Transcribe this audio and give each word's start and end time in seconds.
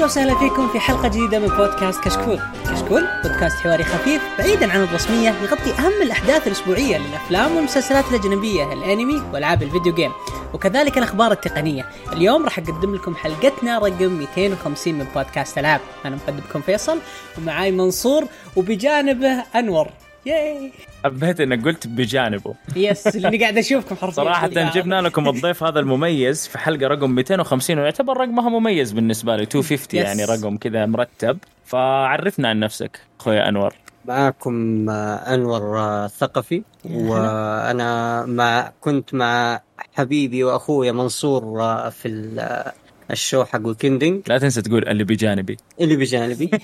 أهلا 0.00 0.08
وسهلا 0.08 0.38
فيكم 0.38 0.68
في 0.68 0.80
حلقة 0.80 1.08
جديدة 1.08 1.38
من 1.38 1.48
بودكاست 1.48 2.00
كشكول. 2.00 2.40
كشكول 2.64 3.08
بودكاست 3.22 3.56
حواري 3.56 3.84
خفيف 3.84 4.22
بعيدا 4.38 4.72
عن 4.72 4.82
الرسمية 4.82 5.30
يغطي 5.30 5.72
أهم 5.72 6.02
الأحداث 6.02 6.46
الأسبوعية 6.46 6.98
للأفلام 6.98 7.56
والمسلسلات 7.56 8.04
الأجنبية، 8.10 8.72
الأنمي 8.72 9.22
والعاب 9.32 9.62
ال 9.62 9.67
video 9.67 9.94
game، 9.94 10.12
وكذلك 10.54 10.98
الأخبار 10.98 11.32
التقنية. 11.32 11.86
اليوم 12.12 12.44
راح 12.44 12.58
أقدم 12.58 12.94
لكم 12.94 13.14
حلقتنا 13.14 13.78
رقم 13.78 14.12
250 14.12 14.94
من 14.94 15.06
بودكاست 15.14 15.58
ألعاب. 15.58 15.80
أنا 16.04 16.16
مقدمكم 16.16 16.60
فيصل 16.60 16.98
ومعاي 17.38 17.72
منصور 17.72 18.24
وبجانبه 18.56 19.44
أنور. 19.54 19.88
yay 20.26 20.72
حبيت 21.04 21.40
إنك 21.40 21.64
قلت 21.64 21.86
بجانبه. 21.86 22.54
yes 22.76 23.16
لأني 23.16 23.38
قاعد 23.38 23.58
أشوفكم 23.58 23.96
حرفيا. 23.96 24.14
صراحة 24.24 24.46
جبنا 24.76 25.00
لكم 25.00 25.28
الضيف 25.28 25.62
هذا 25.62 25.80
المميز 25.80 26.48
في 26.48 26.58
حلقة 26.58 26.86
رقم 26.86 27.10
250 27.10 27.78
ويعتبر 27.78 28.16
رقمها 28.16 28.48
مميز 28.48 28.92
بالنسبة 28.92 29.36
لي 29.36 29.42
250 29.42 30.00
yes. 30.00 30.06
يعني 30.06 30.24
رقم 30.24 30.56
كذا 30.56 30.86
مرتب. 30.86 31.38
فعرفنا 31.64 32.48
عن 32.48 32.60
نفسك 32.60 33.00
أخوي 33.20 33.38
أنور. 33.48 33.74
معكم 34.04 34.90
آه، 34.90 35.34
أنور 35.34 35.78
آه، 35.78 36.04
الثقفي 36.06 36.62
وأنا 36.84 38.24
مع 38.26 38.72
كنت 38.80 39.14
مع 39.14 39.60
حبيبي 39.94 40.44
وأخويا 40.44 40.92
منصور 40.92 41.62
آه، 41.62 41.88
في 41.88 42.08
ال- 42.08 42.38
آه، 42.40 42.72
ال 43.10 43.17
show 43.17 43.44
حق 43.44 43.60
Weekending 43.66 44.22
لا 44.28 44.38
تنسى 44.38 44.62
تقول 44.62 44.88
اللي 44.88 45.04
بجانبي. 45.04 45.56
اللي 45.80 45.96
بجانبي. 45.96 46.50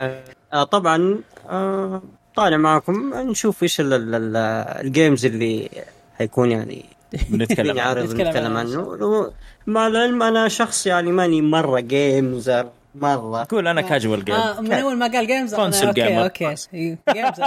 آه، 0.52 0.64
طبعا 0.64 1.18
آه، 1.50 2.02
طالع 2.36 2.56
معكم 2.56 3.14
نشوف 3.14 3.62
إيش 3.62 3.80
ال- 3.80 3.92
ال- 3.92 4.14
ال- 4.14 4.36
ال 4.86 4.93
games 4.93 5.26
اللي 5.26 5.68
حيكون 6.18 6.50
يعني. 6.50 6.84
بنتكلم 7.30 7.70
عنه. 7.70 7.82
عارض 7.82 8.04
نتكلم 8.04 8.28
نتكلم 8.28 8.56
عنه. 8.56 9.30
مع 9.66 9.86
العلم 9.86 10.22
أنا 10.22 10.48
شخص 10.48 10.86
يعني 10.86 11.12
ماني 11.12 11.42
مرة 11.42 11.80
gamer 11.80 12.66
مرة. 12.94 13.44
تقول 13.44 13.68
أنا 13.68 13.80
casual 13.80 14.24
game 14.24 14.34
آه 14.34 14.60
من 14.60 14.72
أول 14.72 14.96
ما 14.98 15.06
قال 15.06 15.26
games 15.26 15.54
console 15.54 15.84
okay. 15.86 16.22
okay. 16.22 16.54
games 17.12 17.40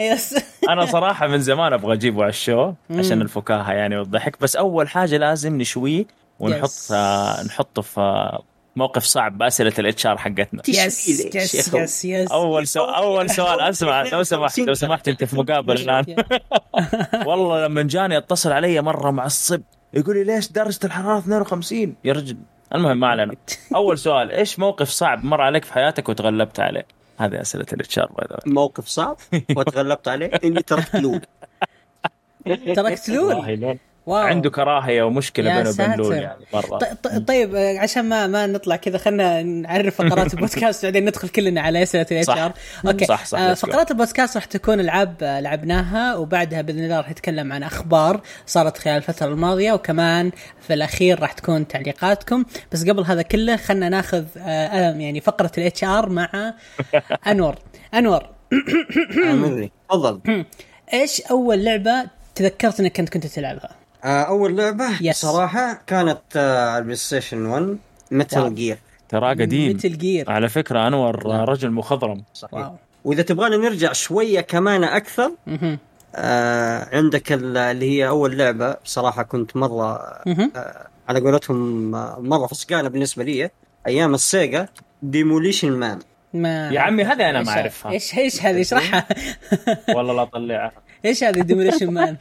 yes 0.00 0.34
أنا 0.70 0.86
صراحة 0.86 1.26
من 1.26 1.38
زمان 1.40 1.72
أبغى 1.72 1.92
أجيبه 1.94 2.22
على 2.22 2.30
ال 2.30 2.38
show 2.38 2.72
عشان 2.90 3.22
الفكاهة 3.22 3.72
يعني 3.72 3.96
والضحك 3.96 4.36
بس 4.40 4.56
أول 4.56 4.88
حاجة 4.88 5.16
لازم 5.16 5.56
نشويه 5.58 6.04
ونحط 6.40 6.68
Yes. 6.70 6.92
آه 6.92 7.42
نحطه 7.42 7.82
في 7.82 8.00
آه، 8.00 8.42
موقف 8.76 9.04
صعب 9.04 9.38
بأسئلة 9.38 9.72
ال 9.78 10.06
HR 10.06 10.18
حقتنا. 10.18 10.62
yes 10.68 11.08
yes. 11.08 11.34
yes 11.74 12.04
yes 12.04 12.32
أول 12.32 12.66
سؤال 12.66 12.94
أول 12.94 13.30
سؤال 13.30 13.60
أسمع 13.60 14.02
لو 14.02 14.22
سمحت 14.32 14.58
لو 14.58 14.74
سمحت 14.74 15.08
أنت 15.08 15.24
في 15.24 15.36
مقابلة 15.36 15.82
الآن. 15.82 16.04
والله 17.28 17.66
لما 17.66 17.82
جاني 17.82 18.16
اتصل 18.18 18.52
علي 18.52 18.82
مرة 18.82 19.10
معصب 19.10 19.62
يقول 19.94 20.16
لي 20.16 20.24
ليش 20.24 20.52
درجة 20.52 20.78
الحرارة 20.84 21.18
52 21.18 21.94
يا 22.04 22.12
رجل. 22.12 22.36
المهم 22.74 23.00
ما 23.00 23.06
علينا. 23.06 23.34
أول 23.74 23.98
سؤال 23.98 24.30
إيش 24.30 24.58
موقف 24.58 24.88
صعب 24.88 25.24
مر 25.24 25.40
عليك 25.40 25.64
في 25.64 25.72
حياتك 25.72 26.08
وتغلبت 26.08 26.60
عليه؟ 26.60 26.86
هذه 27.18 27.40
أسئلة 27.40 27.66
الـ 27.72 27.98
HR 27.98 28.10
موقف 28.46 28.86
صعب 28.86 29.16
وتغلبت 29.56 30.08
عليه 30.08 30.30
إني 30.44 30.62
تركت 30.62 30.96
لول 30.96 31.20
تركت 32.74 33.08
لول 33.08 33.78
واو. 34.06 34.22
عنده 34.22 34.50
كراهية 34.50 35.02
ومشكلة 35.02 35.56
بينه 35.56 35.70
وبين 35.70 35.94
لول. 35.94 36.14
يعني 36.16 36.44
مرة. 36.54 36.78
ط- 36.78 36.84
ط- 36.84 37.28
طيب 37.28 37.56
عشان 37.56 38.04
ما 38.08 38.26
ما 38.26 38.46
نطلع 38.46 38.76
كذا 38.76 38.98
خلينا 38.98 39.42
نعرف 39.42 39.94
فقرات 40.02 40.32
البودكاست 40.34 40.84
بعدين 40.84 41.04
ندخل 41.04 41.28
كلنا 41.28 41.60
على 41.60 41.82
أسئلة 41.82 42.06
الاتش. 42.12 42.30
ار 42.30 42.52
Okay. 42.86 43.04
صح، 43.04 43.24
صح، 43.24 43.38
آه،. 43.38 43.54
فقرات 43.54 43.90
البودكاست 43.90 44.36
راح 44.36 44.44
تكون 44.44 44.80
العاب 44.80 45.14
آه، 45.22 45.40
لعبناها 45.40 46.16
وبعدها 46.16 46.62
بإذن 46.62 46.84
الله 46.84 46.96
راح 46.96 47.10
نتكلم 47.10 47.52
عن 47.52 47.62
أخبار 47.62 48.20
صارت 48.46 48.78
خلال 48.78 48.96
الفترة 48.96 49.26
الماضية 49.26 49.72
وكمان 49.72 50.30
في 50.60 50.74
الأخير 50.74 51.20
راح 51.20 51.32
تكون 51.32 51.68
تعليقاتكم. 51.68 52.44
بس 52.72 52.88
قبل 52.88 53.04
هذا 53.04 53.22
كله 53.22 53.56
خلينا 53.56 53.88
ناخذ 53.88 54.24
آه، 54.38 54.90
يعني 54.92 55.20
فقرة 55.20 55.52
الـ 55.58 55.84
HR 55.84 56.08
مع 56.08 56.54
أنور. 57.26 57.54
أنور. 57.94 58.22
تفضل. 59.90 60.20
إيش 60.94 61.20
أول 61.20 61.64
لعبة 61.64 62.04
تذكرت 62.34 62.80
إنك 62.80 62.96
كنت 62.96 63.08
كنت 63.08 63.26
تلعبها؟ 63.26 63.70
آه، 64.04 64.22
أول 64.22 64.56
لعبة 64.56 64.96
Yes. 64.98 65.10
صراحة 65.12 65.82
كانت 65.86 66.18
آه، 66.36 66.68
على 66.68 66.78
البلاي 66.78 66.96
ستيشن 66.96 67.46
1 67.46 67.62
واو. 67.62 67.76
ميتال 68.10 68.54
جير 68.54 68.78
ترى 69.08 69.28
قديم. 69.30 69.76
مثل 69.76 69.98
جير 69.98 70.30
على 70.30 70.48
فكرة 70.48 70.86
أنور 70.86 71.26
رجل 71.48 71.70
مخضرم. 71.70 72.22
صحيح. 72.34 72.54
واو. 72.54 72.74
وإذا 73.04 73.22
تبغانا 73.22 73.56
نرجع 73.56 73.92
شوية 73.92 74.40
كمان 74.40 74.84
أكثر. 74.84 75.32
آه 76.14 76.96
عندك 76.96 77.32
ال- 77.32 77.56
اللي 77.56 77.90
هي 77.90 78.08
أول 78.08 78.38
لعبة 78.38 78.76
بصراحه 78.84 79.22
كنت 79.22 79.56
مرة. 79.56 79.96
آه 79.96 80.86
على 81.08 81.20
قولتهم 81.20 81.94
آه، 81.94 82.18
مرة 82.20 82.46
فسقانة 82.46 82.88
بالنسبة 82.88 83.24
لي 83.24 83.50
أيام 83.86 84.14
السيجا 84.14 84.68
ديموليشن 85.02 85.72
مان 85.72 85.98
ما 86.34 86.68
يا 86.70 86.80
عمي 86.80 87.02
هذه 87.04 87.30
أنا 87.30 87.42
إيش- 87.44 87.46
ما 87.46 87.52
أعرفها. 87.52 87.92
إيش 87.92 88.18
إيش 88.18 88.42
هذه؟ 88.42 88.60
اشرحها 88.60 89.06
والله 89.96 90.14
لا 90.14 90.24
طلعها 90.24 90.72
إيش 91.04 91.24
هذه 91.24 91.40
ديموليشن 91.40 91.90
مان 91.90 92.16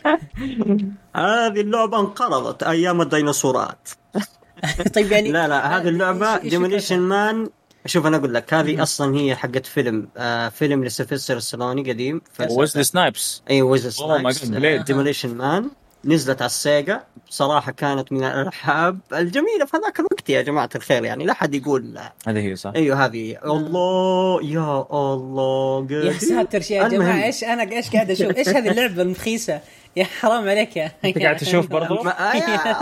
هذه 1.16 1.62
اللعبة 1.62 2.00
انقرضت 2.00 2.64
أيام 2.64 3.02
الديناصورات. 3.02 3.90
طيب 4.96 5.12
يعني 5.12 5.32
لا 5.32 5.48
لا 5.48 5.78
هذه 5.78 5.88
اللعبة 5.88 6.38
ديموليشن؟ 6.38 7.00
مان 7.00 7.50
شوف 7.86 8.06
أنا 8.06 8.18
أقول 8.18 8.34
لك 8.34 8.54
هذه 8.54 8.84
أصلا 8.84 9.18
هي 9.18 9.36
حقت 9.36 9.66
فيلم 9.66 10.08
آه 10.18 10.50
فيلم 10.50 10.84
لسيلفستر 10.84 11.40
ستالوني 11.40 11.92
قديم. 11.92 12.22
ويزلي 12.50 12.84
سنايبس. 12.84 13.42
Oh 13.50 13.92
my 13.92 14.34
God, 14.34 14.48
Blade. 14.48 14.86
ديموليشن 14.86 15.38
مان 15.38 15.70
نزلت 16.06 16.42
على 16.42 16.50
السيجا 16.50 17.04
بصراحة 17.28 17.72
كانت 17.72 18.12
من 18.12 18.24
الألعاب 18.24 19.00
الجميلة. 19.14 19.66
في 19.66 19.78
هذاك 19.78 20.00
الوقت 20.00 20.30
يا 20.30 20.42
جماعة 20.42 20.70
الخير 20.76 21.06
يعني 21.06 21.26
لا 21.26 21.34
حد 21.34 21.56
يقول 21.56 22.00
هذه 22.28 22.40
هي 22.40 22.56
صح. 22.56 22.72
أيوه 22.76 23.06
هذه. 23.06 23.38
الله 23.46 24.44
يا 24.44 24.88
الله 24.92 25.88
يا. 25.92 26.14
ساتر 26.14 26.72
يا 26.72 26.88
جماعة 26.88 27.24
إيش 27.24 27.44
أنا 27.44 27.72
إيش 27.72 27.90
قاعد 27.90 28.12
أشوف؟ 28.12 28.38
إيش 28.38 28.50
هذه 28.50 28.70
اللعبة 28.70 29.02
المخيسة؟ 29.02 29.62
يا 29.96 30.04
حرام 30.04 30.50
عليك 30.50 30.78
يا 30.78 30.92
أنت 31.06 31.18
قاعد 31.18 31.38
تشوف 31.46 31.68
برضو؟ 31.68 31.96
آه، 31.96 32.12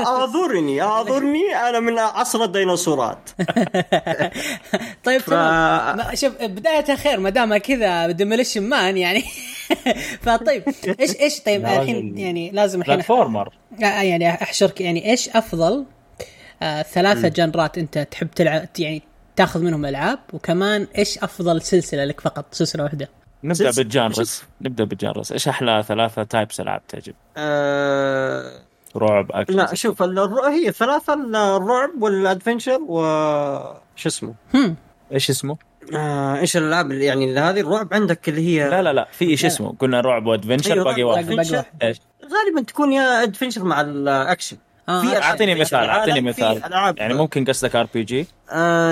أعذرني 0.08 0.82
أعذرني. 0.82 1.56
أنا 1.70 1.80
من 1.80 2.00
عصر 2.00 2.44
الديناصورات. 2.44 3.30
طيب 5.06 5.22
تمام. 5.22 5.98
ما- 5.98 6.16
شوف 6.16 6.34
بدايتها 6.42 6.96
خير 6.96 7.20
ما 7.20 7.30
دام 7.30 7.58
كذا 7.58 8.12
ديموليشن 8.12 8.64
مان 8.64 8.98
يعني. 8.98 9.24
فطيب 10.24 10.64
إيش 11.00 11.16
إيش؟ 11.20 11.40
طيب 11.40 11.66
الحين. 11.66 12.18
يعني 12.18 12.50
لازم 12.52 12.80
الحين 12.82 12.96
platformer 12.96 13.54
آه، 13.84 13.86
يعني 14.02 14.30
أحشرك 14.30 14.82
يعني 14.82 15.10
إيش 15.12 15.30
أفضل 15.30 15.86
آه 16.62 16.82
ثلاثة 16.82 17.28
genreات 17.28 17.78
أنت 17.78 17.98
تحب 18.12 18.32
تلعب 18.32 18.68
يعني 18.80 19.02
تاخذ 19.36 19.62
منهم 19.64 19.86
ألعاب؟ 19.86 20.20
وكمان 20.34 20.88
إيش 20.98 21.18
أفضل 21.18 21.62
سلسلة 21.62 22.06
لك 22.06 22.22
فقط 22.22 22.46
سلسلة 22.52 22.84
واحدة؟ 22.84 23.10
نبدأ. 23.44 23.72
بال 23.72 23.90
genres 23.90 24.44
نبدأ 24.62 24.84
بال 24.84 24.96
genres 24.96 25.32
إيش 25.32 25.48
أحلى 25.48 25.84
ثلاثة 25.88 26.24
types 26.24 26.60
ألعاب 26.60 26.82
تعجب؟ 26.88 27.14
آه، 27.38 28.62
رعب 28.98 29.32
اكشن 29.32 29.56
لا 29.56 29.74
شوف 29.76 30.04
الر- 30.04 30.48
هي 30.50 30.72
ثلاثة 30.72 31.14
الرعب 31.58 32.02
وال 32.02 32.16
adventure 32.16 32.80
و 32.82 33.02
شو 33.96 34.10
اسمه 34.10 34.34
هم 34.54 34.76
إيش 35.14 35.30
اسمه؟ 35.30 35.58
آه 35.96 36.38
إيش 36.40 36.58
الألعاب 36.58 36.92
اللي 36.92 37.06
يعني 37.06 37.26
اللي 37.26 37.40
هذه 37.40 37.60
الرعب 37.60 37.94
عندك 37.94 38.30
اللي 38.30 38.42
هي 38.48 38.70
لا 38.70 38.82
لا 38.82 38.94
لا 38.94 39.08
في 39.12 39.26
إيش. 39.26 39.46
اسمه؟ 39.46 39.74
قلنا 39.80 40.02
رعب 40.02 40.26
و 40.26 40.30
adventure 40.30 40.74
أيوة، 40.74 40.84
باقي 40.84 41.04
واحد. 41.04 41.30
إيش؟ 41.84 42.00
غالبا 42.24 42.62
تكون 42.68 42.92
يا 42.94 43.24
adventure 43.24 43.64
مع 43.64 43.82
الاكشن 43.82 44.58
آه 44.90 45.02
في 45.02 45.18
آه، 45.18 45.22
أعطيني 45.22 45.56
في 45.56 45.62
مثال 45.62 45.80
أعطيني 45.90 46.22
مثال. 46.22 46.62
يعني 46.98 47.14
ممكن 47.14 47.46
قصدك 47.46 47.76
RPG 47.76 48.28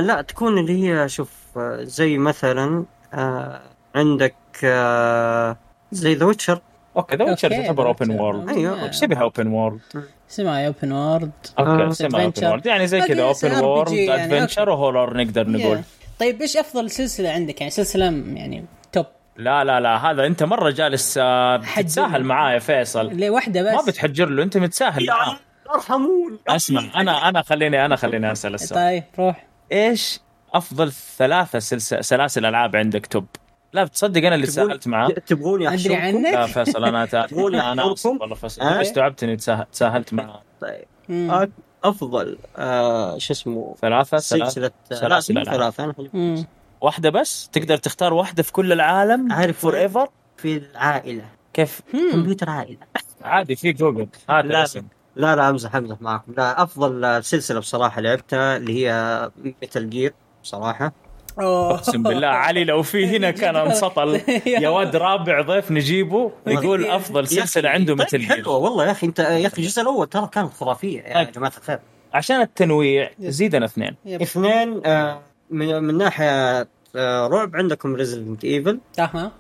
لا 0.02 0.26
تكون 0.28 0.58
اللي 0.58 0.84
هي 0.90 1.10
شوف 1.10 1.32
آه، 1.58 1.84
زي 1.84 2.18
مثلا 2.18 2.86
آه 3.14 3.62
عندك 3.98 4.36
آه 4.64 5.58
زي 5.92 6.14
ذا 6.14 6.26
ويتشر 6.26 6.62
okay 6.98 7.16
ذا 7.16 7.26
ويتشر 7.26 7.52
okay، 7.52 7.64
تعتبر 7.64 7.84
The 7.84 7.88
open 7.88 8.06
Witcher. 8.06 8.22
world 8.22 8.50
أيوة. 8.50 8.88
إيش 8.88 9.00
تبيها 9.00 9.22
open 9.22 9.48
world؟ 9.48 9.82
اسمها 10.30 10.68
open 10.68 10.92
world 10.92 11.32
آه. 11.60 11.84
Okay 11.84 11.94
سمع 11.94 12.24
open. 12.24 12.48
world 12.48 12.66
يعني 12.66 12.88
زي 12.88 13.02
كذا 13.02 13.24
open 13.24 13.60
world 13.60 14.10
adventure 14.10 14.70
و 14.70 14.77
horror 14.77 15.18
نقدر 15.18 15.50
نقول. 15.50 15.82
طيب 16.20 16.42
إيش 16.42 16.58
أفضل 16.58 16.90
سلسلة 16.90 17.30
عندك؟ 17.30 17.62
يعني 17.62 17.72
سلسلة 17.72 18.06
يعني 18.06 18.66
top 18.92 19.06
لا 19.38 19.64
لا 19.64 19.80
لا 19.80 20.12
هذا 20.12 20.26
أنت 20.26 20.44
مرة 20.44 20.70
جالس 20.70 21.18
آه،. 21.22 21.62
تتساهل 21.76 22.24
معاه 22.24 22.54
يا 22.54 22.60
فيصل. 22.60 23.16
ليه 23.16 23.30
واحدة 23.30 23.62
بس؟ 23.62 23.74
ما 23.74 23.82
بتحجر 23.88 24.30
له 24.30 24.44
أنت 24.44 24.58
متساهل 24.58 25.08
معاه. 25.08 25.40
أرحمون. 25.76 26.40
اسمع 26.48 26.82
أنا 26.96 27.30
أنا 27.30 27.42
خليني 27.42 27.86
أنا 27.86 27.96
خليني 27.96 28.32
أسأل 28.32 28.54
السؤال. 28.54 28.82
طيب 28.82 29.04
روح. 29.20 29.48
إيش 29.72 30.20
أفضل 30.54 30.92
ثلاثة 30.92 31.60
سلس... 31.60 31.94
سلاسل 31.94 32.46
ألعاب 32.46 32.76
عندك 32.76 33.06
top 33.06 33.26
لا 33.74 33.84
بتصدق 33.84 34.26
أنا 34.26 34.36
اللي 34.36 34.48
تساهلت 34.48 34.88
معاه 34.88 35.10
تبغوني 35.10 35.74
أدري 35.74 35.96
عنك 35.96 36.26
لا 36.34 36.46
فيصل 36.46 36.84
أنا. 36.86 37.06
تبغوني 37.28 37.62
أنا؟ 37.72 37.84
والله 38.06 38.36
فيصل 38.36 38.62
آه. 38.62 38.82
استوعبت 38.82 39.24
إني 39.24 39.36
تساه- 39.38 39.68
تساهلت 39.72 40.14
معاه 40.14 40.42
طيب 40.62 40.86
مم. 41.10 41.50
أفضل 41.84 42.38
آه 42.58 43.18
شو 43.18 43.34
اسمه 43.34 43.76
ثلاثة 43.82 44.18
سلاسل 44.18 44.72
سلسلة 44.90 45.42
لا. 45.42 45.52
ثلاثة 45.52 45.84
أنا 45.84 45.94
مم. 46.14 46.46
واحدة 46.82 47.10
بس 47.10 47.50
تقدر 47.54 47.78
تختار 47.78 48.14
واحدة 48.14 48.44
في 48.44 48.52
كل 48.52 48.72
العالم 48.72 49.32
عارف 49.32 49.60
forever 49.60 50.08
في 50.38 50.58
العائلة 50.58 51.26
كيف. 51.54 51.82
كمبيوتر 52.12 52.50
عائلة 52.50 52.78
عادي 53.22 53.56
في 53.56 53.72
جوجل 53.74 54.08
هذا 54.30 54.42
لا. 54.42 54.60
الاسم 54.60 54.84
لا 55.16 55.36
لا 55.36 55.50
أمزح 55.50 55.76
أمزح 55.76 56.02
معكم 56.02 56.34
لا 56.38 56.64
أفضل 56.64 57.24
سلسلة 57.24 57.60
بصراحة 57.60 58.02
لعبتها 58.02 58.58
اللي 58.58 58.74
هي 58.88 59.32
ميتال 59.62 59.90
جير 59.90 60.14
بصراحة 60.44 60.86
أوه. 60.86 60.94
أقسم 61.40 62.04
بالله 62.04 62.28
علي 62.28 62.64
لو 62.64 62.84
في 62.84 63.06
هنا 63.18 63.32
كان 63.32 63.56
انسطل 63.56 64.22
يا 64.64 64.70
ود 64.70 64.96
رابع 64.96 65.42
ضيف 65.42 65.72
نجيبه 65.72 66.32
يقول 66.48 66.86
أفضل 66.86 67.28
سلسلة 67.28 67.70
عنده 67.70 67.96
طيب 67.96 68.02
مثل 68.02 68.24
حلوة 68.24 68.58
والله 68.58 68.86
يا 68.86 68.92
أخي 68.92 69.08
أنت 69.08 69.20
يا 69.20 69.48
أخي 69.48 69.62
الجزء 69.62 69.82
الأول 69.82 70.08
ترى 70.08 70.30
كانت 70.32 70.54
خرافية 70.54 71.02
يا 71.02 71.14
طيب. 71.24 71.32
جماعة 71.32 71.54
الخير. 71.58 71.80
عشان 72.14 72.42
التنويع 72.42 73.12
زيدنا 73.20 73.66
اثنين. 73.66 73.96
اثنين 74.08 74.82
آه، 74.86 75.20
من, 75.50 75.84
من 75.84 75.98
ناحية 75.98 76.68
آه، 76.96 77.28
رعب 77.28 77.56
عندكم 77.56 77.96
ريزدنت 77.96 78.46
إيفل. 78.46 78.80
أها. 79.00 79.32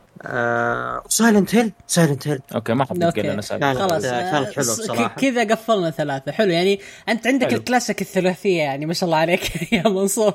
سايلنت 1.09 1.55
هيل 1.55 1.71
سايلنت 1.87 2.27
هيل 2.27 2.39
okay 2.55 2.73
ما 2.73 2.87
لنا 2.91 3.41
سالفه 3.41 3.57
كانت- 3.73 3.77
خلاص 3.79 4.03
كانت 4.03 4.57
آه، 4.57 4.61
بصراحة. 4.83 5.07
ك- 5.07 5.19
كذا 5.19 5.43
قفلنا 5.43 5.89
ثلاثة. 5.91 6.31
حلو 6.31 6.51
يعني 6.51 6.79
أنت 7.09 7.27
عندك 7.27 7.47
حلو. 7.47 7.57
الكلاسيك 7.57 8.01
الثلاثية 8.01 8.57
يعني 8.57 8.85
ما 8.85 8.93
شاء 8.93 9.05
الله 9.07 9.17
عليك. 9.17 9.41
يا 9.73 9.83
منصور. 9.89 10.33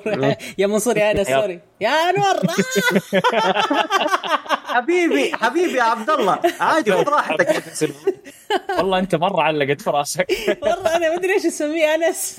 يا 0.58 0.66
منصور 0.66 0.96
يا 0.96 1.10
انس. 1.12 1.26
Sorry. 1.28 1.60
يا 1.80 1.88
أنور. 1.90 2.42
حبيبي 4.64 5.32
حبيبي 5.34 5.78
يا 5.78 5.82
عبد 5.82 6.10
الله. 6.10 6.38
عادي 6.60 6.92
خذ 6.92 7.08
راحتك. 7.08 7.62
والله 8.78 8.98
أنت 8.98 9.14
مرة 9.14 9.42
علقت 9.42 9.80
في 9.80 9.90
راسك. 9.90 10.26
والله 10.62 10.96
أنا 10.96 11.08
ما 11.08 11.14
أدري 11.14 11.32
إيش 11.34 11.46
أسميه 11.46 11.94
أنس. 11.94 12.36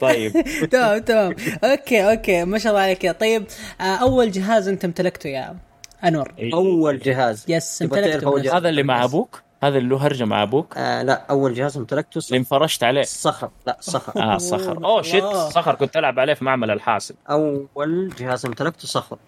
طيب. 0.00 0.32
تمام 0.70 0.98
تمام. 0.98 1.36
Okay 1.64 2.10
okay. 2.10 2.44
ما 2.44 2.58
شاء 2.58 2.72
الله 2.72 2.82
عليك. 2.84 3.20
طيب 3.20 3.46
آه، 3.80 3.84
أول 3.84 4.30
جهاز 4.30 4.68
أنت 4.68 4.84
امتلكته 4.84 5.28
يا 5.28 5.56
أنور. 6.04 6.32
أول 6.54 6.98
جهاز. 6.98 7.44
Yes 7.48 7.82
امتلكته؟ 7.82 8.56
هذا 8.56 8.68
اللي 8.68 8.82
مع 8.82 9.04
أبوك؟ 9.04 9.42
هذا 9.62 9.78
اللي 9.78 9.88
له 9.88 10.06
هرجة 10.06 10.24
مع 10.24 10.42
أبوك؟ 10.42 10.74
آه 10.76 11.02
لا 11.02 11.26
أول 11.30 11.54
جهاز 11.54 11.76
امتلكته 11.76 12.18
اللي 12.28 12.38
انفرشت 12.38 12.84
عليه. 12.84 13.02
صخر. 13.02 13.50
لا 13.66 13.76
صخر. 13.80 14.22
آه 14.22 14.38
صخر. 14.38 14.84
أوه. 14.84 15.02
Shit. 15.02 15.24
صخر 15.24 15.74
كنت 15.74 15.96
ألعب 15.96 16.18
عليه 16.18 16.34
في 16.34 16.44
معمل 16.44 16.70
الحاسب. 16.70 17.14
أول 17.30 18.12
جهاز 18.18 18.46
امتلكته 18.46 18.88
صخر. 18.88 19.18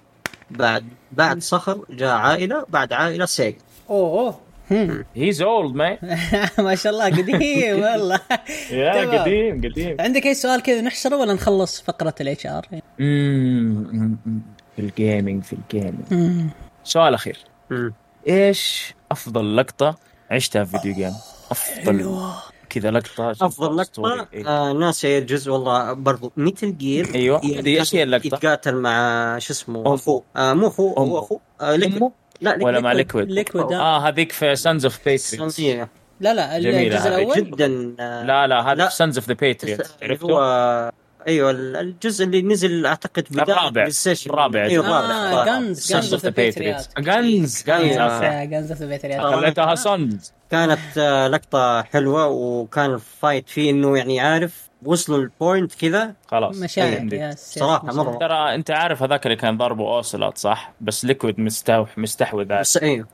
بعد 0.50 0.84
بعد 1.12 1.42
صخر 1.42 1.84
جاء 1.90 2.10
عائلة 2.16 2.64
بعد 2.68 2.92
عائلة 2.92 3.24
سيجا 3.24 3.54
oh. 3.90 4.20
Oh 4.20 4.40
هم. 4.70 5.04
He's 5.14 5.42
old 5.42 5.74
man 5.74 5.98
ما 6.58 6.74
شاء 6.74 6.92
الله 6.92 7.04
قديم 7.04 7.82
والله. 7.82 8.20
يا. 8.70 9.20
قديم 9.22 9.58
قديم. 9.58 9.96
عندك 10.00 10.26
أي 10.26 10.34
سؤال 10.34 10.62
كذا 10.62 10.80
نحشره 10.80 11.16
ولا 11.16 11.34
نخلص 11.34 11.82
فقرة 11.82 12.14
الاتش 12.20 12.46
ار؟ 12.46 12.66
في 14.80 14.86
ال 14.86 14.94
gaming 14.94 15.42
في 15.42 15.52
ال 15.52 15.66
gaming 15.66 16.50
سؤال 16.84 17.14
أخير 17.14 17.38
مم. 17.70 17.94
إيش 18.28 18.94
أفضل 19.10 19.56
لقطة 19.56 19.96
عشتها 20.30 20.64
في 20.64 20.78
video 20.78 20.94
game 20.94 21.12
أفضل 21.50 22.22
كذا 22.70 22.90
لقطة 22.90 23.30
أفضل 23.30 23.76
لقطة. 23.76 24.28
إيه. 24.32 24.48
آه 24.48 24.72
ناسي 24.72 25.18
الجزء 25.18 25.52
والله 25.52 25.92
برضو 25.92 26.32
ميتل 26.36 26.78
جير 26.78 27.14
أيوة. 27.14 27.40
دي 27.40 27.80
إيش 27.80 27.94
هي 27.94 28.02
اللقطة؟ 28.02 28.26
يتقاتل 28.26 28.74
مع 28.74 29.38
شو 29.38 29.52
اسمه. 29.52 29.94
اخوه 29.94 30.22
آه 30.36 30.52
مو 30.52 30.66
اخوه. 30.66 30.98
هو 30.98 31.18
اخوه 31.18 31.40
آه 31.60 31.76
ليكويد. 31.76 32.12
لا 32.40 32.58
ولا 32.62 32.80
مع 32.80 32.92
Liquid 32.92 33.30
Liquid 33.30 33.72
آه. 33.72 33.76
آه 33.76 34.08
هذيك 34.08 34.32
في 34.32 34.56
Sons 34.56 34.84
of 34.84 35.20
سنسية. 35.20 35.88
لا 36.20 36.34
لا 36.34 36.58
جميلة 36.58 36.96
الجزء. 36.96 37.08
الأول 37.08 37.50
جدا 37.50 37.94
آه 38.00 38.24
لا 38.24 38.46
لا 38.46 38.72
هذا 38.72 38.88
Sons 38.88 39.18
of 39.18 39.28
the 39.28 39.34
Patriots 39.34 39.90
اللي 40.02 40.12
عرفته؟ 40.12 40.90
أيوه 41.28 41.50
الجزء 41.50 42.24
اللي 42.24 42.42
نزل 42.42 42.86
أعتقد 42.86 43.24
بداية 43.30 43.42
الرابع. 43.42 43.88
الرابع. 44.26 44.64
أيوه 44.64 44.86
آه 44.88 45.30
الرابع. 45.32 45.58
Guns 45.58 45.92
Guns 45.92 46.12
of 46.14 46.24
the 46.24 46.30
the 46.30 46.76
Guns 46.98 47.64
Guns 47.66 47.96
of 47.96 48.12
the 48.22 48.28
خليتها 49.36 49.74
Sons 49.74 50.32
كانت 50.50 50.98
آه 50.98 51.28
لقطة 51.28 51.82
حلوة 51.82 52.26
وكان 52.28 52.94
ال 52.94 53.03
fight 53.03 53.48
فيه 53.48 53.70
إنه 53.70 53.98
يعني 53.98 54.20
عارف 54.20 54.69
وصلوا 54.84 55.18
ال 55.18 55.28
point 55.28 55.74
كذا 55.74 56.14
خلاص 56.26 56.56
مشاهد 56.58 57.34
صراحة 57.38 57.84
مشاهد. 57.86 57.96
مرة. 58.06 58.18
ترى 58.18 58.54
أنت 58.54 58.70
عارف 58.70 59.02
هذاك 59.02 59.26
اللي 59.26 59.36
كان 59.36 59.56
ضربه 59.56 59.96
أوسلوت 59.96 60.38
صح؟ 60.38 60.72
بس 60.80 61.04
Liquid 61.04 61.40
مستوح 61.40 61.98
مستحوذ 61.98 62.52
عليه. 62.52 62.60
بس 62.60 62.76
أيوه 62.76 63.06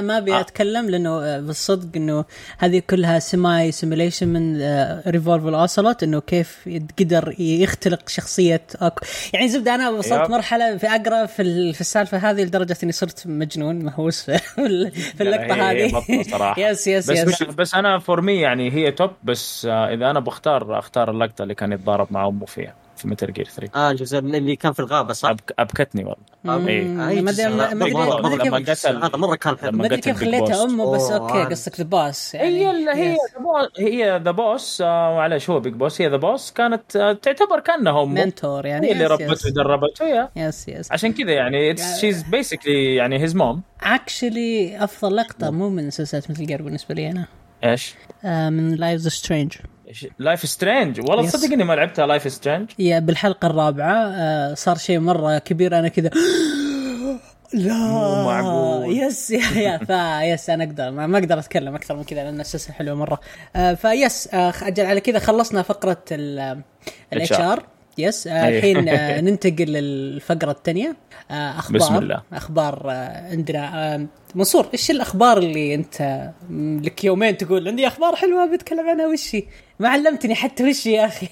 ما 0.00 0.18
أبي 0.18 0.34
آه. 0.34 0.40
أتكلم 0.40 0.90
لأنه 0.90 1.10
آه، 1.24 1.40
بالصدق 1.40 1.88
إنه 1.96 2.24
هذه 2.58 2.82
كلها 2.90 3.18
سماي 3.18 3.72
simulation 3.72 4.28
من 4.28 4.62
Revolver 5.06 5.46
Ocelot 5.46 6.02
إنه 6.02 6.20
كيف 6.20 6.68
قدر 6.98 7.34
يختلق 7.38 8.08
شخصية 8.08 8.62
أكو. 8.76 9.04
يعني 9.32 9.48
زبده 9.48 9.74
أنا 9.74 9.90
وصلت. 9.90 10.30
مرحلة 10.30 10.76
في 10.76 10.86
أقرأ 10.86 11.26
في 11.26 11.42
ال- 11.42 11.74
في 11.74 11.80
السالفة 11.80 12.18
هذه 12.30 12.42
لدرجة 12.42 12.76
إني 12.82 12.92
صرت 12.92 13.26
مجنون 13.26 13.78
مهووس 13.84 14.22
في 14.22 14.38
في 15.16 15.20
اللقطة 15.20 15.54
هي- 15.54 15.62
هي 15.62 15.86
هذه 15.86 15.92
بطة 15.94 16.30
صراحة. 16.30 16.60
yes 16.70 16.86
yes 16.86 17.10
بس 17.10 17.18
yes 17.18 17.42
بس 17.42 17.74
أنا 17.74 17.98
for 17.98 18.20
me 18.20 18.40
يعني 18.40 18.72
هي 18.72 18.90
top 18.92 19.10
بس 19.24 19.66
إذا 19.70 20.10
أنا 20.10 20.20
بختار 20.20 20.77
أختار 20.78 21.10
اللقطة 21.10 21.42
اللي 21.42 21.54
كان 21.54 21.72
يتضارب 21.72 22.06
مع 22.10 22.28
أمه 22.28 22.46
فيها 22.46 22.74
في 22.96 23.08
Metal 23.08 23.32
Gear 23.32 23.44
3 23.44 23.80
آه 23.80 23.90
الجزء 23.90 24.18
اللي 24.18 24.56
كان 24.56 24.72
في 24.72 24.80
الغابة 24.80 25.12
صح؟ 25.12 25.28
أبك 25.28 25.54
أبكتني 25.58 26.04
والله 26.04 26.68
إيه. 26.68 26.84
ما 26.84 27.08
أي 27.08 27.18
ادري 27.18 27.32
جزء؟ 27.32 27.48
ما 27.48 27.72
أدري 28.34 28.48
لما 28.48 28.58
قتل 28.58 28.96
هذا 29.04 29.16
مرة 29.16 29.36
كان 29.36 29.58
حلو 29.58 29.72
ما 29.72 29.86
أدري 29.86 30.00
كيف 30.00 30.16
خليتها 30.16 30.64
boss. 30.64 30.72
أمه 30.72 30.92
بس 30.92 31.10
أوكي. 31.10 31.44
قصدك 31.44 31.80
the 31.80 31.84
Boss 31.84 32.36
هي 32.36 32.66
هي 32.94 33.16
هي 33.78 34.20
the 34.24 34.30
Boss 34.30 34.80
معلش 34.80 35.50
هو 35.50 35.60
Big 35.60 35.72
Boss 35.72 36.00
هي 36.00 36.08
the 36.08 36.16
Boss 36.16 36.50
كانت 36.50 36.96
آه، 36.96 37.12
تعتبر 37.12 37.60
كأنها 37.60 38.02
أمه 38.02 38.24
mentor 38.24 38.66
يعني 38.66 38.86
هي 38.86 38.92
اللي 38.92 39.06
ربته. 39.06 39.48
ودربته 39.48 40.04
yeah 40.04 40.30
yes 40.36 40.68
yes 40.68 40.92
عشان 40.92 41.12
كذا 41.12 41.32
يعني 41.32 41.76
she's 42.00 42.22
basically 42.22 42.94
يعني 42.94 43.22
his 43.22 43.36
mom 43.36 43.62
actually 43.82 44.84
أفضل 44.84 45.16
لقطة 45.16 45.50
مو 45.50 45.68
من 45.68 45.90
سلسله 45.90 46.22
Metal 46.30 46.46
Gear 46.46 46.62
بالنسبة 46.62 46.94
لي 46.94 47.10
أنا 47.10 47.26
إيش؟ 47.64 47.94
آه 48.24 48.50
من 48.50 48.74
Life 48.74 48.97
is 48.97 49.08
Strange 49.08 49.52
Life 50.18 50.48
Strange 50.48 51.00
والله. 51.00 51.26
تصدق 51.30 51.52
إني 51.52 51.64
ما 51.64 51.72
لعبتها 51.72 52.06
لايف 52.06 52.32
سترينج 52.32 52.70
يا 52.78 52.98
بالحلقة 52.98 53.46
الرابعة 53.46 53.94
آه 54.08 54.54
صار 54.54 54.76
شيء 54.76 54.98
مرة 54.98 55.38
كبير 55.38 55.78
أنا 55.78 55.88
كذا 55.88 56.10
لا. 57.54 57.74
مو 57.74 58.24
معقول. 58.24 58.96
yes 58.98 59.30
yeah 59.30 59.60
yeah 59.60 59.78
فا 59.88 60.22
yes 60.24 60.50
أنا 60.50 60.64
أقدر 60.64 60.90
ما 60.90 61.06
ما 61.06 61.18
أقدر 61.18 61.38
أتكلم 61.38 61.74
أكثر 61.74 61.96
من 61.96 62.04
كذا 62.04 62.24
لأن 62.24 62.40
السلسلة 62.40 62.74
حلوة 62.74 62.94
مرة. 62.96 63.20
آه 63.56 63.74
ف 63.74 63.87
yes 63.87 64.28
آه 64.34 64.52
أجل 64.62 64.86
على 64.86 65.00
كذا 65.00 65.18
خلصنا 65.18 65.62
فقرة 65.62 66.02
ال 66.10 67.32
HR 67.32 67.62
yes 67.98 68.26
آه 68.26 68.46
أيه. 68.48 68.58
الحين 68.58 68.88
آه 68.88 69.20
ننتقل 69.30 69.64
للفقرة 69.64 70.50
الثانية 70.50 70.96
آه 71.30 71.58
أخبار 71.58 71.80
بسم 71.80 71.96
الله. 71.96 72.22
أخبار 72.32 72.90
آه 72.90 73.30
عندنا 73.30 73.94
آه 73.94 74.06
منصور 74.34 74.66
إيش 74.72 74.90
الأخبار 74.90 75.38
اللي 75.38 75.74
أنت 75.74 76.30
لك 76.84 77.04
يومين 77.04 77.36
تقول 77.36 77.68
عندي 77.68 77.86
أخبار 77.86 78.16
حلوة 78.16 78.52
بتكلم 78.54 78.88
عنها 78.88 79.06
وش؟ 79.06 79.36
ما 79.80 79.88
علمتني 79.88 80.34
حتى 80.34 80.68
وش 80.68 80.86
يا 80.86 81.06
أخي 81.06 81.28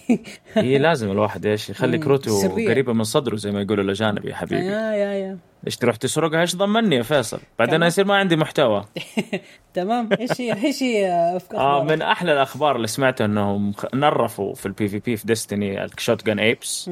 هي 0.55 0.79
لازم 0.79 1.11
الواحد 1.11 1.47
إيش 1.47 1.71
يخلي 1.71 1.99
كروته. 2.05 2.49
قريبة 2.69 2.93
من 2.93 3.05
صدره 3.05 3.37
زي 3.37 3.51
ما 3.51 3.61
يقولوا 3.63 3.85
الأجانب 3.85 4.25
يا 4.25 4.35
حبيبي 4.35 4.67
yeah 4.67 4.93
yeah 4.93 5.13
yeah 5.13 5.39
إيش 5.67 5.77
تروح 5.77 5.97
تسرقها 5.97 6.41
إيش 6.41 6.57
ضمني 6.57 6.97
يا 6.97 7.03
فيصل؟ 7.03 7.41
بعدين. 7.59 7.83
يصير 7.83 8.05
ما 8.05 8.17
عندي 8.17 8.37
محتوى. 8.37 8.85
تمام. 9.75 10.09
إيش 10.21 10.41
هي 10.41 10.65
إيش 10.65 10.83
هي 10.83 11.37
افكار 11.37 11.61
آه 11.61 11.85
من 11.85 12.03
أحلى 12.03 12.33
الأخبار 12.33 12.77
اللي 12.77 12.87
سمعتها 12.87 13.25
إنهم 13.25 13.75
نرفوا 13.95 14.55
في 14.55 14.67
ال 14.67 14.89
PvP 14.89 15.17
في 15.17 15.27
Destiny 15.27 15.85
ال 15.85 16.27
shotgun 16.27 16.39
apes 16.39 16.91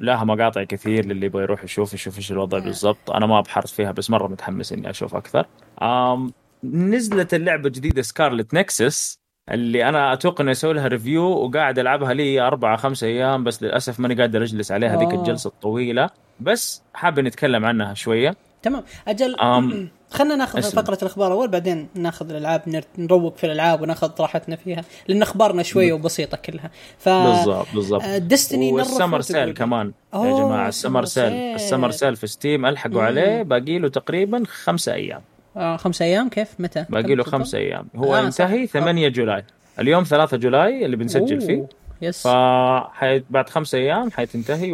لها 0.00 0.24
مقاطع 0.24 0.64
كثير 0.64 1.06
للي 1.06 1.26
يبغى 1.26 1.42
يروح 1.42 1.64
يشوف 1.64 1.94
يشوف 1.94 2.18
إيش 2.18 2.32
الوضع 2.32 2.58
بالضبط. 2.58 3.10
أنا 3.10 3.26
ما 3.26 3.40
بحرص 3.40 3.72
فيها 3.72 3.92
بس 3.92 4.10
مرة 4.10 4.28
متحمس 4.28 4.72
إني 4.72 4.90
أشوف 4.90 5.14
أكثر. 5.14 5.46
آم 5.82 6.32
نزلت 6.64 7.34
اللعبة 7.34 7.66
الجديدة 7.66 8.02
Scarlet 8.02 8.54
Nexus 8.54 9.18
اللي 9.50 9.88
أنا 9.88 10.12
أتوقع 10.12 10.42
اني 10.42 10.50
أسوي 10.50 10.74
لها 10.74 10.88
review 10.88 11.22
وقاعد 11.22 11.78
ألعبها 11.78 12.14
لي 12.14 12.40
أربع 12.40 12.76
خمس 12.76 13.04
أيام 13.04 13.44
بس 13.44 13.62
للأسف 13.62 14.00
ماني 14.00 14.14
قادر 14.14 14.42
أجلس 14.42 14.72
عليها 14.72 14.96
ذيك 14.96 15.14
آه. 15.14 15.14
الجلسة 15.14 15.48
الطويلة. 15.48 16.10
بس 16.40 16.82
حابب 16.94 17.20
نتكلم 17.20 17.64
عنها 17.64 17.94
شوية. 17.94 18.36
تمام. 18.62 18.82
أجل 19.08 19.36
أم، 19.40 19.88
خلينا 20.10 20.36
ناخذ 20.36 20.58
اسلم. 20.58 20.82
فقرة 20.82 20.98
الأخبار 21.02 21.32
أول 21.32 21.48
بعدين 21.48 21.88
ناخذ 21.94 22.30
الألعاب 22.30 22.62
نر- 22.66 22.84
نروق 22.98 23.36
في 23.36 23.44
الألعاب 23.46 23.80
وناخذ 23.82 24.10
راحتنا 24.20 24.56
فيها 24.56 24.82
لأن 25.08 25.22
أخبارنا 25.22 25.62
شوية 25.62 25.92
وبسيطة 25.92 26.36
كلها. 26.36 26.70
ف 26.98 27.08
بالضبط 27.08 27.66
بالضبط. 27.74 28.02
آه، 28.02 28.18
Destiny 28.18 28.72
وال 28.72 28.80
summer 28.80 29.06
نرفوا 29.06 29.20
sale. 29.20 29.54
كمان 29.54 29.92
يا 30.14 30.20
جماعة. 30.38 30.68
ال 30.68 30.73
summer 30.73 31.04
sale. 31.04 31.32
ال 31.32 31.40
summer 31.40 31.90
sale 31.90 32.16
في 32.16 32.26
Steam 32.26 32.66
ألحقوا 32.66 32.94
مم. 33.00 33.06
عليه 33.06 33.42
باقي 33.42 33.78
له 33.78 33.88
تقريبا 33.88 34.42
خمسة 34.46 34.94
أيام. 34.94 35.20
آه 35.56 35.76
خمس 35.76 36.02
أيام؟ 36.02 36.28
كيف؟ 36.28 36.48
متى؟ 36.58 36.84
باقي 36.88 37.14
له 37.14 37.24
خمسة 37.24 37.58
أيام. 37.58 37.88
هو 37.96 38.16
آه، 38.16 38.20
ينتهي 38.20 38.66
صح. 38.66 38.72
8 38.72 39.08
July. 39.08 39.44
اليوم 39.80 40.04
3 40.04 40.36
July 40.36 40.84
اللي 40.84 40.96
بنسجل 40.96 41.40
فيه. 41.40 41.56
أوه، 41.56 41.68
yes 42.02 42.22
فحي... 42.28 43.22
بعد 43.30 43.48
خمسة 43.48 43.78
أيام 43.78 44.10
حتنتهي 44.10 44.72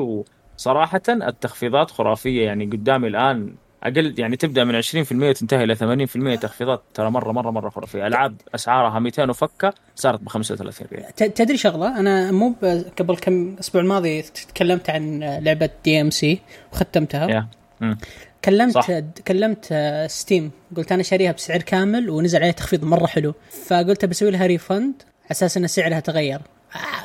وصراحه 0.58 1.00
التخفيضات 1.08 1.90
خرافية. 1.90 2.44
يعني 2.44 2.66
قدامي 2.66 3.08
الآن 3.08 3.54
أقل 3.82 4.14
يعني 4.18 4.36
تبدأ 4.36 4.64
من 4.64 4.74
20% 4.74 5.32
تنتهي 5.32 5.64
إلى 5.64 5.74
80% 5.74 6.40
تخفيضات. 6.40 6.82
ترى 6.94 7.10
مرة 7.10 7.32
مرة 7.32 7.50
مرة 7.50 7.70
خرافية. 7.70 8.06
ألعاب 8.06 8.36
أسعارها 8.54 8.98
200 8.98 9.30
وفكة 9.30 9.74
صارت 9.94 10.20
ب 10.20 10.28
35 10.28 10.88
ريال. 10.92 11.34
تدري 11.34 11.56
شغلة؟ 11.56 12.00
أنا 12.00 12.32
مو 12.32 12.54
قبل 12.98 13.16
كم 13.16 13.56
أسبوع 13.60 13.82
الماضي 13.82 14.22
تكلمت 14.22 14.90
عن 14.90 15.20
لعبة 15.20 15.70
DMC 15.84 16.40
وختمتها. 16.72 17.48
مم. 17.80 17.98
كلمت 18.44 18.74
صح. 18.74 18.98
كلمت 19.28 19.74
Steam 20.06 20.50
قلت 20.76 20.92
أنا 20.92 21.02
شاريها 21.02 21.32
بسعر 21.32 21.62
كامل 21.62 22.10
ونزل 22.10 22.38
عليها 22.38 22.52
تخفيض 22.52 22.84
مرة 22.84 23.06
حلو. 23.06 23.34
فقلت 23.66 24.04
بسوي 24.04 24.30
لها 24.30 24.46
refund 24.46 25.02
أساس 25.30 25.56
إن 25.56 25.66
سعرها 25.66 26.00
تغير. 26.00 26.40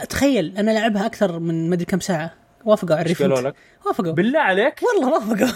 تخيل 0.10 0.58
أنا 0.58 0.72
لعبها 0.72 1.06
أكثر 1.06 1.40
من 1.40 1.70
مدري 1.70 1.86
كم 1.86 2.00
ساعة. 2.00 2.34
وافقوا 2.68 2.96
على 2.96 3.10
إيش 3.10 3.22
قالوا 3.22 3.40
ال 3.40 3.42
refund 3.42 3.54
لك؟ 3.56 3.86
وافقوا. 3.86 4.12
بالله 4.12 4.40
عليك. 4.40 4.80
والله 4.84 5.14
وافقوا. 5.14 5.48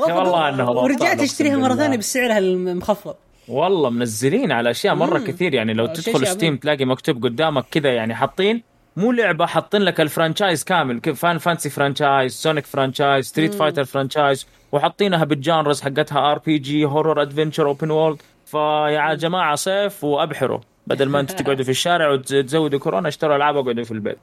والله 0.00 0.48
إنه 0.48 0.64
غلطان، 0.64 0.84
ورجعت 0.84 1.20
أشتريها 1.20 1.56
مرة. 1.56 1.74
ثانية 1.74 1.96
بسعرها 1.96 2.38
المخفض 2.38 3.14
والله 3.48 3.90
منزلين 3.90 4.52
على 4.52 4.70
أشياء 4.70 4.94
مرة 4.94 5.18
مم. 5.18 5.24
كثير. 5.24 5.54
يعني 5.54 5.74
لو 5.74 5.86
تدخل 5.86 6.26
Steam. 6.26 6.56
تلاقي 6.56 6.84
مكتوب 6.84 7.22
قدامك 7.24 7.64
كذا 7.70 7.92
يعني 7.92 8.14
حاطين. 8.14 8.62
مو 8.96 9.12
لعبة 9.12 9.46
حاطين 9.46 9.82
لك 9.82 10.00
ال 10.00 10.06
franchise 10.06 10.64
كامل. 10.64 11.00
كيف 11.00 11.20
Final 11.20 11.38
Fantasy 11.38 11.70
franchise 11.70 12.32
Sonic 12.32 12.66
franchise 12.66 13.26
Street 13.26 13.54
Fighter 13.54 13.84
franchise 13.84 14.46
وحاطينها 14.72 15.24
بال 15.24 15.38
genres 15.38 15.80
حقتها 15.82 16.32
RPG 16.32 16.84
horror 16.84 17.22
adventure 17.22 17.66
open 17.66 17.90
world 17.90 18.22
فيا 18.46 19.14
جماعة 19.14 19.54
صيف 19.54 20.04
وأبحروا. 20.04 20.60
بدل 20.86 21.08
ما 21.08 21.20
أنتم 21.20 21.36
تقعدوا 21.44 21.64
في 21.64 21.70
الشارع 21.70 22.08
وتزودوا 22.10 22.78
كورونا 22.78 23.08
اشتروا 23.08 23.36
ألعاب 23.36 23.56
واقعدوا 23.56 23.84
في 23.84 23.92
البيت 23.92 24.18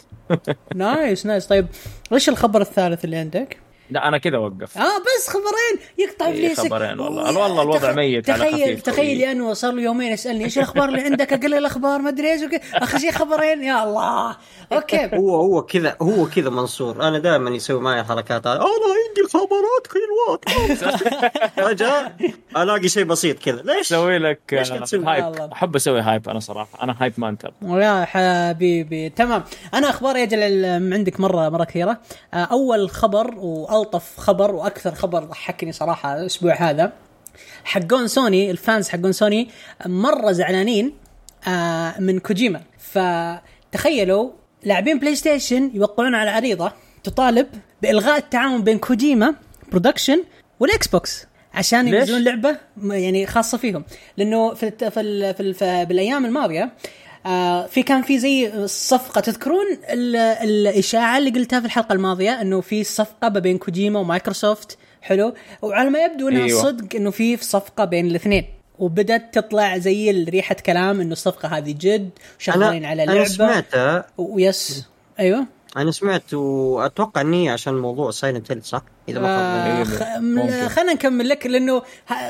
nice 0.76 1.26
نايس 1.26 1.48
طيب 1.48 1.68
إيش 2.14 2.30
الخبر 2.30 2.62
الثالث 2.62 3.06
اللي 3.06 3.16
عندك؟ 3.16 3.58
لا 3.92 4.08
أنا 4.08 4.18
كذا 4.18 4.38
أوقف. 4.38 4.78
آه 4.78 4.82
بس 5.00 5.30
خبرين 5.30 5.88
يقطع 5.98 6.26
إيه، 6.28 6.32
ابليسك 6.34 6.64
خبرين 6.68 7.00
والله. 7.00 7.40
والله 7.40 7.62
الوضع 7.62 7.92
تخ- 7.92 7.96
ميت 7.96 8.30
على 8.30 8.40
تخيل 8.40 8.62
خفيف 8.64 8.82
تخيل 8.82 9.22
أنور 9.22 9.54
صار 9.54 9.72
له 9.74 9.82
يومين 9.82 10.12
يسألني 10.12 10.44
إيش 10.46 10.58
الأخبار 10.58 10.90
اللي 10.90 11.02
عندك؟ 11.02 11.34
أقل 11.34 11.54
الأخبار 11.54 12.00
ما 12.02 12.10
أدري 12.10 12.32
إيش. 12.32 12.42
وكذا. 12.42 12.60
اخر 12.74 12.98
شيء 12.98 13.12
خبرين؟ 13.12 13.64
يا 13.64 13.84
الله. 13.84 14.38
أوكي. 14.74 15.10
هو 15.20 15.36
هو 15.36 15.62
كذا 15.62 15.98
هو 16.02 16.26
كذا 16.26 16.50
منصور. 16.50 17.08
أنا 17.08 17.20
دائما 17.20 17.50
يسوي 17.50 17.80
معي 17.82 18.00
الحركات 18.00 18.48
هذه 18.48 18.56
أنا 18.56 18.64
عندي 18.64 19.30
خبرات 19.34 19.88
حلوات 19.94 20.46
رجاء 21.72 22.16
ألاقي 22.58 22.90
شيء 22.90 23.04
بسيط 23.04 23.40
كذا. 23.40 23.62
ليش؟ 23.62 23.80
أسوي 23.94 24.18
لك؟ 24.18 24.40
hype. 24.94 25.36
أحب 25.54 25.76
أسوي 25.76 26.02
hype 26.02 26.30
أنا 26.30 26.40
صراحة. 26.40 26.84
أنا 26.84 26.96
hype 27.00 27.14
man 27.18 27.36
ترى 27.36 27.54
يا 27.62 28.06
حبيبي 28.06 29.10
تمام. 29.10 29.44
أنا 29.74 29.90
أخبار 29.90 30.16
يا 30.18 30.26
جل 30.26 30.80
من 30.80 30.94
عندك 30.94 31.20
مره 31.20 31.50
مرة 31.50 31.64
كثيرة. 31.64 32.00
آه، 32.34 32.38
أول 32.38 32.90
خبر 32.90 33.34
والطف 33.82 34.20
خبر 34.20 34.56
وأكثر 34.56 34.96
خبر 34.96 35.24
ضحكني 35.24 35.72
صراحة 35.72 36.20
الأسبوع 36.20 36.54
هذا. 36.54 36.94
حقون 37.64 38.08
سوني 38.08 38.52
ال 38.52 38.59
fans 38.59 38.90
حقون 38.90 39.12
سوني 39.12 39.50
مرة 39.86 40.32
زعلانين 40.32 40.94
آه، 41.48 42.00
من 42.00 42.20
كوجيما. 42.20 42.62
فتخيلوا 42.78 44.32
لاعبين 44.64 45.00
بلاي 45.00 45.16
ستيشن 45.16 45.72
يوقعون 45.74 46.16
على 46.16 46.30
عريضه 46.30 46.72
تطالب 47.04 47.48
بإلغاء 47.82 48.18
التعاون 48.18 48.64
بين 48.64 48.78
Kojima 48.78 49.36
Production 49.72 50.24
وال 50.60 50.88
Xbox 50.88 51.28
عشان؟ 51.54 51.88
ينزلون 51.88 52.24
لعبة 52.24 52.58
يعني 52.84 53.26
خاصة 53.26 53.58
فيهم. 53.58 53.84
لأنه 54.18 54.54
في 54.54 54.72
في, 54.72 55.34
في, 55.34 55.54
في 55.54 55.86
بالايام 55.86 56.26
الماضية 56.26 56.72
في 57.68 57.84
كان 57.86 58.02
في 58.02 58.20
زي 58.20 58.68
صفقة 58.68 59.22
تذكرون 59.22 59.66
ال- 59.90 60.16
الإشاعة 60.16 61.18
اللي 61.18 61.30
قلتها 61.30 61.60
في 61.60 61.66
الحلقة 61.66 61.94
الماضية 61.94 62.42
إنه 62.42 62.62
في 62.62 62.84
صفقة 62.84 63.30
ما 63.30 63.40
بين 63.40 63.58
كوجيما 63.58 64.00
ومايكروسوفت؟ 64.00 64.78
حلو. 65.02 65.34
وعلى 65.62 65.90
ما 65.90 66.00
يبدو 66.06 66.28
إنها 66.30 66.46
أيوة. 66.46 66.62
صدق 66.64 66.96
إنه 66.96 67.12
في 67.12 67.38
صفقة 67.38 67.86
بين 67.86 68.06
الاثنين. 68.08 68.46
وبدت 68.80 69.24
تطلع 69.40 69.78
زي 69.78 70.12
ريحة 70.12 70.56
كلام 70.56 71.02
إنه 71.02 71.12
الصفقة 71.12 71.48
هذه 71.58 71.76
جد 71.80 72.10
وشغالين 72.40 72.86
على 72.86 73.04
أنا 73.04 73.12
لعبة. 73.12 73.26
سمعتها. 73.28 74.06
و 74.18 74.35
yes 74.35 74.86
أيوه. 75.20 75.46
أنا 75.78 75.92
سمعت 75.92 76.34
وأتوقع 76.34 77.22
ان 77.22 77.34
هي 77.34 77.50
عشان 77.50 77.74
موضوع 77.74 78.12
سايلنت 78.12 78.52
هيل 78.52 78.64
صح؟ 78.64 78.82
إذا 79.10 79.20
ما 79.20 79.28
آه 79.28 79.84
خاب 79.84 79.86
ظني. 79.86 79.98
خ- 79.98 80.18
ممكن. 80.20 80.68
خلينا 80.68 80.94
نكمل 80.94 81.30
لك 81.30 81.46
لأنه 81.48 81.82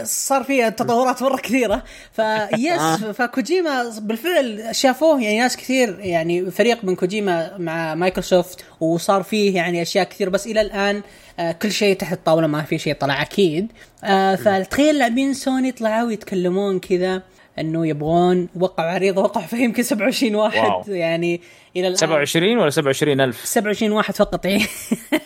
صار 0.03 0.43
فيها 0.43 0.69
تطورات 0.69 1.23
مرة 1.23 1.37
كثيرة 1.37 1.83
فيس 2.13 2.79
آه. 2.79 2.95
فكوجيما 3.11 3.91
بالفعل 4.01 4.75
شافوه 4.75 5.21
يعني 5.21 5.39
ناس 5.39 5.57
كثير 5.57 5.99
يعني 5.99 6.51
فريق 6.51 6.83
من 6.83 6.95
كوجيما 6.95 7.57
مع 7.57 7.95
مايكروسوفت 7.95 8.65
وصار 8.79 9.23
فيه 9.23 9.55
يعني 9.55 9.81
أشياء 9.81 10.03
كثير 10.05 10.29
بس 10.29 10.47
إلى 10.47 10.61
الآن 10.61 11.01
آه 11.39 11.51
كل 11.51 11.71
شيء 11.71 11.95
تحت 11.95 12.13
الطاوله 12.13 12.47
ما 12.47 12.61
في 12.63 12.77
شيء 12.77 12.93
طلع 12.93 13.21
أكيد 13.21 13.71
آه 14.03 14.35
فتخيل 14.35 14.97
لاعبين 14.97 15.33
سوني 15.33 15.71
طلعوا 15.71 16.11
يتكلمون 16.11 16.79
كذا 16.79 17.21
إنه 17.59 17.87
يبغون 17.87 18.47
وقعوا 18.59 18.89
عريضه 18.91 19.21
وقعوا 19.21 19.45
فيها 19.47 19.59
يمكن 19.59 19.83
27 19.83 20.35
واحد 20.35 20.57
wow. 20.69 20.83
يعني 20.87 21.41
إلى 21.75 21.87
الآن. 21.87 21.95
27 21.95 22.57
ولا 22.57 22.69
27 22.69 23.21
ألف؟ 23.21 23.45
27 23.45 23.91
واحد 23.91 24.15
فقط. 24.15 24.45
يعني 24.45 24.65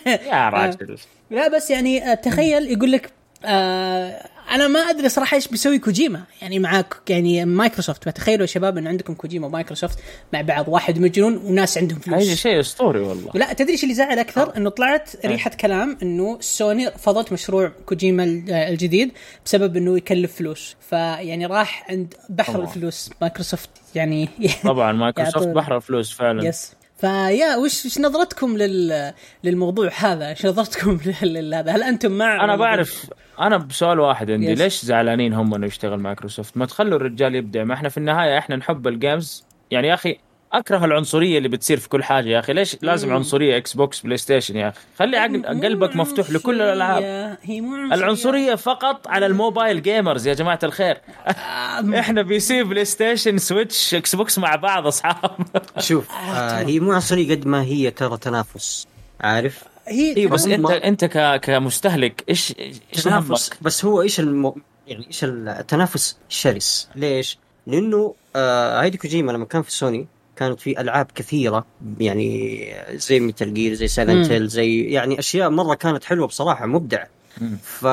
يا 0.06 0.48
راجل. 0.48 0.96
لا 1.30 1.48
بس 1.48 1.70
يعني 1.70 2.12
آه، 2.12 2.14
تخيل 2.14 2.70
يقول 2.72 2.92
لك 2.92 3.10
آه 3.44 4.28
أنا 4.50 4.68
ما 4.68 4.80
أدري 4.80 5.08
صراحة 5.08 5.34
إيش 5.34 5.48
بيسوي 5.48 5.78
كوجيما. 5.78 6.22
يعني 6.42 6.58
مع 6.58 6.80
ك- 6.80 7.10
يعني 7.10 7.44
مايكروسوفت. 7.44 8.04
فتخيلوا 8.04 8.40
يا 8.40 8.46
شباب 8.46 8.78
إن 8.78 8.86
عندكم 8.86 9.14
كوجيما 9.14 9.46
ومايكروسوفت 9.46 9.98
مع 10.32 10.40
بعض. 10.40 10.68
واحد 10.68 10.98
مجنون 10.98 11.36
وناس 11.36 11.78
عندهم 11.78 11.98
هذا 12.08 12.16
فلوس 12.16 12.34
شيء 12.34 12.60
أسطوري 12.60 13.00
والله. 13.00 13.30
لا 13.34 13.52
تدري 13.52 13.72
إيش 13.72 13.82
اللي 13.82 13.94
زعل 13.94 14.18
أكثر؟ 14.18 14.56
إنه 14.56 14.70
طلعت 14.70 15.26
ريحة 15.26 15.50
كلام 15.50 15.98
إنه 16.02 16.38
سوني 16.40 16.88
رفضت 16.88 17.32
مشروع 17.32 17.72
كوجيما 17.86 18.44
آه، 18.50 18.68
الجديد 18.68 19.12
بسبب 19.44 19.76
إنه 19.76 19.96
يكلف 19.96 20.36
فلوس. 20.36 20.76
فيعني 20.90 21.46
راح 21.46 21.86
عند 21.90 22.14
بحر 22.28 22.52
طبعا. 22.52 22.64
الفلوس. 22.66 23.10
مايكروسوفت 23.20 23.70
يعني 23.94 24.28
طبعا 24.64 24.92
مايكروسوفت 24.92 25.48
بحر 25.48 25.76
الفلوس 25.76 26.12
فعلا. 26.12 26.48
يس 26.48 26.72
فيا 26.96 27.56
وش 27.56 27.86
وش 27.86 27.98
نظرتكم 28.00 28.56
لل 28.56 29.12
للموضوع 29.44 29.90
هذا؟ 29.98 30.28
إيش 30.28 30.46
نظرتكم 30.46 30.98
لل- 31.22 31.54
هذا؟ 31.54 31.72
هل 31.72 31.82
أنتم 31.82 32.12
مع 32.12 32.44
أنا 32.44 32.56
بعرف 32.56 33.10
أنا 33.40 33.56
بسؤال 33.56 34.00
واحد 34.00 34.30
عندي 34.30 34.46
yes. 34.52 34.58
ليش 34.58 34.84
زعلانين 34.84 35.32
هم 35.32 35.54
إنه 35.54 35.66
يشتغل 35.66 36.00
مايكروسوفت 36.00 36.56
ما 36.56 36.66
تخلوا 36.66 36.96
الرجال 36.96 37.34
يبدع 37.34 37.64
ما 37.64 37.74
إحنا 37.74 37.88
في 37.88 37.96
النهاية 37.98 38.38
إحنا 38.38 38.56
نحب 38.56 38.86
ال 38.88 38.97
games 38.97 39.44
يعني 39.70 39.88
يا 39.88 39.94
أخي 39.94 40.18
أكره 40.58 40.84
العنصرية 40.84 41.38
اللي 41.38 41.48
بتصير 41.48 41.78
في 41.78 41.88
كل 41.88 42.04
حاجة 42.04 42.28
يا 42.28 42.38
أخي. 42.38 42.52
ليش 42.52 42.76
لازم 42.82 43.12
عنصرية 43.12 43.56
إكس 43.56 43.74
بوكس 43.74 44.00
بلاي 44.00 44.16
ستيشن 44.16 44.56
يا 44.56 44.68
أخي؟ 44.68 44.78
خلي 44.98 45.16
عقل 45.16 45.46
قلبك 45.64 45.96
مفتوح 45.96 46.30
لكل 46.30 46.62
الألعاب. 46.62 47.02
هي 47.42 47.60
مو 47.60 47.74
عنصرية. 47.76 47.94
العنصرية 47.94 48.54
فقط 48.54 49.08
على 49.08 49.26
ال 49.26 49.34
mobile 49.34 49.82
gamers 49.82 50.26
يا 50.26 50.34
جماعة 50.34 50.58
الخير. 50.62 50.96
آه، 51.26 51.98
إحنا 52.00 52.22
PC 52.22 52.62
بلاي 52.62 52.84
ستيشن 52.84 53.38
سويتش 53.38 53.94
إكس 53.94 54.14
بوكس 54.16 54.38
مع 54.38 54.54
بعض 54.56 54.86
أصحاب. 54.86 55.30
شوف 55.78 56.10
آه 56.10 56.58
هي 56.58 56.80
مو 56.80 56.92
عنصرية 56.92 57.34
قد 57.34 57.46
ما 57.46 57.62
هي 57.62 57.90
ترى 57.90 58.16
تنافس. 58.16 58.86
عارف؟ 59.20 59.62
هي 59.88 60.16
أيوه 60.16 60.30
بس. 60.30 60.46
انت 60.46 60.70
أنت 60.70 61.04
ك- 61.04 61.40
كمستهلك 61.40 62.24
إيش 62.28 62.54
إيش 62.58 63.04
تنافس؟ 63.04 63.50
بس 63.60 63.84
هو 63.84 64.02
إيش 64.02 64.20
المو... 64.20 64.58
يعني 64.86 65.06
إيش 65.06 65.24
التنافس 65.24 66.16
شرس. 66.28 66.88
ليش؟ 66.94 67.38
لأنه 67.66 68.14
آه 68.36 68.80
هايدي 68.80 68.98
كوجيما 68.98 69.32
لما 69.32 69.44
كان 69.44 69.62
في 69.62 69.70
سوني 69.72 70.06
كانت 70.36 70.60
في 70.60 70.80
ألعاب 70.80 71.06
كثيرة 71.14 71.66
يعني 72.00 72.68
زي 72.92 73.20
ميتال 73.20 73.54
جير 73.54 73.74
زي 73.74 73.88
سايلنت 73.88 74.26
مم. 74.26 74.32
هيل 74.32 74.48
زي 74.48 74.80
يعني 74.82 75.18
أشياء 75.18 75.50
مرة 75.50 75.74
كانت 75.74 76.04
حلوة 76.04 76.26
بصراحة 76.26 76.66
مبدع 76.66 77.04
مم. 77.40 77.56
ف 77.62 77.86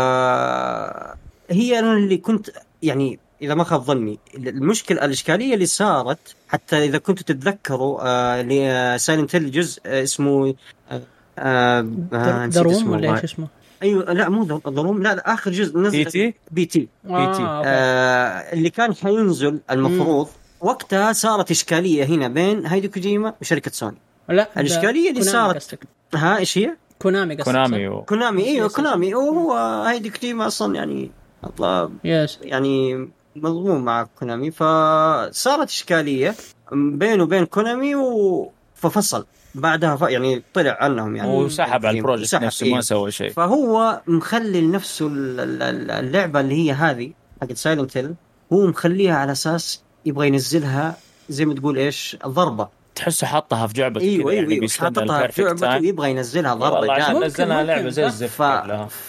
هي 1.50 1.80
أنا 1.80 1.94
اللي 1.94 2.18
كنت 2.18 2.50
يعني 2.84 3.20
إذا 3.42 3.54
ما 3.54 3.64
خاب 3.64 3.84
ظني 3.84 4.20
المشكلة 4.38 5.06
الإشكالية 5.06 5.54
اللي 5.54 5.66
صارت 5.66 6.36
حتى 6.48 6.86
إذا 6.86 6.98
كنتوا 6.98 7.24
تتذكروا 7.26 8.00
آه 8.02 8.98
سايلنت 8.98 9.36
هيل 9.36 9.52
جزء 9.52 9.82
آه 9.86 10.04
اسمه 10.04 10.56
آه 10.92 11.02
آه 11.40 11.88
آه 12.14 12.46
دروم 12.46 12.74
اسمه 12.74 12.92
ولا. 12.92 13.16
إيش 13.16 13.24
اسمه؟ 13.24 13.48
أيوه 13.84 14.14
لا 14.14 14.30
مو 14.30 14.46
روم 14.68 15.04
لا, 15.04 15.16
لا 15.16 15.34
آخر 15.34 15.52
جزء 15.52 15.80
نزل 15.80 16.04
بي 16.04 16.06
تي؟ 16.06 16.34
بي 16.52 16.66
تي 16.66 16.88
آه، 17.06 17.18
بي 17.28 17.38
تي. 17.38 17.44
آه 17.44 18.54
اللي 18.54 18.70
كان 18.70 18.96
حينزل 18.96 19.60
المفروض 19.72 20.28
وقتها 20.63 21.13
صارت 21.13 21.51
إشكالية 21.51 22.03
هنا 22.05 22.27
بين 22.27 22.65
هايدي 22.65 22.88
كوجيما 22.88 23.34
وشركة 23.41 23.72
سوني 23.72 23.98
لا 24.29 24.50
الإشكالية 24.58 25.10
اللي 25.10 25.24
صارت- 25.24 25.55
قصدك. 25.55 25.79
ها 26.13 26.38
إيش 26.38 26.58
هي؟ 26.58 26.77
كونامي 27.01 27.34
قصدك 27.36 27.46
كونامي؟ 27.46 27.88
و... 27.88 28.01
كونامي 28.01 28.46
إيوه. 28.46 28.70
كونامي 28.70 29.15
وهو 29.15 29.53
هايدي 29.88 30.10
كوجيما 30.10 30.48
أصلا 30.48 30.75
يعني 30.75 31.12
الله 31.60 31.91
yes 32.04 32.40
يعني 32.41 32.96
مضموم 33.36 33.86
مع 33.86 34.03
كونامي 34.20 34.51
فصارت 34.51 35.70
إشكالية 35.70 36.36
بينه 36.72 37.24
وبين 37.24 37.46
كونامي 37.46 37.96
و... 37.96 38.51
ففصل 38.75 39.25
بعدها 39.55 39.96
ف... 39.96 40.01
يعني 40.01 40.43
طلع 40.53 40.77
عنهم 40.82 41.15
يعني 41.15 41.29
وسحب 41.38 41.86
على 41.86 41.98
ال 41.98 42.01
project 42.01 42.25
سحب، 42.29 42.43
نفسه 42.43 42.65
إيه. 42.65 42.74
ما 42.75 42.82
سوى 42.82 43.12
شيء 43.12 43.29
فهو 43.32 44.01
مخلي 44.08 44.62
لنفسه 44.62 45.08
ال- 45.08 45.39
ال- 45.39 45.62
ال- 45.63 45.91
اللعبة 45.91 46.39
اللي 46.39 46.55
هي 46.55 46.72
هذه 46.72 47.12
حقت 47.41 47.58
سايلنت 47.58 47.98
هيل 47.98 48.15
هو 48.53 48.67
مخليها 48.67 49.15
على 49.15 49.32
أساس 49.32 49.84
يبغى 50.06 50.28
ينزلها 50.28 50.98
زي 51.30 51.46
ما 51.46 51.54
تقول 51.54 51.78
إيش؟ 51.78 52.18
ضربه 52.26 52.68
تحسه 52.96 53.28
حطها 53.28 53.68
في 53.68 53.74
جعبته 53.74 54.02
إيوه 54.02 54.32
إيوه 54.32 54.52
يعني 54.54 54.70
حاططها 54.70 55.28
في 55.28 55.44
جعبته 55.44 55.68
time 55.68 55.82
ويبغى 55.84 56.12
ينزلها 56.12 56.54
ضربة 56.54 56.92
عشان. 56.92 57.14
ممكن- 57.14 57.28
ممكن، 57.28 57.44
لعبة 57.48 57.90
زي. 57.90 58.06
الزفت 58.06 58.32
ف... 58.34 58.42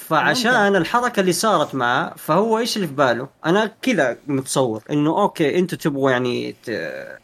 فعشان 0.08 0.76
الحركة 0.76 1.20
اللي 1.20 1.32
صارت 1.32 1.74
معاه 1.74 2.12
فهو 2.16 2.58
إيش 2.58 2.76
اللي 2.76 2.88
في 2.88 2.94
باله؟ 2.94 3.28
أنا 3.46 3.70
كذا 3.82 4.16
متصور 4.26 4.82
إنه 4.90 5.22
okay 5.22 5.58
أنتم 5.58 5.76
تبغوا 5.76 6.10
يعني 6.10 6.52
ت... 6.64 6.70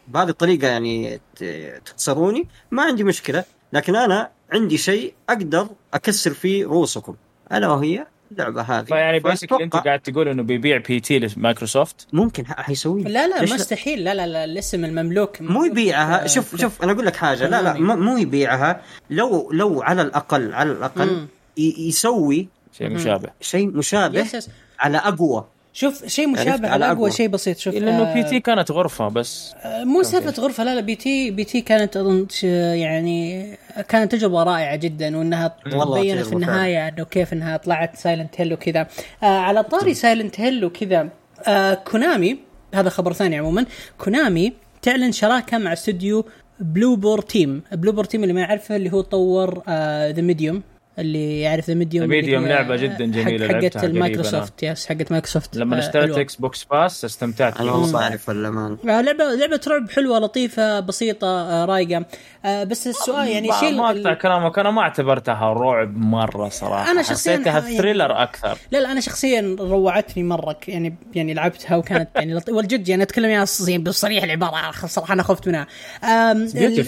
بهذه 0.07 0.29
الطريقة 0.29 0.67
يعني 0.67 1.19
ت... 1.35 1.43
تخسروني 1.85 2.47
ما 2.71 2.83
عندي 2.83 3.03
مشكلة. 3.03 3.43
لكن 3.73 3.95
أنا 3.95 4.29
عندي 4.53 4.77
شيء 4.77 5.13
أقدر 5.29 5.67
أكسر 5.93 6.33
فيه 6.33 6.65
رؤوسكم. 6.65 7.15
ألا 7.51 7.67
وهي؟ 7.67 8.05
اللعبة 8.31 8.61
هذه. 8.61 8.85
فيعني 8.85 9.19
basically 9.19 9.63
أنت 9.63 9.75
قاعد 9.75 9.99
تقول 9.99 10.27
إنه 10.27 10.43
بيبيع 10.43 10.77
بي 10.77 10.99
تي 10.99 11.19
لمايكروسوفت. 11.19 12.07
ممكن 12.13 12.45
ح- 12.47 12.61
حيسويه 12.61 13.03
لا 13.03 13.27
لا 13.27 13.41
مستحيل. 13.41 14.03
لا 14.03 14.13
لا 14.13 14.27
لا 14.27 14.43
الاسم 14.43 14.85
المملوك. 14.85 15.41
مو 15.41 15.63
يبيعها. 15.63 16.23
آه، 16.23 16.27
شوف 16.27 16.55
شوف 16.55 16.83
أنا 16.83 16.91
أقول 16.91 17.05
لك 17.05 17.15
حاجة. 17.15 17.47
لا 17.47 17.61
لا. 17.61 17.73
مو 17.73 17.95
مو 17.95 18.17
يبيعها. 18.17 18.81
لو 19.09 19.51
لو 19.51 19.81
على 19.81 20.01
الأقل 20.01 20.53
على 20.53 20.71
الأقل 20.71 21.05
مم. 21.09 21.27
يسوي 21.57 22.47
شيء 22.77 22.89
مشابه. 22.89 23.29
شيء 23.41 23.67
مشابه 23.67 24.19
yes 24.19 24.33
yes 24.33 24.49
على 24.79 24.97
أقوى. 24.97 25.45
شوف 25.73 26.05
شيء 26.07 26.29
عرفت؟ 26.29 26.41
مشابه 26.41 26.69
على 26.69 26.85
اقوى 26.85 26.95
أقوى. 26.97 27.11
شيء 27.11 27.27
بسيط 27.27 27.57
شوف 27.57 27.73
لأنه 27.75 28.11
آه، 28.11 28.13
بي 28.13 28.23
تي 28.23 28.39
كانت 28.39 28.71
غرفة 28.71 29.07
بس. 29.07 29.53
آه، 29.63 29.83
مو 29.83 30.03
سالفه 30.03 30.41
غرفة 30.43 30.63
لا 30.63 30.75
لا 30.75 30.81
بي 30.81 30.95
تي 30.95 31.31
بي 31.31 31.43
تي 31.43 31.61
كانت 31.61 31.97
أظن 31.97 32.27
يعني 32.73 33.45
كانت 33.89 34.11
تجربة 34.11 34.43
رائعة 34.43 34.75
جدا 34.75 35.17
وإنها 35.17 35.55
والله 35.73 36.01
بينت 36.01 36.25
في 36.25 36.33
النهاية 36.33 36.87
إنه 36.87 37.03
كيف 37.05 37.33
إنها 37.33 37.57
طلعت 37.57 37.95
سايلنت 37.95 38.41
هيل 38.41 38.53
وكذا. 38.53 38.87
آه 39.23 39.25
على 39.25 39.63
طاري 39.63 39.93
سايلنت 39.93 40.39
هيل 40.39 40.65
وكذا 40.65 41.09
آه 41.47 41.73
كونامي 41.73 42.37
هذا 42.73 42.89
خبر 42.89 43.13
ثاني 43.13 43.37
عموما 43.37 43.65
كونامي 43.97 44.53
تعلن 44.81 45.11
شراكة 45.11 45.57
مع 45.57 45.73
استوديو 45.73 46.25
بلوبر 46.59 47.21
تيم 47.21 47.63
بلوبر 47.71 48.03
تيم 48.05 48.23
اللي 48.23 48.33
ما 48.33 48.41
يعرفه 48.41 48.75
اللي 48.75 48.93
هو 48.93 49.01
طور 49.01 49.63
ذا 50.11 50.21
ميديوم 50.21 50.63
اللي 51.01 51.41
يعرف 51.41 51.67
ذا 51.67 51.73
ميديوم 51.73 52.07
Medium 52.09 52.47
لعبة 52.47 52.75
جدا 52.75 53.05
جميلة 53.05 53.47
حقت 53.47 53.51
لعبتها 53.61 53.79
قريباً 53.81 53.95
المايكروسوفت 53.95 54.63
yes 54.63 54.85
حقت 54.87 55.11
مايكروسوفت 55.11 55.57
لما 55.57 55.75
آه، 55.75 55.79
اشتريت. 55.79 56.17
إكس 56.17 56.35
بوكس 56.35 56.51
جيم 56.51 56.63
باس 56.63 57.05
استمتعت 57.05 57.61
أنا 57.61 57.71
ما 57.71 57.91
بعرف 57.91 58.29
الامان 58.29 58.77
آه، 58.89 59.01
لعبة 59.01 59.23
لعبة 59.35 59.61
رعب 59.67 59.89
حلوة 59.89 60.19
لطيفة 60.19 60.79
بسيطة 60.79 61.27
آه، 61.27 61.65
رايقة. 61.65 62.05
آه، 62.45 62.63
بس 62.63 62.87
السؤال 62.87 63.27
يعني 63.27 63.47
ما- 63.47 63.59
شيء 63.59 63.75
ما 63.75 63.89
أقطع 63.91 64.13
كلامك. 64.13 64.59
أنا 64.59 64.71
ما 64.71 64.81
اعتبرتها 64.81 65.53
رعب 65.53 65.97
مرة 65.97 66.49
صراحة. 66.49 66.91
أنا 66.91 67.01
شخصياً 67.01 67.33
حسيتها 67.35 67.51
ح- 67.51 67.63
يعني- 67.63 67.77
thriller 67.77 68.23
أكثر. 68.23 68.57
لا 68.71 68.77
لا 68.77 68.91
أنا 68.91 68.99
شخصيا 69.01 69.55
روعتني 69.59 70.23
مرة 70.23 70.57
يعني 70.67 70.95
يعني 71.15 71.33
لعبتها 71.33 71.77
وكانت 71.77 72.09
يعني 72.15 72.33
لطيفة 72.33 72.57
والجد 72.57 72.89
يعني 72.89 73.03
أتكلم 73.03 73.29
يعني 73.29 73.45
يعني 73.67 73.83
بالصريح 73.83 74.23
العبارة 74.23 74.71
صراحة 74.85 75.13
أنا 75.13 75.23
خفت 75.23 75.47
منها. 75.47 75.67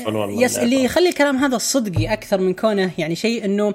والله 0.06 0.44
yes. 0.44 0.58
اللي 0.58 0.84
يخلي 0.84 1.10
الكلام 1.10 1.38
هذا 1.38 1.58
صدق 1.58 2.14
أكثر 2.14 2.42
من 2.42 2.54
كونه 2.54 2.92
يعني 2.98 3.16
شيء 3.16 3.46
إنه 3.46 3.74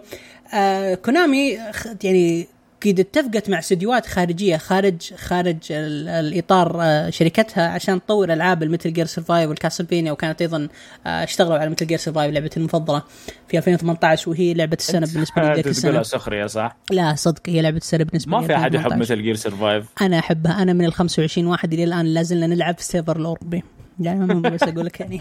آه 0.54 0.94
كونامي 0.94 1.58
يعني 2.04 2.47
قد 2.87 3.00
اتفقت 3.00 3.50
مع 3.50 3.58
استديوهات 3.58 4.06
خارجية 4.06 4.56
خارج 4.56 5.14
خارج 5.14 5.56
ال- 5.70 6.08
الإطار 6.08 6.78
آه، 6.82 7.11
شركتها 7.11 7.68
عشان 7.68 8.00
تطور 8.04 8.32
ألعاب 8.32 8.62
الميتال 8.62 8.92
جير 8.92 9.06
سرفايف 9.06 9.49
والكاسلفانيا 9.49 10.12
وكانت 10.12 10.40
أيضا 10.42 10.68
آه، 11.06 11.25
اشتغلوا 11.25 11.58
على 11.58 11.70
ميتال 11.71 11.87
جير 11.87 11.99
سرفايف 11.99 12.32
لعبتي 12.35 12.61
المفضلة 12.61 13.02
في 13.49 13.58
2018 13.58 14.30
وهي 14.30 14.54
لعبة 14.54 14.76
السنة 14.80 15.06
بالنسبة 15.14 15.42
لي 15.42 15.54
ذيك 15.54 15.66
السنة 15.66 16.02
سخرية 16.02 16.47
صح؟ 16.47 16.76
لا 16.90 17.14
صدق 17.14 17.40
هي 17.47 17.62
لعبة 17.62 17.76
السنة 17.76 18.04
بالنسبة 18.04 18.30
ما 18.32 18.40
لي 18.40 18.47
في 18.47 18.54
أحد 18.56 18.75
يحب 18.75 18.87
2018. 18.87 19.00
مثل 19.14 19.23
جير 19.23 19.35
سرفايف 19.35 19.85
أنا 20.02 20.18
أحبها 20.18 20.62
أنا 20.62 20.73
من 20.73 20.85
ال 20.85 20.92
25 20.92 21.47
واحد 21.47 21.73
إلى 21.73 21.85
الآن 21.85 22.06
لا 22.06 22.23
زلنا 22.23 22.47
نلعب 22.47 22.75
في 22.75 22.80
السيرفر 22.80 23.16
الاوروبي 23.16 23.62
يعني 24.00 24.35
مو 24.35 24.40
بس 24.40 24.62
أقول 24.62 24.87
لك 24.87 25.00
يعني. 25.00 25.19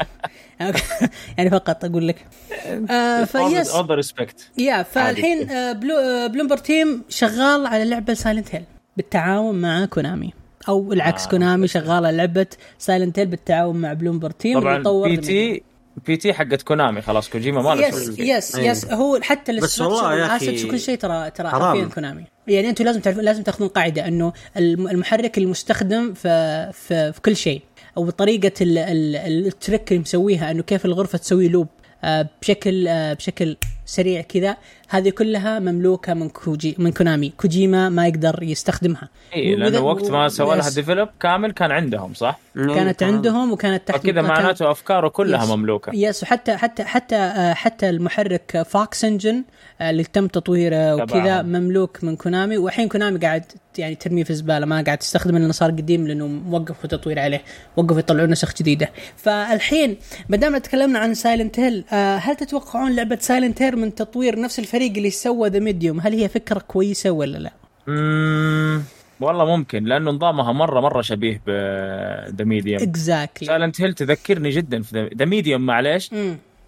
يعني 1.38 1.50
فقط 1.50 1.86
أقول 1.86 2.08
لك. 2.08 2.16
آه 2.92 3.24
فيس 3.24 3.70
اول 3.70 3.88
ذا 3.88 3.96
ريسبكت 3.96 4.50
يا 4.58 4.84
فالحين 4.84 5.50
آه 5.50 5.72
بلو 5.72 5.96
آه 5.98 6.28
بلومبر 6.28 6.58
تيم 6.58 7.04
شغال 7.10 7.68
على 7.68 7.86
لعبة 7.86 8.14
سايلنت 8.14 8.56
هيل 8.56 8.64
بالتعاون 8.98 9.62
مع 9.62 9.86
كونامي. 9.86 10.34
أو 10.70 10.94
العكس 10.94 11.26
آه، 11.26 11.30
كونامي 11.30 11.68
شغال 11.68 12.06
على 12.06 12.18
لعبة 12.18 12.46
سايلنت 12.80 13.20
هيل 13.20 13.28
بالتعاون 13.28 13.76
مع 13.76 13.94
بلومبر 13.94 14.30
تيم 14.32 14.60
طبعا 14.60 14.84
بي 15.08 15.18
تي 15.18 15.64
بي 16.08 16.18
تي 16.18 16.34
حقت 16.34 16.62
كونامي 16.62 17.02
خلاص 17.02 17.30
كوجيما 17.30 17.62
ما 17.62 17.76
له 17.76 17.88
يس 17.88 18.20
يس. 18.20 18.56
يس 18.56 18.86
هو 18.86 19.20
حتى 19.22 19.60
بس 19.60 19.82
والله 19.82 20.16
يا 20.16 20.26
أخي 20.26 20.36
ال 20.36 20.40
assets 20.40 20.66
وكل 20.66 20.80
شيء 20.80 20.98
ترى 20.98 21.30
ترى 21.32 21.50
حرام. 21.50 21.64
حرفيا 21.78 21.94
كونامي. 21.94 22.24
يعني 22.48 22.70
أنتم 22.70 22.86
لازم 22.86 23.00
تعرفون 23.00 23.24
لازم 23.24 23.44
تاخذون 23.44 23.68
قاعدة 23.70 24.08
إنه 24.08 24.34
الم- 24.58 24.88
المحرك 24.88 25.38
المستخدم 25.38 26.14
في 26.14 26.70
في, 26.74 27.14
في 27.14 27.22
كل 27.22 27.36
شيء. 27.36 27.62
أو 27.98 28.10
طريقه 28.10 28.52
ال- 28.62 28.78
ال- 28.78 29.48
trick 29.48 29.92
اللي 29.92 30.02
مسويها 30.02 30.52
إنه 30.52 30.64
كيف 30.64 30.86
الغرفة 30.86 31.18
تسوي 31.18 31.48
loop 31.48 31.68
آه، 32.04 32.30
بشكل 32.42 32.88
آه، 32.88 33.14
بشكل 33.14 33.58
سريع 33.88 34.22
كذا 34.22 34.58
هذه 34.90 35.10
كلها 35.10 35.60
مملوكة 35.60 36.14
من 36.14 36.30
كوجي 36.30 36.76
من 36.80 36.92
كونامي 36.92 37.30
كوجيما 37.38 37.90
ما 37.90 38.08
يقدر 38.08 38.44
يستخدمها 38.44 39.10
اي 39.36 39.56
لأنه 39.56 39.80
وقت 39.80 40.12
ما 40.12 40.28
سوى 40.30 40.56
لها. 40.58 40.70
develop 40.70 41.10
كامل 41.20 41.52
كان 41.52 41.72
عندهم 41.72 42.14
صح؟ 42.14 42.40
كانت 42.56 43.04
عندهم 43.04 43.52
وكانت 43.52 43.88
تحت 43.88 43.98
فكذا 43.98 44.12
كان- 44.12 44.24
معناته 44.26 44.72
أفكاره 44.72 45.08
كلها 45.08 45.44
yes. 45.44 45.50
مملوكة 45.50 45.92
yes 45.96 46.24
وحتى 46.24 46.58
حتى 46.58 46.84
حتى 46.84 47.16
آه، 47.16 47.54
حتى 47.54 47.90
المحرك 47.90 48.62
Fox 48.70 49.06
Engine 49.06 49.44
اللي 49.82 50.04
تم 50.04 50.28
تطويره 50.28 50.96
وكذا. 50.96 51.42
مملوك 51.42 52.04
من 52.04 52.16
كونامي 52.16 52.58
والحين 52.58 52.88
كونامي 52.88 53.20
قاعد 53.20 53.44
يعني 53.78 53.96
ترميه 53.96 54.24
في 54.24 54.30
الزباله 54.30 54.66
ما 54.66 54.82
قاعد 54.82 54.98
تستخدمه 54.98 55.40
لأنه 55.40 55.52
صار 55.52 55.70
قديم 55.72 56.08
لأنه 56.08 56.42
وقفوا 56.52 56.90
تطوير 56.90 57.20
عليه 57.20 57.42
وقفوا 57.78 58.00
يطلعون 58.00 58.30
نسخ 58.30 58.54
جديدة 58.60 58.90
فالحين 59.18 59.98
ما 60.30 60.38
دام 60.38 60.58
تكلمنا 60.58 61.00
عن 61.00 61.14
Silent 61.14 61.60
Hill 61.60 61.84
هل 62.20 62.36
تتوقعون 62.36 62.96
لعبة 62.96 63.18
Silent 63.22 63.62
Hill 63.62 63.77
من 63.78 63.96
تطوير 63.96 64.40
نفس 64.42 64.60
الفريق 64.60 64.92
اللي 64.98 65.10
سوى 65.10 65.50
The 65.50 65.60
Medium 65.60 66.00
هل 66.00 66.14
هي 66.14 66.28
فكرة 66.30 66.60
كويسة 66.60 67.12
ولا 67.12 67.38
لا؟ 67.38 67.52
مم... 67.88 68.82
والله 69.20 69.46
ممكن 69.58 69.84
لأنه 69.84 70.12
نظامها 70.12 70.52
مرة 70.52 70.80
مرة 70.82 71.02
شبيه 71.02 71.42
ب 71.48 71.50
The 72.36 72.46
Medium 72.46 72.82
exactly 72.82 73.48
Silent 73.48 73.82
Hill 73.82 73.94
تذكرني 73.94 74.50
جدا 74.50 74.82
في 74.82 75.10
The 75.18 75.26
Medium 75.26 75.62
معليش 75.66 76.12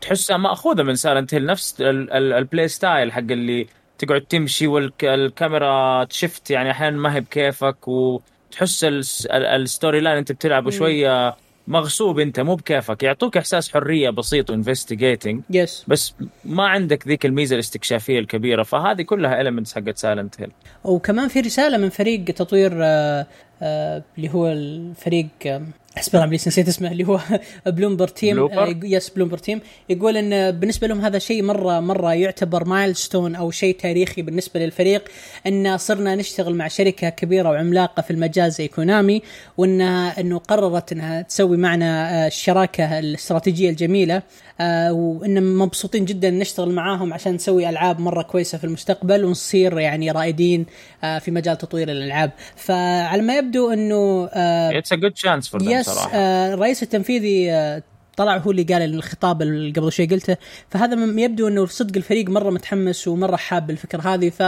تحسها 0.02 0.38
مأخوذة 0.38 0.84
من 0.84 0.96
Silent 0.96 1.34
Hill 1.34 1.46
نفس 1.46 1.82
ال- 1.82 2.12
ال- 2.12 2.34
ال 2.34 2.41
play 2.41 2.68
style 2.68 3.12
حق 3.12 3.20
اللي 3.20 3.68
تقعد 3.98 4.22
تمشي 4.22 4.68
والكاميرا 4.68 6.04
ت 6.04 6.12
shift 6.12 6.52
يعني 6.52 6.72
أحيانا 6.72 6.98
ما 6.98 7.16
هي 7.16 7.22
بكيفك 7.22 7.88
وتحس 7.88 8.84
الس- 8.84 9.26
ال- 9.26 9.46
ال 9.46 9.55
story 9.55 10.00
line 10.00 10.18
أنت 10.18 10.32
بتلعبه 10.32 10.72
شوية 10.72 11.36
مغصوب 11.70 12.20
انت 12.20 12.40
مو 12.40 12.56
بكيفك. 12.56 13.04
يعطوك 13.04 13.38
احساس 13.38 13.74
حرية 13.74 14.10
بسيط 14.10 14.50
و 14.50 14.56
investigating 14.56 15.42
yes 15.50 15.86
بس 15.88 16.14
ما 16.46 16.68
عندك 16.68 17.08
ذيك 17.08 17.26
الميزة 17.26 17.54
الاستكشافية 17.54 18.20
الكبيرة. 18.20 18.64
فهذه 18.64 19.02
كلها 19.02 19.42
ال 19.42 19.46
elements 19.46 19.76
حقت 19.76 19.98
Silent 19.98 20.42
Hill 20.42 20.52
وكمان 20.84 21.28
في 21.28 21.40
رسالة 21.40 21.78
من 21.78 21.90
فريق 21.90 22.26
تطوير 22.26 22.72
آه، 22.76 23.28
آه، 23.62 24.04
اللي 24.18 24.30
هو 24.30 24.48
الفريق 24.48 25.28
حسبي 26.00 26.16
الله 26.16 26.26
ابليس 26.26 26.48
نسيت 26.48 26.68
اسمه 26.68 26.92
اللي 26.92 27.08
هو 27.08 27.20
Bloober 27.66 28.08
Team 28.08 28.36
Bloober؟ 28.36 28.80
yes 28.84 29.10
Bloober 29.10 29.38
Team 29.38 29.62
يقول 29.90 30.18
إن 30.18 30.52
بالنسبة 30.52 30.88
لهم 30.88 31.02
هذا 31.02 31.20
شيء 31.20 31.44
مرة 31.44 31.80
مرة 31.80 32.14
يعتبر 32.14 32.66
milestone 32.66 33.36
أو 33.36 33.52
شيء 33.52 33.76
تاريخي 33.76 34.22
بالنسبة 34.22 34.60
للفريق 34.60 35.04
إن 35.48 35.78
صرنا 35.78 36.16
نشتغل 36.16 36.56
مع 36.56 36.68
شركة 36.68 37.10
كبيرة 37.10 37.50
وعملاقة 37.50 38.02
في 38.02 38.12
المجال 38.12 38.52
زي 38.52 38.68
كونامي 38.68 39.22
وانها 39.58 40.20
إنه 40.20 40.38
قررت 40.38 40.92
إنها 40.92 41.22
تسوي 41.22 41.58
معنا 41.58 42.24
آه، 42.24 42.28
الشراكة 42.28 43.00
الاستراتيجية 43.00 43.70
الجميلة 43.70 44.22
آه، 44.62 44.94
وإن 44.94 45.58
مبسوطين 45.58 46.06
جدا 46.06 46.30
نشتغل 46.30 46.72
معاهم 46.72 47.14
عشان 47.14 47.34
نسوي 47.34 47.70
ألعاب 47.70 48.00
مرة 48.00 48.22
كويسة 48.22 48.58
في 48.58 48.64
المستقبل 48.64 49.26
ونصير 49.26 49.80
يعني 49.80 50.12
رائدين 50.12 50.66
آه، 51.04 51.20
في 51.20 51.32
مجال 51.32 51.58
تطوير 51.58 51.92
الألعاب. 51.92 52.32
فعلى 52.56 53.22
ما 53.22 53.38
يبدو 53.38 53.72
إنه 53.72 54.30
it's 54.34 54.94
a 54.94 54.96
good 54.96 55.18
chance 55.18 55.50
for 55.50 55.64
صراحة. 55.94 56.12
آه، 56.14 56.54
الرئيس 56.54 56.84
التنفيذي 56.84 57.52
آه، 57.52 57.84
طلع 58.18 58.38
هو 58.38 58.52
اللي 58.52 58.64
قال 58.64 58.82
الخطاب 58.82 59.42
اللي 59.42 59.72
قبل 59.72 59.92
شوي 59.92 60.06
قلته. 60.06 60.38
فهذا 60.70 61.22
يبدو 61.22 61.48
إنه 61.48 61.66
صدق 61.66 61.98
الفريق 61.98 62.30
مرة 62.30 62.50
متحمس 62.50 63.08
ومرة 63.08 63.36
حاب 63.36 63.70
الفكرة 63.70 64.02
هذه. 64.02 64.30
ف 64.30 64.40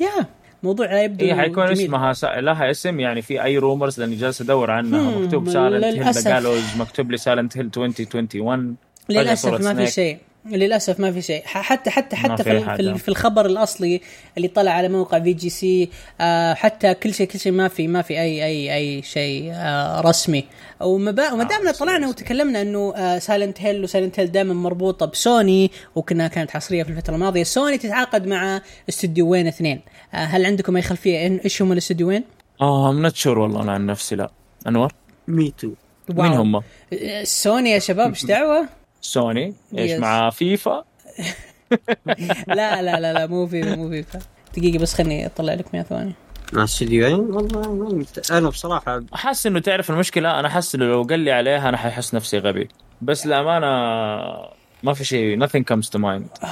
يا 0.00 0.26
موضوع 0.62 1.02
يبدو 1.02 1.24
هي 1.24 1.34
حيكون 1.34 1.64
جميل. 1.66 1.84
اسمها 1.84 2.12
س... 2.12 2.24
لها 2.24 2.70
اسم. 2.70 3.00
يعني 3.00 3.22
في 3.22 3.44
أي 3.44 3.58
rumors 3.58 4.00
لاني 4.00 4.16
جالس 4.16 4.40
ادور 4.40 4.70
عنها. 4.70 5.18
مكتوب 5.18 5.50
Silent 5.50 5.84
Hill. 5.84 6.12
ذا 6.12 6.62
مكتوب 6.78 7.10
لي 7.10 7.16
Silent 7.16 7.56
Hill 7.56 7.66
2021 7.76 8.76
فجأة 9.08 9.22
للأسف 9.22 9.60
ما 9.60 9.74
في. 9.74 9.86
شيء. 9.86 10.18
للأسف 10.50 11.00
ما 11.00 11.12
في 11.12 11.22
شيء. 11.22 11.42
حتى 11.44 11.90
حتى 11.90 12.16
حتى 12.16 12.42
في 12.44 12.60
في. 12.60 12.64
في, 12.76 12.80
ال- 12.82 12.98
في 12.98 13.08
الخبر 13.08 13.46
الأصلي 13.46 14.00
اللي 14.36 14.48
طلع 14.48 14.70
على 14.72 14.88
موقع 14.88 15.20
في 15.20 15.32
GC 15.32 15.90
آه 16.20 16.54
حتى 16.54 16.94
كل 16.94 17.14
شيء 17.14 17.26
كل 17.26 17.38
شيء 17.38 17.52
ما 17.52 17.68
في 17.68 17.88
ما 17.88 18.02
في 18.02 18.14
اي 18.20 18.44
اي 18.44 18.74
أي 18.74 19.02
شيء 19.02 19.50
آه 19.54 20.00
رسمي. 20.00 20.44
وما 20.80 21.32
وما 21.32 21.44
دامنا 21.44 21.72
طلعنا 21.72 22.08
وتكلمنا 22.08 22.62
إنه 22.62 22.94
آه 22.96 23.18
Silent 23.18 23.60
Hill 23.60 23.84
و 23.84 23.89
Silent 23.89 24.20
Hill 24.20 24.32
دائما 24.32 24.54
مربوطة 24.54 25.06
بسوني 25.06 25.70
وكنا 25.94 26.28
كانت 26.28 26.50
حصرية 26.50 26.82
في 26.82 26.90
الفترة 26.90 27.14
الماضية. 27.14 27.42
سوني 27.42 27.78
تتعاقد 27.78 28.26
مع 28.26 28.60
استديوين 28.88 29.46
اثنين. 29.46 29.80
آه 30.14 30.16
هل 30.16 30.46
عندكم 30.46 30.76
أي 30.76 30.82
خلفية 30.82 31.28
إن- 31.28 31.40
إيش 31.44 31.62
هم 31.62 31.72
الاستديوين؟ 31.72 32.24
آه 32.60 32.90
I'm 32.90 33.08
sure 33.14 33.38
والله 33.38 33.62
أنا 33.62 33.72
عن 33.72 33.86
نفسي 33.86 34.16
لا. 34.16 34.30
أنور؟ 34.66 34.92
me 35.28 35.52
too 35.58 35.70
مين 36.08 36.32
هم؟ 36.32 36.56
آه، 36.56 37.24
سوني 37.24 37.70
يا 37.70 37.78
شباب 37.78 38.08
إيش 38.08 38.24
دعوة؟ 38.24 38.68
سوني 39.06 39.54
إيش 39.78 39.92
Yes. 39.92 40.00
مع 40.00 40.30
فيفا؟ 40.30 40.84
لا 42.48 42.82
لا 42.82 43.00
لا 43.00 43.12
لا 43.12 43.26
مو 43.26 43.46
في 43.46 43.62
مو 43.76 43.88
في 43.90 44.04
دقيقة 44.56 44.78
بس 44.78 44.94
خليني 44.94 45.26
أطلع 45.26 45.54
لك 45.54 45.74
100 45.74 45.82
ثواني. 45.84 46.12
مع 46.52 46.64
استديوين 46.64 47.14
والله 47.14 48.04
أنا 48.30 48.48
بصراحة 48.48 49.02
أحس 49.14 49.46
إنه 49.46 49.60
تعرف 49.60 49.90
المشكلة 49.90 50.40
أنا 50.40 50.48
أحس 50.48 50.74
إنه 50.74 50.84
لو 50.84 51.02
قال 51.02 51.20
لي 51.20 51.32
عليها 51.32 51.68
أنا 51.68 51.76
ححس 51.76 52.14
نفسي 52.14 52.38
غبي. 52.38 52.68
بس 53.02 53.26
للأمانة 53.26 53.66
ما 54.82 54.92
في 54.94 55.04
شيء 55.04 55.46
nothing 55.46 55.62
comes 55.72 55.86
to 55.88 55.98
mind. 56.02 56.48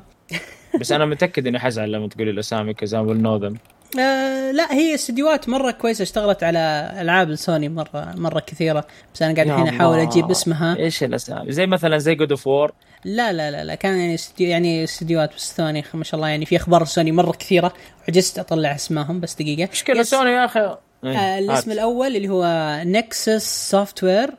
بس 0.80 0.92
أنا 0.92 1.06
متأكد 1.06 1.46
إني 1.46 1.58
حزعل 1.58 1.92
لما 1.92 2.08
تقولي 2.08 2.30
الاسامي 2.30 2.74
كذا 2.74 2.98
والنوذن 3.00 3.56
آه 4.00 4.50
لا 4.50 4.72
هي 4.72 4.94
استديوهات 4.94 5.48
مرة 5.48 5.70
كويسة 5.70 6.02
اشتغلت 6.02 6.42
على 6.42 6.92
ألعاب 7.00 7.34
سوني 7.34 7.68
مرة 7.68 8.12
مرة 8.16 8.40
كثيرة. 8.40 8.84
بس 9.14 9.22
أنا 9.22 9.34
قاعد 9.34 9.48
الحين 9.48 9.68
أحاول. 9.68 9.98
أجيب 9.98 10.30
اسمها. 10.30 10.76
إيش 10.76 11.02
الأسامي؟ 11.02 11.52
زي 11.52 11.66
مثلا 11.66 11.98
زي 11.98 12.14
God 12.14 12.30
of 12.30 12.46
War 12.46 12.72
لا 13.04 13.32
لا 13.32 13.50
لا 13.50 13.64
لا. 13.64 13.74
كان 13.74 13.98
يعني 13.98 14.14
استديو 14.14 14.48
يعني 14.48 14.84
استديوهات 14.84 15.34
بس 15.36 15.52
ثاني 15.56 15.84
ما 15.94 16.04
شاء 16.04 16.16
الله. 16.16 16.28
يعني 16.28 16.46
في 16.46 16.56
أخبار 16.56 16.84
سوني 16.84 17.12
مرة 17.12 17.32
كثيرة. 17.32 17.72
عجزت 18.08 18.38
أطلع 18.38 18.74
اسمائهم 18.74 19.20
بس 19.20 19.34
دقيقة. 19.34 19.68
مشكلة 19.72 20.00
يس- 20.00 20.10
سوني 20.10 20.30
يا 20.30 20.44
أخي. 20.44 20.76
إيه، 21.04 21.16
آه 21.18 21.38
الاسم. 21.38 21.70
الأول 21.72 22.16
اللي 22.16 22.28
هو 22.28 22.44
Nixxes 22.84 23.70
Software 23.70 24.30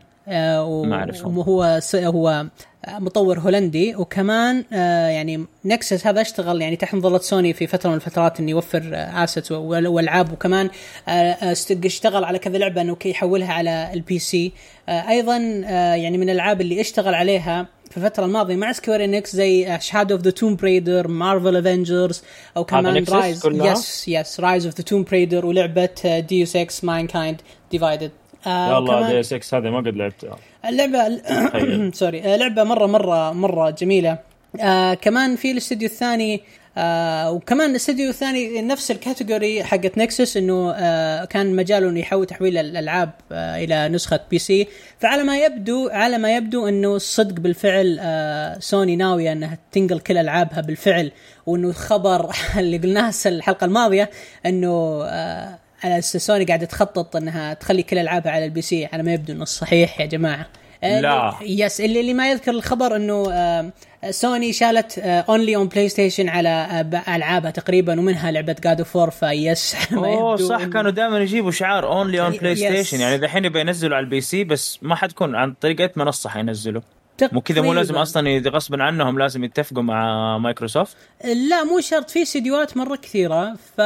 ما 0.85 0.95
أعرفهم. 0.95 1.37
وهو 1.37 1.79
س- 1.81 1.95
هو 1.95 2.45
مطور 2.87 3.39
هولندي 3.39 3.95
وكمان 3.95 4.63
آه 4.73 5.07
يعني 5.07 5.45
Nixxes 5.65 6.07
هذا 6.07 6.21
اشتغل 6.21 6.61
يعني 6.61 6.75
تحت 6.75 6.95
مظلة 6.95 7.17
سوني 7.17 7.53
في 7.53 7.67
فترة 7.67 7.89
من 7.89 7.95
الفترات 7.95 8.39
إنه 8.39 8.51
يوفر 8.51 8.81
assets 8.93 9.51
والعاب 9.51 10.31
وكمان 10.33 10.69
آه، 11.07 11.11
آه، 11.11 11.51
اشتغل 11.85 12.23
على 12.23 12.39
كذا 12.39 12.57
لعبة 12.57 12.81
إنه 12.81 12.95
كي 12.95 13.09
يحولها 13.09 13.53
على 13.53 13.89
ال 13.93 14.19
PC 14.19 14.51
آه 14.89 15.09
أيضا 15.09 15.61
آه 15.65 15.93
يعني 15.95 16.17
من 16.17 16.29
الألعاب 16.29 16.61
اللي 16.61 16.81
اشتغل 16.81 17.13
عليها 17.13 17.67
في 17.91 17.97
الفترة 17.97 18.25
الماضية 18.25 18.55
مع 18.55 18.71
Square 18.71 19.03
Enix 19.03 19.35
زي 19.35 19.77
Shadow 19.81 20.15
of 20.15 20.23
the 20.23 20.31
Tomb 20.31 20.55
Raider 20.55 21.07
Marvel 21.07 21.55
Avengers 21.57 22.23
أو 22.57 22.65
كمان 22.65 22.97
Rise؟ 23.13 23.45
yes 23.71 24.07
yes 24.07 24.39
Rise 24.39 24.65
of 24.65 24.75
the 24.77 24.83
Tomb 24.83 25.03
Raider 25.03 25.45
ولعبة 25.45 26.19
Deus 26.29 26.55
Ex 26.55 26.83
Mankind 26.83 27.41
Divided 27.71 28.11
يا 28.47 28.77
الله 28.77 29.11
دي 29.11 29.23
6 29.23 29.57
هذه 29.57 29.69
ما 29.69 29.77
قد 29.77 29.95
لعبتها 29.95 30.37
اللعبة 30.65 31.17
تخيل. 31.17 31.93
sorry 31.99 32.21
آه، 32.21 32.35
لعبة 32.35 32.63
مرة 32.63 32.85
مرة 32.85 33.31
مرة 33.31 33.69
جميلة. 33.69 34.17
آه 34.61 34.93
كمان 34.93 35.35
في 35.35 35.51
الاستوديو 35.51 35.87
الثاني 35.87 36.41
آه 36.77 37.31
وكمان 37.31 37.69
الاستوديو 37.69 38.09
الثاني 38.09 38.61
نفس 38.61 38.91
ال 38.91 38.99
category 38.99 39.63
حقت 39.63 39.97
Nixxes 39.97 40.37
إنه 40.37 40.71
آه 40.71 41.25
كان 41.25 41.55
مجاله 41.55 41.89
إنه 41.89 41.99
يحول 41.99 42.25
تحويل 42.25 42.57
الألعاب 42.57 43.11
آه 43.31 43.63
إلى 43.63 43.89
نسخة 43.89 44.19
PC 44.31 44.67
فعلى 44.99 45.23
ما 45.23 45.37
يبدو 45.37 45.89
على 45.89 46.17
ما 46.17 46.35
يبدو 46.35 46.67
إنه 46.67 46.95
الصدق 46.95 47.39
بالفعل 47.39 47.97
آه 48.01 48.59
سوني 48.59 48.95
ناوية 48.95 49.31
إنها 49.31 49.57
تنقل 49.71 49.99
كل 49.99 50.17
ألعابها 50.17 50.61
بالفعل 50.61 51.11
وإنه 51.45 51.67
الخبر 51.67 52.31
اللي 52.59 52.77
قلناه 52.77 53.13
الحلقة 53.25 53.65
الماضية 53.65 54.09
إنه 54.45 55.03
آه 55.03 55.59
سوني 55.99 56.45
قاعدة 56.45 56.65
تخطط 56.65 57.15
إنها 57.15 57.53
تخلي 57.53 57.83
كل 57.83 57.97
ألعابها 57.97 58.31
على 58.31 58.45
ال 58.45 58.61
PC 58.61 58.85
على 58.93 59.03
ما 59.03 59.13
يبدو 59.13 59.33
إنه 59.33 59.45
صحيح 59.45 59.99
يا 60.01 60.05
جماعة 60.05 60.47
آه، 60.83 60.99
لا. 61.01 61.33
yes 61.41 61.81
اللي, 61.81 61.99
اللي 61.99 62.13
ما 62.13 62.31
يذكر 62.31 62.51
الخبر 62.51 62.95
إنه 62.95 63.31
آه، 63.31 63.71
سوني 64.09 64.53
شالت 64.53 64.97
only 64.99 65.55
on 65.55 65.67
PlayStation 65.67 66.29
على 66.29 66.83
ب- 66.91 67.09
ألعابها 67.15 67.51
تقريبا 67.51 67.99
ومنها 67.99 68.31
لعبة 68.31 68.55
God 68.63 68.79
of 68.79 68.95
War 68.95 69.09
فيس 69.09 69.75
على 69.91 69.97
أوه 70.07 70.35
صح 70.35 70.63
كانوا 70.65 70.91
دائما 70.91 71.19
يجيبوا 71.19 71.51
شعار 71.51 71.87
only 71.87 72.21
on 72.21 72.31
Play. 72.31 72.55
Station 72.55 72.99
يعني 72.99 73.15
يبغى 73.45 73.61
ينزلوا 73.61 73.95
على 73.97 74.03
ال 74.03 74.21
PC 74.21 74.43
بس 74.43 74.79
ما 74.81 74.95
حتكون 74.95 75.35
عن 75.35 75.53
طريقه 75.61 75.89
منصة 75.95 76.29
حينزلوا 76.29 76.81
مو 77.31 77.41
كذا 77.41 77.61
مو 77.61 77.73
لازم. 77.73 77.95
أصلا 77.95 78.49
غصبا 78.49 78.83
عنهم 78.83 79.19
لازم 79.19 79.43
يتفقوا 79.43 79.83
مع 79.83 80.37
مايكروسوفت 80.37 80.97
لا 81.49 81.63
مو 81.63 81.79
شرط 81.79 82.09
في 82.09 82.21
استديوهات 82.21 82.77
مرة 82.77 82.95
كثيرة 82.95 83.53
ف 83.77 83.81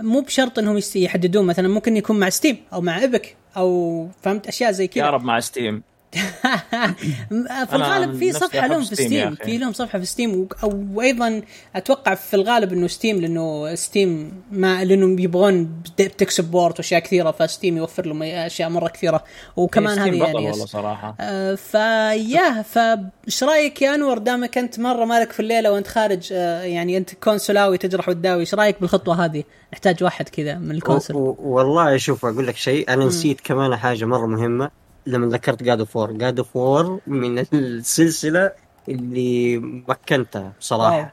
مو 0.00 0.20
بشرط 0.20 0.58
انهم 0.58 0.80
يحددون 0.96 1.46
مثلا 1.46 1.68
ممكن 1.68 1.96
يكون 1.96 2.18
مع 2.18 2.28
Steam 2.28 2.56
أو 2.72 2.80
مع 2.80 2.98
Epic 2.98 3.36
أو 3.56 4.08
فهمت؟ 4.22 4.46
أشياء 4.46 4.70
زي 4.72 4.86
كذا. 4.86 5.04
يا 5.04 5.10
رب 5.10 5.24
مع 5.24 5.40
Steam. 5.40 5.82
في 7.68 7.76
الغالب 7.76 8.18
في 8.18 8.32
صفحة 8.32 8.66
لهم 8.66 8.84
في 8.84 8.94
Steam. 8.94 9.34
في 9.34 9.58
لهم 9.58 9.72
صفحة 9.72 9.98
في 9.98 10.04
Steam 10.04 10.48
وأيضا 10.62 11.42
أتوقع 11.76 12.14
في 12.14 12.34
الغالب 12.34 12.72
إنه 12.72 12.86
Steam 12.86 13.20
لأنه 13.20 13.74
Steam 13.74 14.32
ما 14.52 14.84
لأنهم 14.84 15.18
يبغون 15.18 15.82
tech 15.96 16.30
support 16.30 16.78
وأشياء 16.78 17.00
كثيرة 17.00 17.30
ف 17.30 17.38
Steam 17.38 17.76
يوفر 17.76 18.06
لهم 18.06 18.22
أشياء 18.22 18.68
مرة 18.68 18.88
كثيرة 18.88 19.24
وكمان 19.56 20.00
Steam 20.00 20.14
هذه 20.14 20.24
يعني 20.24 20.34
والله. 20.34 20.66
صراحة 20.66 21.16
آه، 21.20 21.54
فيا 21.54 22.62
فايش 22.62 23.44
رأيك 23.44 23.82
يا 23.82 23.94
أنور 23.94 24.18
دامك 24.18 24.58
أنت 24.58 24.80
مرة 24.80 25.04
مالك 25.04 25.32
في 25.32 25.40
الليلة 25.40 25.72
وأنت 25.72 25.86
خارج 25.86 26.28
آه، 26.32 26.62
يعني 26.62 26.96
أنت 26.96 27.14
console 27.14 27.64
اوي 27.64 27.78
تجرح 27.78 28.08
وتداوي 28.08 28.40
إيش 28.40 28.54
رأيك 28.54 28.80
بالخطوة 28.80 29.24
هذه؟ 29.24 29.44
نحتاج 29.72 30.04
واحد 30.04 30.28
كذا 30.28 30.54
من 30.54 30.70
ال 30.70 30.78
console 30.78 31.36
والله 31.38 31.96
شوف 31.96 32.26
أقول 32.26 32.46
لك 32.46 32.56
شيء 32.56 32.92
أنا 32.92 33.04
نسيت 33.04 33.40
كمان 33.40 33.76
حاجة 33.76 34.04
مرة 34.04 34.26
مهمة 34.26 34.83
لما 35.06 35.26
ذكرت 35.26 35.62
God 35.62 35.78
of 35.78 35.96
War 35.96 36.12
God 36.12 36.38
of 36.38 36.56
War 36.56 37.00
من 37.06 37.38
السلسلة 37.52 38.52
اللي 38.88 39.58
ادمنتها 39.58 40.52
بصراحه. 40.60 41.12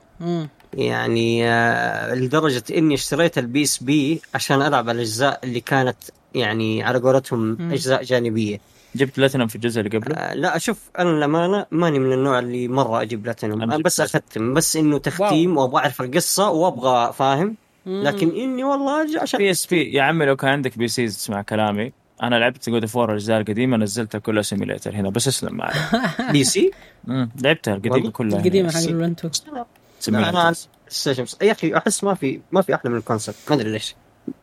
يعني 0.74 1.50
آه، 1.50 2.16
لدرجة 2.16 2.64
إني 2.78 2.94
اشتريت 2.94 3.38
ال 3.38 3.64
PSP 3.64 4.22
عشان 4.36 4.62
ألعب 4.62 4.90
الأجزاء 4.90 5.40
اللي 5.44 5.60
كانت 5.60 5.98
يعني 6.36 6.84
على 6.84 7.00
قولتهم 7.00 7.72
أجزاء 7.72 8.04
جانبية. 8.04 8.60
جبت 8.96 9.18
بلاتينم 9.18 9.48
في 9.48 9.56
الجزء 9.56 9.82
اللي 9.82 9.98
قبله؟ 9.98 10.16
آه، 10.16 10.34
لا 10.34 10.58
شوف 10.58 10.90
أنا 11.00 11.10
للامانه 11.10 11.66
ماني 11.72 12.00
من 12.00 12.14
النوع 12.14 12.40
اللي 12.40 12.68
مرة 12.68 13.02
أجيب 13.02 13.34
أنا 13.44 13.76
جبت 13.76 13.86
بس 13.86 14.02
أختم. 14.02 14.54
بس 14.54 14.76
إنه 14.76 14.98
تختيم 14.98 15.58
وأبغى 15.58 15.82
أعرف 15.82 16.02
القصة 16.02 16.50
وأبغى 16.50 17.14
فاهم. 17.14 17.56
لكن 17.86 18.30
إني 18.30 18.64
والله 18.64 19.20
عشان 19.20 19.38
PSP 19.38 19.94
يا 19.94 20.02
عمي 20.04 20.26
لو 20.26 20.36
كان 20.36 20.50
عندك 20.50 20.78
PC 20.78 21.08
تسمع 21.08 21.42
كلامي 21.42 21.92
أنا 22.22 22.36
لعبت 22.36 22.70
God 22.70 22.82
of 22.82 22.96
War 22.96 23.10
الاجزاء 23.10 23.42
القديمه 23.42 23.78
نزلتها 23.78 24.20
كلها 24.20 24.42
simulator 24.42 24.96
هنا 24.96 25.10
بس 25.10 25.28
اسلم 25.28 25.56
معي. 25.56 25.74
PC؟ 26.32 26.72
لعبتها 27.42 27.76
القديمة؟ 27.76 28.10
كلها 28.10 28.40
القديمة 28.40 28.72
حق 28.72 28.80
أنا 30.10 30.54
Station 30.90 31.26
يا 31.42 31.52
أخي 31.52 31.78
أحس 31.78 32.04
ما 32.04 32.14
في 32.14 32.40
ما 32.52 32.62
في 32.62 32.76
أحلى 32.76 32.92
من 32.92 32.98
ال 32.98 33.03
concept 33.03 33.36
ما 33.50 33.56
أدري 33.56 33.72
ليش. 33.72 33.96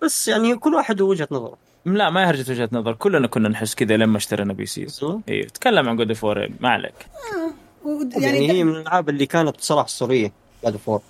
بس 0.02 0.28
يعني 0.28 0.56
كل 0.56 0.74
واحد 0.74 1.00
وجهة 1.00 1.28
نظره. 1.30 1.56
لا 1.86 2.10
ما 2.10 2.20
هي 2.20 2.24
هرجة 2.24 2.52
وجهة 2.52 2.68
نظر 2.72 2.92
كلنا 2.92 3.26
كنا 3.26 3.48
نحس 3.48 3.74
كذا 3.74 3.96
لما 3.96 4.16
اشترينا 4.16 4.52
PC 4.52 4.86
والله. 5.02 5.20
أيوه 5.28 5.48
تكلم 5.48 5.88
عن 5.88 5.96
God 5.96 6.08
of 6.08 6.24
ما 6.60 6.68
عليك. 6.68 6.94
يعني, 7.84 8.24
يعني 8.24 8.50
هي 8.50 8.64
من 8.64 8.72
الألعاب 8.72 9.08
اللي 9.08 9.26
كانت 9.26 9.56
بصراحه 9.56 9.86
أسطورية 9.86 10.32
God 10.64 10.72
of 10.72 11.02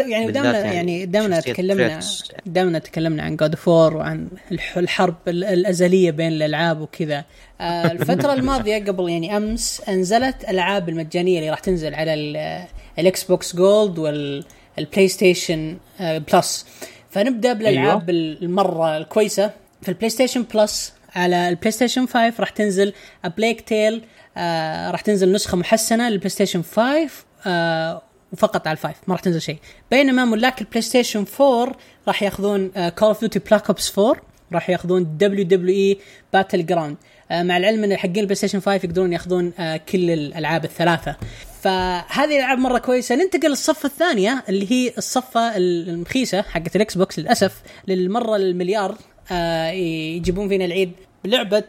يعني 0.00 0.32
دامنا 0.32 0.58
يعني 0.58 0.74
يعني 0.76 1.06
دامنا 1.06 1.40
تكلمنا. 1.40 2.00
دامنا 2.46 2.78
تكلمنا 2.78 3.22
عن 3.22 3.36
God 3.36 3.54
of 3.54 3.71
War 3.71 3.96
وعن 3.96 4.28
الح- 4.52 4.76
الحرب 4.78 5.14
ال- 5.28 5.44
الأزلية 5.44 6.10
بين 6.10 6.28
الألعاب 6.32 6.80
وكذا. 6.80 7.24
آه، 7.60 7.92
الفترة 7.92 8.32
الماضية 8.38 8.84
قبل 8.84 9.08
يعني 9.08 9.36
أمس 9.36 9.82
أنزلت 9.88 10.44
الالعاب 10.44 10.88
المجانية 10.88 11.38
اللي 11.38 11.50
راح 11.50 11.58
تنزل 11.58 11.94
على 11.94 12.14
ال- 12.14 12.64
ال 12.98 13.24
Xbox 13.24 13.56
Gold 13.56 13.98
وال 13.98 15.08
PlayStation 15.08 15.76
آه، 16.00 16.18
Plus. 16.18 16.66
فنبدأ 17.10 17.52
بالألعاب 17.52 18.10
المرة 18.10 18.96
الكويسة. 18.96 19.50
في 19.82 19.88
ال 19.88 20.10
PlayStation 20.10 20.42
Plus 20.54 20.92
على 21.14 21.48
ال 21.48 21.70
PlayStation 21.70 22.06
5 22.06 22.40
راح 22.40 22.50
تنزل 22.50 22.92
Plague 23.36 23.60
Tale 23.60 24.02
آه 24.36 24.90
راح 24.90 25.00
تنزل 25.00 25.32
نسخة 25.32 25.56
محسنة 25.56 26.08
لل 26.08 26.28
PlayStation 26.30 26.62
5 26.62 27.08
آه 27.46 28.02
وفقط 28.32 28.66
على 28.66 28.76
ال 28.76 28.80
five 28.80 28.96
ما 29.06 29.14
راح 29.14 29.22
تنزل 29.22 29.40
شيء. 29.40 29.58
بينما 29.90 30.24
ملاك 30.24 30.60
ال 30.60 30.82
PlayStation 30.82 31.24
4 31.40 31.76
راح 32.08 32.22
ياخذون 32.22 32.68
Call 32.68 33.08
of 33.08 33.20
Duty 33.20 33.38
Black 33.38 33.66
Ops 33.68 33.98
4 33.98 34.16
راح 34.52 34.70
ياخذون 34.70 35.16
WWE 35.18 35.44
Battlegrounds 35.44 36.96
مع 37.30 37.56
العلم 37.56 37.84
إن 37.84 37.96
حقين 37.96 38.18
ال 38.18 38.34
PlayStation 38.34 38.60
5 38.60 38.74
يقدرون 38.74 39.12
ياخذون 39.12 39.52
آه 39.58 39.76
كل 39.76 40.10
الألعاب 40.10 40.64
الثلاثة. 40.64 41.16
فهذه 41.62 42.24
الألعاب 42.36 42.58
مرة 42.58 42.78
كويسة. 42.78 43.14
ننتقل 43.14 43.48
للضفة 43.48 43.86
الثانية 43.86 44.44
اللي 44.48 44.72
هي 44.72 44.92
الضفة 44.98 45.56
المخيسة 45.56 46.42
حقت 46.42 46.76
ال 46.76 46.94
Xbox 46.98 47.18
للأسف 47.18 47.62
للمرة 47.88 48.36
المليار 48.36 48.96
آه 49.32 49.70
يجيبون 49.70 50.48
فينا 50.48 50.64
العيد 50.64 50.92
بلعبة 51.24 51.64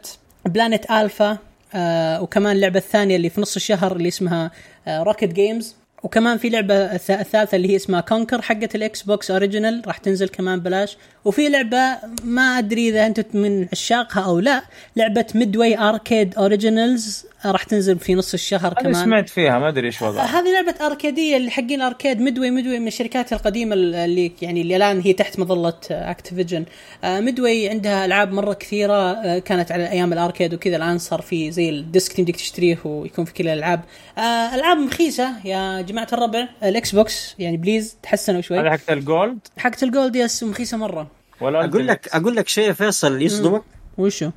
Planet 0.46 0.92
Alpha 0.92 1.38
آه 1.74 2.22
وكمان 2.22 2.56
اللعبة 2.56 2.80
الثانية 2.80 3.16
اللي 3.16 3.30
في 3.30 3.42
نص 3.42 3.56
الشهر 3.56 3.96
اللي 3.96 4.08
اسمها 4.08 4.52
Rock 4.88 5.34
of 5.34 5.48
Ages 5.48 5.76
وكمان 6.04 6.38
في 6.38 6.50
لعبة 6.50 6.88
الث- 6.98 7.10
الثالثة 7.10 7.56
اللي 7.56 7.70
هي 7.70 7.76
اسمها 7.76 8.02
Conker 8.02 8.42
حقت 8.42 8.76
ال 8.76 9.02
Xbox 9.02 9.32
Original 9.32 9.82
راح 9.88 9.98
تنزل 9.98 10.28
كمان 10.30 10.60
بلاش. 10.60 10.98
وفي 11.26 11.50
لعبة 11.50 11.98
ما 12.24 12.42
أدري 12.42 12.90
إذا 12.90 13.06
أنتم 13.06 13.24
من 13.40 13.68
عشاقها 13.72 14.24
أو 14.26 14.40
لا 14.40 14.62
لعبة 14.96 15.26
Midway 15.36 15.78
Arcade 15.80 16.36
Origins 16.38 17.26
راح 17.46 17.64
تنزل 17.64 18.00
في 18.00 18.16
نص 18.16 18.34
الشهر 18.34 18.72
أنا 18.72 18.82
كمان. 18.82 18.94
سمعت 18.94 19.30
فيها 19.30 19.60
ما 19.60 19.68
أدري 19.68 19.88
إيش 19.88 20.02
وضعها. 20.02 20.40
هذه 20.40 20.54
لعبة 20.54 20.86
أركادية 20.86 21.38
اللي 21.38 21.52
حقين 21.52 21.82
ال 21.82 21.87
arcade 21.87 22.20
Midway 22.20 22.52
Midway 22.52 22.80
من 22.80 22.88
الشركات 22.88 23.34
القديمة 23.34 23.76
اللي 23.76 24.32
يعني 24.42 24.62
اللي 24.62 24.76
الآن 24.76 25.02
هي 25.02 25.14
تحت 25.14 25.40
مظلة 25.40 25.74
Activision. 25.92 26.66
Midway 27.04 27.70
عندها 27.70 28.06
ألعاب 28.06 28.32
مرة 28.32 28.54
كثيرة 28.54 28.94
آه، 28.94 29.40
كانت 29.40 29.72
على 29.72 29.92
أيام 29.92 30.14
ال 30.14 30.19
arcade 30.19 30.54
وكذا 30.54 30.76
الآن 30.76 30.98
صار 30.98 31.22
في 31.22 31.52
زي 31.52 31.70
ال 31.70 31.79
disc 31.79 32.14
يمديك 32.14 32.36
تشتريه 32.36 32.78
ويكون 32.86 33.26
في 33.26 33.34
كل 33.34 33.48
الألعاب. 33.48 33.82
آه، 34.18 34.56
ألعاب 34.56 34.78
مخيسة 34.78 35.34
يا 35.46 35.82
جماعة 35.82 36.08
الربع 36.14 36.48
ال 36.64 36.96
Xbox 36.96 37.36
يعني 37.40 37.58
please 37.58 37.98
تحسنوا 38.04 38.40
هذه 38.40 38.46
شوي 38.46 38.70
حقت 38.70 38.90
الجولد 38.90 39.40
حقت 39.58 39.84
الجولد 39.84 40.16
يس 40.16 40.44
مخيسة 40.44 40.78
مرة. 40.78 41.08
ولا 41.42 41.66
أقول 41.66 41.88
لك 41.88 42.10
أقول 42.14 42.36
لك 42.36 42.48
شيء 42.48 42.68
يا 42.68 42.74
فيصل 42.74 43.22
يصدمك؟ 43.22 43.62
وشو؟ 43.98 44.30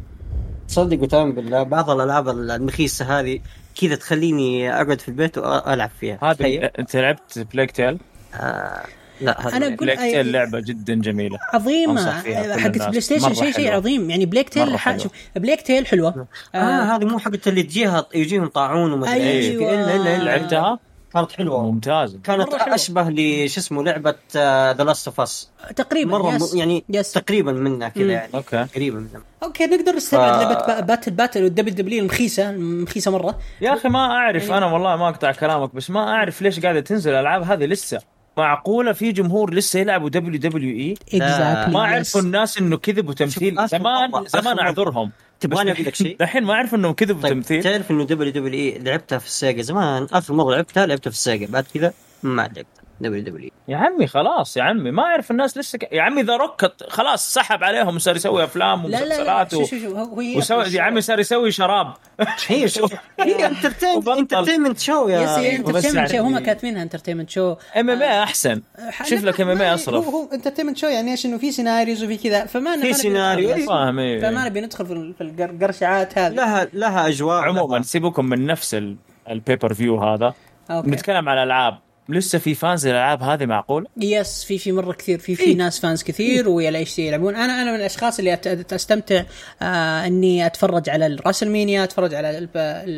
تصدق 0.72 1.02
وتآمن 1.02 1.32
بالله 1.32 1.62
بعض 1.62 1.90
الألعاب 1.90 2.28
المخيسة 2.28 3.20
هذه 3.20 3.38
كذا 3.80 3.94
تخليني 3.94 4.72
أقعد 4.74 5.00
في 5.00 5.08
البيت 5.08 5.38
وألعب 5.38 5.90
فيها 6.00 6.18
هذه. 6.22 6.70
أنت 6.78 6.96
لعبت 6.96 7.46
Plague 7.52 7.70
Tale 7.70 7.98
آه 8.34 8.82
لا 9.20 9.38
ما 9.44 9.50
أقول- 9.50 9.80
Plague 9.80 9.98
Tale 9.98 10.32
لعبة 10.32 10.60
جدا 10.60 10.94
جميلة 10.94 11.38
عظيمة 11.54 12.12
حقت. 12.56 12.78
PlayStation 12.88 13.34
شيء 13.34 13.52
شيء. 13.52 13.72
عظيم 13.72 14.10
يعني 14.10 14.26
Plague 14.26 14.48
Tale. 14.48 14.78
حلوة. 14.78 14.98
شوف 14.98 15.12
Plague 15.36 15.60
Tale 15.60 15.86
حلوة 15.86 16.26
آه 16.54 16.58
هذه 16.82 17.04
مو 17.04 17.18
حقت 17.18 17.48
اللي 17.48 17.62
تجيها 17.62 18.06
يجيهم 18.14 18.46
طاعون 18.46 18.92
وما 18.92 19.08
أدري 19.14 19.30
إيش 19.30 19.44
أيوة. 19.46 19.74
الا 19.74 19.96
الا 19.96 20.16
إلا 20.16 20.24
لعبتها 20.24 20.78
كانت 21.14 21.32
حلوة. 21.32 21.62
ممتازة. 21.70 22.18
كانت. 22.24 22.54
أشبه 22.54 23.02
لش 23.10 23.58
اسمه 23.58 23.82
لعبة 23.84 24.14
The 24.72 24.84
Last 24.84 25.08
of 25.08 25.20
Us 25.20 25.50
تقريبا 25.76 26.10
مرة 26.10 26.34
yes. 26.34 26.54
م- 26.54 26.58
يعني 26.58 26.84
yes. 26.88 27.12
تقريبا 27.12 27.52
منها. 27.52 27.88
كذا 27.88 28.12
يعني. 28.12 28.34
okay. 28.34 28.66
قريبه 28.74 28.96
منها. 28.98 29.22
okay 29.42 29.66
نقدر 29.66 29.96
نستبعد 29.96 30.32
ف- 30.34 30.42
لعبة 30.42 30.66
Ba- 30.66 30.80
Battle 30.80 31.10
Battle 31.10 31.42
وال 31.44 31.74
WW 31.74 32.00
المخيسة 32.02 32.50
المخيسة 32.50 33.10
مرة. 33.10 33.38
يا 33.60 33.74
أخي 33.74 33.88
ما 33.88 33.98
أعرف. 33.98 34.50
أنا 34.52 34.66
والله 34.66 34.96
ما 34.96 35.08
أقطع 35.08 35.32
كلامك 35.32 35.74
بس 35.74 35.90
ما 35.90 36.00
أعرف 36.00 36.42
ليش 36.42 36.60
قاعدة 36.60 36.80
تنزل 36.80 37.10
الالعاب 37.10 37.42
هذه 37.42 37.64
لسه. 37.64 38.00
معقولة 38.36 38.92
في 38.92 39.12
جمهور 39.12 39.54
لسه 39.54 39.80
يلعبوا 39.80 40.08
WWE 40.08 40.94
ما 41.68 41.82
عرفوا 41.82 42.20
الناس 42.20 42.58
إنه 42.58 42.76
كذبوا 42.76 43.14
تمثيل 43.14 43.50
شوف، 43.54 43.58
آخر 43.60 43.78
زمان 43.78 44.10
زمان. 44.26 44.58
أعذرهم. 44.58 45.10
تبغاني 45.42 45.72
أقول 45.72 45.84
لك 45.84 45.94
شيء؟ 45.94 46.16
الحين 46.20 46.44
ما 46.44 46.54
أعرف 46.54 46.74
إنهم 46.74 46.92
كذبوا 46.92 47.22
طيب 47.22 47.32
تمثيل 47.32 47.62
تعرف 47.62 47.90
إنه 47.90 48.04
دبليو 48.04 48.32
دبليو 48.32 48.60
اي 48.60 48.78
لعبتها 48.78 49.18
في 49.18 49.26
السيجا 49.26 49.62
زمان؟ 49.62 50.06
آخر 50.12 50.34
مرة 50.34 50.54
لعبتها 50.54 50.86
لعبتها 50.86 51.10
في 51.10 51.16
السيجا 51.16 51.46
بعد 51.46 51.64
كذا 51.74 51.92
ما 52.22 52.42
لعبت 52.42 52.81
WW. 53.02 53.50
يا 53.68 53.76
عمي 53.76 54.06
خلاص 54.06 54.56
يا 54.56 54.62
عمي 54.62 54.90
ما 54.90 55.02
أعرف 55.02 55.30
الناس 55.30 55.58
لسه 55.58 55.78
ك... 55.78 55.92
يا 55.92 56.02
عمي 56.02 56.22
The 56.22 56.36
Rock 56.36 56.66
خلاص 56.88 57.34
سحب 57.34 57.64
عليهم 57.64 57.96
وصار 57.96 58.16
يسوي 58.16 58.44
أفلام 58.44 58.86
لا 58.86 58.88
لا 58.88 58.96
لا 58.96 59.04
ومسلسلات 59.04 59.50
show 59.54 59.62
و... 59.62 59.64
show 59.64 59.78
show 59.78 60.38
وسوي 60.38 60.64
يا 60.64 60.82
عمي 60.82 61.00
صار 61.00 61.20
يسوي 61.20 61.50
شراب. 61.50 61.92
هي 62.48 62.68
شوف 62.68 62.92
هي. 63.20 63.46
entertainment 63.46 64.78
show 64.78 65.08
يا 65.08 65.56
entertainment 65.56 66.08
show 66.10 66.16
يعني- 66.16 66.20
هم 66.28 66.38
كاتبينها 66.38 66.82
entertainment 66.82 67.30
show 67.30 67.54
MMA 67.76 68.22
احسن 68.22 68.62
شوف 69.04 69.24
لك 69.24 69.40
MMA 69.40 69.74
أصرف. 69.74 70.04
هو 70.06 70.10
هو 70.10 70.28
entertainment 70.32 70.76
show 70.78 70.86
يعني 70.86 71.10
إيش؟ 71.10 71.26
إنه 71.26 71.38
في 71.38 71.52
scenarios 71.52 72.04
وفي 72.04 72.16
كذا. 72.16 72.46
فما 72.46 72.80
في 72.80 72.92
سيناريو، 72.92 73.50
ندخل-. 73.50 73.66
فاهم 73.68 73.98
إيه. 73.98 74.20
فما 74.20 74.44
نبي 74.48 74.60
ندخل 74.60 74.86
في 74.86 74.92
ال- 74.92 75.14
في 75.14 75.24
القرشعات 75.44 76.18
هذه. 76.18 76.32
لها 76.34 76.68
لها 76.72 77.08
أجواء. 77.08 77.42
عموما 77.42 77.82
سيبكم 77.82 78.24
من 78.24 78.46
نفس 78.46 78.76
ال 79.30 79.74
pay-per-view 79.74 79.96
هذا. 80.02 80.34
نتكلم 80.70 81.28
على 81.28 81.42
الألعاب. 81.42 81.78
لسه 82.08 82.38
في 82.38 82.54
fans 82.54 82.86
الألعاب 82.86 83.22
هذه 83.22 83.46
معقول؟ 83.46 83.86
yes 83.96 84.44
في 84.44 84.58
في 84.58 84.72
مرة 84.72 84.92
كثير 84.92 85.18
في 85.18 85.34
في 85.34 85.54
ناس 85.54 85.80
fans 85.80 86.02
كثير 86.02 86.48
ويا 86.48 86.76
إيش 86.76 86.98
يلعبون 86.98 87.34
أنا 87.36 87.62
أنا 87.62 87.70
من 87.72 87.78
الأشخاص 87.78 88.18
اللي 88.18 88.38
أستمتع 88.72 89.22
آه 89.62 90.06
إني 90.06 90.46
أتفرج 90.46 90.90
على 90.90 91.06
ال 91.06 91.12
WrestleMania 91.12 91.84
أتفرج 91.84 92.14
على 92.14 92.38
ال- 92.38 92.48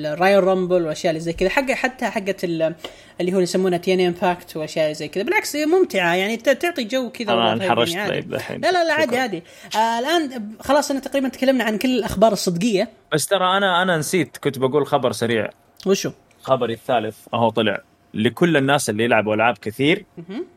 ال 0.06 0.44
Royal 0.44 0.62
Rumble 0.62 0.82
والاشياء 0.82 1.10
اللي 1.10 1.20
زي 1.20 1.32
كذا 1.32 1.48
حق 1.48 1.70
حتى 1.70 2.06
حقت 2.06 2.44
ال- 2.44 2.74
اللي 3.20 3.32
هو 3.34 3.40
يسمونها 3.40 3.78
TNA 3.78 4.00
Impact 4.00 4.56
وأشياء 4.56 4.92
زي 4.92 5.08
كذا 5.08 5.24
بالعكس 5.24 5.56
ممتعة 5.56 6.14
يعني 6.14 6.36
تعطي 6.36 6.84
جو 6.84 7.10
كذا 7.10 7.32
أنا 7.32 7.50
والله 7.50 7.74
طيب 7.74 7.88
يعني. 7.96 8.10
طيب. 8.22 8.32
لا 8.34 8.72
لا 8.72 8.84
لا 8.84 8.92
عادي. 8.92 9.16
عادي 9.18 9.42
آه 9.76 9.98
الآن 9.98 10.48
خلاص 10.60 10.90
أنا 10.90 11.00
تقريبا 11.00 11.28
تكلمنا 11.28 11.64
عن 11.64 11.78
كل 11.78 11.88
الأخبار 11.98 12.32
الصدقية 12.32 12.88
بس 13.12 13.26
ترى 13.26 13.56
أنا 13.56 13.82
أنا 13.82 13.96
نسيت 13.96 14.36
كنت 14.36 14.58
بقول 14.58 14.86
خبر 14.86 15.12
سريع 15.12 15.50
وشو؟ 15.86 16.10
خبري 16.42 16.72
الثالث 16.72 17.16
أهو 17.34 17.48
طلع 17.50 17.80
لكل 18.14 18.56
الناس 18.56 18.90
اللي 18.90 19.04
يلعبوا 19.04 19.34
ألعاب 19.34 19.58
كثير 19.58 20.04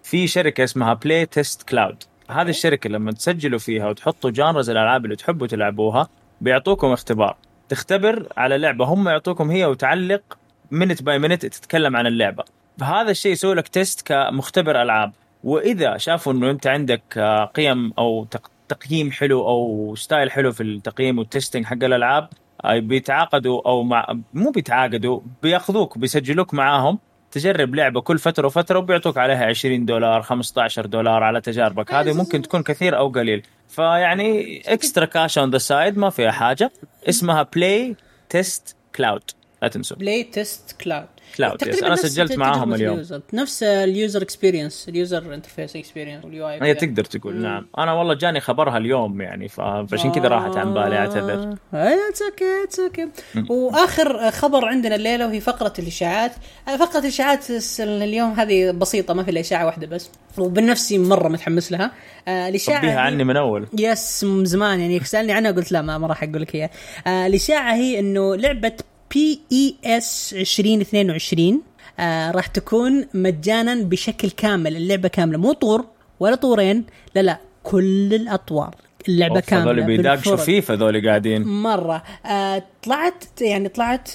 في 0.04 0.28
شركة 0.28 0.63
اسمها 0.63 0.93
PlaytestCloud 0.93 2.04
هذه 2.30 2.50
الشركة 2.50 2.89
لما 2.89 3.12
تسجلوا 3.12 3.60
فيها 3.60 3.89
وتحطوا 3.89 4.30
genres 4.30 4.69
الألعاب 4.70 5.06
اللي 5.06 5.15
تحبوا 5.15 5.48
تلعبوها 5.48 6.10
بيعطوكم 6.41 6.88
اختبار. 6.91 7.38
تختبر 7.70 8.28
على 8.38 8.58
لعبة 8.58 8.86
هم 8.86 9.08
يعطوكم 9.10 9.52
هي 9.52 9.65
وتعلق 9.65 10.22
minute 10.71 11.04
by 11.04 11.19
minute 11.19 11.45
تتكلم 11.46 11.96
عن 11.96 12.08
اللعبة. 12.08 12.43
فهذا 12.80 13.12
الشيء 13.12 13.32
يسوي 13.32 13.56
لك 13.56 13.67
test 13.67 14.08
كمختبر 14.08 14.82
ألعاب. 14.82 15.12
وإذا 15.43 15.98
شافوا 15.98 16.34
إنه 16.34 16.52
أنت 16.52 16.67
عندك 16.67 17.02
آه، 17.17 17.46
قيم 17.46 17.93
أو 17.98 18.26
تق- 18.32 18.52
تقييم 18.70 19.12
حلو 19.12 19.48
أو 19.48 19.93
style 19.97 20.32
حلو 20.32 20.52
في 20.52 20.63
التقييم 20.63 21.20
وال 21.19 21.30
testing 21.30 21.65
حق 21.65 21.84
الألعاب 21.84 22.30
آه، 22.65 22.80
بيتعاقدوا 22.80 23.62
أو 23.70 23.84
مع 23.84 24.15
مو 24.34 24.52
بيتعاقدوا 24.52 25.20
بيأخذوك 25.43 25.98
بيسجلوك 25.98 26.54
معاهم. 26.54 27.00
تجرب 27.38 27.76
لعبة 27.76 28.02
كل 28.02 28.19
فترة 28.19 28.47
وفترة 28.47 28.80
وبيعطوك 28.80 29.17
عليها 29.17 29.45
20 29.45 29.86
دولار 29.86 30.21
15 30.21 30.86
دولار 30.86 31.23
على 31.23 31.41
تجاربك. 31.41 31.93
هذه 31.93 32.13
ممكن 32.13 32.41
تكون 32.41 32.63
كثير 32.63 32.97
أو 32.97 33.10
قليل. 33.10 33.43
فيعني 33.69 34.62
extra 34.67 35.06
cash 35.06 35.38
on 35.38 35.52
the 35.52 35.58
side 35.58 35.97
ما 35.97 36.10
فيها 36.10 36.32
حاجة. 36.32 36.71
اسمها 37.10 37.43
PlaytestCloud 37.43 39.23
لا 39.62 39.67
تنسوا. 39.67 39.97
PlaytestCloud 39.97 41.08
Cloud. 41.38 41.63
أنا 41.63 41.96
سجلت 41.96 42.38
معاهم 42.38 42.74
اليوم. 42.74 43.04
نفس 43.34 43.63
ال 43.63 43.75
user 43.75 44.21
experience 44.21 44.89
ال 44.89 44.98
user 44.98 45.34
interface 45.34 45.76
experience 45.76 46.26
وال 46.26 46.50
UI 46.50 46.60
هي 46.62 46.74
تقدر 46.74 47.04
تقول 47.04 47.36
نعم. 47.36 47.68
أنا 47.78 47.94
والله 47.94 48.13
جاني 48.13 48.40
خبرها 48.40 48.78
اليوم 48.78 49.22
يعني 49.22 49.48
فعشان 49.48 50.12
كذا 50.12 50.28
راحت 50.28 50.58
عن 50.58 50.74
بالي 50.74 50.98
أعتذر. 50.98 51.56
it's 51.73 52.21
okay 52.21 52.63
it's 52.63 52.80
okay 52.80 53.08
وآخر 53.50 54.32
خبر 54.32 54.66
عندنا 54.66 54.96
الليلة 54.96 55.28
وهي 55.28 55.40
فقرة 55.40 55.74
الإشاعات. 55.80 56.32
آه، 56.68 56.78
فقرة 56.78 57.00
الإشاعات 57.00 57.46
اليوم 57.80 58.34
هذه 58.34 58.72
بسيطة 58.72 59.13
ما 59.13 59.24
في 59.24 59.32
إلا 59.32 59.40
إشاعة 59.40 59.66
واحدة 59.66 59.88
بس. 59.88 60.10
وبالنفسي 60.38 60.98
مرة 60.98 61.28
متحمس 61.28 61.72
لها. 61.72 61.92
آه، 62.28 62.50
الإشاعة 62.50 63.00
عني 63.00 63.24
من 63.24 63.38
أول. 63.38 63.68
yes 63.80 64.23
من 64.24 64.46
زمان 64.46 64.80
يعني. 64.80 65.00
سالني 65.00 65.34
عنها 65.34 65.52
قلت 65.52 65.72
لا 65.72 65.82
ما, 65.82 65.98
ما 65.98 66.08
راح 66.08 66.24
أقول 66.24 66.42
لك 66.42 66.56
إياها. 66.56 66.70
آه 67.08 67.28
الإشاعة 67.28 67.74
هي 67.74 68.00
إنه 68.00 68.36
لعبة 68.36 68.72
PES 69.13 70.34
2022 70.38 71.62
آه 72.00 72.32
راح 72.32 72.48
تكون 72.48 73.06
مجانا 73.13 73.76
بشكل 73.76 74.30
كامل 74.30 74.76
اللعبة 74.78 75.08
كاملة. 75.08 75.38
مو 75.38 75.54
طور 75.54 75.86
ولا 76.20 76.36
طورين 76.36 76.86
لا 77.15 77.22
لا 77.22 77.39
كل 77.63 78.13
الأطوار. 78.13 78.76
اللعبة 79.08 79.39
كامله 79.39 79.72
هذول 79.72 79.84
بيداقشوا 79.84 80.32
بالفرق. 80.32 80.46
فيفا 80.46 80.74
ذولي 80.74 81.08
قاعدين. 81.10 81.43
مرة. 81.43 82.04
آه 82.26 82.63
طلعت 82.84 83.24
يعني 83.41 83.70
طلعت 83.70 84.10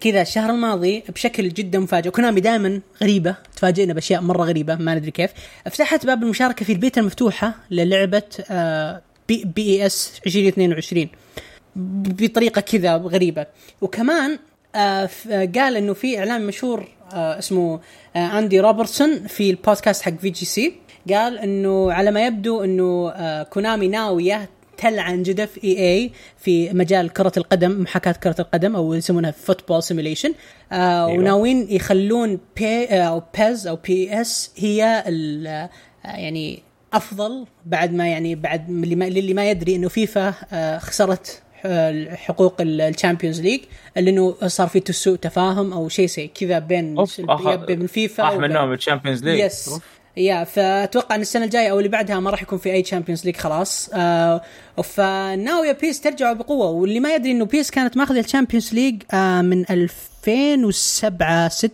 كذا 0.00 0.22
الشهر 0.22 0.50
الماضي 0.50 1.02
بشكل 1.08 1.48
جدا 1.48 1.78
مفاجئ. 1.78 2.10
Konami 2.10 2.40
دائما 2.40 2.80
غريبة. 3.02 3.36
تفاجئنا 3.56 3.92
بأشياء 3.94 4.20
مرة 4.20 4.44
غريبة 4.44 4.74
ما 4.74 4.94
ندري 4.94 5.10
كيف. 5.10 5.30
فتحت 5.64 6.06
باب 6.06 6.22
المشاركة 6.22 6.64
في 6.64 6.72
البيتا 6.72 7.00
المفتوحة 7.00 7.54
للعبة 7.70 8.22
آه 8.50 9.02
P, 9.28 9.44
PES 9.56 10.20
2022 10.26 11.08
بطريقة 11.76 12.60
كذا 12.60 12.96
غريبة. 12.96 13.46
وكمان 13.80 14.38
آه 14.74 15.08
آه، 15.30 15.48
قال 15.54 15.76
إنه 15.76 15.92
في 15.92 16.18
اعلام 16.18 16.46
مشهور 16.46 16.88
آه 17.12 17.38
اسمه 17.38 17.80
آه 18.16 18.38
Andy 18.38 18.60
Robertson 18.60 19.26
في 19.26 19.50
البودكاست 19.50 20.02
حق 20.02 20.12
VGC 20.20 20.72
قال 21.12 21.38
إنه 21.38 21.92
على 21.92 22.10
ما 22.10 22.26
يبدو 22.26 22.64
إنه 22.64 23.10
آه 23.10 23.42
Konami 23.42 23.88
ناوية 23.88 24.48
تلعن 24.78 25.22
جدف 25.22 25.64
EA 25.64 26.10
في 26.38 26.72
مجال 26.72 27.12
كرة 27.12 27.32
القدم 27.36 27.80
محاكاة 27.82 28.12
كرة 28.12 28.36
القدم 28.38 28.76
أو 28.76 28.94
يسمونها 28.94 29.30
football 29.30 29.82
simulation 29.82 30.34
آه 30.72 31.06
أيوة. 31.06 31.18
وناويين 31.18 31.66
يخلون 31.70 32.38
P 32.56 32.84
أو 32.86 33.22
PES 33.38 33.66
أو 33.66 33.76
PS 33.76 34.50
هي 34.56 35.04
ال- 35.06 35.46
آه، 35.46 35.70
يعني 36.04 36.62
أفضل 36.92 37.46
بعد 37.66 37.92
ما 37.94 38.08
يعني 38.08 38.34
بعد 38.34 38.68
اللي 38.70 38.94
ما, 38.94 39.04
للي 39.04 39.34
ما 39.34 39.50
يدري 39.50 39.76
إنه 39.76 39.88
فيفا 39.88 40.34
آه 40.52 40.78
خسرت 40.78 41.28
آه، 41.28 41.45
حقوق 42.16 42.54
ال 42.60 42.68
Champions 42.68 43.40
League 43.40 43.60
لأنه 43.96 44.34
صار 44.46 44.68
في 44.68 44.82
سوء 44.90 45.16
تفاهم 45.16 45.72
أو 45.72 45.88
شيء 45.88 46.06
زي 46.06 46.28
كذا 46.28 46.58
بين 46.58 47.04
بين 47.66 47.86
فيفا 47.86 48.22
راح 48.22 48.34
منهم 48.34 48.72
ال 48.72 48.77
Champions 48.77 49.24
League. 49.24 49.40
Yes 49.40 49.80
Yeah 50.16 50.44
فأتوقع 50.44 51.14
إن 51.14 51.20
السنة 51.20 51.44
الجاية 51.44 51.70
أو 51.70 51.78
اللي 51.78 51.88
بعدها 51.88 52.20
ما 52.20 52.30
راح 52.30 52.42
يكون 52.42 52.58
في 52.58 52.72
أي 52.72 52.82
Champions 52.82 53.24
League 53.24 53.36
خلاص. 53.36 53.90
آه 53.94 54.40
فناويه 54.84 55.72
بيس 55.72 56.00
ترجع 56.00 56.32
بقوة. 56.32 56.70
واللي 56.70 57.00
ما 57.00 57.14
يدري 57.14 57.30
إنه 57.30 57.44
بيس 57.44 57.70
كانت 57.70 57.96
ماخذة 57.96 58.20
ال 58.20 58.25
Champions 58.25 58.74
League 58.74 59.02
آه 59.12 59.42
من 59.42 59.64
2007 59.70 61.48
6 61.48 61.72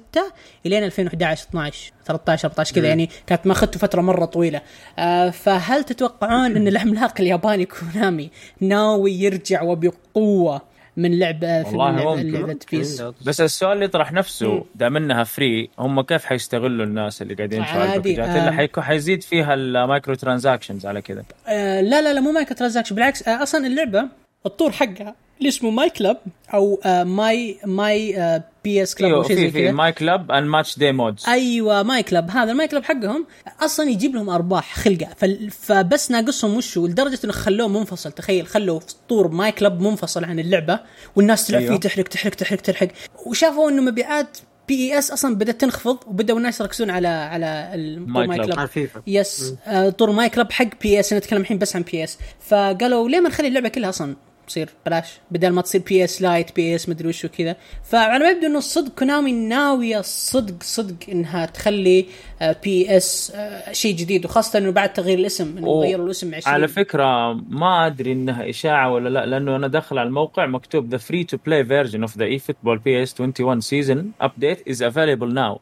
إلين 0.66 0.84
2011 0.84 1.46
12 1.48 1.92
13 2.06 2.48
14 2.48 2.74
كذا 2.74 2.88
يعني 2.88 3.10
كانت 3.26 3.46
ماخذته 3.46 3.78
فترة 3.78 4.00
مرة 4.02 4.24
طويلة. 4.24 4.60
آه 4.98 5.30
فهل 5.30 5.84
تتوقعون 5.84 6.56
إن 6.56 6.68
العملاق 6.68 7.20
الياباني 7.20 7.64
كونامي 7.66 8.30
ناوي 8.60 9.12
يرجع 9.12 9.62
وبقوة؟ 9.62 10.71
من 10.96 11.18
لعبه 11.18 11.62
في 11.62 11.68
والله 11.68 11.90
لعبة, 11.90 12.14
ممكن. 12.16 12.32
لعبة 12.32 12.58
بيس 12.72 13.02
بس 13.26 13.40
السؤال 13.40 13.72
اللي 13.72 13.84
يطرح 13.84 14.12
نفسه 14.12 14.64
دام 14.74 14.96
إنها 14.96 15.24
free 15.24 15.68
هم 15.78 16.00
كيف 16.00 16.24
حيستغلوا 16.24 16.84
الناس 16.86 17.22
اللي 17.22 17.34
قاعدين 17.34 17.60
يدفعوا 17.60 17.82
عادي، 17.82 18.10
ال 18.10 18.13
package 18.13 18.33
ات 18.33 18.36
آه. 18.36 18.50
حيكون 18.50 18.82
حيزيد 18.84 19.22
فيها 19.22 19.54
ال 19.54 19.64
micro 19.64 20.14
transactions 20.14 20.86
على 20.86 21.02
كذا. 21.02 21.24
آه 21.48 21.80
لا 21.80 22.02
لا 22.02 22.12
لا 22.14 22.20
مو 22.20 22.32
micro 22.32 22.56
transaction 22.56 22.94
بالعكس 22.94 23.28
آه 23.28 23.42
أصلا 23.42 23.66
اللعبة 23.66 24.04
الطور 24.46 24.72
حقها 24.72 25.14
اللي 25.38 25.48
اسمه 25.48 25.70
myClub 25.70 26.16
أو 26.54 26.80
آه 26.84 27.04
my 27.04 27.56
my 27.66 28.18
آه 28.18 28.42
PES 28.64 28.94
club 28.94 29.06
إيوه 29.06 29.18
أو 29.18 29.22
شيء 29.28 29.36
زي 29.36 29.42
في 29.46 29.50
في 29.52 29.62
كذا. 29.62 29.72
my 29.72 29.92
club 29.92 30.32
and 30.32 30.46
match 30.46 30.78
day 30.78 30.92
modes 30.92 31.24
أيوه 31.28 31.82
myClub 31.82 32.30
هذا 32.30 32.52
ال 32.52 32.68
myClub 32.68 32.84
حقهم 32.84 33.26
أصلا 33.60 33.90
يجيب 33.90 34.14
لهم 34.14 34.30
أرباح 34.30 34.74
خلقة. 34.76 35.08
فال- 35.16 35.50
فبس 35.50 36.10
ناقصهم 36.10 36.56
وشو؟ 36.56 36.86
لدرجة 36.86 37.18
إنه 37.24 37.32
خلوه 37.32 37.68
منفصل. 37.68 38.12
تخيل 38.12 38.46
خلوا 38.46 38.80
طور 39.08 39.28
myClub 39.28 39.80
منفصل 39.80 40.24
عن 40.24 40.38
اللعبة 40.38 40.80
والناس 41.16 41.46
تلعب 41.46 41.62
أيوه. 41.62 41.72
فيه 41.74 41.80
تحرق 41.80 42.04
تحرق 42.08 42.34
تحرق 42.34 42.60
تحرق. 42.60 42.88
وشافوا 43.26 43.70
إنه 43.70 43.82
مبيعات 43.82 44.38
PES 44.68 45.10
أصلا 45.10 45.34
بدأت 45.34 45.60
تنخفض 45.60 45.98
وبدأوا 46.06 46.38
الناس 46.38 46.60
يركزون 46.60 46.90
على 46.90 47.08
على 47.08 47.70
my 48.06 48.26
my 48.26 48.36
club. 48.38 48.52
Club 48.68 48.88
yes 49.06 49.54
آه، 49.66 49.88
طور 49.90 50.10
ماي 50.10 50.28
كلاب 50.28 50.52
حق 50.52 50.66
PES 50.82 51.12
نتكلم 51.12 51.40
الحين 51.40 51.58
بس 51.58 51.76
عن 51.76 51.82
PES 51.82 52.18
فقالوا 52.48 53.08
ليه 53.08 53.20
ما 53.20 53.28
نخلي 53.28 53.48
اللعبة 53.48 53.68
كلها 53.68 53.88
أصلا 53.88 54.16
تصير 54.46 54.70
بلاش 54.86 55.06
بدل 55.30 55.50
ما 55.50 55.62
تصير 55.62 55.80
PES 55.88 56.22
Lite 56.22 56.56
PES 56.56 56.88
مدري 56.88 57.08
وش 57.08 57.24
وكذا. 57.24 57.56
فعلى 57.84 58.24
ما 58.24 58.30
يبدو 58.30 58.46
إنه 58.46 58.60
صدق 58.60 58.92
كونامي 58.98 59.32
ناوية 59.32 60.00
صدق 60.00 60.62
صدق 60.62 60.94
إنها 61.08 61.46
تخلي 61.46 62.06
PES 62.64 63.32
شيء 63.72 63.96
جديد 63.96 64.24
وخاصة 64.24 64.58
إنه 64.58 64.70
بعد 64.70 64.92
تغيير 64.92 65.18
الاسم 65.18 65.58
إنه. 65.58 65.80
غيروا 65.80 66.06
الاسم 66.06 66.34
20 66.34 66.54
على 66.54 66.68
فكرة 66.68 67.32
ما 67.32 67.86
أدري 67.86 68.12
إنها 68.12 68.48
إشاعة 68.50 68.92
ولا 68.92 69.08
لا 69.08 69.26
لأنه 69.26 69.56
أنا 69.56 69.68
داخل 69.68 69.98
على 69.98 70.06
الموقع 70.06 70.46
مكتوب 70.46 70.88
the 70.88 70.98
free 70.98 71.24
to 71.24 71.36
play 71.46 71.64
version 71.64 72.00
of 72.00 72.18
the 72.18 72.24
eFootball 72.24 72.78
PES 72.78 73.20
21 73.20 73.60
season 73.60 74.12
update 74.20 74.68
is 74.68 74.82
available 74.82 75.34
now 75.34 75.60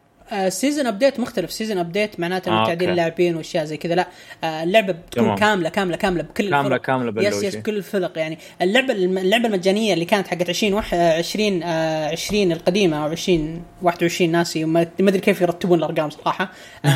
Season 0.49 0.87
update 0.87 1.21
مختلف 1.21 1.53
season 1.53 1.79
update 1.79 2.21
معناته 2.21 2.49
انه 2.49 2.63
آه، 2.63 2.67
تعديل. 2.67 2.91
اللاعبين 2.91 3.37
وأشياء 3.37 3.65
زي 3.65 3.77
كذا 3.77 3.95
لا 3.95 4.09
آه، 4.45 4.63
اللعبة 4.63 4.93
بتكون 4.93 5.25
تمام. 5.25 5.37
كاملة 5.39 5.69
كاملة 5.69 5.97
كاملة 5.97 6.23
بكل 6.23 6.51
كاملة- 6.51 6.55
الفرق. 6.55 6.81
كاملة 6.81 7.23
yes 7.23 7.31
بلوشي. 7.35 7.47
Yes 7.47 7.57
بكل 7.57 7.77
الفرق 7.77 8.19
يعني 8.19 8.39
اللعبة 8.63 8.93
اللعبة 8.95 9.47
المجانية 9.47 9.95
اللي 9.95 10.05
كانت 10.05 10.29
حقت 10.29 10.49
20 10.49 10.75
وح... 10.75 10.95
20 10.95 11.63
آه، 11.63 12.09
20 12.09 12.53
القديمة 12.53 13.05
أو 13.05 13.11
20 13.11 13.63
21 13.83 14.33
ناسي 14.33 14.65
ما 14.65 14.87
أدري 15.01 15.19
كيف 15.21 15.41
يرتبون 15.41 15.79
الأرقام 15.79 16.11
صراحة 16.11 16.53
آه، 16.85 16.89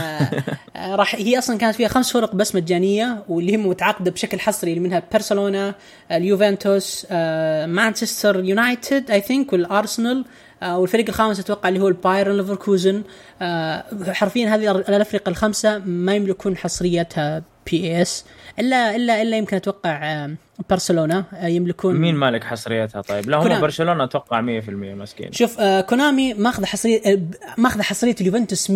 آه، 0.76 0.94
راح 0.96 1.14
هي 1.14 1.38
أصلا 1.38 1.58
كانت 1.58 1.74
فيها 1.76 1.88
خمس 1.88 2.12
فرق 2.12 2.34
بس 2.34 2.54
مجانية 2.54 3.22
واللي 3.28 3.52
هي 3.52 3.56
متعاقدة 3.56 4.10
بشكل 4.10 4.40
حصري 4.40 4.70
اللي 4.70 4.80
منها 4.88 5.02
برشلونه 5.12 5.74
اليوفنتوس 6.12 7.06
آه، 7.10 7.66
مانشستر 7.66 8.44
يونايتد 8.44 9.10
I 9.10 9.20
think 9.20 9.52
والارسنال 9.52 10.18
آه، 10.18 10.24
والفريق 10.62 11.08
الخامس 11.08 11.40
أتوقع 11.40 11.68
اللي 11.68 11.80
هو 11.80 11.88
البايرن 11.88 12.36
ليفركوزن 12.36 13.02
آه، 13.42 13.84
حرفيا 14.08 14.54
هذه 14.54 14.70
الأفرقة 14.70 15.28
الخمسة 15.28 15.78
ما 15.78 16.14
يملكون 16.14 16.56
حصريتها 16.56 17.42
PES 17.70 18.24
إلا 18.58 18.96
إلا 18.96 19.22
إلا 19.22 19.36
يمكن 19.36 19.56
أتوقع 19.56 19.90
آه، 20.02 20.34
برشلونة 20.70 21.24
آه، 21.34 21.46
يملكون 21.46 21.96
مين 21.96 22.14
مالك 22.14 22.44
حصريتها 22.44 23.00
طيب؟ 23.02 23.30
لا 23.30 23.36
هم. 23.36 23.60
برشلونة 23.60 24.04
أتوقع 24.04 24.40
100% 24.40 24.68
مسكين 24.68 25.32
شوف 25.32 25.60
آه 25.60 25.80
كونامي 25.80 26.34
ماخذه 26.34 26.66
حصرية 26.66 27.02
آه، 27.06 27.20
ماخذه 27.58 27.82
حصرية 27.82 28.16
اليوفنتوس 28.20 28.70
100% 28.70 28.74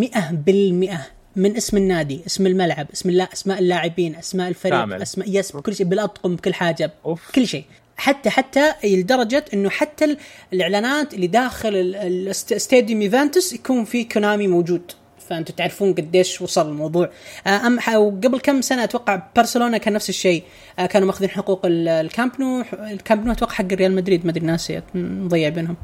من 1.37 1.57
اسم 1.57 1.77
النادي، 1.77 2.23
اسم 2.27 2.47
الملعب، 2.47 2.87
اسم 2.93 3.09
اللا 3.09 3.33
اسماء 3.33 3.59
اللاعبين، 3.59 4.17
اسماء 4.17 4.49
الفريق، 4.49 4.75
كامل. 4.75 5.03
اسماء 5.03 5.29
yes 5.31 5.57
بكل 5.57 5.75
شيء 5.75 5.87
بالأطقم 5.87 6.37
بكل 6.37 6.55
حاجة 6.55 6.93
أوف. 7.05 7.31
كل 7.35 7.47
شيء 7.47 7.64
حتى 7.99 8.31
حتى 8.31 8.73
لدرجة 8.85 9.45
إنه 9.55 9.71
حتى 9.71 10.05
ال- 10.05 10.19
الإعلانات 10.53 11.15
اللي 11.15 11.27
داخل 11.27 11.69
ال- 11.77 11.97
ال- 11.97 12.29
است- 12.29 12.53
stadium 12.53 13.03
يوفنتوس 13.03 13.53
يكون 13.53 13.85
في 13.85 14.05
كونامي 14.05 14.47
موجود. 14.47 14.93
فانتم 15.29 15.55
تعرفون 15.55 15.93
قديش 15.95 16.43
وصل 16.43 16.69
الموضوع. 16.69 17.11
آه، 17.47 17.67
ام 17.67 17.79
وقبل 17.97 18.41
كم 18.41 18.61
سنة 18.61 18.85
أتوقع 18.85 19.23
برشلونه 19.37 19.79
كان 19.79 19.95
نفس 19.95 20.09
الشيء. 20.09 20.43
آه، 20.79 20.87
كانوا 20.87 21.07
ماخذين 21.07 21.31
حقوق 21.31 21.67
ال- 21.67 21.89
الكامب 21.89 22.33
نو 22.41 22.65
الكامب 22.73 23.27
نو 23.27 23.33
أتوقع 23.33 23.55
حق 23.55 23.73
ريال 23.73 23.95
مدريد 23.95 24.25
ما 24.25 24.31
أدري 24.31 24.47
ناسي 24.47 24.83
مضيع 24.95 25.49
بينهم. 25.49 25.77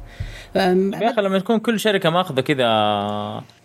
يا 0.57 1.11
أخي 1.11 1.21
لما 1.23 1.39
تكون 1.39 1.59
كل 1.59 1.81
شركة 1.81 2.11
ماخذة 2.11 2.41
كذا 2.41 2.65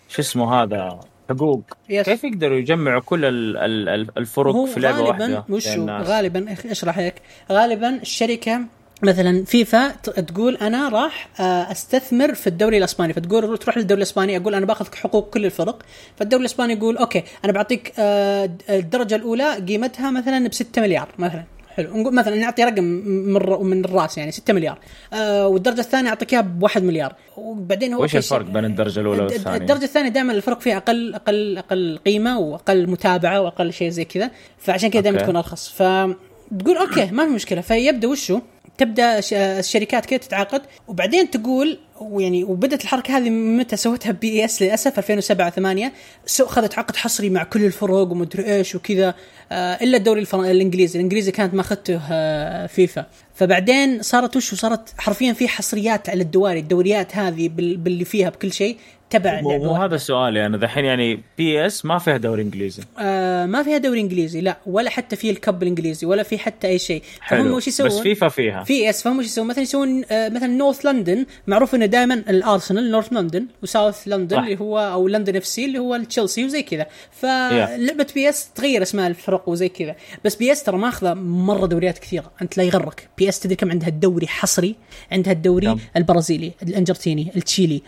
شو 0.09 0.21
اسمه 0.21 0.53
هذا؟ 0.53 0.99
حقوق. 1.29 1.61
Yes. 1.89 2.05
كيف 2.05 2.23
يقدروا 2.23 2.57
يجمعوا 2.57 3.01
كل 3.01 3.25
ال- 3.25 3.57
ال- 3.57 3.89
ال- 3.89 4.17
الفرق 4.17 4.55
هو 4.55 4.65
في 4.65 4.79
لعبة 4.79 4.97
غالبا 4.97 5.09
واحدة؟ 5.09 5.43
وشو؟ 5.49 5.85
غالبا 5.89 6.55
أشرح 6.71 6.99
لك. 6.99 7.21
غالبا 7.51 7.89
الشركة 8.01 8.61
مثلا 9.03 9.45
فيفا 9.45 9.87
تقول 10.01 10.55
أنا 10.55 10.89
راح 10.89 11.29
آه، 11.39 11.71
أستثمر 11.71 12.33
في 12.33 12.47
الدوري 12.47 12.77
الإسباني. 12.77 13.13
فتقول 13.13 13.57
تروح 13.57 13.77
للدوري 13.77 13.97
الإسباني 13.97 14.37
أقول 14.37 14.55
أنا 14.55 14.65
باخذ 14.65 14.85
حقوق 14.95 15.29
كل 15.29 15.45
الفرق. 15.45 15.83
فالدوري 16.17 16.41
الإسباني 16.41 16.73
يقول 16.73 16.97
okay 16.97 17.23
أنا 17.45 17.53
بعطيك 17.53 17.93
آه، 17.99 18.49
الدرجة 18.69 19.15
الأولى 19.15 19.55
قيمتها 19.67 20.11
مثلا 20.11 20.47
ب 20.47 20.53
6 20.53 20.81
مليار 20.81 21.07
مثلا. 21.17 21.43
حلو. 21.79 21.97
نقول 21.97 22.13
مثلا 22.13 22.35
نعطي 22.35 22.63
رقم 22.63 22.83
من 22.83 23.33
من 23.61 23.85
الرأس 23.85 24.17
يعني 24.17 24.31
6 24.31 24.53
مليار. 24.53 24.79
آه 25.13 25.47
والدرجة 25.47 25.79
الثانية 25.79 26.09
أعطيك 26.09 26.33
إياها 26.33 26.41
ب 26.41 26.63
1 26.63 26.83
مليار. 26.83 27.15
وبعدين 27.37 27.93
هو 27.93 28.03
وش 28.03 28.15
الفرق 28.15 28.45
بين 28.45 28.65
الدرجة 28.65 28.99
الأولى 28.99 29.21
والثانية؟ 29.21 29.57
الدرجة 29.57 29.83
الثانية 29.83 30.09
دائما 30.09 30.33
الفرق 30.33 30.61
فيها 30.61 30.77
أقل 30.77 31.15
أقل 31.15 31.57
أقل 31.57 31.99
قيمة 32.05 32.39
وأقل 32.39 32.89
متابعة 32.89 33.41
وأقل 33.41 33.73
شيء 33.73 33.89
زي 33.89 34.05
كذا. 34.05 34.31
فعشان 34.57 34.89
كذا 34.89 35.01
دائما. 35.01 35.21
تكون 35.21 35.35
أرخص. 35.35 35.69
فتقول 35.69 36.77
okay 36.77 37.05
ما 37.11 37.25
في 37.25 37.31
مشكلة. 37.31 37.61
فيبدأ 37.61 38.07
وشو؟ 38.07 38.39
تبدأ 38.79 39.19
الشركات 39.33 40.05
كذا 40.05 40.19
تتعاقد 40.19 40.61
وبعدين 40.87 41.31
تقول 41.31 41.79
ويعني 42.01 42.43
وبدأت 42.43 42.83
الحركة 42.83 43.17
هذه 43.17 43.29
متى 43.29 43.75
سوتها 43.75 44.11
PES 44.11 44.61
للأسف 44.61 44.97
2007 44.97 45.49
8 45.49 45.93
so 46.25 46.45
اخذت 46.45 46.77
عقد 46.77 46.95
حصري 46.95 47.29
مع 47.29 47.43
كل 47.43 47.65
الفرق 47.65 47.93
ومدري 47.93 48.55
إيش 48.55 48.75
وكذا 48.75 49.15
آه 49.51 49.73
إلا 49.83 49.97
الدوري. 49.97 50.27
الإنجليزي 50.33 50.99
الإنجليزي 50.99 51.31
كانت 51.31 51.53
ما 51.53 51.61
أخذته 51.61 52.01
آه 52.11 52.67
فيفا 52.67 53.05
فبعدين 53.35 54.01
صارت 54.01 54.35
وش 54.35 54.55
صارت 54.55 54.93
حرفيا 54.97 55.33
في 55.33 55.47
حصريات 55.47 56.09
على 56.09 56.21
الدواري 56.21 56.59
الدوريات 56.59 57.15
هذه 57.15 57.49
بال... 57.49 57.77
باللي 57.77 58.05
فيها 58.05 58.29
بكل 58.29 58.53
شيء 58.53 58.77
تبع 59.09 59.41
مو 59.41 59.57
مو. 59.57 59.75
هذا 59.75 59.97
سؤالي 59.97 60.45
أنا 60.45 60.57
دحين 60.57 60.85
يعني 60.85 61.19
PES 61.37 61.85
ما 61.85 61.97
فيها 61.97 62.17
دوري 62.17 62.41
إنجليزي. 62.41 62.83
آه 62.99 63.45
ما 63.45 63.63
فيها 63.63 63.77
دوري 63.77 63.99
إنجليزي 63.99 64.41
لا 64.41 64.57
ولا 64.65 64.89
حتى 64.89 65.15
في 65.15 65.29
ال 65.29 65.38
cup 65.38 65.63
الإنجليزي 65.63 66.07
ولا 66.07 66.23
في 66.23 66.37
حتى 66.37 66.67
أي 66.67 66.79
شيء. 66.79 67.03
حلو. 67.21 67.43
فهم 67.43 67.53
وش 67.53 67.67
يسوون؟ 67.67 67.89
بس 67.89 67.99
فيفا 67.99 68.27
فيها. 68.27 68.63
PES 68.63 69.03
فهم 69.03 69.19
وش 69.19 69.25
يسوون؟ 69.25 69.47
مثلا 69.47 69.63
يسوون 69.63 70.03
آه 70.11 70.29
مثلا 70.29 70.47
North 70.47 70.85
London 70.85 71.25
معروف 71.47 71.75
إنه 71.75 71.85
دائما 71.85 72.13
الارسنال 72.13 72.91
North 72.91 73.13
London 73.13 73.45
و 73.63 73.71
South 73.71 74.07
London 74.07 74.35
صح. 74.35 74.43
اللي 74.43 74.59
هو 74.59 74.79
أو 74.79 75.07
London 75.07 75.35
FC 75.35 75.65
اللي 75.65 75.79
هو 75.79 75.97
تشيلسي 75.97 76.45
وزي 76.45 76.63
كذا. 76.63 76.87
فلعبة 77.11 78.07
PES 78.15 78.49
تغير 78.55 78.81
أسماء 78.81 79.07
الفرق 79.07 79.49
وزي 79.49 79.69
كذا. 79.69 79.95
بس 80.25 80.35
PES 80.35 80.63
ترى 80.63 80.77
ماخذة 80.77 81.13
مرة 81.13 81.65
دوريات 81.65 81.97
كثيرة 81.97 82.31
أنت 82.41 82.57
لا 82.57 82.63
يغرك. 82.63 83.09
PES 83.17 83.39
تدري 83.39 83.55
كم 83.55 83.71
عندها 83.71 83.89
الدوري 83.89 84.27
حصري 84.27 84.75
عندها 85.11 85.33
الدوري 85.33 85.65
كم؟ 85.65 85.79
البرازيلي 85.97 86.51
الأرجنتيني 86.63 87.31
التشيلي. 87.35 87.81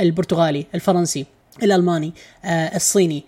البرتغالي 0.00 0.66
الفرنسي 0.74 1.26
الألماني 1.62 2.12
آه، 2.44 2.76
الصيني. 2.76 3.24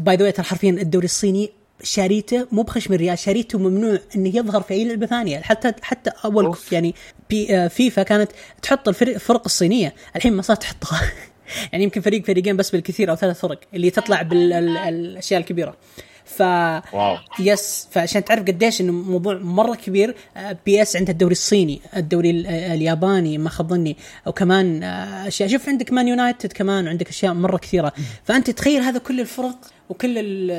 By 0.00 0.16
the 0.16 0.30
ترى 0.30 0.44
حرفيا 0.44 0.70
الدوري 0.70 1.04
الصيني 1.04 1.50
شاريته 1.82 2.46
مو 2.52 2.62
بخشم 2.62 2.94
الريال 2.94 3.18
شاريته 3.18 3.58
ممنوع 3.58 3.98
إنه 4.16 4.36
يظهر 4.36 4.62
في 4.62 4.74
أي 4.74 4.88
لعبة 4.88 5.06
ثانية. 5.06 5.40
حتى 5.40 5.72
حتى 5.82 6.10
أول 6.24 6.44
أوف. 6.44 6.72
يعني 6.72 6.94
بي 7.30 7.56
آه، 7.56 7.68
فيفا 7.68 8.02
كانت 8.02 8.32
تحط 8.62 8.88
الفرق 8.88 9.14
الفرق 9.14 9.42
الصينية. 9.44 9.94
الحين 10.16 10.32
ما 10.32 10.42
صارت 10.42 10.60
تحطها. 10.62 11.00
يعني 11.72 11.84
يمكن 11.84 12.00
فريق 12.00 12.26
فريقين 12.26 12.56
بس 12.56 12.70
بالكثير 12.70 13.10
أو 13.10 13.16
ثلاث 13.16 13.40
فرق 13.40 13.60
اللي 13.74 13.90
تطلع 13.90 14.22
بالاشياء 14.22 15.40
الكبيرة. 15.40 15.76
ف 16.24 16.40
wow. 16.40 17.16
Yes 17.38 17.88
فعشان 17.90 18.24
تعرف 18.24 18.40
قديش 18.42 18.80
إنه 18.80 18.92
موضوع 18.92 19.34
مرة 19.34 19.74
كبير 19.74 20.14
آه، 20.36 20.56
PES 20.66 20.96
عندها 20.96 21.12
الدوري 21.12 21.32
الصيني 21.32 21.80
الدوري 21.96 22.30
ال- 22.30 22.46
آه، 22.46 22.74
الياباني 22.74 23.38
ما 23.38 23.48
خاب 23.50 23.68
ظني. 23.70 23.96
وكمان 24.26 24.82
آه، 24.82 25.28
أشياء 25.28 25.48
شوف 25.48 25.68
عندك 25.68 25.92
مان 25.92 26.08
يونايتد 26.08 26.52
كمان 26.52 26.88
عندك 26.88 27.08
أشياء 27.08 27.34
مرة 27.34 27.56
كثيرة. 27.56 27.92
فأنت 28.24 28.50
تخيل 28.50 28.82
هذا 28.82 28.98
كل 28.98 29.20
الفرق 29.20 29.56
وكل 29.88 30.18
ال- 30.18 30.50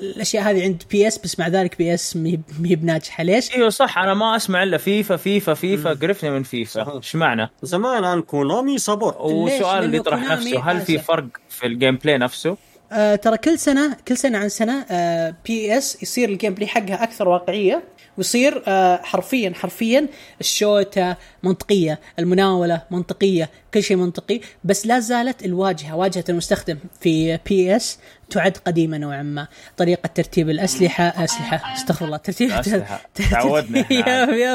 الأشياء 0.00 0.42
هذه 0.50 0.62
عند 0.62 0.82
PES 0.90 1.18
بس 1.18 1.38
مع 1.38 1.48
ذلك 1.48 1.78
PES 1.78 2.16
ما 2.16 2.28
هي 2.64 2.76
بناجحه 2.76 3.24
ليش؟ 3.24 3.54
إيوه 3.54 3.68
صح. 3.68 3.98
أنا 3.98 4.14
ما 4.14 4.36
أسمع 4.36 4.62
إلا 4.62 4.78
فيفا 4.78 5.16
فيفا 5.16 5.54
فيفا. 5.54 5.90
قرفني 5.90 6.30
من 6.30 6.42
فيفا. 6.42 6.96
إيش 6.96 7.16
معنى؟ 7.16 7.48
زمان 7.62 8.04
عن 8.04 8.22
كونامي 8.22 8.78
sport 8.78 9.16
وسؤال 9.20 9.84
اللي 9.84 9.96
يطرح 9.96 10.20
نفسه 10.30 10.60
هل 10.70 10.80
في. 10.80 10.98
فرق 10.98 11.26
في 11.48 11.66
ال 11.66 11.96
gameplay 11.96 12.18
نفسه؟ 12.18 12.56
آه 12.92 13.14
ترى 13.14 13.36
كل 13.38 13.58
سنة 13.58 13.96
كل 14.08 14.16
سنة 14.16 14.38
عن 14.38 14.48
سنة 14.48 14.86
آه 14.90 15.34
PES 15.46 16.02
يصير 16.02 16.28
ال 16.28 16.54
gameplay 16.54 16.66
حقها 16.66 17.02
أكثر 17.04 17.28
واقعية 17.28 17.82
ويصير 18.18 18.62
آه 18.68 18.96
حرفيا 19.02 19.52
حرفيا 19.54 20.06
الشوتة 20.40 21.16
منطقية 21.42 22.00
المناولة 22.18 22.82
منطقية 22.90 23.50
كل 23.74 23.82
شيء 23.82 23.96
منطقي 23.96 24.40
بس 24.64 24.86
لا 24.86 24.98
زالت 25.00 25.44
الواجهة 25.44 25.96
واجهة 25.96 26.24
المستخدم 26.28 26.78
في 27.00 27.38
PES 27.46 27.98
تعد 28.30 28.56
قديمة 28.56 28.98
نوعا 28.98 29.22
ما 29.22 29.46
طريقة 29.76 30.06
ترتيب 30.06 30.50
الأسلحة 30.50 31.24
أسلحة 31.24 31.74
استغفر 31.74 32.04
الله 32.04 32.16
ترتيب 32.16 32.50
الأسلحة. 32.50 33.00
تعودنا 33.30 33.82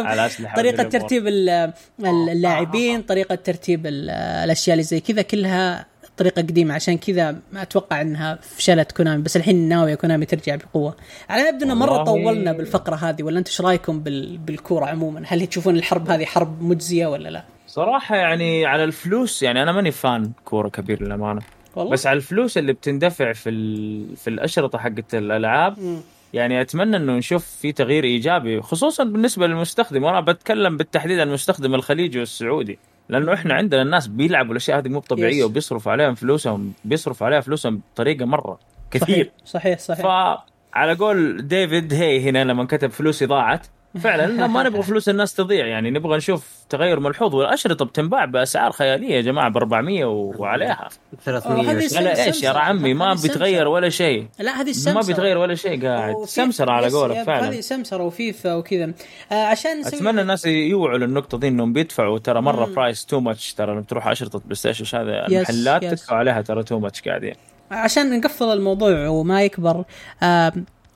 على- 0.04 0.20
أسلحة 0.20 0.56
الأمور. 0.62 1.00
ترتيب 1.00 1.28
ال- 1.28 1.50
ال- 1.50 2.30
اللاعبين 2.30 3.02
طريقة 3.02 3.36
ترتيب 3.36 3.86
ال- 3.88 4.10
الأشياء 4.10 4.74
اللي 4.74 4.84
زي 4.84 5.00
كذا 5.00 5.22
كلها 5.22 5.93
طريقة 6.18 6.42
قديمة 6.42 6.74
عشان 6.74 6.98
كذا 6.98 7.32
ما 7.52 7.62
أتوقع 7.62 8.02
إنها 8.02 8.40
فشلت 8.42 8.92
كونامي 8.92 9.24
بس 9.24 9.38
الحين 9.38 9.70
ناويه 9.70 9.96
كونامي 9.96 10.26
ترجع 10.26 10.56
بقوة. 10.56 10.96
على 11.30 11.50
يبدو 11.50 11.66
إنه 11.66 11.74
مرة. 11.74 12.04
طولنا 12.04 12.52
بالفقرة 12.52 12.96
هذه 12.96 13.24
ولا 13.24 13.40
أنتم 13.40 13.50
إيش 13.50 13.62
رأيكم 13.62 14.00
بال... 14.00 14.38
بالكورة 14.38 14.86
عموما؟ 14.86 15.24
هل 15.26 15.48
تشوفون 15.48 15.76
الحرب 15.76 16.10
هذه 16.10 16.26
حرب 16.26 16.62
مجزية 16.62 17.08
ولا 17.08 17.30
لا؟ 17.30 17.44
صراحة 17.68 18.16
يعني 18.16 18.66
على 18.66 18.84
الفلوس 18.84 19.44
يعني 19.44 19.64
أنا 19.64 19.72
ماني 19.72 19.92
فان 19.92 20.32
كورة 20.46 20.70
كبير 20.70 21.04
للأمانة. 21.04 21.42
والله. 21.76 21.92
بس 21.92 22.08
على 22.08 22.18
الفلوس 22.18 22.58
اللي 22.58 22.74
بتندفع 22.74 23.34
في 23.34 23.50
ال... 23.50 24.16
في 24.16 24.30
الأشرطة 24.30 24.78
حقت 24.78 25.16
الألعاب 25.16 25.80
مم. 25.80 26.02
يعني 26.34 26.62
أتمنى 26.62 26.98
إنه 26.98 27.14
نشوف 27.14 27.46
في 27.46 27.72
تغيير 27.72 28.04
إيجابي 28.04 28.62
خصوصا 28.62 29.04
بالنسبة 29.04 29.48
للمستخدم 29.48 30.04
وأنا 30.04 30.22
بتكلم 30.22 30.78
بالتحديد 30.78 31.20
عن 31.20 31.28
المستخدم 31.28 31.76
الخليجي 31.76 32.20
والسعودي. 32.20 32.80
لأنه 33.10 33.34
إحنا 33.34 33.54
عندنا 33.54 33.82
الناس 33.82 34.08
بيلعبوا 34.08 34.52
الأشياء 34.52 34.80
هذه 34.80 34.90
مو 34.90 35.00
طبيعيه. 35.00 35.44
وبيصرفوا 35.44 35.92
عليهم 35.92 36.16
فلوسهم 36.16 36.74
بيصرفوا 36.86 37.28
عليها 37.28 37.42
فلوسهم 37.42 37.82
بطريقة 37.94 38.26
مرة 38.26 38.60
كثير 38.92 39.32
صحيح 39.46 39.80
صحيح 39.80 40.06
فعلى 40.06 40.94
قول 40.94 41.48
ديفيد 41.48 41.94
هي 41.94 42.30
هنا 42.30 42.44
لما 42.44 42.66
كتب 42.66 42.92
فلوسي 42.92 43.26
ضاعت 43.26 43.68
فعلا 44.00 44.28
لا 44.28 44.48
ما 44.48 44.64
نبغى 44.64 44.84
فلوس 44.84 45.10
الناس 45.10 45.34
تضيع 45.34 45.66
يعني 45.66 45.92
نبغى 45.92 46.18
نشوف 46.18 46.48
تغير 46.70 47.00
ملحوظ 47.00 47.36
والأشرطة 47.36 47.86
بتنباع 47.86 48.26
بأسعار 48.26 48.72
خيالية 48.72 49.16
يا 49.16 49.22
جماعة 49.22 49.50
ب 49.50 49.58
400 49.58 50.06
وعليها. 50.06 50.90
300 51.26 51.72
هذه 51.72 51.76
وعشرين. 51.76 52.04
لا 52.04 52.26
إيش 52.26 52.44
يا. 52.44 52.50
عمي؟ 52.50 52.94
ما. 52.94 53.14
بيتغير 53.14 53.68
ولا 53.68 53.90
شيء. 53.90 54.28
لا 54.40 54.62
هذه 54.62 54.70
السمسرة 54.70 55.02
ما 55.02 55.08
بيتغير 55.08 55.38
ولا 55.38 55.56
شيء 55.56 55.88
قاعد. 55.88 56.16
سمسرة 56.26 56.72
على 56.72 56.90
قولك 56.90 57.24
فعلا. 57.24 57.50
هذه 57.50 57.60
سمسرة 57.60 58.04
وفيفا 58.04 58.56
وكذا. 58.56 58.94
آه 59.32 59.46
عشان 59.46 59.86
أتمنى 59.86 60.22
الناس 60.22 60.46
يوعوا 60.46 60.98
للنقطة 60.98 61.38
دي 61.38 61.48
إنهم 61.48 61.74
بيدفعوا. 61.74 62.20
ترى 62.20 62.42
مرة 62.42 62.66
price 62.66 63.06
too 63.06 63.20
much 63.20 63.54
ترى 63.54 63.72
لما 63.72 63.82
تروح 63.82 64.08
أشرطة 64.08 64.40
بلاي 64.40 64.56
ستيشن 64.56 64.98
هذا 64.98 65.26
yes، 65.30 65.50
المحلات 65.50 65.84
yes. 65.84 65.92
تدفعوا 65.92 66.20
عليها 66.20 66.42
ترى 66.42 66.64
too 66.64 66.80
much 66.80 67.02
قاعدين. 67.02 67.34
عشان 67.72 68.20
نقفل 68.20 68.46
الموضوع 68.46 69.08
وما 69.08 69.44
يكبر 69.44 69.84
آه 70.24 70.54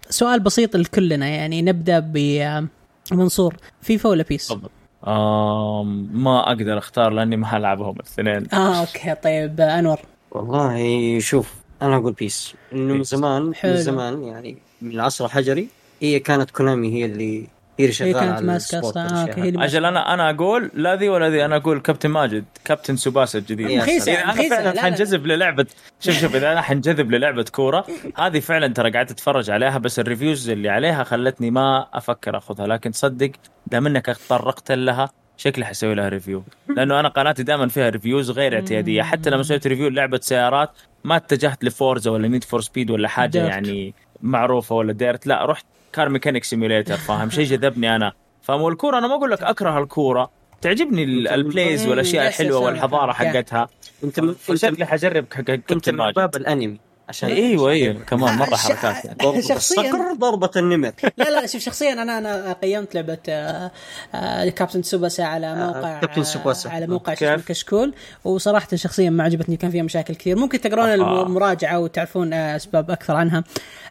سؤال 0.10 0.40
بسيط 0.40 0.76
لكلنا 0.76 1.28
يعني 1.28 1.62
نبدأ 1.62 2.00
ب 2.00 2.18
آه، 2.18 2.66
منصور 3.14 3.56
فيفا 3.82 4.10
ولا 4.10 4.24
PES؟ 4.24 4.48
تفضل 4.48 4.70
آم 5.08 6.10
ما 6.24 6.48
أقدر 6.48 6.78
أختار 6.78 7.10
لأني 7.12 7.38
ما 7.38 7.58
ألعبهم 7.58 7.96
الاثنين 7.96 8.48
آه 8.54 8.80
okay 8.80 9.16
طيب 9.16 9.62
آه، 9.62 9.80
أنور 9.80 10.00
والله 10.32 11.20
شوف 11.20 11.54
أنا 11.82 11.96
أقول 11.96 12.14
PES 12.14 12.54
إنه 12.74 12.94
من. 12.94 13.04
زمان 13.04 13.56
حلو. 13.56 13.72
من 13.72 13.78
زمان 13.78 14.24
يعني 14.24 14.58
من 14.82 14.92
العصر 14.92 15.26
الحجري 15.26 15.68
هي 16.02 16.20
كانت 16.20 16.52
كونامي 16.52 16.94
هي 16.94 17.06
اللي 17.06 17.48
هي 17.80 17.86
اللي 17.86 17.94
شغالة 17.94 18.20
كانت 18.20 18.42
ماسكة 18.42 18.80
أصلا. 18.80 19.24
آه 19.24 19.34
هي 19.36 19.50
أجل 19.50 19.86
أنا 19.86 20.14
أنا 20.14 20.30
أقول 20.30 20.72
لا 20.74 20.96
ذي 20.96 21.10
ولا 21.10 21.30
ذي. 21.30 21.46
أنا 21.46 21.56
أقول 21.56 21.80
كابتن 21.80 22.10
ماجد 22.10 22.46
كابتن 22.66 22.96
سوباسا 22.96 23.40
الجديد. 23.40 23.70
إذا 23.70 24.12
أنا 24.12 24.34
فعلا 24.34 24.74
لا. 24.74 24.82
حنجذب 24.82 25.26
للعبه 25.26 25.66
شوف 26.00 26.16
شوف 26.16 26.36
إذا 26.36 26.52
أنا 26.52 26.62
حنجذب 26.62 27.12
للعبة 27.12 27.46
كورة 27.52 27.86
هذه 28.18 28.40
فعلا 28.40 28.68
ترى 28.68 28.92
قعدت 28.92 29.12
أتفرج 29.12 29.50
عليها 29.50 29.78
بس 29.78 30.00
ال 30.00 30.06
reviews 30.06 30.50
اللي 30.50 30.70
عليها 30.70 31.04
خلتني 31.04 31.52
ما 31.52 31.88
أفكر 31.94 32.38
أخذها. 32.38 32.68
لكن 32.68 32.92
تصدق 32.92 33.32
دام 33.68 33.88
إنك 33.88 34.06
تطرقت 34.06 34.72
لها 34.72 35.10
شكلي 35.38 35.66
حسوي 35.66 35.96
لها 35.96 36.10
review 36.10 36.44
لأنه 36.76 37.00
أنا 37.00 37.10
قناتي 37.10 37.44
دائما 37.44 37.68
فيها 37.68 37.90
reviews 37.90 38.32
غير 38.32 38.56
اعتيادية. 38.56 39.02
حتى 39.02 39.30
لما 39.30 39.44
سويت 39.44 39.68
review 39.68 39.90
لعبة 39.90 40.20
سيارات 40.22 40.70
ما 41.04 41.16
اتجهت 41.16 41.64
ل 41.64 41.72
Forza 41.72 42.12
ولا 42.12 42.28
Need 42.28 42.44
for 42.44 42.62
Speed 42.62 42.92
ولا 42.92 43.08
حاجة 43.08 43.30
Dirt. 43.30 43.50
يعني 43.50 43.94
معروفة 44.22 44.76
ولا 44.76 44.94
Dirt. 44.94 45.28
لا 45.28 45.46
رحت 45.46 45.66
Car 45.94 46.10
Mechanic 46.10 46.44
Simulator 46.44 46.98
فاهم؟ 46.98 47.30
شيء 47.30 47.46
جذبني 47.46 47.96
أنا. 47.96 48.14
فاهم 48.42 48.62
والكوره 48.62 48.98
أنا 48.98 49.08
ما 49.08 49.16
أقول 49.16 49.32
لك 49.32 49.44
أكره 49.44 49.80
الكورة. 49.80 50.30
تعجبني 50.62 51.04
ال- 51.04 51.28
ال 51.28 51.38
plays 51.38 51.88
والأشياء 51.88 52.28
الحلوة 52.28 52.60
والحضارة. 52.60 53.12
حقتها. 53.12 53.68
أنت 54.04 54.22
شكلي 54.54 54.86
حجرب 54.86 55.26
كابتن 55.26 55.96
ماجد 55.96 56.16
باب 56.16 56.36
الأنمي. 56.36 56.78
عشان 57.10 57.30
أيوه. 57.30 57.72
أيوه. 57.72 57.94
كمان 58.08 58.36
مرة 58.38 58.56
ش- 58.56 58.60
حركات 58.60 59.06
يعني. 59.06 59.18
ضربة 59.24 59.42
شخصياً- 59.42 59.52
الصقر 59.56 60.14
ضربة 60.20 60.52
النمر 60.56 60.92
لا 61.18 61.30
لا 61.30 61.48
شوف 61.48 61.62
شخصيا 61.62 61.94
أنا 61.94 62.18
أنا 62.18 62.54
قيمت 62.54 62.96
لعبة 62.96 63.18
آه، 63.30 63.72
آه، 64.16 64.50
كابتن 64.50 64.84
سوباسا 64.84 65.22
على 65.22 65.56
موقع 65.56 66.00
كابتن 66.00 66.24
سوباسا. 66.24 66.70
آه، 66.70 66.74
على 66.74 66.88
موقع 66.88 67.14
كشكول 67.14 67.94
وصراحة 68.26 68.68
شخصيا 68.76 69.10
ما 69.10 69.24
عجبتني 69.24 69.58
كان 69.58 69.72
فيها 69.72 69.84
مشاكل 69.84 70.16
كثير. 70.16 70.38
ممكن 70.38 70.62
تقرون 70.62 70.86
آه. 70.90 71.24
المراجعة 71.24 71.80
وتعرفون 71.80 72.34
آه، 72.34 72.56
أسباب 72.56 72.92
أكثر 72.92 73.16
عنها. 73.16 73.44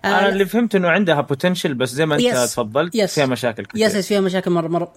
آه، 0.04 0.08
أنا 0.08 0.28
اللي 0.28 0.46
فهمت 0.46 0.74
إنه 0.74 0.88
عندها 0.88 1.20
potential 1.20 1.74
بس 1.74 1.88
زي 1.90 2.06
ما 2.06 2.14
أنت 2.14 2.22
yes. 2.24 2.52
تفضلت 2.54 2.94
yes. 2.94 3.14
فيها 3.14 3.26
مشاكل 3.26 3.64
كثير. 3.64 3.86
yes 3.86 3.94
yes 3.94 4.06
فيها 4.08 4.20
مشاكل 4.20 4.50
مره 4.50 4.68
مره 4.68 4.92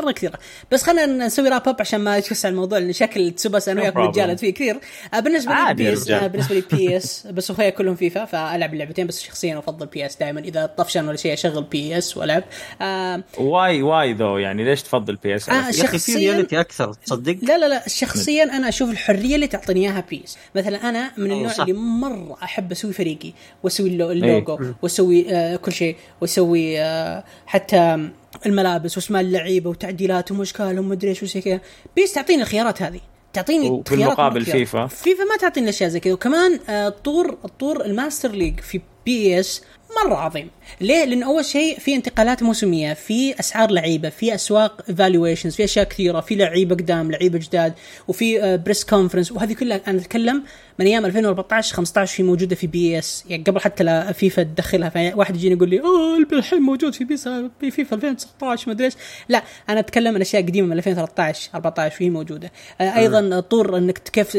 مره 0.00 0.12
كثيره 0.12 0.38
بس 0.72 0.82
خلينا 0.82 1.26
نسوي 1.26 1.48
wrap 1.48 1.68
up 1.68 1.76
عشان 1.80 2.00
ما 2.00 2.16
يتوسع 2.16 2.48
الموضوع 2.48 2.78
لأن 2.78 2.92
شكل 2.92 3.30
تسوباسا 3.30 3.68
أنا 3.68 3.80
وياك. 3.82 3.96
رجال 3.96 4.38
فيه 4.38 4.54
كثير. 4.54 4.78
آه، 5.14 5.20
بالنسبة 5.20 5.52
لي 5.54 5.74
PES. 5.74 6.10
آه، 6.10 6.26
بالنسبة 6.26 6.54
لي 6.54 6.62
PES 6.72 7.26
بس 7.26 7.50
أخويا 7.50 7.70
كلهم 7.70 7.94
فيفا 7.94 8.24
فألعب 8.24 8.72
اللعبتين 8.74 9.06
بس 9.06 9.22
شخصيا 9.22 9.58
افضل 9.58 9.86
PES 9.86 10.16
دائما 10.16 10.40
إذا 10.40 10.66
طفشان 10.66 11.08
ولا 11.08 11.16
شيء 11.16 11.32
أشغل 11.32 11.62
PES 11.62 12.16
وألعب. 12.16 12.44
آه 12.82 13.22
why 13.38 13.82
why 13.82 14.12
though 14.12 14.38
يعني 14.38 14.64
ليش 14.64 14.82
تفضل 14.82 15.16
PES 15.16 15.48
آه، 15.48 15.70
شخصياً- 15.70 16.54
أكثر 16.54 16.92
تصدق؟ 16.92 17.36
لا 17.42 17.58
لا 17.58 17.68
لا 17.68 17.88
شخصيا 17.88 18.44
أنا 18.44 18.68
أشوف 18.68 18.90
الحرية 18.90 19.34
اللي 19.34 19.46
تعطيني 19.46 19.80
إياها 19.80 20.04
PES 20.10 20.38
مثلا 20.54 20.88
أنا 20.88 21.10
من 21.16 21.32
النوع. 21.32 21.52
اللي 21.60 21.72
مرة 21.72 22.36
أحب 22.42 22.72
أسوي 22.72 22.92
فريقي 22.92 23.32
وأسوي 23.62 23.88
ال 23.88 24.10
lo- 24.10 24.28
ال 24.28 24.34
logo 24.34 24.58
وأسوي 24.82 25.30
آه 25.34 25.56
كل 25.56 25.72
شيء 25.72 25.96
وأسوي 26.20 26.80
آه 26.80 27.24
حتى 27.46 28.08
الملابس 28.46 28.96
واسماء 28.96 29.22
اللعيبة 29.22 29.70
وتعديلاتهم 29.70 30.38
واشكالهم 30.38 30.86
ومدري 30.86 31.10
إيش 31.10 31.22
وزي 31.22 31.40
كذا 31.40 31.60
PES 31.96 32.12
تعطيني 32.12 32.42
الخيارات 32.42 32.82
هذه 32.82 33.00
تعطيني 33.32 33.70
وفي 33.70 33.94
المقابل. 33.94 34.44
فيفا؟ 34.44 34.86
فيفا 34.86 35.24
ما 35.24 35.36
تعطيني 35.36 35.68
أشياء 35.68 35.90
زي 35.90 36.00
كذا 36.00 36.12
وكمان 36.12 36.60
آه 36.68 36.88
طور 36.88 37.38
الطور 37.44 37.84
ال 37.84 37.91
Master 37.91 38.30
League 38.30 38.60
في 38.60 38.80
PES 39.08 39.62
مرة 40.06 40.14
عظيم. 40.16 40.50
ليه؟ 40.80 41.04
لأن 41.04 41.22
أول 41.22 41.44
شيء 41.44 41.78
في 41.78 41.94
انتقالات 41.94 42.42
موسمية 42.42 42.94
في 42.94 43.40
أسعار 43.40 43.70
لعيبة 43.70 44.08
في 44.08 44.34
أسواق 44.34 44.84
evaluations 44.88 45.54
في 45.54 45.64
أشياء 45.64 45.84
كثيرة 45.84 46.20
في 46.20 46.34
لعيبة 46.34 46.74
قدام 46.74 47.10
لعيبة 47.10 47.38
جداد 47.38 47.72
وفي 48.08 48.56
press 48.64 48.84
conference 48.84 49.32
وهذه 49.32 49.52
كلها 49.52 49.80
أنا 49.86 49.98
أتكلم 50.00 50.42
من 50.78 50.86
أيام 50.86 51.06
2014 51.06 51.74
15 51.74 52.20
هي 52.22 52.26
موجودة 52.26 52.56
في 52.56 52.66
PES. 52.66 53.24
يعني 53.28 53.44
قبل 53.44 53.60
حتى 53.60 53.84
لا 53.84 54.12
فيفا 54.12 54.42
تدخلها 54.42 54.88
فواحد 54.88 55.36
يجيني 55.36 55.54
يقول 55.54 55.68
لي 55.70 55.80
آه 55.80 56.18
الحين 56.32 56.60
موجود 56.60 56.94
في 56.94 57.04
PES 57.04 57.28
في 57.60 57.70
فيفا 57.70 57.96
2019 57.96 58.64
ما 58.68 58.72
أدري 58.72 58.84
إيش. 58.86 58.94
لا 59.28 59.42
أنا 59.68 59.80
أتكلم 59.80 60.14
عن 60.14 60.20
أشياء 60.20 60.42
قديمة 60.42 60.66
من 60.68 60.72
2013 60.78 61.50
14 61.54 61.96
وهي 62.00 62.10
موجودة. 62.10 62.52
آه، 62.80 62.96
أيضا 62.96 63.40
طور 63.40 63.78
إنك 63.78 63.98
كيف 63.98 64.36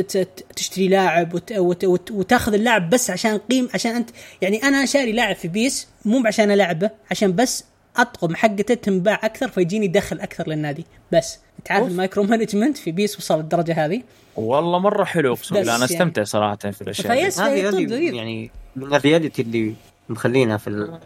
تشتري 0.56 0.88
لاعب 0.88 1.34
وت- 1.34 1.52
وت- 1.52 1.84
وت- 1.86 2.12
وتاخذ 2.12 2.54
اللاعب 2.54 2.90
بس 2.90 3.10
عشان 3.10 3.38
قيم 3.38 3.70
عشان 3.74 3.96
أنت 3.96 4.10
يعني 4.42 4.59
أنا 4.64 4.86
شاري 4.86 5.12
لاعب 5.12 5.36
في 5.36 5.48
PES 5.48 5.88
مو 6.06 6.24
عشان 6.26 6.52
ألعبه 6.52 6.90
عشان 7.12 7.36
بس 7.36 7.64
أطقم 7.98 8.36
حقته 8.36 8.74
تنباع 8.74 9.20
أكثر 9.24 9.48
فيجيني 9.48 9.88
دخل 9.88 10.20
أكثر 10.20 10.50
للنادي. 10.50 10.86
بس 11.12 11.40
انت 11.60 11.72
عارف 11.72 11.88
ال 11.88 11.94
micro 11.94 12.24
management 12.24 12.78
في 12.78 12.92
PES 12.92 13.18
وصل 13.18 13.38
للدرجه 13.38 13.86
هذه؟ 13.86 14.02
والله 14.36 14.80
مرة 14.80 15.04
حلو 15.04 15.34
أقسم 15.34 15.56
بالله. 15.56 15.76
أنا 15.76 15.82
يعني. 15.82 15.94
استمتع 15.94 16.24
صراحة 16.24 16.56
في 16.56 16.82
الأشياء 16.82 17.12
هذه. 17.12 18.16
يعني 18.16 18.52
من 18.76 18.96
ال 18.96 19.01
reality 19.01 19.42
اللي 19.42 19.74
مخلينها 20.10 20.58
في 20.58 20.68
ال... 20.68 21.00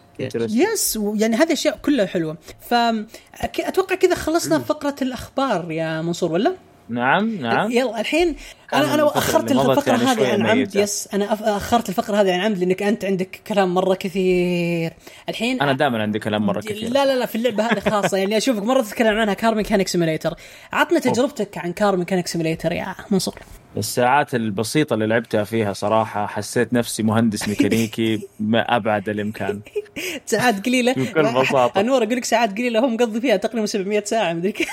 yes 0.50 0.98
يعني 1.14 1.36
هذه 1.36 1.52
أشياء 1.52 1.78
كلها 1.82 2.06
حلوة. 2.06 2.36
فاتوقع 2.70 3.94
كذا 3.94 4.14
خلصنا 4.14 4.58
فقرة 4.58 4.96
الأخبار 5.02 5.72
يا 5.72 6.02
منصور 6.02 6.32
ولا؟ 6.32 6.54
نعم 6.88 7.34
نعم. 7.40 7.70
يلا 7.70 8.00
الحين 8.00 8.36
أنا 8.74 8.94
أنا 8.94 9.06
أخرت 9.06 9.50
الفقرة 9.50 9.92
يعني 9.92 10.04
هذه 10.04 10.32
عن 10.32 10.46
عمد. 10.46 10.76
yes. 10.76 11.08
أنا 11.14 11.56
أخرت 11.56 11.88
الفقرة 11.88 12.20
هذه 12.20 12.32
عن 12.32 12.40
عمد 12.40 12.58
لأنك 12.58 12.82
أنت 12.82 13.04
عندك 13.04 13.40
كلام 13.46 13.74
مرة 13.74 13.94
كثير. 13.94 14.92
الحين 15.28 15.60
أنا 15.60 15.72
دائما 15.72 16.02
عندي 16.02 16.18
كلام 16.18 16.46
مرة 16.46 16.60
كثير. 16.60 16.88
لا 16.90 17.06
لا 17.06 17.16
لا 17.16 17.26
في 17.26 17.34
اللعبة 17.34 17.66
هذه 17.66 17.80
خاصة. 17.80 18.18
يعني 18.18 18.36
أشوفك 18.36 18.62
مرة 18.62 18.82
تتكلم 18.82 19.16
عنها 19.16 19.34
Car 19.34 19.54
Mechanic 19.54 19.88
Simulator 19.88 20.34
عطنا 20.72 20.98
تجربتك 20.98 21.58
عن 21.58 21.72
Car 21.72 21.96
Mechanic 21.96 22.26
Simulator 22.26 22.72
يا 22.72 22.94
منصور. 23.10 23.38
الساعات 23.76 24.34
البسيطة 24.34 24.94
اللي 24.94 25.06
لعبتها 25.06 25.44
فيها 25.44 25.72
صراحة 25.72 26.26
حسيت 26.26 26.72
نفسي 26.72 27.02
مهندس 27.02 27.48
ميكانيكي 27.48 28.28
ما 28.40 28.76
أبعد 28.76 29.08
الإمكان. 29.08 29.60
ساعات 30.26 30.66
قليلة. 30.66 30.92
بكل 30.92 31.22
بساطة. 31.40 31.80
أنور 31.80 32.02
أقول 32.02 32.16
لك 32.16 32.24
ساعات 32.24 32.52
قليلة 32.52 32.80
هم 32.86 32.94
مقضي 32.94 33.20
فيها 33.20 33.36
تقريبا 33.36 33.66
700 33.66 34.04
ساعة 34.04 34.32
مدري 34.32 34.52
كيف 34.52 34.68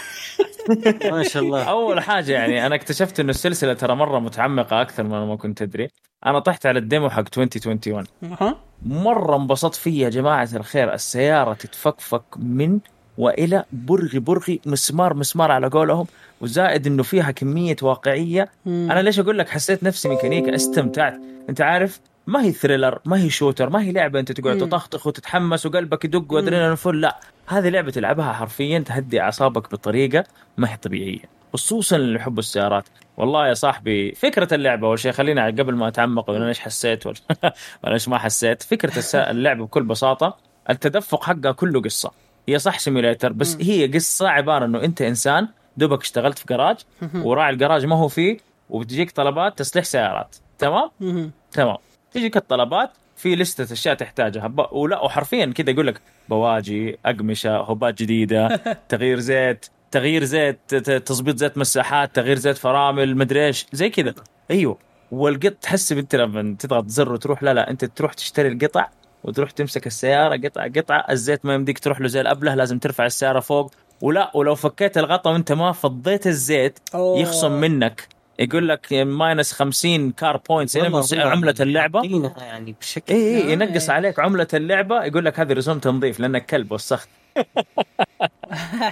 ما 1.12 1.24
شاء 1.24 1.43
الله. 1.43 1.64
أول 1.64 1.99
حاجة 1.99 2.32
يعني 2.32 2.66
أنا 2.66 2.76
اكتشفت 2.76 3.20
إنه 3.20 3.30
السلسلة 3.30 3.74
ترى 3.74 3.95
مرة 3.95 4.20
متعمقة 4.20 4.82
أكثر 4.82 5.04
من 5.04 5.10
ما 5.10 5.36
كنت 5.36 5.62
أدري. 5.62 5.88
أنا 6.26 6.39
طحت 6.39 6.66
على 6.66 6.80
الديمو 6.80 7.10
حق 7.10 7.20
2021 7.38 8.06
ها 8.24 8.58
مرة 8.86 9.36
انبسطت 9.36 9.76
فيه 9.76 10.04
يا 10.04 10.10
جماعة 10.10 10.49
الخير. 10.56 10.93
السيارة 10.93 11.54
تتفكفك 11.54 12.24
من 12.38 12.80
وإلى 13.18 13.64
برغي 13.72 14.20
برغي 14.20 14.59
مسمار 14.66 15.14
مسمار 15.14 15.51
على 15.51 15.68
قولهم 15.68 16.05
وزائد 16.41 16.88
إنه 16.88 17.03
فيها 17.03 17.32
كمية 17.32 17.76
واقعية. 17.82 18.49
مم. 18.66 18.88
أنا 18.91 18.99
ليش 18.99 19.20
أقول 19.20 19.38
لك 19.38 19.49
حسيت 19.49 19.84
نفسي 19.84 20.09
ميكانيكا 20.09 20.55
استمتعت. 20.55 21.20
أنت 21.49 21.62
عارف 21.62 21.99
ما 22.28 22.43
هي 22.43 22.51
thriller 22.51 22.99
ما 23.05 23.18
هي 23.22 23.30
shooter 23.30 23.69
ما 23.70 23.82
هي 23.82 23.91
لعبة 23.91 24.20
أنت 24.20 24.32
تقعد. 24.32 24.57
تطخطخ 24.57 25.07
وتتحمس 25.07 25.66
وقلبك 25.66 26.05
يدق 26.05 26.34
وأدرينالين 26.34 26.76
full. 26.76 27.01
لا 27.01 27.20
هذه 27.47 27.70
لعبة 27.70 27.91
تلعبها 27.91 28.34
حرفيا 28.34 28.80
تهدي 28.80 29.22
أعصابك 29.22 29.72
بطريقة 29.72 30.24
ما 30.57 30.72
هي 30.74 30.78
طبيعية 30.78 31.20
خصوصا 31.53 31.95
اللي 31.95 32.16
يحبوا 32.20 32.39
السيارات. 32.39 32.84
والله 33.18 33.47
يا 33.47 33.53
صاحبي 33.53 34.12
فكرة 34.16 34.53
اللعبة 34.53 34.88
أول 34.88 34.99
شيء 34.99 35.12
خلينا 35.12 35.45
قبل 35.45 35.76
ما 35.76 35.88
أتعمق 35.88 36.30
ولا 36.30 36.47
إيش 36.47 36.59
حسيت 36.59 37.05
ولا 37.07 37.16
إيش 37.93 38.07
ما 38.07 38.18
حسيت 38.18 38.64
فكرة 38.64 38.97
الس- 38.97 39.16
اللعبة 39.16 39.66
بكل 39.66 39.84
بساطة 39.84 40.38
التدفق 40.70 41.24
حقها 41.24 41.51
كله 41.51 41.82
قصة. 41.82 42.12
هي 42.49 42.59
صح 42.59 42.79
simulator 42.80 43.34
بس 43.33 43.57
هي 43.61 43.87
قصة 43.87 44.27
عبارة 44.29 44.65
إنه 44.65 44.83
أنت 44.83 45.01
إنسان 45.01 45.47
دوبك 45.77 46.01
اشتغلت 46.01 46.39
في 46.39 46.45
جراج 46.49 46.77
وراعي 47.15 47.53
الجراج 47.53 47.85
ما 47.85 47.95
هو 47.95 48.07
فيه 48.07 48.37
وبتجيك 48.69 49.11
طلبات 49.11 49.59
تصليح 49.59 49.85
سيارات. 49.85 50.35
تمام. 50.59 50.91
تمام. 51.51 51.77
تجيك 52.11 52.37
الطلبات 52.37 52.91
في 53.15 53.35
لستة 53.35 53.73
أشياء 53.73 53.95
تحتاجها. 53.95 54.47
ب... 54.47 54.65
ولا 54.71 54.99
وحرفيا 55.03 55.45
كذا 55.45 55.69
يقول 55.69 55.87
لك 55.87 56.01
بواجي 56.29 56.97
أقمشة 57.05 57.57
هوبات 57.57 58.01
جديدة 58.03 58.47
تغيير 58.89 59.19
زيت 59.19 59.65
تغيير 59.91 60.23
زيت 60.23 60.75
تظبيط 60.75 61.37
زيت 61.37 61.57
مساحات 61.57 62.15
تغيير 62.15 62.37
زيت 62.37 62.57
فرامل 62.57 63.17
مدري 63.17 63.45
إيش. 63.47 63.65
زي 63.71 63.89
كذا. 63.89 64.13
أيوه. 64.51 64.77
والقط 65.11 65.51
تحسب 65.53 65.97
انت 65.97 66.15
لما 66.15 66.55
تضغط 66.59 66.87
زر 66.87 67.13
وتروح 67.13 67.43
لا 67.43 67.53
لا 67.53 67.69
أنت 67.69 67.85
تروح 67.85 68.13
تشتري 68.13 68.47
القطع 68.47 68.87
وتروح 69.24 69.51
تمسك 69.51 69.88
السيارة 69.88 70.47
قطعه 70.47 70.72
قطعة 70.76 71.05
الزيت 71.09 71.45
ما 71.45 71.53
يمديك 71.53 71.80
تروح 71.80 72.01
له 72.01 72.07
زي 72.07 72.22
الأبله 72.22 72.55
لازم 72.55 72.80
ترفع 72.80 73.05
السيارة 73.05 73.39
فوق. 73.39 73.72
ولا 74.01 74.32
ولو 74.34 74.55
فكيت 74.55 74.97
الغطا 74.97 75.32
وانت 75.32 75.51
ما 75.51 75.72
فضيت 75.72 76.28
الزيت 76.28 76.80
أوه. 76.95 77.19
يخصم 77.19 77.51
منك. 77.51 78.07
يقول 78.39 78.69
لك 78.69 78.93
minus 78.93 79.51
50 79.53 80.11
car 80.11 80.38
points 80.38 80.78
هم 80.78 81.03
عملة 81.13 81.55
اللعبة. 81.59 81.99
حاطينها 82.01 82.36
يعني 82.38 82.76
بشكل 82.82 83.13
AI 83.13 83.43
آه. 83.43 83.51
ينقص 83.51 83.89
عليك 83.89 84.19
عملة 84.19 84.47
اللعبة. 84.53 85.03
يقول 85.03 85.26
لك 85.26 85.39
هذه 85.39 85.53
رسوم 85.53 85.80
تنظيف 85.80 86.19
لأنك 86.19 86.45
كلب 86.45 86.72
وسخت. 86.72 87.09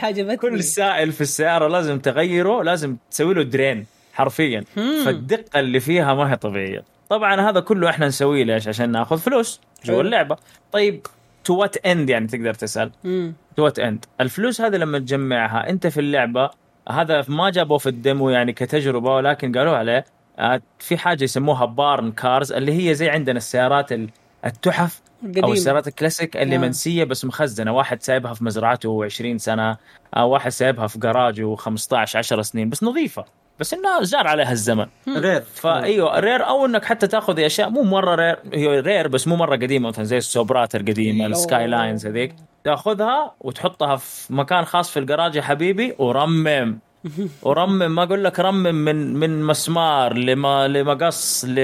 عجبتني. 0.03 0.37
كل 0.37 0.63
سائل 0.63 1.11
في 1.11 1.21
السيارة 1.21 1.67
لازم 1.67 1.99
تغيره 1.99 2.63
لازم 2.63 2.97
تسوي 3.11 3.33
له 3.33 3.43
drain 3.43 3.85
حرفيا. 4.13 4.63
فالدقة 4.75 5.59
اللي 5.59 5.79
فيها 5.79 6.13
ما 6.13 6.31
هي 6.31 6.35
طبيعية. 6.35 6.83
طبعا 7.09 7.49
هذا 7.49 7.59
كله 7.59 7.89
إحنا 7.89 8.07
نسويه 8.07 8.43
ليش؟ 8.43 8.67
عشان 8.67 8.91
ناخذ 8.91 9.17
فلوس. 9.17 9.61
جوا 9.85 10.01
اللعبة. 10.01 10.37
طيب 10.71 11.01
to 11.43 11.55
what 11.55 11.77
end 11.85 12.09
يعني 12.09 12.27
تقدر 12.27 12.53
تسأل. 12.53 12.91
to 13.55 13.63
what 13.63 13.79
end 13.79 14.05
الفلوس 14.21 14.61
هذه 14.61 14.75
لما 14.75 14.99
تجمعها 14.99 15.69
أنت 15.69 15.87
في 15.87 15.99
اللعبة 15.99 16.49
هذا 16.89 17.25
ما 17.27 17.49
جابوه 17.49 17.77
في 17.77 17.89
ال 17.89 17.97
demo 17.97 18.29
يعني 18.29 18.53
كتجربة 18.53 19.15
ولكن 19.15 19.57
قالوا 19.57 19.75
عليه 19.77 20.05
آه، 20.39 20.61
في 20.79 20.97
حاجة 20.97 21.23
يسموها 21.23 21.65
barn 21.65 22.11
cars 22.11 22.51
اللي 22.51 22.89
هي 22.89 22.93
زي 22.93 23.09
عندنا 23.09 23.37
السيارات 23.37 23.91
ال- 23.91 24.09
التحف 24.45 25.01
أو 25.23 25.29
قديم 25.29 25.51
السيارات 25.51 25.87
الكلاسيك 25.87 26.37
اللي 26.37 26.55
آه. 26.55 26.59
منسية 26.59 27.03
بس 27.03 27.25
مخزنة. 27.25 27.71
واحد 27.71 28.03
سايبها 28.03 28.33
في 28.33 28.43
مزرعته 28.43 29.05
20 29.05 29.37
سنة 29.37 29.77
أو 30.17 30.29
واحد 30.29 30.51
سايبها 30.51 30.87
في 30.87 30.99
جراجه 30.99 31.55
15 31.55 32.17
10 32.19 32.41
سنين 32.41 32.69
بس 32.69 32.83
نظيفة. 32.83 33.25
بس 33.59 33.73
انها 33.73 34.03
جار 34.03 34.27
عليها 34.27 34.51
الزمن 34.51 34.85
rare. 35.17 35.41
فايوه 35.41 36.19
rare 36.19 36.47
أو 36.47 36.65
إنك 36.65 36.85
حتى 36.85 37.07
تاخذ 37.07 37.39
أشياء 37.39 37.69
مو 37.69 37.83
مرة 37.83 38.15
rare 38.15 38.35
هي 38.53 38.79
rare 38.79 39.07
بس 39.07 39.27
مو 39.27 39.35
مرة 39.35 39.55
قديمة 39.55 39.87
مثلا 39.89 40.05
زي 40.05 40.17
السوبرات 40.17 40.75
القديمه 40.75 41.25
ال 41.25 41.67
Skylines 41.67 42.07
هذيك. 42.07 42.35
تاخذها 42.63 43.31
وتحطها 43.41 43.95
في 43.95 44.33
مكان 44.33 44.65
خاص 44.65 44.91
في 44.91 44.99
الجراج 44.99 45.35
يا 45.35 45.41
حبيبي 45.41 45.95
ورمم. 45.99 46.79
ورمم 47.43 47.95
ما 47.95 48.03
أقول 48.03 48.23
لك 48.23 48.39
رمم 48.39 48.75
من 48.75 49.13
من 49.13 49.43
مسمار 49.43 50.13
لما 50.13 50.67
لمقص 50.67 51.45
ل 51.45 51.59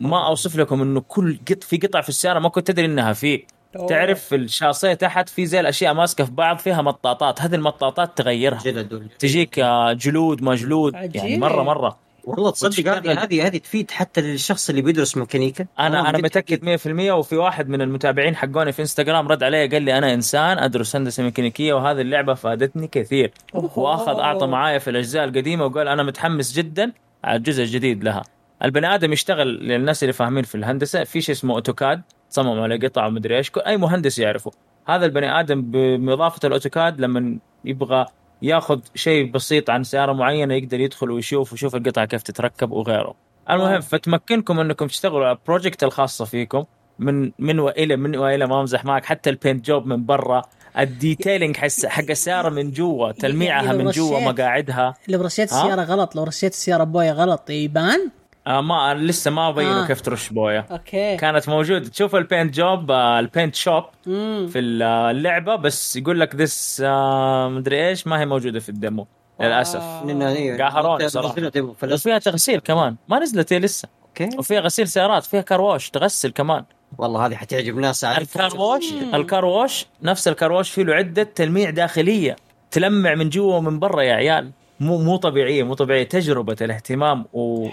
ما 0.00 0.26
أوصف 0.26 0.56
لكم 0.56 0.82
إنه 0.82 1.00
كل 1.08 1.38
قط 1.50 1.64
في 1.64 1.76
قطع 1.76 2.00
في 2.00 2.08
السيارة 2.08 2.38
ما 2.38 2.48
كنت 2.48 2.66
تدري 2.70 2.86
إنها 2.86 3.12
فيه. 3.12 3.46
أوه. 3.76 3.86
تعرف 3.86 4.24
في 4.24 4.36
الشاصية 4.36 4.94
تحت 4.94 5.28
في 5.28 5.46
زي 5.46 5.60
الأشياء 5.60 5.94
ماسكة 5.94 6.24
في 6.24 6.30
بعض 6.30 6.58
فيها 6.58 6.82
مطاطات 6.82 7.42
هذه 7.42 7.54
المطاطات 7.54 8.18
تغيرها. 8.18 8.58
جلد 8.58 9.08
تجيك 9.18 9.60
جلود 9.92 10.42
ما 10.42 10.54
جلود 10.54 10.94
يعني 10.94 11.20
عجيب. 11.20 11.40
مرة 11.40 11.62
مرة. 11.62 11.98
والله 12.24 12.50
تصدق. 12.50 12.92
هذه 12.92 13.22
هذه 13.22 13.46
هذه 13.46 13.56
تفيد 13.56 13.90
حتى 13.90 14.20
للشخص 14.20 14.68
اللي 14.68 14.82
بيدرس 14.82 15.16
ميكانيكا. 15.16 15.66
أنا 15.78 16.10
أنا 16.10 16.18
متأكد 16.18 16.64
100% 16.64 17.10
وفي 17.12 17.36
واحد 17.36 17.68
من 17.68 17.82
المتابعين 17.82 18.36
حقوني 18.36 18.72
في 18.72 18.82
إنستغرام 18.82 19.28
رد 19.28 19.42
علي 19.42 19.66
قال 19.68 19.82
لي 19.82 19.98
أنا 19.98 20.14
إنسان 20.14 20.58
أدرس 20.58 20.96
هندسة 20.96 21.22
ميكانيكية 21.22 21.72
وهذه 21.74 22.00
اللعبة 22.00 22.34
فادتني 22.34 22.86
كثير. 22.86 23.32
أوه. 23.54 23.78
وأخذ 23.78 24.20
أعطى 24.20 24.46
معايا 24.46 24.78
في 24.78 24.90
الأجزاء 24.90 25.24
القديمة 25.24 25.64
وقال 25.64 25.88
أنا 25.88 26.02
متحمس 26.02 26.52
جدا 26.52 26.92
على 27.24 27.36
الجزء 27.36 27.62
الجديد 27.62 28.04
لها. 28.04 28.22
البني 28.64 28.94
آدم 28.94 29.12
يشتغل 29.12 29.48
للناس 29.48 30.02
اللي 30.02 30.12
فاهمين 30.12 30.44
في 30.44 30.54
الهندسة. 30.54 31.04
في 31.04 31.20
شيء 31.20 31.34
اسمه 31.34 31.54
AutoCAD. 31.54 32.02
تصمم 32.32 32.60
على 32.60 32.76
قطع 32.86 33.06
ومدري 33.06 33.36
إيش. 33.36 33.50
أي 33.66 33.76
مهندس 33.76 34.18
يعرفه. 34.18 34.50
هذا 34.88 35.06
البني 35.06 35.40
آدم 35.40 35.62
باضافه 36.06 36.40
ال 36.48 36.55
AutoCAD 36.55 37.00
لما 37.00 37.38
يبغى 37.64 38.06
ياخذ 38.42 38.80
شيء 38.94 39.30
بسيط 39.30 39.70
عن 39.70 39.84
سيارة 39.84 40.12
معينة 40.12 40.54
يقدر 40.54 40.80
يدخل 40.80 41.10
ويشوف 41.10 41.52
ويشوف 41.52 41.76
القطعة 41.76 42.04
كيف 42.04 42.22
تتركب 42.22 42.70
وغيره. 42.70 43.14
المهم. 43.50 43.80
فتمكنكم 43.80 44.60
إنكم 44.60 44.86
تشتغلوا 44.86 45.26
على 45.26 45.36
ال 45.36 45.42
project 45.42 45.84
الخاصة 45.84 46.24
فيكم. 46.24 46.64
من 46.98 47.32
من 47.38 47.58
والى 47.58 47.96
من 47.96 48.16
وإلى 48.16 48.46
ما 48.46 48.60
أمزح 48.60 48.84
معك 48.84 49.04
حتى 49.04 49.30
ال 49.30 49.36
paint 49.36 49.66
job 49.66 49.86
من 49.86 50.06
برا. 50.06 50.42
ال 50.78 50.86
detailing 50.86 51.56
حس 51.56 51.86
حق 51.86 52.10
السيارة 52.10 52.48
من 52.48 52.70
جوا 52.70 53.12
تلميعها 53.22 53.72
من 53.72 53.90
جوا 53.90 54.20
مقاعدها. 54.20 54.94
لو 55.08 55.22
رشيت؟ 55.22 55.52
السيارة 55.52 55.82
غلط 55.82 56.16
لو 56.16 56.24
رشيت 56.24 56.52
السيارة 56.52 56.84
بويه 56.84 57.12
غلط 57.12 57.50
يبان؟ 57.50 58.10
آه 58.46 58.60
ما 58.60 58.94
لسه 58.94 59.30
ما 59.30 59.50
بينوا 59.50 59.82
آه. 59.82 59.86
كيف 59.86 60.00
ترش 60.00 60.28
بويه 60.28 60.66
أوكي. 60.70 61.16
كانت 61.16 61.48
موجودة. 61.48 61.88
تشوف 61.88 62.16
ال 62.16 62.22
paint 62.22 62.54
job 62.54 62.90
آه 62.90 63.20
ال 63.20 63.26
paint 63.26 63.54
shop 63.54 63.84
مم. 64.06 64.46
في 64.52 64.58
اللعبة 64.58 65.56
بس 65.56 65.96
يقول 65.96 66.20
لك 66.20 66.34
this 66.34 66.82
آه 66.86 67.48
مدري 67.48 67.88
إيش 67.88 68.06
ما 68.06 68.20
هي 68.20 68.26
موجودة 68.26 68.60
في 68.60 68.68
ال 68.68 68.74
demo. 68.74 69.06
للأسف. 69.40 69.80
آه. 69.80 70.04
لأن 70.06 70.22
هي- 70.22 70.62
قهروني 70.62 71.08
demo 71.50 71.72
فلس- 71.72 71.92
وفيها 72.00 72.18
تغسيل 72.18 72.60
كمان. 72.60 72.96
ما 73.08 73.18
نزلت 73.18 73.52
هي 73.52 73.58
لسه. 73.58 73.88
أوكي. 74.08 74.36
وفيها 74.38 74.60
غسيل 74.60 74.88
سيارات 74.88 75.24
فيها 75.24 75.40
car 75.40 75.61
wash 75.61 75.90
تغسل 75.90 76.30
كمان. 76.30 76.64
والله 76.98 77.26
هذه 77.26 77.34
حتعجب 77.34 77.76
ناس 77.78 78.04
أعرف. 78.04 78.36
الكاروش 78.40 78.84
الكاروش 79.14 79.86
نفس 80.02 80.28
الكاروش 80.28 80.70
فيه 80.70 80.82
له 80.82 80.94
عدة 80.94 81.22
تلميع 81.22 81.70
داخلية. 81.70 82.36
تلمع 82.70 83.14
من 83.14 83.28
جوا 83.28 83.56
ومن 83.56 83.78
برا 83.78 84.02
يا 84.02 84.14
عيال. 84.14 84.50
مو 84.82 84.98
مو 84.98 85.16
طبيعية 85.16 85.62
مو 85.62 85.74
طبيعية. 85.74 86.04
تجربة 86.08 86.56
الاهتمام 86.60 87.24
و... 87.32 87.68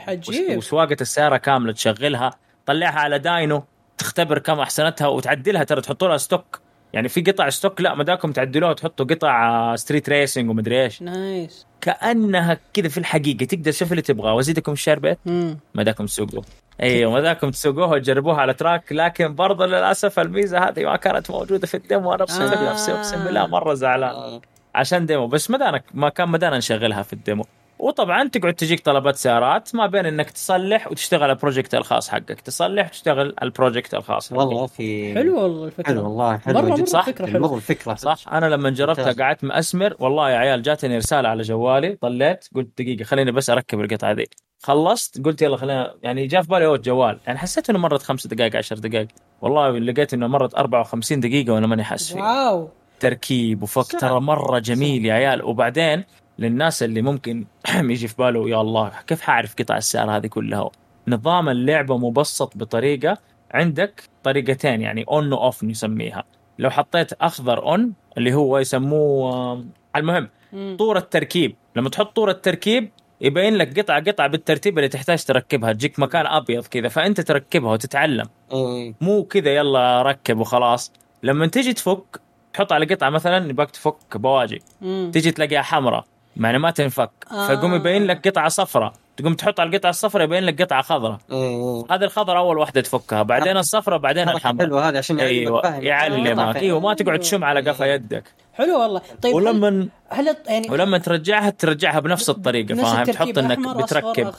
وسواقة 0.55 0.97
السيارة 1.01 1.37
كاملة 1.37 1.71
تشغلها 1.73 2.31
طلعها 2.65 2.99
على 2.99 3.19
dyno 3.19 3.63
تختبر 3.97 4.39
كم 4.39 4.59
أحصنتها 4.59 5.07
وتعدلها. 5.07 5.63
ترى 5.63 5.81
تحطوا 5.81 6.07
لها 6.07 6.17
stock 6.17 6.59
يعني 6.93 7.09
في 7.09 7.21
قطع 7.21 7.49
stock 7.49 7.81
لا 7.81 7.95
ما 7.95 8.03
داكم 8.03 8.31
تعدلوها 8.31 8.71
وتحطوا 8.71 9.05
قطع 9.05 9.49
آه، 9.49 9.75
street 9.75 10.09
racing 10.09 10.49
ومدري 10.49 10.83
إيش. 10.83 11.01
nice. 11.01 11.65
كأنها 11.81 12.57
كذا 12.73 12.87
في 12.87 12.97
الحقيقة. 12.97 13.45
تقدر 13.45 13.71
تشوف 13.71 13.91
اللي 13.91 14.01
تبغاه. 14.01 14.33
وأزيدكم 14.33 14.71
الشربت 14.71 15.17
مم. 15.25 15.57
ما 15.75 15.83
داكم 15.83 16.05
تسوقوه. 16.05 16.43
أيوه 16.81 17.11
ما 17.11 17.21
داكم 17.21 17.49
تسوقوها 17.51 17.95
وتجربوها 17.95 18.37
على 18.37 18.53
track 18.53 18.91
لكن 18.91 19.35
برضه 19.35 19.65
للأسف 19.65 20.19
الميزة 20.19 20.59
هذه 20.59 20.83
ما 20.83 20.95
كانت 20.95 21.31
موجودة 21.31 21.67
في 21.67 21.77
ال 21.77 21.84
demo 21.84 22.13
أنا 22.13 22.23
اقسم 22.23 22.41
آه. 22.41 22.71
نفسي 22.71 22.91
أقسم 22.91 23.23
بالله 23.23 23.47
مرة 23.47 23.73
زعلان. 23.73 24.41
عشان 24.79 25.05
demo 25.05 25.27
بس 25.27 25.51
مدانا 25.51 25.81
ما 25.93 26.09
كان 26.09 26.29
مدانا 26.29 26.57
نشغلها 26.57 27.03
في 27.03 27.13
ال 27.13 27.18
demo. 27.18 27.45
وطبعا 27.79 28.27
تقعد 28.27 28.53
تجيك 28.53 28.79
طلبات 28.79 29.15
سيارات 29.15 29.75
ما 29.75 29.87
بين 29.87 30.05
إنك 30.05 30.29
تصلح 30.29 30.91
وتشتغل 30.91 31.23
على 31.23 31.31
ال 31.31 31.37
project 31.37 31.75
الخاص 31.75 32.09
حقك. 32.09 32.41
تصلح 32.41 32.85
وتشتغل 32.87 33.19
على 33.19 33.47
ال 33.47 33.53
project 33.53 33.93
الخاص 33.93 34.29
حقك. 34.29 34.37
والله 34.39 34.65
في 34.67 35.13
حلو 35.15 35.41
والله 35.43 35.65
الفكرة. 35.65 35.85
حلو 35.87 36.03
والله 36.03 36.37
حلو 36.37 36.59
مرة- 36.61 36.63
مرة 36.79 36.85
صح؟ 36.85 37.05
فكرة 37.05 37.25
حلوة. 37.25 37.47
مره 37.49 37.55
الفكرة 37.55 37.93
صح؟ 37.95 38.33
أنا 38.33 38.45
لما 38.45 38.69
جربتها. 38.69 39.11
قعدت 39.23 39.43
مأسمر. 39.43 39.95
والله 39.99 40.29
يا 40.31 40.37
عيال 40.37 40.61
جاتني 40.61 40.97
رسالة 40.97 41.29
على 41.29 41.41
جوالي. 41.43 41.95
طليت 41.95 42.45
قلت 42.55 42.81
دقيقة 42.81 43.03
خليني 43.03 43.31
بس 43.31 43.49
أركب 43.49 43.79
القطعة 43.81 44.11
ذي. 44.11 44.27
خلصت 44.63 45.25
قلت 45.25 45.41
يلا 45.41 45.57
خلينا 45.57 45.95
يعني 46.03 46.27
جاء 46.27 46.41
في 46.41 46.47
بالي 46.47 46.65
اوه 46.65 46.75
الجوال 46.75 47.19
يعني 47.27 47.39
حسيت 47.39 47.69
إنه 47.69 47.79
مرت 47.79 48.03
خمس 48.03 48.27
دقائق 48.27 48.55
عشر 48.55 48.75
دقائق. 48.77 49.07
والله 49.41 49.79
لقيت 49.79 50.13
إنه 50.13 50.27
مرت 50.27 50.55
54 50.55 51.19
دقيقة 51.19 51.53
وأنا 51.53 51.67
ماني 51.67 51.83
حاسس 51.83 52.13
فيه 52.13 52.21
واو. 52.21 52.69
تركيب 52.99 53.63
وفك 53.63 53.99
ترى 53.99 54.19
مرة 54.19 54.59
جميل 54.59 55.05
يا 55.05 55.13
عيال. 55.13 55.43
وبعدين 55.45 56.03
للناس 56.39 56.83
اللي 56.83 57.01
ممكن 57.01 57.45
يجي 57.93 58.07
في 58.07 58.15
باله 58.17 58.49
يا 58.49 58.61
الله 58.61 58.91
كيف 59.07 59.21
حاعرف 59.21 59.55
قطع 59.59 59.77
السياره 59.77 60.17
هذه 60.17 60.27
كلها؟ 60.27 60.69
نظام 61.07 61.49
اللعبة 61.49 61.97
مبسط 61.97 62.57
بطريقة 62.57 63.17
عندك 63.51 64.03
طريقتين 64.23 64.81
يعني 64.81 65.05
on 65.09 65.33
و 65.33 65.41
off 65.41 65.63
نسميها. 65.63 66.23
لو 66.59 66.69
حطيت 66.69 67.13
أخضر 67.13 67.63
on 67.63 67.93
اللي 68.17 68.33
هو 68.33 68.57
يسموه 68.57 69.53
آم، 69.53 69.69
المهم. 69.95 70.29
طور 70.77 70.97
التركيب. 70.97 71.55
لما 71.75 71.89
تحط 71.89 72.15
طور 72.15 72.29
التركيب 72.29 72.89
يبين 73.21 73.55
لك 73.55 73.79
قطعة 73.79 74.03
قطعة 74.03 74.27
بالترتيب 74.27 74.77
اللي 74.77 74.89
تحتاج 74.89 75.23
تركبها. 75.23 75.73
تجيك 75.73 75.99
مكان 75.99 76.25
أبيض 76.25 76.65
كذا 76.67 76.87
فأنت 76.87 77.21
تركبها 77.21 77.71
وتتعلم. 77.71 78.25
إيه. 78.53 78.93
مو 79.01 79.23
كذا 79.23 79.55
يلا 79.55 80.01
ركب 80.01 80.39
وخلاص. 80.39 80.93
لما 81.23 81.47
تيجي 81.47 81.73
تفك 81.73 82.21
تحط 82.53 82.71
على 82.73 82.85
قطعة 82.85 83.09
مثلا 83.09 83.49
يبغاك 83.49 83.71
تفك 83.71 84.17
بواجي. 84.17 84.61
مم. 84.81 85.11
تيجي 85.13 85.31
تلاقيها 85.31 85.61
حمراء 85.61 86.05
يعني 86.37 86.59
ما 86.59 86.71
تنفك. 86.71 87.11
آه. 87.31 87.47
فيقوم 87.47 87.73
يبين 87.75 88.05
لك 88.05 88.27
قطعة 88.27 88.49
صفراء. 88.49 88.93
تقوم 89.17 89.33
تحط 89.33 89.59
على 89.59 89.69
القطعة 89.69 89.89
الصفراء 89.89 90.23
يبين 90.23 90.43
لك 90.43 90.61
قطعة 90.61 90.81
خضراء. 90.81 91.17
إيه. 91.31 91.85
هذه 91.91 92.03
الخضراء 92.03 92.37
أول 92.37 92.57
واحدة 92.57 92.81
تفكها. 92.81 93.23
بعدين 93.23 93.57
الصفراء 93.57 93.97
بعدين 93.99 94.29
الحمراء. 94.29 94.67
حلوة 94.67 94.89
هذه 94.89 94.97
عشان 94.97 95.19
أيوه. 95.19 95.67
يعلمك. 95.77 96.55
آه. 96.55 96.59
أيوه 96.59 96.79
ما 96.79 96.93
تقعد 96.93 97.19
تشم 97.19 97.43
على 97.43 97.69
قفا 97.69 97.85
يدك. 97.85 98.23
حلو 98.53 98.81
والله. 98.81 99.01
طيب 99.21 99.35
ولما 99.35 99.87
هل 100.09 100.35
يعني 100.47 100.69
ولما 100.69 100.97
ترجعها 100.97 101.49
ترجعها 101.49 101.99
بنفس 101.99 102.29
الطريقة 102.29 102.75
فاهم؟ 102.75 103.03
تحط 103.03 103.37
إنك 103.37 103.77
بتركب. 103.77 104.31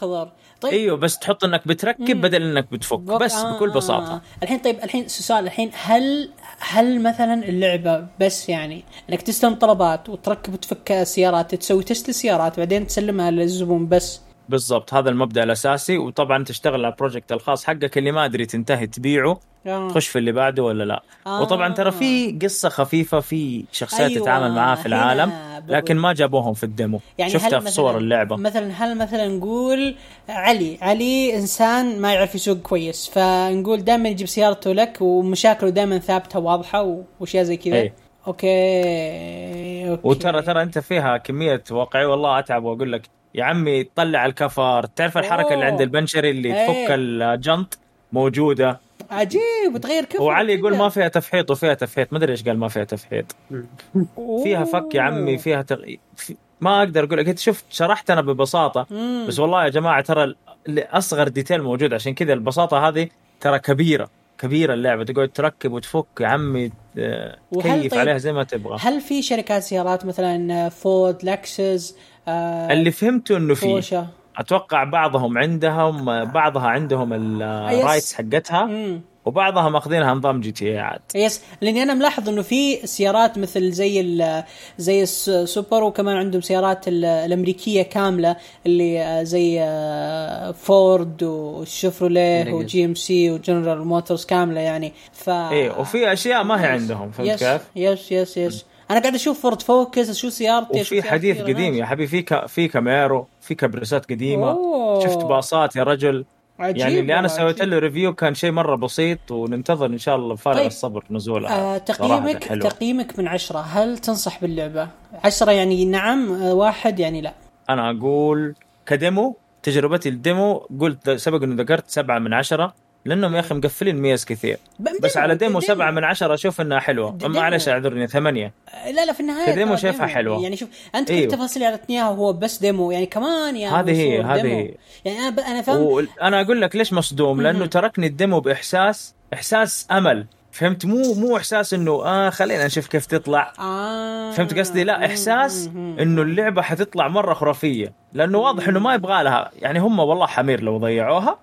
طيب. 0.60 0.72
أيوه 0.72 0.96
بس 0.96 1.18
تحط 1.18 1.44
إنك 1.44 1.68
بتركب 1.68 2.16
مم. 2.16 2.20
بدل 2.20 2.42
إنك 2.42 2.72
بتفك. 2.72 2.98
بس 2.98 3.34
آه. 3.34 3.56
بكل 3.56 3.70
بساطة. 3.70 4.20
الحين 4.42 4.58
طيب 4.58 4.78
الحين 4.84 5.08
سؤال 5.08 5.44
الحين 5.44 5.70
هل 5.74 6.30
هل 6.60 7.02
مثلا 7.02 7.48
اللعبة 7.48 8.06
بس 8.20 8.48
يعني 8.48 8.84
إنك 9.10 9.22
تستلم 9.22 9.54
طلبات 9.54 10.08
وتركب 10.08 10.52
وتفك 10.52 10.92
السيارات 10.92 11.54
تسوي 11.54 11.84
تست 11.84 12.08
السيارات 12.08 12.56
بعدين 12.58 12.86
تسلمها 12.86 13.30
للزبون 13.30 13.88
بس 13.88 14.20
بالضبط 14.50 14.94
هذا 14.94 15.10
المبدأ 15.10 15.42
الأساسي 15.42 15.98
وطبعا 15.98 16.44
تشتغل 16.44 16.74
على 16.74 16.88
البروجكت 16.88 17.32
الخاص 17.32 17.64
حقك 17.64 17.98
اللي 17.98 18.12
ما 18.12 18.24
أدري 18.24 18.46
تنتهي 18.46 18.86
تبيعه 18.86 19.40
آه. 19.66 19.88
تخش 19.88 20.08
في 20.08 20.18
اللي 20.18 20.32
بعده 20.32 20.62
ولا 20.62 20.84
لا 20.84 21.02
آه. 21.26 21.42
وطبعا 21.42 21.74
ترى 21.74 21.90
في 21.90 22.38
قصة 22.42 22.68
خفيفة 22.68 23.20
في 23.20 23.64
شخصيات 23.72 24.10
أيوة، 24.10 24.22
تتعامل 24.22 24.52
معاها 24.52 24.74
في 24.74 24.86
العالم. 24.86 25.32
لكن 25.68 25.96
ما 25.96 26.12
جابوهم 26.12 26.54
في 26.54 26.64
ال 26.64 26.71
demo 26.71 27.00
يعني 27.18 27.32
شفتها 27.32 27.60
في 27.60 27.70
صور 27.70 27.98
اللعبة 27.98 28.36
مثلا 28.36 28.72
هل 28.72 28.98
مثلا 28.98 29.28
نقول 29.28 29.94
علي 30.28 30.78
علي 30.82 31.36
إنسان 31.36 32.00
ما 32.00 32.14
يعرف 32.14 32.34
يسوق 32.34 32.56
كويس 32.56 33.08
فنقول 33.08 33.84
دائما 33.84 34.08
يجيب 34.08 34.26
سيارته 34.26 34.72
لك 34.72 34.98
ومشاكله 35.00 35.70
دائما 35.70 35.98
ثابتة 35.98 36.38
واضحه 36.38 37.02
وأشياء 37.20 37.44
زي 37.44 37.56
كذا 37.56 37.74
إيه. 37.74 37.94
أوكي 38.26 39.90
أوكي 39.90 40.08
وترى 40.08 40.42
ترى 40.42 40.62
أنت 40.62 40.78
فيها 40.78 41.16
كمية 41.16 41.62
واقعي 41.70 42.04
والله 42.04 42.38
أتعب 42.38 42.64
وأقول 42.64 42.92
لك 42.92 43.02
يا 43.34 43.44
عمي 43.44 43.84
طلع 43.84 44.26
الكفر 44.26 44.86
تعرف 44.86 45.18
الحركة 45.18 45.54
اللي 45.54 45.64
أوه. 45.64 45.72
عند 45.72 45.80
البنشري 45.80 46.30
اللي 46.30 46.48
إيه. 46.60 46.66
تفك 46.66 46.86
الجنط؟ 46.90 47.78
موجودة. 48.12 48.80
عجيب 49.10 49.40
وتغير 49.74 50.04
كفر 50.04 50.22
وعلي 50.22 50.54
يقول. 50.54 50.76
ما 50.76 50.88
فيها 50.88 51.08
تفحيط 51.08 51.50
وفيها 51.50 51.74
تفحيط. 51.74 52.12
ما 52.12 52.18
أدري 52.18 52.32
إيش 52.32 52.44
قال 52.44 52.58
ما 52.58 52.68
فيها 52.68 52.84
تفحيط. 52.84 53.36
فيها 54.44 54.64
فك 54.64 54.94
يا 54.94 55.02
عمي 55.02 55.38
فيها 55.38 55.62
تغ... 55.62 55.76
في... 56.16 56.36
ما 56.60 56.78
أقدر 56.78 57.04
أقول 57.04 57.20
انت 57.20 57.38
شفت 57.38 57.64
شرحت 57.70 58.10
أنا 58.10 58.20
ببساطة. 58.20 58.86
مم. 58.90 59.24
بس 59.28 59.38
والله 59.38 59.64
يا 59.64 59.68
جماعة 59.68 60.00
ترى 60.02 60.34
اللي 60.66 60.82
اصغر 60.84 61.28
detail 61.28 61.62
موجود. 61.62 61.94
عشان 61.94 62.14
كذا 62.14 62.32
البساطة 62.32 62.88
هذه 62.88 63.08
ترى 63.40 63.58
كبيرة. 63.58 64.10
كبيرة 64.38 64.74
اللعبة. 64.74 65.04
تقعد 65.04 65.28
تركب 65.28 65.72
وتفك 65.72 66.06
يا 66.20 66.26
عمي 66.26 66.70
آه، 66.98 67.36
تكيف 67.52 67.90
طيب- 67.90 68.00
عليها 68.00 68.18
زي 68.18 68.32
ما 68.32 68.44
تبغى. 68.44 68.76
هل 68.80 69.00
في 69.00 69.22
شركات 69.22 69.62
سيارات 69.62 70.04
مثلا 70.06 70.68
فورد 70.68 71.24
لكسس 71.24 71.96
آه 72.28 72.72
اللي 72.72 72.90
فهمته 72.90 73.36
إنه 73.36 73.54
في 73.54 74.04
أتوقع 74.38 74.84
بعضهم 74.84 75.38
عندهم 75.38 76.24
بعضها 76.24 76.66
عندهم 76.68 77.12
ال 77.12 77.27
rights 77.27 78.14
حقتها 78.14 78.64
مم. 78.64 79.00
وبعضها 79.24 79.68
ماخذينها 79.68 80.14
نظام 80.14 80.40
GTA 80.40 80.78
عاد. 80.78 81.00
Yes. 81.14 81.42
لأني 81.60 81.82
أنا 81.82 81.94
ملاحظ 81.94 82.28
إنه 82.28 82.42
في 82.42 82.86
سيارات 82.86 83.38
مثل 83.38 83.70
زي 83.72 84.00
ال 84.00 84.42
زي 84.78 85.02
السوبرا 85.02 85.82
وكمان 85.84 86.16
عندهم 86.16 86.40
سيارات 86.40 86.88
ال- 86.88 87.04
الأمريكية 87.04 87.82
كاملة 87.82 88.36
اللي 88.66 89.00
آه، 89.02 89.22
زي 89.22 89.60
آه، 89.62 90.50
فورد 90.52 91.22
وشيفروليه 91.22 92.42
نعم. 92.42 92.54
وجي 92.54 92.84
إم 92.84 92.94
سي 92.94 93.30
وجنرال 93.30 93.84
موتورز 93.86 94.24
كاملة 94.24 94.60
يعني. 94.60 94.92
ف 95.12 95.30
إيه 95.30 95.78
وفي 95.80 96.12
أشياء 96.12 96.42
ما 96.44 96.62
هي 96.62 96.66
عندهم 96.66 97.10
فهمت 97.10 97.28
yes. 97.30 97.44
كيف؟ 97.44 97.62
yes 97.76 98.12
yes 98.12 98.36
yes. 98.36 98.64
أنا 98.90 99.00
قاعد 99.00 99.14
أشوف 99.14 99.40
فورد 99.42 99.62
فوكس 99.62 100.10
أشوف 100.10 100.32
سيارتي 100.32 100.80
وفي 100.80 101.02
حديد 101.02 101.40
قديم. 101.42 101.74
يا 101.74 101.84
حبيبي 101.84 102.06
في 102.06 102.22
ك... 102.22 102.46
في 102.46 102.68
كاميرو 102.68 103.26
في 103.40 103.54
كبرسات 103.54 104.10
قديمة 104.10 104.50
أوه. 104.50 105.00
شفت 105.04 105.18
باصات 105.24 105.76
يا 105.76 105.82
رجل 105.82 106.24
عجيب 106.58 106.76
يعني 106.76 107.00
اللي 107.00 107.18
أنا 107.18 107.28
سويت. 107.28 107.62
له 107.62 107.78
review 107.78 108.14
كان 108.14 108.34
شيء 108.34 108.50
مرة 108.50 108.76
بسيط 108.76 109.30
وننتظر 109.30 109.86
إن 109.86 109.98
شاء 109.98 110.16
الله 110.16 110.34
بفارغ 110.34 110.56
طيب. 110.56 110.66
الصبر 110.66 111.04
نزولها 111.10 111.74
آه 111.74 111.78
تقييمك. 111.78 112.44
تقييمك 112.44 113.18
من 113.18 113.28
عشرة 113.28 113.58
هل 113.58 113.98
تنصح 113.98 114.40
باللعبة؟ 114.40 114.88
عشرة 115.24 115.52
يعني 115.52 115.84
نعم 115.84 116.32
آه 116.32 116.54
واحد 116.54 117.00
يعني 117.00 117.20
لا 117.20 117.34
أنا 117.70 117.90
أقول 117.90 118.54
ك 118.86 118.96
demo 118.96 119.36
تجربتي 119.62 120.08
ال 120.08 120.20
demo 120.20 120.66
قلت 120.80 121.10
سبق 121.10 121.42
إنه 121.42 121.62
ذكرت 121.62 121.84
سبعة 121.90 122.18
من 122.18 122.34
عشرة 122.34 122.74
لانهم 123.04 123.34
يا 123.34 123.40
أخي 123.40 123.54
مقفلين 123.54 123.96
ميز 123.96 124.24
كثير 124.24 124.58
بس 125.02 125.16
على 125.16 125.34
demo 125.34 125.48
demo. 125.48 125.60
سبعة 125.60 125.90
من 125.90 126.04
عشرة 126.04 126.34
أشوف 126.34 126.60
إنها 126.60 126.78
حلوة 126.78 127.10
demo. 127.10 127.34
معلش 127.34 127.68
أعذرني 127.68 128.06
ثمانية 128.06 128.52
لا 128.94 129.04
لا 129.04 129.12
في 129.12 129.20
النهاية 129.20 129.52
ك 129.52 129.56
demo 129.56 129.70
ترى 129.70 129.76
شايفها 129.82 130.06
demo. 130.06 130.14
حلوة. 130.14 130.42
يعني 130.42 130.56
شوف 130.56 130.68
أنت 130.94 131.08
كل 131.08 131.14
أيوه. 131.14 131.26
التفاصيل 131.32 131.62
اللي 131.62 131.74
اعطتني 131.74 131.96
اياها 131.96 132.06
هو 132.08 132.32
بس 132.32 132.58
demo 132.58 132.90
يعني 132.90 133.06
كمان 133.06 133.56
يا 133.56 133.70
هذه 133.70 133.90
هي، 133.90 134.22
هذه 134.22 134.42
demo. 134.42 134.54
هي. 134.58 134.74
يعني 135.04 135.18
أنا 135.18 135.30
ب... 135.30 135.40
أنا 135.40 135.62
فاهم 135.62 135.82
وأنا 135.82 136.40
أقول 136.40 136.60
لك 136.60 136.76
ليش 136.76 136.92
مصدوم 136.92 137.42
لأنه 137.42 137.66
تركني 137.66 138.06
الديمو 138.06 138.40
بإحساس 138.40 139.14
إحساس 139.34 139.86
أمل 139.90 140.26
فهمت 140.52 140.86
مو 140.86 141.14
مو 141.14 141.36
إحساس 141.36 141.74
إنه 141.74 141.92
آه 142.04 142.30
خلينا 142.30 142.66
نشوف 142.66 142.86
كيف 142.86 143.06
تطلع 143.06 143.52
آه. 143.58 144.30
فهمت 144.30 144.58
قصدي 144.58 144.84
لا 144.84 145.06
إحساس. 145.06 145.66
إنه 145.76 146.22
اللعبة 146.22 146.62
حتطلع 146.62 147.08
مرة 147.08 147.34
خرافية 147.34 147.92
لأنه 148.12 148.38
واضح 148.38 148.68
إنه 148.68 148.80
ما 148.80 148.94
يبغى 148.94 149.22
لها 149.22 149.50
يعني 149.58 149.78
هم 149.78 149.98
والله 149.98 150.26
حمير 150.26 150.60
لو 150.62 150.78
ضيعوها 150.78 151.38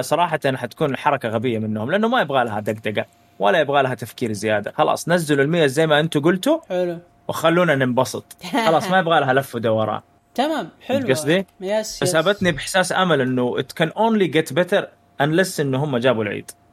صراحة 0.00 0.40
حتكون 0.44 0.96
حركه 0.96 1.28
غبية 1.28 1.58
منهم 1.58 1.90
لأنه 1.90 2.08
ما 2.08 2.20
يبغى 2.20 2.44
لها 2.44 2.60
دقدقة 2.60 3.06
ولا 3.38 3.60
يبغى 3.60 3.82
لها 3.82 3.94
تفكير 3.94 4.32
زيادة. 4.32 4.72
خلاص 4.72 5.08
نزلوا 5.08 5.44
المية 5.44 5.66
زي 5.66 5.86
ما 5.86 6.00
أنتم 6.00 6.20
قلتوا 6.20 6.58
حلو. 6.68 6.98
وخلونا 7.28 7.74
ننبسط. 7.74 8.36
خلاص 8.66 8.90
ما 8.90 8.98
يبغى 8.98 9.20
لها 9.20 9.32
لف 9.32 9.54
ودوران. 9.54 10.00
تمام 10.34 10.68
حلو. 10.86 11.08
قصدي؟ 11.08 11.46
يس 11.60 12.02
بس 12.02 12.02
يس. 12.02 12.14
ابتني 12.14 12.52
بإحساس 12.52 12.92
أمل 12.92 13.20
إنه 13.20 13.56
it 13.58 13.82
can 13.82 13.88
only 13.88 14.28
get 14.36 14.54
better 14.54 14.84
unless 15.22 15.60
إنه 15.60 15.84
هم 15.84 15.96
جابوا 15.96 16.22
العيد. 16.22 16.50
آه، 16.50 16.63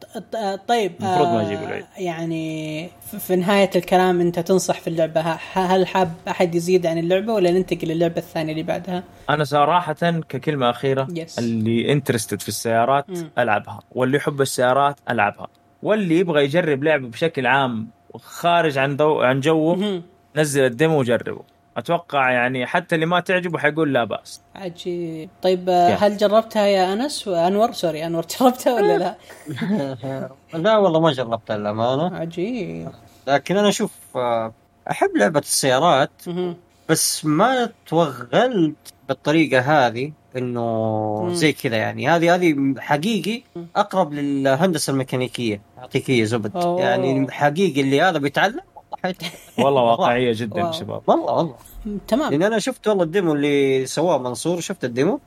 طيب 0.67 0.91
المفروض 0.99 1.27
ما 1.27 1.39
آه، 1.39 1.43
يجيبوا 1.43 1.65
العيد. 1.67 1.85
يعني 1.97 2.89
في 3.19 3.35
نهاية 3.35 3.69
الكلام 3.75 4.21
أنت 4.21 4.39
تنصح 4.39 4.79
في 4.79 4.87
اللعبة 4.87 5.21
ه- 5.21 5.39
هل 5.53 5.87
حاب 5.87 6.13
أحد 6.27 6.55
يزيد 6.55 6.85
عن 6.85 6.97
اللعبة 6.97 7.33
ولا 7.33 7.51
ننتقل 7.51 7.87
للعبة 7.87 8.17
الثانية 8.17 8.51
اللي 8.51 8.63
بعدها؟ 8.63 9.03
أنا 9.29 9.43
صراحة 9.43 9.93
ككلمة 10.29 10.69
أخيرة 10.69 11.05
Yes. 11.05 11.39
اللي 11.39 11.91
interested 11.91 12.41
في 12.41 12.47
السيارات 12.49 13.09
مم. 13.09 13.31
ألعبها 13.39 13.79
واللي 13.91 14.17
يحب 14.17 14.41
السيارات 14.41 14.99
ألعبها 15.09 15.47
واللي 15.83 16.19
يبغى 16.19 16.43
يجرب 16.43 16.83
لعبة 16.83 17.07
بشكل 17.07 17.45
عام 17.45 17.87
خارج 18.15 18.77
عن 18.77 18.97
ضو... 18.97 19.21
عن 19.21 19.39
جوه. 19.39 20.01
نزل 20.35 20.65
ال 20.65 20.72
demo 20.72 20.99
وجربه 20.99 21.41
أتوقع 21.77 22.31
يعني 22.31 22.65
حتى 22.65 22.95
اللي 22.95 23.05
ما 23.05 23.19
تعجبه 23.19 23.59
حيقول 23.59 23.93
لا 23.93 24.03
بأس 24.03 24.41
عجيب 24.55 25.29
طيب. 25.41 25.69
هل 25.99 26.17
جربتها 26.17 26.65
يا 26.65 26.93
أنس 26.93 27.27
وأنور 27.27 27.71
sorry 27.71 28.05
أنور 28.05 28.25
جربتها 28.39 28.73
ولا 28.73 28.97
لا؟ 28.97 29.17
لا 30.63 30.77
والله 30.77 30.99
ما 30.99 31.11
جربتها 31.11 31.57
للأمانة 31.57 32.17
عجيب 32.17 32.89
لكن 33.27 33.57
أنا 33.57 33.69
أشوف 33.69 33.91
آه، 34.15 34.53
أحب 34.91 35.09
لعبة 35.17 35.39
السيارات. 35.39 36.11
بس 36.89 37.25
ما 37.25 37.69
توغلت 37.87 38.93
بالطريقة 39.07 39.59
هذه 39.59 40.11
إنه. 40.37 41.33
زي 41.33 41.53
كذا 41.53 41.77
يعني 41.77 42.09
هذه 42.09 42.35
هذه 42.35 42.73
حقيقي 42.77 43.43
أقرب 43.75 44.13
للهندسة 44.13 44.91
الميكانيكية 44.91 45.61
أعطيك 45.77 46.11
هي 46.11 46.25
زبد 46.25 46.55
أوه. 46.55 46.81
يعني 46.81 47.31
حقيقي 47.31 47.81
اللي 47.81 48.01
هذا 48.01 48.17
بيتعلم 48.17 48.61
والله 49.57 49.81
واقعية 49.91 50.33
جدا 50.35 50.63
wow. 50.63 50.71
شباب 50.71 51.01
والله 51.07 51.33
والله 51.33 51.55
تمام 52.07 52.31
لأن 52.31 52.43
أنا 52.43 52.59
شفت 52.59 52.87
والله 52.87 53.03
ال 53.03 53.09
demo 53.09 53.33
اللي 53.33 53.85
سواه 53.85 54.17
منصور 54.17 54.59
شفت 54.59 54.85
ال 54.85 54.91
demo. 54.91 55.19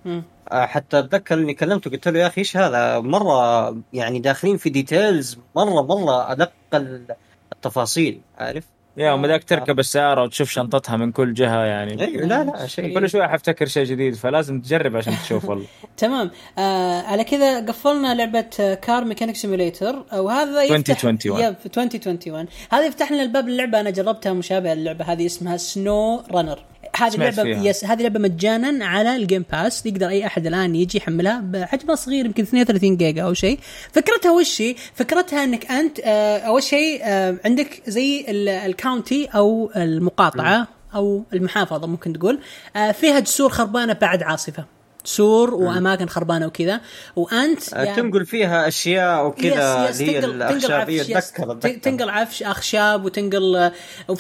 آه، 0.53 0.67
حتى 0.67 0.99
أتذكر 0.99 1.35
إني 1.35 1.55
كلمته 1.55 1.91
قلت 1.91 2.09
له 2.09 2.19
يا 2.21 2.27
أخي 2.27 2.39
إيش 2.41 2.57
هذا 2.57 2.99
مرة 3.01 3.69
يعني 3.93 4.19
داخلين 4.19 4.57
في 4.57 4.71
details 4.71 5.39
مرة 5.57 5.83
مرة 5.83 6.33
أدق 6.33 6.53
ال- 6.75 7.15
التفاصيل 7.53 8.21
عارف؟ 8.39 8.65
يا 8.97 9.13
وما 9.13 9.29
ذاك 9.29 9.45
تركب 9.45 9.79
السيارة 9.79 10.23
وتشوف 10.23 10.51
شنطتها 10.51 10.97
من 10.97 11.13
كل 11.13 11.35
جهة 11.35 11.65
يعني. 11.65 12.03
أيوه 12.05 12.27
لا 12.27 12.45
لا 12.45 12.67
شيء 12.67 12.99
كل 12.99 13.11
شوية 13.11 13.27
حفتكر 13.27 13.67
شيء 13.67 13.85
جديد 13.85 14.15
فلازم 14.15 14.61
تجرب 14.61 14.97
عشان 14.97 15.15
تشوف 15.25 15.45
والله. 15.45 15.67
تمام. 15.97 16.31
آه 16.59 17.03
على 17.03 17.25
كذا 17.25 17.67
قفلنا 17.67 18.15
لعبة 18.15 18.51
آه، 18.61 18.75
Car 18.75 19.05
Mechanic 19.05 19.37
Simulator 19.37 20.05
وهذا 20.13 20.63
يفتح 20.63 20.91
2021. 20.91 21.41
yep 21.41 21.55
2021 21.67 22.47
هذا 22.73 22.87
يفتح 22.87 23.13
لنا 23.13 23.23
الباب 23.23 23.49
للعبة 23.49 23.81
أنا 23.81 23.91
جربتها 23.91 24.33
مشابهة 24.33 24.75
للعبة 24.75 25.05
هذه 25.05 25.27
اسمها 25.27 25.57
SnowRunner 25.57 26.59
هذه 26.97 27.31
فيها. 27.45 27.63
yes 27.65 27.85
هذه 27.85 28.03
لعبة 28.03 28.21
مجانا 28.21 28.85
على 28.87 29.17
ال 29.17 29.22
Game 29.22 29.45
Pass 29.53 29.87
يقدر 29.87 30.09
أي 30.09 30.27
أحد 30.27 30.47
الآن 30.47 30.75
يجي 30.75 30.99
يحملها 30.99 31.41
بحجمها 31.45 31.95
صغير 31.95 32.25
يمكن 32.27 32.43
32 32.43 32.97
جيجا 32.97 33.23
أو 33.23 33.35
شيء. 33.35 33.59
فكرتها 33.93 34.31
وش 34.31 34.63
هي؟ 34.63 34.75
فكرتها 34.95 35.45
أنك 35.45 35.71
أنت 35.71 36.01
آه 36.05 36.39
أول 36.39 36.63
شيء 36.63 37.01
آه 37.05 37.37
عندك 37.45 37.83
زي 37.87 38.25
ال- 38.29 38.49
ال 38.49 38.60
county 38.60 39.27
أو 39.35 39.71
المقاطعة 39.77 40.69
أو 40.95 41.25
المحافظة 41.33 41.87
ممكن 41.87 42.13
تقول. 42.13 42.39
آه، 42.77 42.93
فيها 42.93 43.19
جسور 43.21 43.49
خربانة 43.51 43.93
بعد 43.93 44.23
عاصفة. 44.23 44.65
سور 45.05 45.55
وأماكن 45.55 46.07
خربانة 46.07 46.47
وكذا. 46.47 46.81
وأنت 47.17 47.75
آه، 47.75 47.85
يا- 47.85 47.95
تنقل 47.97 48.27
فيها 48.27 48.69
أشياء 48.69 49.27
وكذا 49.27 49.91
اللي 49.91 50.11
هي 50.17 50.21
تنقل- 50.21 50.31
تنقل 50.33 50.35
الأخشاب 50.57 50.91
هي 50.91 51.01
عفش، 51.01 51.11
yes، 51.11 51.17
اتذكر 51.17 51.55
ت- 51.55 51.65
اتذكر 51.65 51.79
تنقل 51.79 52.11
عفش 52.11 52.43
أخشاب 52.43 53.05
وتنقل 53.05 53.57
آه، 53.57 53.73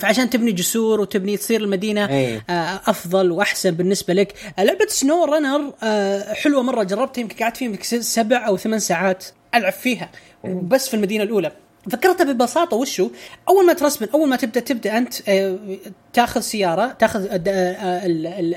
عشان 0.02 0.30
تبني 0.30 0.52
جسور 0.52 1.00
وتبني 1.00 1.36
تصير 1.36 1.60
المدينة 1.60 2.08
إيه. 2.08 2.44
آه، 2.50 2.80
أفضل 2.86 3.30
وأحسن 3.30 3.70
بالنسبة 3.70 4.14
لك. 4.14 4.34
لعبة 4.58 4.86
SnowRunner 4.88 5.72
حلوة 6.34 6.62
مرة 6.62 6.82
جربتها 6.82 7.20
يمكن 7.22 7.44
قعدت 7.44 7.56
فيها 7.56 8.02
سبع 8.02 8.46
أو 8.46 8.56
ثمان 8.56 8.78
ساعات 8.78 9.24
ألعب 9.54 9.72
فيها. 9.72 10.10
بس 10.44 10.88
في 10.88 10.94
المدينة 10.94 11.24
الأولى. 11.24 11.52
فكرتها 11.90 12.32
ببساطة 12.32 12.76
وشو؟ 12.76 13.10
أول 13.48 13.66
ما 13.66 13.72
ت 13.72 13.77
respawn 13.77 14.08
أول 14.14 14.28
ما 14.28 14.36
تبدأ 14.36 14.60
تبدأ 14.60 14.98
أنت 14.98 15.28
آه، 15.28 15.58
تاخذ 16.12 16.40
سيارة 16.40 16.86
تاخذ 16.86 17.26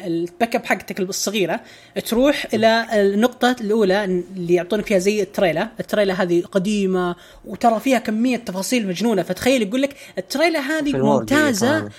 الباك 0.08 0.56
اب 0.56 0.66
حقتك 0.66 1.00
الصغيرة 1.00 1.60
تروح 2.06 2.46
إلى 2.54 2.88
النقطة 2.94 3.56
الأولى 3.62 4.04
اللي 4.06 4.54
يعطونك 4.54 4.86
فيها 4.86 5.00
زي 5.00 5.22
التريلا. 5.22 5.70
التريلا 5.80 6.24
هذه 6.24 6.42
قديمة 6.42 7.16
وترى 7.46 7.80
فيها 7.80 8.00
كمية 8.00 8.38
تفاصيل 8.38 8.88
مجنونة. 8.88 9.24
فتخيل 9.24 9.62
يقول 9.62 9.82
لك 9.82 9.96
التريلا 10.18 10.60
هذه 10.60 10.98
ممتازة 10.98 11.90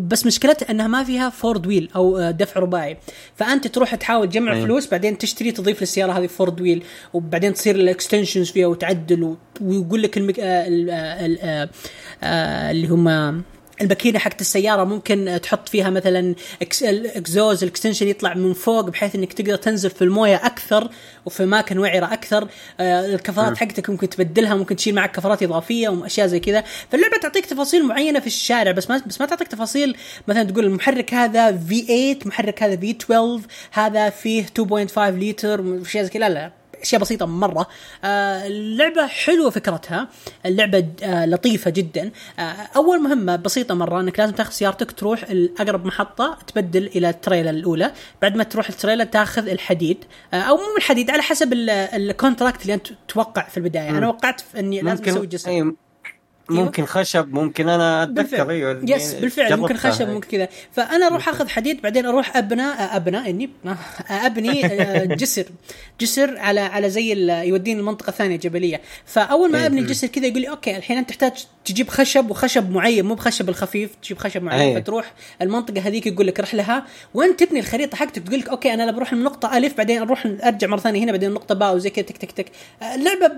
بس 0.00 0.26
مشكلتها 0.26 0.70
إنها 0.70 0.86
ما 0.86 1.04
فيها 1.04 1.30
four 1.30 1.66
wheel 1.66 1.90
أو 1.96 2.18
آه، 2.18 2.30
دفع 2.30 2.60
رباعي. 2.60 2.96
فأنت 3.36 3.66
تروح 3.66 3.94
تحاول 3.94 4.28
تجمع 4.28 4.54
أيه. 4.54 4.64
فلوس 4.64 4.86
بعدين 4.86 5.18
تشتري 5.18 5.52
تضيف 5.52 5.80
للسيارة 5.80 6.12
هذه 6.12 6.26
four 6.26 6.60
wheel 6.60 6.82
وبعدين 7.14 7.54
تصير 7.54 7.74
ال 7.74 7.81
extensions 7.81 8.50
فيها 8.50 8.66
وتعدل 8.66 9.36
ويقول 9.60 10.02
لك 10.02 10.16
المك... 10.16 10.39
آه، 10.39 10.39
آه، 10.39 10.39
اللي 12.70 12.88
هم 12.88 13.42
الماكينه 13.80 14.18
حقت 14.18 14.40
السيارة 14.40 14.84
ممكن 14.84 15.40
تحط 15.42 15.68
فيها 15.68 15.90
مثلا 15.90 16.34
ال 16.82 16.92
exhaust 16.92 17.62
ال 17.62 17.67
extension 17.67 18.08
يطلع 18.08 18.34
من 18.34 18.52
فوق 18.52 18.88
بحيث 18.88 19.14
إنك 19.14 19.32
تقدر 19.32 19.56
تنزل 19.56 19.90
في 19.90 20.02
الموية 20.02 20.36
أكثر 20.36 20.90
وفي 21.26 21.42
أماكن 21.42 21.78
وعرة 21.78 22.12
أكثر. 22.12 22.48
آه، 22.80 23.06
الكفرات 23.06 23.56
حقتك 23.56 23.90
ممكن 23.90 24.08
تبدلها 24.08 24.54
ممكن 24.54 24.76
تشيل 24.76 24.94
معك 24.94 25.16
كفرات 25.16 25.42
إضافية 25.42 25.88
وأشياء 25.88 26.26
زي 26.26 26.40
كذا. 26.40 26.64
فاللعبة 26.90 27.16
تعطيك 27.22 27.46
تفاصيل 27.46 27.86
معينة 27.86 28.20
في 28.20 28.26
الشارع 28.26 28.72
بس 28.72 28.90
ما 28.90 29.02
بس 29.06 29.20
ما 29.20 29.26
تعطيك 29.26 29.48
تفاصيل. 29.48 29.96
مثلا 30.28 30.42
تقول 30.42 30.64
المحرك 30.64 31.14
هذا 31.14 31.56
V8 31.56 32.18
محرك 32.24 32.62
هذا 32.62 32.76
V12 32.76 33.40
هذا 33.72 34.10
فيه 34.10 34.46
2.5 34.46 34.98
لتر 34.98 35.60
واشياء 35.60 36.04
زي 36.04 36.10
كذا. 36.10 36.20
لا 36.20 36.28
لا. 36.28 36.59
أشياء 36.82 37.00
بسيطة 37.00 37.26
مرة. 37.26 37.66
آه 38.04 38.46
اللعبة 38.46 39.06
حلوة 39.06 39.50
فكرتها. 39.50 40.08
اللعبة 40.46 40.86
آه 41.02 41.26
لطيفة 41.26 41.70
جدا. 41.70 42.10
آه 42.38 42.42
أول 42.76 43.02
مهمة 43.02 43.36
بسيطة 43.36 43.74
مرة 43.74 44.00
إنك 44.00 44.18
لازم 44.18 44.32
تاخذ 44.32 44.52
سيارتك 44.52 44.92
تروح 44.92 45.22
الأقرب 45.22 45.86
محطة 45.86 46.38
تبدل 46.46 46.86
إلى 46.86 47.10
التريلا 47.10 47.50
الأولى. 47.50 47.92
بعد 48.22 48.36
ما 48.36 48.44
تروح 48.44 48.68
التريلا 48.68 49.04
تاخذ 49.04 49.48
الحديد. 49.48 50.04
أو 50.34 50.56
مو 50.56 50.76
الحديد 50.78 51.10
على 51.10 51.22
حسب 51.22 51.52
ال 51.52 51.64
contract 51.64 52.62
اللي 52.62 52.74
أنت 52.74 52.86
توقع 53.08 53.48
في 53.48 53.56
البداية. 53.56 53.90
أنا 53.90 54.08
وقعت 54.08 54.42
إني 54.56 54.80
لازم 54.80 55.04
أسوي 55.04 55.26
جسر 55.26 55.72
ممكن 56.50 56.86
خشب 56.86 57.32
ممكن 57.32 57.68
أنا 57.68 58.02
أتذكر 58.02 58.50
أيوه 58.50 58.80
yes 58.82 59.14
بالفعل 59.14 59.56
ممكن 59.56 59.76
خشب 59.76 60.08
ممكن 60.08 60.28
كذا. 60.28 60.48
فأنا 60.72 61.06
أروح 61.06 61.28
أخذ 61.28 61.48
حديد 61.48 61.82
بعدين 61.82 62.06
أروح 62.06 62.36
ابنى 62.36 62.62
ابنى 62.62 63.30
إني 63.30 63.50
أبني 64.10 64.66
آه، 64.66 65.04
جسر. 65.04 65.44
جسر 66.00 66.38
على 66.38 66.60
على 66.60 66.90
زي 66.90 67.12
يوديني 67.48 67.80
المنطقة 67.80 68.10
الثانية 68.10 68.36
جبلية. 68.36 68.80
فأول 69.06 69.52
ما 69.52 69.58
إيه، 69.58 69.66
أبني 69.66 69.80
الجسر 69.80 70.06
كذا 70.06 70.26
يقول 70.26 70.40
لي 70.40 70.50
okay 70.50 70.76
الحين 70.76 70.98
أنت 70.98 71.08
تحتاج 71.08 71.32
تجيب 71.64 71.88
خشب 71.88 72.30
وخشب 72.30 72.70
معين 72.70 73.04
مو 73.04 73.14
بخشب 73.14 73.48
الخفيف 73.48 73.90
تجيب 74.02 74.18
خشب 74.18 74.42
معين. 74.42 74.60
أيه. 74.60 74.82
فتروح 74.82 75.12
المنطقة 75.42 75.80
هذيك 75.80 76.06
يقول 76.06 76.26
لك 76.26 76.40
روح 76.40 76.54
لها. 76.54 76.86
وانت 77.14 77.42
تبني 77.44 77.60
الخريطة 77.60 77.96
حقتك؟ 77.96 78.22
تقول 78.22 78.40
لك 78.40 78.48
okay 78.48 78.74
أنا 78.74 78.92
بروح 78.92 79.12
من 79.12 79.22
نقطه 79.24 79.56
ألف 79.56 79.76
بعدين 79.76 80.02
أروح 80.02 80.26
أرجع 80.26 80.68
مرة 80.68 80.80
ثانية 80.80 81.04
هنا 81.04 81.12
بعدين 81.12 81.30
نقطة 81.30 81.54
باء 81.54 81.74
وزي 81.74 81.90
كذا 81.90 82.04
تك 82.04 82.16
تك 82.16 82.32
تك. 82.32 82.46
اللعبه 82.94 83.32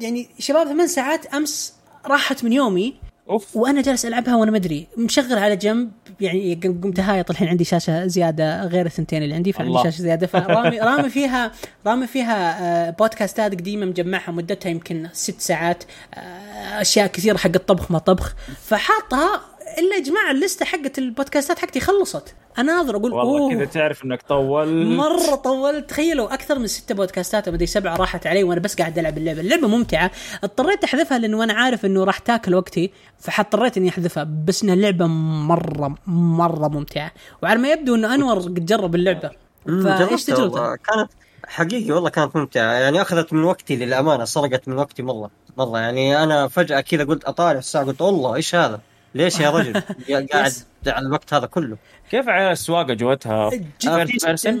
يعني 0.00 0.28
شباب 0.38 0.68
ثمان 0.68 0.86
ساعات 0.86 1.26
أمس 1.26 1.75
راحت 2.08 2.44
من 2.44 2.52
يومي 2.52 2.94
أوف. 3.30 3.56
وأنا 3.56 3.82
جالس 3.82 4.06
ألعبها 4.06 4.36
وأنا 4.36 4.50
ما 4.50 4.56
أدري. 4.56 4.86
مشغل 4.98 5.38
على 5.38 5.56
جنب 5.56 5.90
يعني 6.20 6.54
قمت 6.54 7.00
هايط 7.00 7.30
الحين 7.30 7.48
عندي 7.48 7.64
شاشة 7.64 8.06
زيادة 8.06 8.64
غير 8.66 8.86
الثنتين 8.86 9.22
اللي 9.22 9.34
عندي 9.34 9.52
فعندي 9.52 9.78
شاشة 9.82 10.02
زيادة. 10.02 10.26
فرامي 10.26 10.80
رامي 10.90 11.10
فيها 11.10 11.52
رامي 11.86 12.06
فيها 12.06 12.62
آه، 12.88 12.90
بودكاستات 12.90 13.52
قديمة 13.52 13.86
مجمعها 13.86 14.30
مدتها 14.32 14.70
يمكن 14.70 15.08
ست 15.12 15.40
ساعات 15.40 15.84
آه، 16.14 16.80
أشياء 16.80 17.06
كثيرة 17.06 17.36
حق 17.36 17.50
الطبخ 17.54 17.90
ما 17.90 17.98
طبخ. 17.98 18.34
فحاطها 18.66 19.40
إلا 19.78 19.96
يا 19.96 20.02
جماعة 20.02 20.30
اللستة 20.30 20.64
حقت 20.64 20.98
البودكاستات 20.98 21.58
حقتي 21.58 21.80
خلصت. 21.80 22.34
أنا 22.58 22.72
ناظر 22.72 22.96
أقول 22.96 23.12
والله 23.12 23.54
كذا 23.54 23.64
تعرف 23.64 24.04
إنك 24.04 24.22
طولت. 24.22 24.86
مرة 24.86 25.34
طولت. 25.34 25.90
تخيلوا 25.90 26.34
أكثر 26.34 26.58
من 26.58 26.66
ستة 26.66 26.94
بودكاستات 26.94 27.48
مدري 27.48 27.66
سبعة 27.66 27.96
راحت 27.96 28.26
علي 28.26 28.44
وأنا 28.44 28.60
بس 28.60 28.76
قاعد 28.76 28.98
ألعب 28.98 29.18
اللعبة. 29.18 29.40
اللعبة 29.40 29.68
ممتعة. 29.68 30.10
اضطريت 30.44 30.84
أحذفها 30.84 31.18
لأنه 31.18 31.44
أنا 31.44 31.52
عارف 31.52 31.84
إنه 31.84 32.04
راح 32.04 32.18
تاكل 32.18 32.54
وقتي 32.54 32.90
فاضطريت 33.18 33.76
إني 33.76 33.88
أحذفها. 33.88 34.26
بس 34.46 34.62
إنها 34.62 34.74
لعبة 34.74 35.06
مرة 35.06 35.94
مرة 36.06 36.68
ممتعة. 36.68 37.12
وعلى 37.42 37.58
ما 37.58 37.72
يبدو 37.72 37.94
إنه 37.94 38.14
أنور 38.14 38.38
قد 38.38 38.66
جرب 38.66 38.94
اللعبة. 38.94 39.30
فإيش 39.66 40.24
تجربتك؟ 40.24 40.80
كانت 40.88 41.10
حقيقي 41.46 41.92
والله 41.92 42.10
كانت 42.10 42.36
ممتعة. 42.36 42.72
يعني 42.72 43.02
أخذت 43.02 43.32
من 43.32 43.44
وقتي 43.44 43.76
للأمانة 43.76 44.24
سرقت 44.24 44.68
من 44.68 44.78
وقتي 44.78 45.02
مرة 45.02 45.30
مرة. 45.56 45.78
يعني 45.78 46.22
أنا 46.22 46.48
فجأة 46.48 46.80
كذا 46.80 47.04
قلت 47.04 47.24
اطالع 47.24 47.58
الساعة 47.58 47.84
قلت 47.84 48.02
والله 48.02 48.34
إيش 48.34 48.54
هذا؟ 48.54 48.80
ليش 49.16 49.40
يا 49.40 49.50
رجل؟ 49.50 49.82
قاعد 50.32 50.52
على 50.86 51.06
الوقت 51.06 51.34
هذا 51.34 51.46
كله. 51.46 51.76
كيف 52.10 52.28
السواقة 52.28 52.94
جوتها؟ 52.94 53.50
جدا 53.50 54.06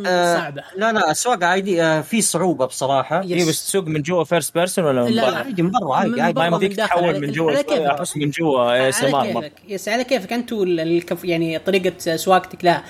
آه 0.06 0.34
صعبه 0.36 0.62
لا 0.76 0.92
لا 0.92 1.10
السواقة 1.10 1.46
عادي 1.46 1.82
آه 1.82 2.00
في 2.00 2.20
صعوبة 2.22 2.66
بصراحة. 2.66 3.22
اي 3.22 3.48
بس 3.48 3.66
تسوق 3.66 3.84
من 3.84 4.02
جوا 4.02 4.24
first 4.24 4.54
person 4.54 4.84
ولا 4.84 5.04
من 5.04 5.10
لا 5.12 5.36
عادي 5.36 5.62
من 5.62 5.70
برا 5.70 5.96
عادي 5.96 6.20
عادي. 6.20 6.38
ما 6.40 6.46
يمديك 6.46 6.76
تحول 6.76 7.20
من 7.20 7.32
جوا 7.32 7.90
أحس 7.94 8.16
من 8.16 8.30
جوا 8.30 8.90
سمار 8.90 9.50
yes 9.68 9.88
على 9.88 10.04
كيفك. 10.04 10.32
الكف 10.52 11.24
يعني 11.24 11.58
طريقة 11.58 12.16
سواقتك 12.16 12.64
لا. 12.64 12.82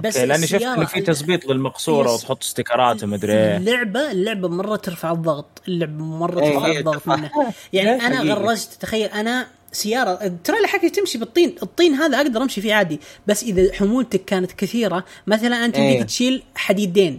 بس 0.00 0.16
لأني 0.16 0.46
شفت 0.46 0.62
إنه 0.62 0.84
في 0.84 1.00
تظبيط 1.00 1.46
للمقصورة 1.46 2.14
وتحط 2.14 2.42
stickerات 2.42 3.04
ومدري 3.04 3.32
إيه. 3.32 3.56
اللعبة 3.56 4.10
اللعبة 4.10 4.48
مرة 4.48 4.76
ترفع 4.76 5.12
الضغط. 5.12 5.62
اللعبة 5.68 6.04
مرة 6.04 6.40
ترفع 6.40 6.66
الضغط 6.78 7.08
منها 7.08 7.30
يعني 7.72 7.90
أنا 8.06 8.34
غرزت 8.34 8.68
تخيل 8.80 9.08
أنا 9.08 9.46
سيارة 9.72 10.10
التريلا 10.10 10.66
حقي 10.66 10.90
تمشي 10.90 11.18
بالطين 11.18 11.54
الطين 11.62 11.94
هذا 11.94 12.16
أقدر 12.16 12.42
أمشي 12.42 12.60
فيه 12.60 12.74
عادي 12.74 13.00
بس 13.26 13.42
إذا 13.42 13.74
حمولتك 13.74 14.24
كانت 14.24 14.52
كثيرة 14.52 15.04
مثلا 15.26 15.64
أنت 15.64 15.76
تبيك 15.76 16.04
تشيل 16.04 16.42
حديدين 16.54 17.18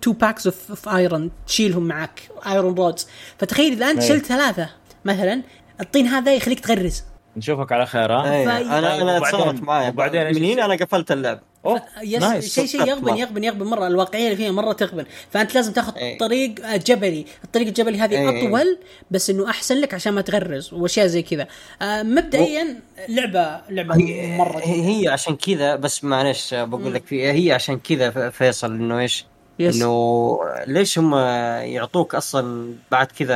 two 0.00 0.12
packs 0.12 0.46
of 0.46 0.88
iron 0.88 1.30
تشيلهم 1.46 1.82
معك 1.82 2.22
iron 2.46 2.74
rods 2.74 3.06
فتخيل 3.38 3.72
إذا 3.72 3.90
أنت 3.90 4.02
شلت 4.02 4.26
ثلاثة 4.26 4.70
مثلا 5.04 5.42
الطين 5.80 6.06
هذا 6.06 6.34
يخليك 6.34 6.60
تغرز 6.60 7.02
نشوفك 7.36 7.72
على 7.72 7.86
خير 7.86 8.12
ها؟ 8.12 8.44
أنا 8.78 9.02
أنا 9.02 9.30
صارت 9.30 9.62
معي 9.62 9.88
وبعدين 9.88 10.34
من 10.34 10.44
هنا 10.44 10.64
أنا 10.64 10.74
قفلت 10.74 11.12
اللعب. 11.12 11.40
أوه 11.66 11.82
yes 12.02 12.54
شيء 12.54 12.66
شيء 12.66 12.88
يغبن 12.88 13.16
يغبن 13.16 13.44
يغبن. 13.44 13.66
مرة 13.66 13.86
الواقعية 13.86 14.24
اللي 14.24 14.36
فيها 14.36 14.50
مرة 14.50 14.72
تغبن. 14.72 15.04
فأنت 15.30 15.54
لازم 15.54 15.72
تاخذ 15.72 15.96
أي. 15.96 16.16
طريق 16.16 16.76
جبلي. 16.76 17.26
الطريق 17.44 17.66
الجبلي 17.66 17.98
هذه 17.98 18.14
أي. 18.14 18.46
أطول 18.48 18.78
بس 19.10 19.30
إنه 19.30 19.50
أحسن 19.50 19.76
لك 19.76 19.94
عشان 19.94 20.12
ما 20.12 20.20
تغرز 20.20 20.72
وأشياء 20.74 21.06
زي 21.06 21.22
كذا. 21.22 21.46
آه 21.82 22.02
مبدئيا 22.02 22.80
لعبة 23.08 23.60
لعبة 23.70 23.96
هي 23.96 24.36
مرة 24.36 24.60
هي 24.64 25.08
عشان 25.08 25.36
كذا 25.36 25.76
بس 25.76 26.04
معلش 26.04 26.54
بقول 26.54 26.94
لك 26.94 27.12
هي 27.12 27.52
عشان 27.52 27.78
كذا 27.78 28.30
فيصل 28.30 28.72
إنه 28.72 28.98
إيش؟ 28.98 29.26
إنه 29.60 30.38
ليش 30.66 30.98
هم 30.98 31.14
يعطوك 31.14 32.14
أصلا 32.14 32.74
بعد 32.90 33.06
كذا 33.06 33.34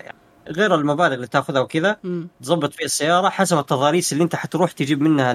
يعني 0.00 0.18
غير 0.48 0.74
المبالغ 0.74 1.14
اللي 1.14 1.26
تاخذها 1.26 1.60
وكذا 1.60 1.96
تظبط 2.42 2.72
فيها 2.72 2.86
السيارة 2.86 3.28
حسب 3.28 3.58
التضاريس 3.58 4.12
اللي 4.12 4.24
أنت 4.24 4.36
حتروح 4.36 4.72
تجيب 4.72 5.00
منها 5.00 5.32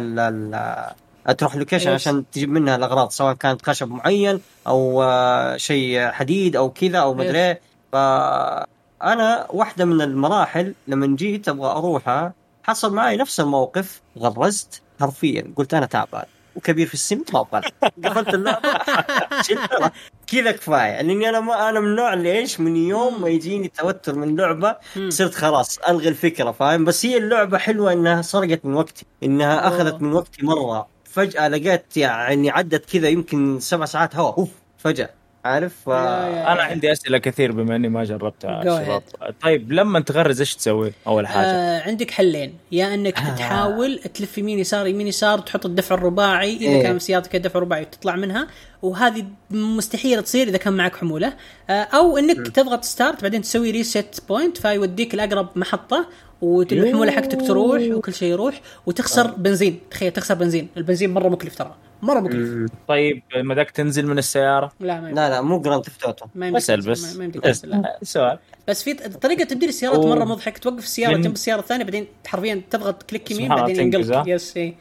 تروح 1.32 1.56
لوكيشن 1.56 1.92
عشان 1.92 2.24
تجيب 2.32 2.50
منها 2.50 2.76
الأغراض 2.76 3.10
سواء 3.10 3.34
كانت 3.34 3.66
خشب 3.66 3.92
معين 3.92 4.42
أو 4.68 5.04
آه، 5.04 5.58
شيء 5.58 6.12
حديد 6.12 6.56
أو 6.56 6.70
كذا 6.70 6.98
أو 6.98 7.14
مدري 7.14 7.40
إيه. 7.40 7.62
فانا 7.92 9.48
واحدة 9.50 9.86
من 9.86 10.02
المراحل 10.02 10.74
لما 10.88 11.16
جيت 11.16 11.50
أبغى 11.50 11.72
أروحها 11.72 12.34
حصل 12.64 12.94
معي 12.94 13.18
نفس 13.18 13.40
الموقف 13.40 14.02
غرزت 14.20 14.82
حرفيا 15.00 15.54
قلت 15.58 15.74
أنا 15.74 15.86
تعبان 15.86 16.26
وكبير 16.56 16.88
في 16.88 16.94
السن 16.94 17.24
ما 17.34 17.40
أبغى. 17.40 17.62
قفلت 18.06 18.34
اللعبة. 18.34 18.70
كذا 20.28 20.52
كفاية. 20.52 21.02
لأني 21.02 21.30
أنا 21.30 21.40
ما 21.40 21.70
أنا 21.70 21.80
من 21.80 21.88
النوع 21.88 22.14
اللي 22.14 22.32
إيش 22.32 22.60
من 22.60 22.76
يوم 22.76 23.22
ما 23.22 23.30
يجيني 23.30 23.68
توتر 23.68 24.16
من 24.16 24.36
لعبة 24.36 24.76
صرت 25.10 25.34
خلاص 25.36 25.80
ألغي 25.90 26.10
الفكرة 26.10 26.52
فاهم؟ 26.52 26.86
بس 26.86 27.06
هي 27.06 27.18
اللعبة 27.18 27.58
حلوة 27.58 27.94
إنها 27.94 28.22
سرقت 28.22 28.66
من 28.66 28.74
وقتي 28.74 29.06
إنها 29.24 29.68
أخذت 29.68 30.02
من 30.02 30.14
وقتي 30.14 30.46
مرة. 30.46 30.93
فجأة 31.14 31.48
لقيت 31.48 31.98
يعني 31.98 32.50
عدت 32.50 32.92
كذا 32.94 33.10
يمكن 33.10 33.60
سبع 33.60 33.86
ساعات 33.86 34.16
هواء 34.16 34.38
أوف 34.38 34.50
فجأة. 34.78 35.10
عارف؟ 35.46 35.74
ف... 35.86 35.90
أنا 35.90 36.62
عندي 36.64 36.92
أسئلة 36.92 37.18
كثير 37.18 37.52
بما 37.52 37.76
إني 37.76 37.90
ما 37.90 38.04
جربتها 38.04 38.62
شباب 38.62 39.04
طيب 39.42 39.72
لما 39.72 40.00
تغرز 40.00 40.40
إيش 40.40 40.56
تسوي؟ 40.56 40.94
أول 41.08 41.28
حاجة. 41.28 41.46
آه 41.46 41.82
عندك 41.88 42.12
حلين. 42.12 42.58
يا 42.72 42.94
إنك 42.94 43.18
آه. 43.18 43.36
تحاول 43.36 44.00
تلف 44.14 44.38
يمين 44.38 44.60
يسار 44.60 44.88
يمين 44.88 45.08
يسار 45.08 45.40
تحط 45.40 45.66
الدفع 45.66 45.96
الرباعي 45.96 46.56
إذا 46.56 46.70
إيه. 46.70 46.84
كان 46.84 47.00
سيارتك 47.00 47.36
الدفع 47.36 47.58
الرباعي 47.58 47.86
تطلع 47.86 48.16
منها. 48.16 48.48
وهذه 48.82 49.26
مستحيل 49.52 50.24
تصير 50.24 50.48
إذا 50.48 50.58
كان 50.58 50.74
معك 50.74 50.96
حمولة. 50.96 51.34
آه 51.70 51.74
أو 51.74 52.18
إنك 52.18 52.40
م. 52.40 52.44
تضغط 52.44 52.84
start 52.84 53.22
بعدين 53.22 53.42
تسوي 53.42 53.72
reset 53.72 54.24
point 54.30 54.58
فيوديك 54.58 55.16
لأقرب 55.16 55.50
محطة 55.56 56.08
والحموله 56.42 57.12
حقتك 57.12 57.42
تروح 57.48 57.82
وكل 57.82 58.14
شيء 58.14 58.32
يروح 58.32 58.62
وتخسر 58.86 59.26
أوه. 59.26 59.36
بنزين. 59.38 59.80
تخيل 59.92 60.12
تخسر 60.12 60.36
بنزين. 60.36 60.68
البنزين 60.78 61.14
مرة 61.14 61.30
مكلف 61.30 61.56
ترى. 61.56 61.76
مرة 62.04 62.20
مقرف. 62.20 62.36
مم. 62.36 62.68
طيب 62.88 63.22
مداك 63.36 63.72
تنزل 63.72 64.08
من 64.08 64.18
السيارة؟ 64.18 64.72
لا 64.80 65.02
ما 65.02 65.08
لا 65.08 65.30
لا 65.30 65.42
مو 65.42 65.60
Grand 65.62 65.84
Theft 65.84 66.04
Auto 66.04 66.26
بس. 66.36 66.70
ما- 66.70 67.18
ما 67.18 67.24
يمديك 67.24 67.48
بس. 67.48 67.62
تنزل، 67.62 67.82
لا. 67.82 67.98
سؤال. 68.02 68.40
بس 68.68 68.84
في 68.84 68.94
طريقة 68.94 69.44
تبديل 69.44 69.70
السيارات 69.70 69.98
أوه. 70.00 70.16
مرة 70.16 70.24
مضحك 70.26 70.58
توقف 70.58 70.84
السيارة 70.84 71.18
جنب 71.18 71.34
السيارة 71.34 71.60
الثانية 71.60 71.84
بعدين 71.84 72.08
حرفيا 72.28 72.62
تضغط 72.70 73.04
click 73.04 73.32
يمين 73.32 73.50
بعدين 73.50 73.96
ها؟ 74.14 74.24
yes 74.28 74.58
اي 74.58 74.76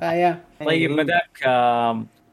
فيا 0.00 0.38
طيب. 0.66 0.90
مداك 0.90 1.40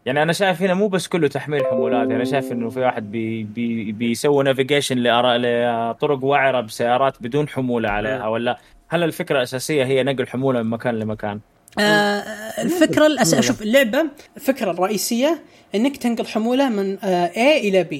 يعني 0.06 0.22
أنا 0.22 0.34
شايف 0.34 0.62
هنا 0.62 0.74
مو 0.74 0.88
بس 0.88 1.08
كله 1.08 1.28
تحميل 1.28 1.66
حمولات. 1.66 2.10
أنا 2.12 2.24
شايف 2.24 2.52
إنه 2.52 2.70
في 2.70 2.80
واحد 2.80 3.12
بي 3.12 3.44
بي 3.44 3.92
بيسوي 3.92 4.44
navigation 4.44 4.98
لطرق 4.98 6.24
وعره 6.24 6.62
بسيارات 6.62 7.14
بدون 7.22 7.48
حمولة 7.50 7.90
عليها 7.90 8.28
ولا؟ 8.28 8.58
هل 8.88 9.04
الفكرة 9.04 9.38
الأساسية 9.38 9.84
هي 9.86 10.04
نقل 10.04 10.28
حمولة 10.28 10.62
من 10.62 10.70
مكان 10.70 11.00
لمكان؟ 11.00 11.40
آه 11.80 12.62
الفكرة 12.62 13.08
الأس... 13.08 13.36
شوف 13.36 13.62
اللعبة 13.62 14.06
الفكرة 14.38 14.72
الرئيسيه 14.72 15.44
إنك 15.76 15.98
تنقل 15.98 16.28
حمولة 16.28 16.70
من 16.70 16.98
آه 17.04 17.28
A 17.28 17.38
إلى 17.38 17.88
B. 17.92 17.96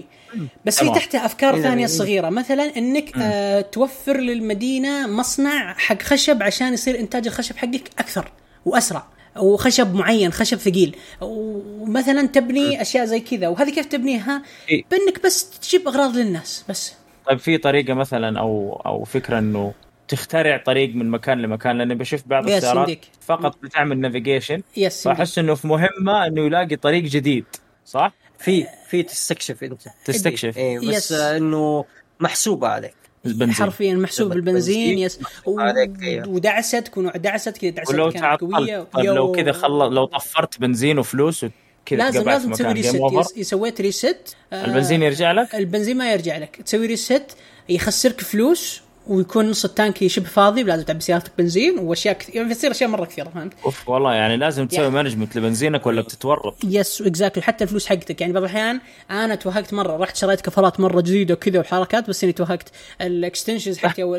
بس 0.66 0.84
في. 0.84 0.90
تحتها 0.90 1.26
أفكار 1.26 1.62
ثانية. 1.62 1.86
صغيرة. 1.86 2.30
مثلا 2.30 2.78
إنك 2.78 3.18
آه 3.18 3.62
توفر 3.62 4.18
للمدينة 4.18 5.08
مصنع 5.08 5.74
حق 5.74 6.02
خشب 6.02 6.44
عشان 6.44 6.74
يصير 6.74 7.00
إنتاج 7.00 7.28
الخشب 7.28 7.58
حقك 7.58 7.90
أكثر 8.00 8.32
وأسرع 8.66 9.08
وخشب 9.38 9.96
معين 9.96 10.32
خشب 10.32 10.58
ثقيل. 10.58 10.96
ومثلا 11.22 12.28
تبني 12.28 12.82
أشياء 12.82 13.06
زي 13.06 13.20
كذا. 13.20 13.48
وهذه 13.48 13.70
كيف 13.70 13.86
تبنيها؟ 13.86 14.42
إيه. 14.70 14.84
بإنك 14.92 15.24
بس 15.26 15.50
تجيب 15.60 15.88
أغراض 15.88 16.18
للناس 16.18 16.64
بس. 16.70 16.94
طيب 17.30 17.40
في 17.40 17.58
طريقة 17.58 17.94
مثلا 17.94 18.40
أو 18.40 18.82
أو 18.86 19.04
فكرة 19.04 19.40
إنه 19.40 19.74
تخترع 20.08 20.58
طريق 20.58 20.96
من 20.96 21.10
مكان 21.10 21.42
لمكان 21.42 21.78
لأني 21.78 21.96
بشوف 21.96 22.28
بعض 22.28 22.50
السيارات. 22.50 22.98
فقط 23.22 23.58
بتعمل 23.64 24.00
navigation 24.00 24.62
yes 24.78 25.04
فأحس 25.04 25.38
إنه 25.40 25.56
في 25.56 25.68
مهمة 25.68 26.28
إنه 26.28 26.46
يلاقي 26.46 26.76
طريق 26.76 27.04
جديد 27.04 27.46
صح؟ 27.86 28.14
في 28.40 28.66
في 28.90 29.04
تستكشف 29.04 29.64
أنت 29.64 29.82
تستكشف 30.06 30.58
إيه 30.58 30.80
بس 30.80 30.86
yes. 30.86 31.12
إنه 31.12 31.86
محسوبه 32.20 32.68
عليك 32.68 32.94
البنزين 33.26 33.54
حرفيا 33.56 33.94
محسوب 33.96 34.28
بالضبط. 34.30 34.46
بالبنزين 34.46 34.90
بنزين. 34.90 34.98
يس 34.98 35.20
و- 35.46 35.60
عليك، 35.60 35.92
أيوه. 36.04 36.30
ودعست 36.30 36.98
ونوع 36.98 37.12
دعست 37.12 37.58
كذا 37.58 37.70
دعست 37.70 37.90
ولو 37.94 38.12
كانت 38.12 38.42
قوية 38.42 38.84
طيب 38.94 39.06
لو. 39.06 39.32
كذا 39.32 39.52
خل 39.52 39.70
لو 39.94 40.06
طفرت 40.06 40.60
بنزين 40.60 41.00
وفلوس 41.00 41.44
وكذا 41.44 41.98
لازم 41.98 42.24
لازم 42.24 42.52
تسوي 42.52 42.74
reset 42.74 43.42
سويت 43.42 43.82
reset 43.82 44.36
آه، 44.54 44.66
البنزين 44.66 45.04
يرجع 45.04 45.32
لك؟ 45.32 45.56
البنزين 45.56 45.98
ما 45.98 46.12
يرجع 46.12 46.38
لك 46.38 46.56
تسوي 46.66 46.86
reset 46.86 47.38
يخسرك 47.70 48.22
فلوس 48.22 48.82
ويكون 49.10 49.50
نص 49.50 49.66
ال 49.66 49.74
tank 49.74 50.08
شبه 50.08 50.26
فاضي 50.28 50.64
لازم 50.64 50.84
تعبي 50.84 51.00
سيارتك 51.02 51.32
بنزين 51.38 51.80
وأشياء 51.80 52.14
كثير 52.18 52.36
يعني 52.36 52.50
بتصير 52.50 52.72
أشياء 52.72 52.90
مرة 52.90 53.06
كثيرة 53.06 53.30
فهمت؟ 53.30 53.54
أوف 53.66 53.90
والله 53.90 54.14
يعني 54.14 54.38
لازم 54.38 54.68
تسوي 54.68 54.84
يعني- 54.84 54.96
management 54.96 55.36
لبنزينك 55.38 55.86
ولا 55.86 56.02
بتتورط. 56.02 56.56
yes 56.64 57.02
exactly 57.02 57.44
حتى 57.44 57.64
الفلوس 57.64 57.88
حقتك. 57.88 58.22
يعني 58.22 58.34
بعض 58.34 58.44
الأحيان 58.44 58.80
أنا 59.12 59.36
توهقت 59.36 59.74
مرة 59.74 59.98
رحت 59.98 60.16
شريت 60.16 60.42
كفرات 60.42 60.80
مرة 60.80 61.02
جديدة 61.02 61.34
وكذا 61.34 61.60
وحركات 61.60 62.10
بس 62.10 62.24
إني 62.24 62.34
توهقت. 62.34 62.72
ال 63.02 63.09
extensions 63.09 63.78
حقتي 63.78 64.04
أو 64.04 64.12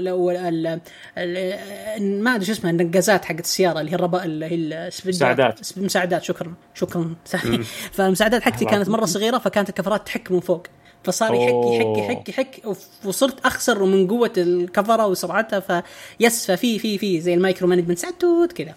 ما 1.99 2.35
أدري 2.35 2.47
شو 2.47 2.53
اسمها 2.53 2.71
النقازات 2.73 3.25
حقت 3.25 3.41
السيارة 3.41 3.81
اللي 3.81 3.91
هي 3.91 3.95
الربا 3.95 4.25
اللي 4.25 4.47
هي 4.47 4.55
السبيدات. 4.55 5.15
مساعدات. 5.17 5.61
مساعدات 5.77 6.23
شكرا 6.25 6.55
شكرا. 6.75 7.15
فالمساعدات 7.93 8.43
حقتي 8.43 8.65
كانت 8.73 8.89
مرة 8.89 9.05
صغيرة 9.05 9.39
فكانت 9.39 9.69
الكفرات 9.69 10.07
تحك 10.07 10.31
من 10.33 10.41
فوق. 10.41 10.67
فصار 11.05 11.35
يحك 11.35 11.55
يحك. 11.73 11.99
يحك 11.99 12.29
يحك 12.29 12.77
وصرت 13.05 13.47
أخسر 13.47 13.85
من 13.85 14.09
قوة 14.09 14.33
الكفرة 14.37 15.07
وسرعتها 15.07 15.83
ف 16.19 16.27
yes 16.27 16.51
ففي 16.51 16.79
في 16.79 16.99
في 16.99 17.21
زي 17.21 17.35
ال 17.35 17.40
micro 17.40 17.69
management 17.69 17.99
ساعات 17.99 18.15
توت 18.21 18.53
كذا 18.53 18.75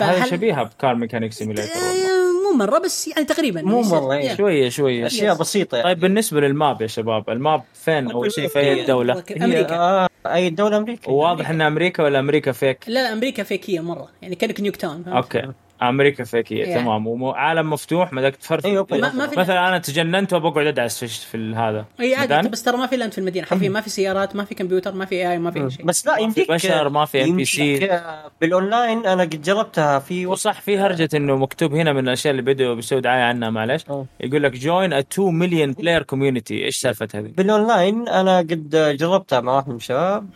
هذه 0.00 0.12
فهل- 0.18 0.30
شبيهة 0.30 0.62
ب 0.62 0.70
Car 0.70 0.94
Mechanic 0.94 1.32
Simulator. 1.32 1.70
آه، 1.72 2.50
مو 2.50 2.56
مرة 2.58 2.78
بس 2.78 3.08
يعني 3.08 3.24
تقريبا 3.24 3.62
مو 3.62 4.12
إيه. 4.12 4.18
يعني. 4.24 4.36
شوية 4.36 4.68
شوية 4.68 5.06
أشياء 5.06 5.34
بسيطة 5.36 5.76
يعني. 5.76 5.88
طيب 5.88 6.00
بالنسبة 6.00 6.40
لل 6.40 6.57
map 6.57 6.82
يا 6.82 6.86
شباب 6.86 7.30
ال 7.30 7.38
map 7.38 7.62
فين 7.74 8.10
أول 8.10 8.32
شيء 8.32 8.48
في 8.48 8.58
أي 8.58 8.84
دولة 8.84 9.24
أمريكا. 9.42 9.74
آه 9.76 10.08
أي 10.26 10.50
دولة 10.50 10.76
أمريكا 10.76 11.10
وواضح 11.10 11.50
إن 11.50 11.60
أمريكا 11.60 12.02
ولا 12.02 12.18
أمريكا 12.18 12.52
fake 12.52 12.78
لا 12.86 12.94
لا 13.02 13.12
أمريكا 13.12 13.42
fake 13.42 13.67
يه 13.67 13.80
مرة 13.80 14.08
يعني 14.22 14.34
كأنك 14.34 14.60
Nuketown؟ 14.60 15.04
okay 15.08 15.42
أمريكا 15.82 16.24
fake 16.24 16.51
يه 16.51 16.64
يعني. 16.64 16.74
تمام. 16.82 17.06
وعالم 17.06 17.70
مفتوح 17.70 18.12
ما 18.12 18.20
بدك 18.22 18.36
تفرق 18.36 18.66
أيوة، 18.66 18.86
ما- 18.90 19.12
ما 19.14 19.26
في- 19.26 19.40
مثلا 19.40 19.68
أنا 19.68 19.78
تجننت 19.78 20.32
وبقعد 20.32 20.66
أدعس 20.66 21.04
في 21.04 21.26
في 21.26 21.36
ال- 21.36 21.54
هذا. 21.54 21.84
إي 22.00 22.14
عادي؟ 22.14 22.48
بس 22.48 22.62
ترى 22.62 22.76
ما 22.76 22.86
في 22.86 22.94
الا 22.94 23.04
انت 23.04 23.12
في 23.14 23.18
المدينة. 23.20 23.46
حرفيا 23.46 23.68
ما 23.68 23.80
في 23.80 23.90
سيارات 23.90 24.36
ما 24.36 24.44
في 24.44 24.54
كمبيوتر 24.54 24.94
ما 24.94 25.04
في 25.04 25.14
اي 25.14 25.32
اي 25.32 25.38
ما 25.38 25.50
في 25.50 25.64
اي 25.64 25.70
شيء. 25.70 25.84
بس 25.86 26.06
لا 26.06 26.16
يمديك 26.18 26.50
بشر، 26.50 26.88
ما 26.88 27.04
في 27.04 27.24
NPC. 27.24 27.58
يمديك 27.58 28.02
بالأونلاين. 28.40 29.06
أنا 29.06 29.22
قد 29.22 29.42
جربتها 29.42 29.98
في 29.98 30.26
وصح 30.26 30.60
في 30.60 30.78
هرجة 30.78 31.08
إنه 31.14 31.36
مكتوب 31.36 31.74
هنا 31.74 31.92
من 31.92 32.08
الأشياء 32.08 32.30
اللي 32.30 32.42
بدأوا 32.42 32.74
بيسووا 32.74 33.00
دعاية 33.00 33.22
عنها 33.22 33.50
معلش. 33.50 33.84
يقول 34.20 34.42
لك 34.42 34.52
join 34.52 34.92
a 34.92 34.98
2 34.98 35.34
million 35.34 35.72
player 35.72 36.02
community 36.02 36.64
إيش 36.64 36.76
سالفة 36.76 37.08
هذه؟ 37.14 37.30
بالأونلاين 37.36 38.08
أنا 38.08 38.38
قد 38.38 38.96
جربتها 39.00 39.40
مع 39.40 39.52
واحد 39.56 39.68
من 39.68 39.76
الشباب. 39.76 40.26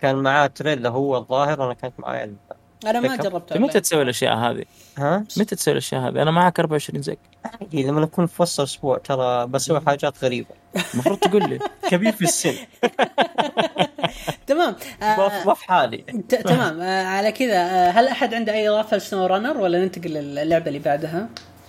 كان 0.00 0.16
معاه 0.16 0.46
تريلا 0.46 0.88
هو 0.88 1.16
الظاهر 1.16 1.64
أنا 1.64 1.74
كانت 1.74 1.94
معايا 1.98 2.24
ال- 2.24 2.34
أنا 2.90 3.00
ما. 3.00 3.16
جربتها 3.16 3.58
متى 3.58 3.80
تسوي 3.80 4.02
الأشياء 4.02 4.36
هذه؟ 4.36 4.64
ها؟ 4.98 5.24
متى 5.36 5.56
تسوي 5.56 5.72
الأشياء 5.72 6.00
هذه؟ 6.00 6.22
أنا 6.22 6.30
معك 6.30 6.60
24 6.60 7.02
زق 7.02 7.16
عادي 7.44 7.82
لما 7.82 8.04
اكون 8.04 8.26
في 8.26 8.42
وسط 8.42 8.60
أسبوع 8.60 8.98
ترى 8.98 9.46
بسوي 9.46 9.80
حاجات 9.86 10.24
غريبة. 10.24 10.48
المفروض 10.94 11.18
تقول 11.18 11.50
لي 11.50 11.58
كبير 11.90 12.12
في 12.12 12.22
السن. 12.22 12.54
تمام. 14.46 14.76
آه 15.02 15.54
في 15.54 15.64
حالي. 15.66 15.96
تمام. 16.28 16.80
آه 16.80 17.04
على 17.06 17.32
كذا. 17.32 17.56
آه 17.56 17.90
هل 17.90 18.08
أحد 18.08 18.34
عنده 18.34 18.52
أي 18.52 18.68
اضافه 18.68 18.96
ل 18.96 19.26
SnowRunner 19.26 19.56
ولا 19.56 19.80
ننتقل 19.84 20.10
للعبة 20.10 20.66
اللي 20.68 20.78
بعدها؟ 20.78 21.28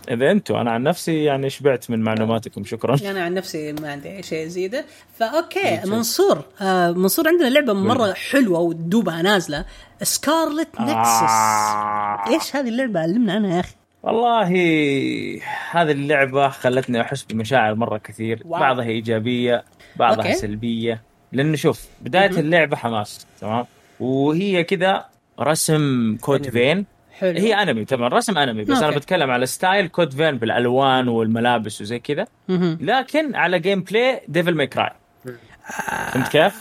إذا 0.10 0.32
أنتم 0.32 0.56
أنا 0.56 0.72
عن 0.72 0.84
نفسي 0.84 1.24
يعني 1.24 1.49
شبعت 1.49 1.89
من 1.89 1.99
معلوماتكم 1.99 2.64
شكرا. 2.64 2.97
أنا 3.12 3.24
عن 3.24 3.34
نفسي 3.34 3.74
ما 3.74 3.91
عندي 3.91 4.18
أي 4.18 4.24
شيء 4.24 4.47
زياده 4.47 4.86
ف 5.20 5.32
okay 5.32 5.82
منصور. 5.86 6.43
آه 6.62 6.91
منصور 6.91 7.28
عندنا 7.28 7.47
لعبة 7.47 7.74
مرة 7.74 8.14
حلوة 8.14 8.60
ودوبها 8.60 9.22
نازلة. 9.22 9.66
Scarlet 10.01 10.70
Nexus 10.80 11.22
آه. 11.22 12.24
إيش 12.28 12.56
هذه 12.56 12.70
اللعبة؟ 12.70 12.99
علمنا 12.99 13.34
عنها 13.34 13.56
يا 13.56 13.60
أخي. 13.60 13.76
والله 14.03 14.47
هذه 15.72 15.91
اللعبة 15.91 16.49
خلتني 16.49 17.01
أحس 17.01 17.24
بمشاعر 17.24 17.76
مرة 17.76 17.97
كثير. 17.97 18.41
wow. 18.45 18.59
بعضها 18.60 18.86
إيجابية 18.86 19.64
بعضها 19.95 20.26
okay. 20.26 20.36
سلبية. 20.36 21.01
لأنه 21.32 21.56
شوف 21.56 21.86
بداية 22.01 22.30
مهم. 22.30 22.39
اللعبة 22.39 22.78
حماس 22.78 23.26
تمام؟ 23.41 23.66
وهي 23.99 24.64
كذا 24.64 25.06
رسم 25.39 26.18
أنمي. 26.30 26.51
فين؟ 26.51 26.86
حلو 27.20 27.39
هي 27.39 27.53
أنمي 27.53 27.86
طبعا 27.86 28.07
رسم 28.09 28.38
أنمي 28.38 28.63
بس 28.63 28.78
أنا 28.78 28.86
okay. 28.86 28.97
بتكلم 28.99 29.32
على 29.32 29.45
style 29.45 29.88
Code 29.88 30.13
Vein 30.13 30.38
بالألوان 30.38 31.07
والملابس 31.07 31.82
وزي 31.82 31.99
كذا. 31.99 32.28
لكن 32.80 33.36
على 33.36 33.59
gameplay 33.59 34.22
Devil 34.28 34.55
May 34.55 34.68
Cry 34.68 34.89
فهمت 36.11 36.28
كيف؟ 36.28 36.55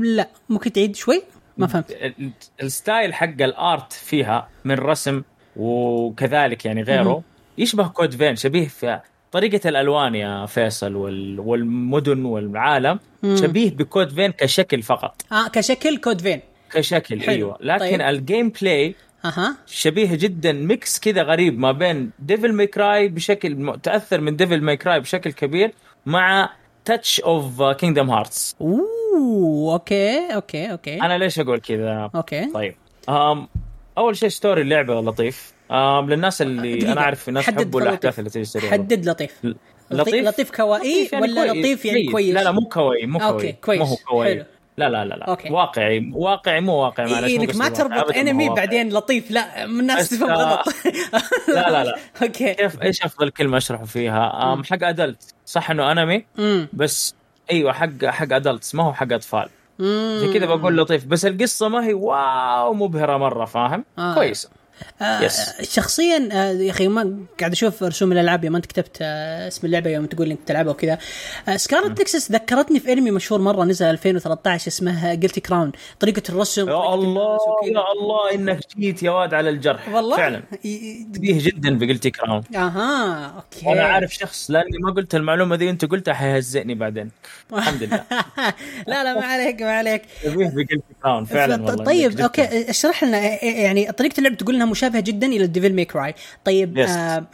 لا 0.00 0.28
ممكن 0.48 0.72
تعيد 0.72 0.96
شوي 0.96 1.22
ما 1.58 1.66
فهمت 1.66 1.90
ال- 1.90 2.30
ال 2.62 2.71
style 2.71 3.14
حق 3.14 3.42
ال 3.42 3.54
art 3.54 3.92
فيها 3.92 4.48
من 4.64 4.74
رسم 4.74 5.22
وكذلك 5.56 6.64
يعني 6.64 6.82
غيره. 6.82 7.22
يشبه 7.58 7.88
Code 7.88 8.14
Vein 8.14 8.36
شبيه 8.36 8.68
في 8.68 9.00
طريقة 9.32 9.68
الألوان 9.68 10.14
يا 10.14 10.46
فيصل 10.46 10.94
وال... 10.94 11.40
والمدن 11.40 12.24
والعالم. 12.24 12.98
شبيه 13.34 13.70
ب 13.70 13.78
Code 13.78 14.08
Vein 14.12 14.30
كشكل 14.32 14.82
فقط 14.82 15.22
آه 15.32 15.48
كشكل 15.48 15.96
Code 15.96 16.20
Vein 16.20 16.40
كشكل 16.72 17.20
حلو. 17.20 17.30
أيوة 17.32 17.58
لكن. 17.60 17.78
طيب. 17.98 18.00
ال 18.00 18.48
gameplay 18.48 18.94
أها. 19.24 19.56
شبيه 19.66 20.14
جدا 20.14 20.52
mix 20.52 21.00
كذا 21.00 21.22
غريب 21.22 21.58
ما 21.58 21.72
بين 21.72 22.10
Devil 22.18 22.52
May 22.52 22.66
Cry 22.66 23.08
بشكل 23.08 23.78
تأثر 23.82 24.20
من 24.20 24.36
Devil 24.36 24.60
May 24.62 24.76
Cry 24.76 25.00
بشكل 25.00 25.32
كبير 25.32 25.74
مع 26.06 26.50
touch 26.84 27.20
of 27.20 27.62
Kingdom 27.62 28.10
Hearts 28.10 28.56
أوه 28.60 29.72
okay 29.72 30.34
okay 30.34 30.72
okay. 30.72 31.02
أنا 31.02 31.18
ليش 31.18 31.38
أقول 31.38 31.60
كذا؟ 31.60 32.10
أوكي. 32.14 32.50
طيب. 32.54 32.74
أم 33.08 33.48
أول 33.98 34.16
شيء 34.16 34.28
ستوري 34.28 34.62
اللعبه 34.62 35.00
لطيف. 35.00 35.52
أم 35.70 36.10
للناس 36.10 36.42
اللي 36.42 36.76
دقيقة. 36.76 36.92
أنا 36.92 37.00
أعرف 37.00 37.28
ناس 37.28 37.48
يحبوا 37.48 37.80
لطيف. 37.80 37.88
الأحداث 37.88 38.18
اللي 38.18 38.30
تجي 38.30 38.44
سريعه 38.44 38.72
حدد 38.72 39.08
لطيف. 39.08 39.54
لطيف؟ 39.90 40.14
لطيف 40.14 40.50
كوائي 40.50 41.08
يعني 41.12 41.24
ولا 41.24 41.52
كويس. 41.52 41.58
لطيف 41.58 41.84
يعني 41.84 42.06
كويس. 42.06 42.34
لا 42.34 42.44
لا 42.44 42.50
مو 42.50 42.68
كوي 42.68 43.06
مو 43.06 43.18
كوي 43.18 43.52
كويس. 43.52 43.80
مو 43.80 43.86
هو 43.86 43.96
كوي 43.96 44.26
حلو. 44.26 44.44
لا 44.76 44.88
لا 44.88 45.04
لا 45.04 45.14
لا. 45.14 45.24
أوكي. 45.24 45.50
واقعي 45.52 46.10
واقعي 46.14 46.60
مو 46.60 46.72
واقعي 46.74 47.12
معلش 47.12 47.24
إيه 47.30 47.36
إنك 47.40 47.56
ما. 47.56 47.68
تربط 47.68 48.16
انمي. 48.16 48.48
بعدين 48.48 48.92
لطيف 48.92 49.30
لا 49.30 49.66
من 49.66 49.80
الناس 49.80 50.08
تفهم 50.10 50.30
آه، 50.30 50.34
غلط 50.34 50.66
لا 51.54 51.70
لا 51.70 51.84
لا. 51.84 51.96
أوكي. 52.22 52.54
كيف 52.54 52.82
إيش 52.82 53.02
أفضل 53.02 53.30
كلمة 53.30 53.56
أشرحه 53.56 53.84
فيها؟ 53.84 54.52
أم 54.52 54.64
حق 54.64 54.78
ادلت 54.82 55.34
صح 55.46 55.70
إنه 55.70 55.92
انمي 55.92 56.24
بس 56.72 57.14
أيوه 57.50 57.72
حق 57.72 58.04
حق 58.04 58.32
adults 58.32 58.74
ما 58.74 58.82
هو 58.84 58.92
حق 58.92 59.12
أطفال. 59.12 59.48
عشان 59.80 60.32
كذا 60.34 60.46
بقول 60.46 60.76
لطيف 60.78 61.04
بس 61.04 61.26
القصة 61.26 61.68
ما 61.68 61.86
هي 61.86 61.94
wow 61.94 62.74
مبهرة 62.74 63.16
مرة 63.16 63.44
فاهم؟ 63.44 63.84
آه. 63.98 64.14
كويسه 64.14 64.50
آه 65.02 65.28
Yes. 65.28 65.62
شخصيا 65.62 66.28
آه 66.32 66.50
يا 66.52 66.70
أخي 66.70 66.88
ما 66.88 67.16
قاعد 67.40 67.52
أشوف 67.52 67.82
رسوم 67.82 68.12
الألعاب 68.12 68.44
يوم 68.44 68.56
أنت 68.56 68.66
كتبت 68.66 68.98
آه 69.02 69.48
اسم 69.48 69.66
اللعبة 69.66 69.90
يوم 69.90 70.06
تقول 70.06 70.30
انك 70.30 70.38
تلعبها 70.46 70.72
وكذا. 70.72 70.98
آه 71.48 71.56
Scarlet 71.56 71.98
Nexus 71.98 72.32
ذكرتني 72.32 72.80
في 72.80 72.92
انمي 72.92 73.10
مشهور 73.10 73.40
مرة 73.40 73.64
نزل 73.64 73.86
2013 73.86 74.68
اسمه 74.68 75.14
Guilty 75.14 75.40
Crown 75.40 75.72
طريقة 76.00 76.22
الرسم 76.28 76.68
يا 76.68 76.94
الله. 76.94 77.38
يا 77.64 77.80
الله 77.92 78.34
إنك 78.34 78.58
جيت 78.78 79.02
يا 79.02 79.10
واد 79.10 79.34
على 79.34 79.50
الجرح. 79.50 79.88
والله؟ 79.88 80.16
فعلا. 80.16 80.42
شبيه 81.14 81.44
جدا 81.44 81.78
في 81.78 81.86
Guilty 81.92 82.10
Crown 82.10 82.42
أها 82.56 83.26
okay. 83.26 83.66
وأنا 83.68 83.82
عارف 83.82 84.14
شخص 84.14 84.50
لأني 84.50 84.78
ما 84.78 84.90
قلت 84.92 85.14
المعلومة 85.14 85.56
دي 85.56 85.70
أنت 85.70 85.84
قلتها 85.84 86.14
حيهزئني 86.14 86.74
بعدين. 86.74 87.10
الحمد 87.52 87.82
لله. 87.82 88.04
لا 88.88 89.04
لا 89.04 89.14
ما 89.14 89.26
عليك 89.26 89.62
ما 89.62 89.72
عليك. 89.72 90.02
شبيه 90.24 90.48
في 90.48 90.54
Guilty 90.56 90.78
Crown 91.02 91.24
فعلا 91.24 91.62
والله 91.64 91.84
طيب. 91.84 92.20
okay 92.20 92.70
اشرح 92.70 93.04
لنا 93.04 93.18
آه، 93.18 93.38
يعني 93.44 93.92
طريقة 93.92 94.18
اللعب 94.18 94.36
تقول 94.36 94.58
انها 94.64 94.70
مشابهه 94.72 95.00
جدا 95.00 95.26
إلى 95.26 95.44
ال 95.44 95.49
Devil 95.49 95.72
May 95.72 95.96
Cry 95.96 96.14
طيب 96.44 96.86
Yes. 96.86 96.90
آه 96.90 97.24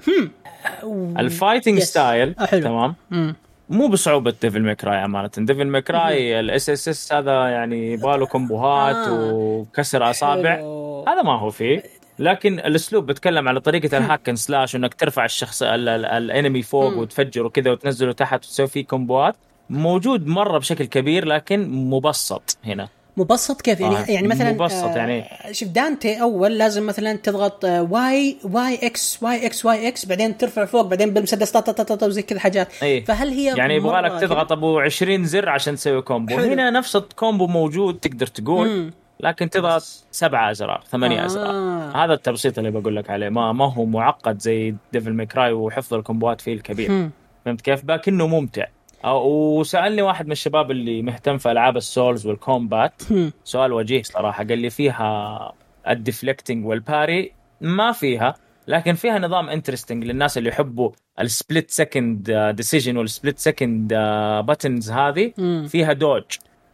هم 0.82 1.16
آه، 1.16 1.20
ال 1.20 1.26
fighting. 1.26 1.78
style 1.78 2.34
آه، 2.40 2.46
حلو. 2.46 2.62
تمام 2.62 2.94
مم. 3.10 3.34
مو 3.70 3.88
بصعوبة 3.88 4.34
Devil 4.42 4.62
May 4.62 4.83
Cry 4.83 5.04
امانه 5.04 5.30
Devil 5.38 5.64
May 5.66 6.40
Cry 6.40 6.70
ال 6.70 6.88
SSS 6.88 7.12
هذا 7.12 7.48
يعني 7.48 7.96
باله 7.96 8.26
كومبوهات 8.26 8.96
آه. 8.96 9.30
وكسر 9.32 10.10
أصابع 10.10 10.56
حلو. 10.56 11.04
هذا 11.08 11.22
ما 11.22 11.38
هو 11.38 11.50
فيه 11.50 11.82
لكن 12.18 12.58
الأسلوب 12.58 13.06
بتكلم 13.06 13.48
على 13.48 13.60
طريقة 13.60 13.98
ال 13.98 14.05
hack 14.05 14.34
slash 14.34 14.76
انك 14.76 14.94
ترفع 14.94 15.24
الشخص 15.24 15.62
ال- 15.62 15.88
ال- 15.88 16.04
الأنمي 16.06 16.62
فوق. 16.62 16.96
وتفجره 16.98 17.48
كذا 17.48 17.70
وتنزله 17.70 18.12
تحت 18.12 18.44
وتسوي 18.44 18.66
فيه 18.66 18.84
كومبوات 18.86 19.36
موجود 19.70 20.26
مرة 20.26 20.58
بشكل 20.58 20.84
كبير 20.84 21.24
لكن 21.24 21.68
مبسط 21.70 22.56
هنا 22.64 22.88
مبسط 23.16 23.60
كيف 23.60 23.80
يعني 23.80 23.96
آه، 23.96 24.10
يعني 24.10 24.28
مثلا 24.28 24.52
مبسط 24.52 24.84
آه، 24.84 24.96
يعني. 24.96 25.24
شوف 25.52 25.68
دانتي 25.68 26.22
أول 26.22 26.58
لازم 26.58 26.86
مثلا 26.86 27.16
تضغط 27.16 27.64
آه، 27.64 27.82
واي 27.82 28.36
واي 28.44 28.86
إكس 28.86 29.22
واي 29.22 29.46
إكس 29.46 29.64
واي 29.64 29.88
إكس 29.88 30.06
بعدين 30.06 30.38
ترفع 30.38 30.64
فوق 30.64 30.86
بعدين 30.86 31.14
بالمسدس 31.14 31.50
طا 31.50 31.60
طا 31.60 31.72
طا 31.72 31.94
طا 31.94 32.06
وزي 32.06 32.22
كذا 32.22 32.38
حاجات 32.38 32.68
إي 32.82 33.00
فهل 33.00 33.28
هي 33.28 33.56
يعني 33.56 33.74
يبغى 33.74 34.00
لك 34.00 34.20
تضغط 34.20 34.52
أبو 34.52 34.78
20 34.78 35.24
زر 35.24 35.48
عشان 35.48 35.74
تسوي 35.74 36.02
combo 36.02 36.36
حلو. 36.36 36.52
هنا 36.52 36.70
نفس 36.70 36.96
ال 36.96 37.05
combo 37.05 37.46
موجود 37.46 37.98
تقدر 37.98 38.26
تقول 38.26 38.68
مم. 38.68 38.92
لكن 39.20 39.50
تضغط 39.50 39.82
سبعة 40.10 40.50
أزرار 40.50 40.84
ثمانية 40.90 41.22
آه. 41.22 41.26
أزرار 41.26 41.50
هذا 42.04 42.14
التبسيط 42.14 42.58
اللي 42.58 42.70
بقول 42.70 42.96
لك 42.96 43.10
عليه 43.10 43.28
ما 43.28 43.52
ما 43.52 43.72
هو 43.72 43.84
معقد 43.84 44.40
زي 44.40 44.74
Devil 44.92 45.12
May 45.12 45.32
Cry 45.32 45.52
وحفظ 45.52 45.94
الكومبوات 45.94 46.40
فيه 46.40 46.54
الكبير 46.54 46.90
مم. 46.90 47.10
فهمت 47.44 47.60
كيف 47.60 47.84
لكنه 47.90 48.26
ممتع 48.26 48.66
وسألني 49.04 50.02
واحد 50.02 50.26
من 50.26 50.32
الشباب 50.32 50.70
اللي 50.70 51.02
مهتم 51.02 51.38
في 51.38 51.50
ألعاب 51.50 51.76
ال 51.76 51.85
Souls 51.85 52.26
وال 52.26 52.43
combat. 52.43 53.02
سؤال 53.44 53.72
وجيه 53.72 54.02
صراحة 54.02 54.44
قال 54.44 54.58
لي 54.58 54.70
فيها 54.70 55.52
ال 55.88 55.95
deflecting 55.95 56.66
وال 56.66 56.85
parry 56.85 57.32
ما 57.60 57.92
فيها 57.92 58.34
لكن 58.68 58.94
فيها 58.94 59.18
نظام 59.18 59.48
interesting 59.48 60.04
للناس 60.04 60.38
اللي 60.38 60.48
يحبوا 60.48 60.90
ال 61.20 61.29
split 61.29 61.70
second 61.70 62.32
decision 62.56 62.96
وال 62.96 63.08
split 63.08 63.38
second 63.38 63.94
buttons 64.46 64.90
هذه 64.90 65.32
مم. 65.38 65.66
فيها 65.68 65.92
dodge 65.92 66.22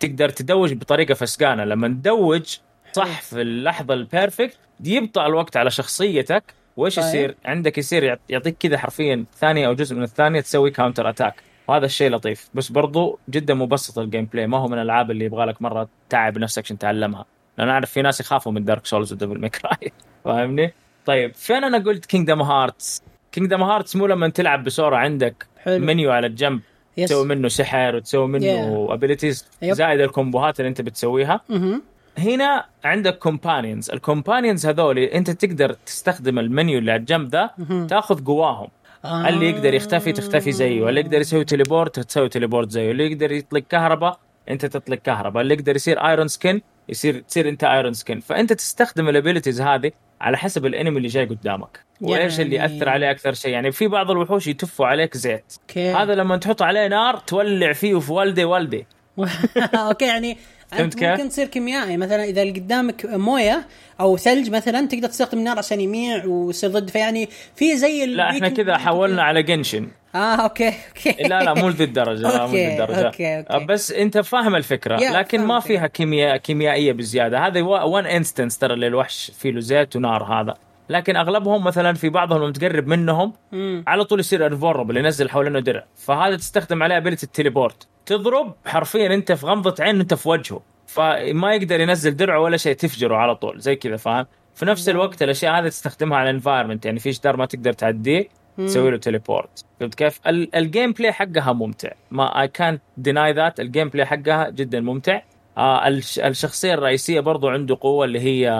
تقدر 0.01 0.29
ت 0.29 0.36
dodge 0.36 0.73
بطريقة 0.75 1.15
فسقانة 1.15 1.65
لما 1.65 1.89
ت 1.89 2.00
dodge 2.00 2.57
صح 2.93 3.21
في 3.23 3.43
اللحظة 3.43 3.95
ال 3.95 4.03
perfect 4.03 4.59
يبطأ 4.85 5.27
الوقت 5.27 5.57
على 5.57 5.71
شخصيتك 5.71 6.43
وإيش 6.77 6.97
طيب. 6.97 7.05
يصير؟ 7.05 7.35
عندك 7.45 7.79
يصير 7.79 8.03
يعط- 8.05 8.21
يعطيك 8.29 8.57
كذا 8.61 8.79
حرفيا 8.79 9.25
ثانية 9.39 9.67
أو 9.67 9.73
جزء 9.75 9.97
من 9.97 10.03
الثانية 10.03 10.41
تسوي 10.41 10.71
counter 10.71 11.09
attack 11.09 11.35
وهذا 11.69 11.87
الشيء 11.87 12.11
لطيف. 12.11 12.49
بس 12.55 12.73
برضو 12.73 13.19
جدا 13.31 13.55
مبسط 13.55 13.99
ال 13.99 14.25
gameplay 14.25 14.47
ما 14.47 14.59
هو 14.59 14.69
من 14.69 14.79
الألعاب 14.79 15.11
اللي 15.11 15.25
يبغى 15.25 15.47
لك 15.47 15.63
مرة 15.63 15.89
تعب 16.09 16.39
نفسك 16.39 16.65
عشان 16.65 16.79
تتعلمها 16.79 17.25
لأن 17.59 17.69
أعرف 17.69 17.91
في 17.91 18.03
ناس 18.03 18.21
يخافوا 18.21 18.53
من 18.53 18.65
Dark 18.65 18.87
Souls 18.87 19.13
و 19.13 19.17
Devil 19.17 19.41
May 19.41 19.67
Cry 19.67 19.93
فاهمني؟ 20.25 20.73
طيب 21.07 21.35
فين 21.35 21.65
أنا 21.65 21.79
قلت 21.79 22.07
Kingdom 22.07 22.43
Hearts؟ 22.43 23.03
Kingdom 23.33 23.63
Hearts 23.63 23.97
مو 23.97 24.07
لما 24.07 24.29
تلعب 24.29 24.65
بسرعة 24.65 24.99
عندك 24.99 25.47
حلو. 25.59 25.85
منيو 25.85 26.13
على 26.13 26.27
الجنب. 26.27 26.61
yes 26.97 27.09
تسوي 27.11 27.27
منه 27.27 27.49
سحر 27.49 27.97
وتسوي 27.97 28.29
منه 28.29 28.89
abilities 28.91 29.49
yep. 29.63 29.75
زائد 29.75 30.01
ال 30.01 30.08
combo 30.08 30.46
هات 30.46 30.61
اللي 30.61 30.69
أنت 30.69 30.81
بتسويها. 30.81 31.41
مهم. 31.49 31.83
هنا 32.19 32.65
عندك 32.85 33.19
companions 33.19 33.91
ال 33.91 33.98
companions 33.98 34.67
هذول 34.67 34.99
أنت 34.99 35.31
تقدر 35.31 35.73
تستخدم 35.73 36.39
المنيو 36.39 36.79
اللي 36.79 36.93
على 36.93 37.01
الجنب 37.01 37.29
ده. 37.29 37.55
تاخذ 37.89 38.25
قواهم. 38.25 38.69
آه. 39.07 39.29
اللي 39.29 39.51
يقدر 39.51 39.75
يختفي 39.75 40.13
تختفي 40.13 40.53
زيه؟ 40.53 40.89
اللي 40.89 41.01
يقدر 41.01 41.21
يسوي 41.21 41.45
teleport 41.45 42.01
تسوي 42.01 42.29
teleport 42.29 42.71
زيه؟ 42.71 42.91
اللي 42.91 43.13
يقدر 43.13 43.33
يطلق 43.33 43.63
كهرباء 43.71 44.19
انت 44.51 44.67
تطلق 44.67 44.99
كهرباء. 44.99 45.43
اللي 45.43 45.55
يقدر 45.55 45.77
يصير 45.77 45.99
iron 46.09 46.29
skin 46.29 46.63
يصير 46.89 47.21
تصير 47.21 47.49
انت 47.49 47.65
iron 47.65 47.93
skin 47.93 48.21
فانت 48.21 48.53
تستخدم 48.53 49.09
ال 49.09 49.14
abilities 49.14 49.61
هذه 49.61 49.91
على 50.21 50.37
حسب 50.37 50.67
ال 50.67 50.72
enemy 50.72 50.97
اللي 50.97 51.09
جاي 51.09 51.25
قدامك. 51.25 51.81
وايش 52.01 52.41
اللي 52.41 52.57
يعني- 52.57 52.75
يأثر 52.75 52.89
عليه 52.89 53.11
أكثر 53.11 53.33
شيء؟ 53.33 53.51
يعني 53.53 53.73
في 53.73 53.89
بعض 53.89 54.11
الوحوش 54.11 54.47
يتفوا 54.47 54.87
عليك 54.87 55.17
زيت. 55.17 55.53
okay. 55.61 55.93
هذا 55.93 56.15
لما 56.15 56.37
تحط 56.37 56.63
عليه 56.63 56.87
نار 56.89 57.17
تولع 57.17 57.73
فيه 57.73 57.95
وفي 57.95 58.13
والدي 58.13 58.45
والدي. 58.45 58.87
okay 59.75 60.07
يعني 60.07 60.37
فهمت 60.71 60.95
كيف؟ 60.95 61.09
ممكن 61.11 61.29
تصير 61.29 61.47
كيميائي. 61.47 61.97
مثلا 61.97 62.25
إذا 62.25 62.43
اللي 62.43 62.61
قدامك 62.61 63.07
موية 63.07 63.67
أو 64.01 64.17
ثلج 64.17 64.51
مثلا 64.51 64.87
تقدر 64.89 65.09
تستخدم 65.09 65.39
النار 65.39 65.59
عشان 65.59 65.81
يميع 65.81 66.25
ويصير 66.25 66.71
ضد. 66.71 66.91
فيعني 66.91 67.29
في 67.57 67.77
زي 67.77 68.05
ال- 68.05 68.17
لا 68.17 68.31
إحنا 68.31 68.49
كذا 68.49 68.77
حولنا 68.79 69.23
على 69.23 69.43
Genshin 69.43 69.89
آه 70.15 70.19
okay 70.19 70.69
okay. 70.69 71.23
لا 71.23 71.41
لا 71.43 71.55
مو 71.55 71.69
لذي 71.69 71.85
الدرجة 71.85 72.23
لا 72.23 72.47
مو 72.47 72.53
لذي 72.53 72.67
okay، 72.67 72.83
الدرجة. 72.83 73.07
okay، 73.07 73.39
okay. 73.39 73.65
بس 73.65 73.93
أنت 73.93 74.19
فاهم 74.19 74.57
الفكرة 74.57 74.97
لكن 74.97 75.41
ما. 75.41 75.61
فيها 75.61 75.87
كيمياء 75.87 76.37
كيميائية 76.37 76.93
بزيادة. 76.93 77.47
هذا 77.47 77.63
one 77.63 78.07
instance 78.07 78.59
ترى 78.59 78.77
للوحش 78.77 79.33
فيه 79.39 79.51
له 79.51 79.61
زيت 79.61 79.97
ونار 79.97 80.25
هذا. 80.25 80.55
لكن 80.89 81.17
أغلبهم 81.17 81.65
مثلا 81.65 81.93
في 81.95 82.09
بعضهم 82.09 82.43
لما 82.43 82.53
تقرب 82.53 82.87
منهم 82.87 83.33
مم. 83.53 83.85
على 83.87 84.05
طول 84.05 84.21
يصير 84.21 84.47
invulnerable 84.47 84.97
ينزل 84.97 85.31
حوالينه 85.31 85.61
درع. 85.61 85.85
فهذا 85.97 86.37
تستخدم 86.37 86.83
عليه 86.83 86.97
ability 86.97 87.27
ال 87.27 87.34
teleport 87.34 87.89
تضرب 88.07 88.55
حرفيا 88.67 89.15
أنت 89.15 89.33
في 89.33 89.47
غمضة 89.47 89.75
عين 89.85 90.01
أنت 90.01 90.15
في 90.15 90.29
وجهه. 90.29 90.61
فما 90.87 91.55
يقدر 91.55 91.81
ينزل 91.81 92.17
درعه 92.17 92.41
ولا 92.41 92.57
شيء 92.57 92.75
تفجره 92.77 93.17
على 93.17 93.35
طول 93.37 93.61
زي 93.61 93.77
كذا 93.77 93.97
فاهم؟ 93.97 94.27
في 94.55 94.67
نفس 94.67 94.89
الوقت 94.89 95.23
الأشياء 95.23 95.59
هذه 95.61 95.69
تستخدمها 95.69 96.19
على 96.19 96.31
ال 96.31 96.35
environment 96.35 96.87
يعني 96.87 96.99
في 96.99 97.11
جدار 97.11 97.37
ما 97.37 97.47
تقدر 97.47 97.73
تعديه 97.73 98.29
تسوي 98.59 98.91
له 98.91 98.97
teleport 98.97 99.65
فهمت 99.81 99.95
كيف؟ 99.95 100.21
ال- 100.27 100.57
ال 100.57 100.93
gameplay 100.93 101.13
حقها 101.13 101.53
ممتع. 101.53 101.91
ما 102.11 102.41
اي 102.41 102.49
كانت 102.49 102.83
ديناي 102.97 103.33
ذات 103.33 103.61
الجيم 103.61 103.89
بلاي 103.89 104.07
حقها 104.07 104.51
جدا 104.51 104.81
ممتع. 104.81 105.21
آه 105.59 105.89
الش- 105.89 106.19
الشخصية 106.19 106.75
الرئيسية 106.75 107.21
برضو 107.21 107.49
عنده 107.49 107.79
قوة 107.81 108.05
اللي 108.05 108.21
هي 108.21 108.51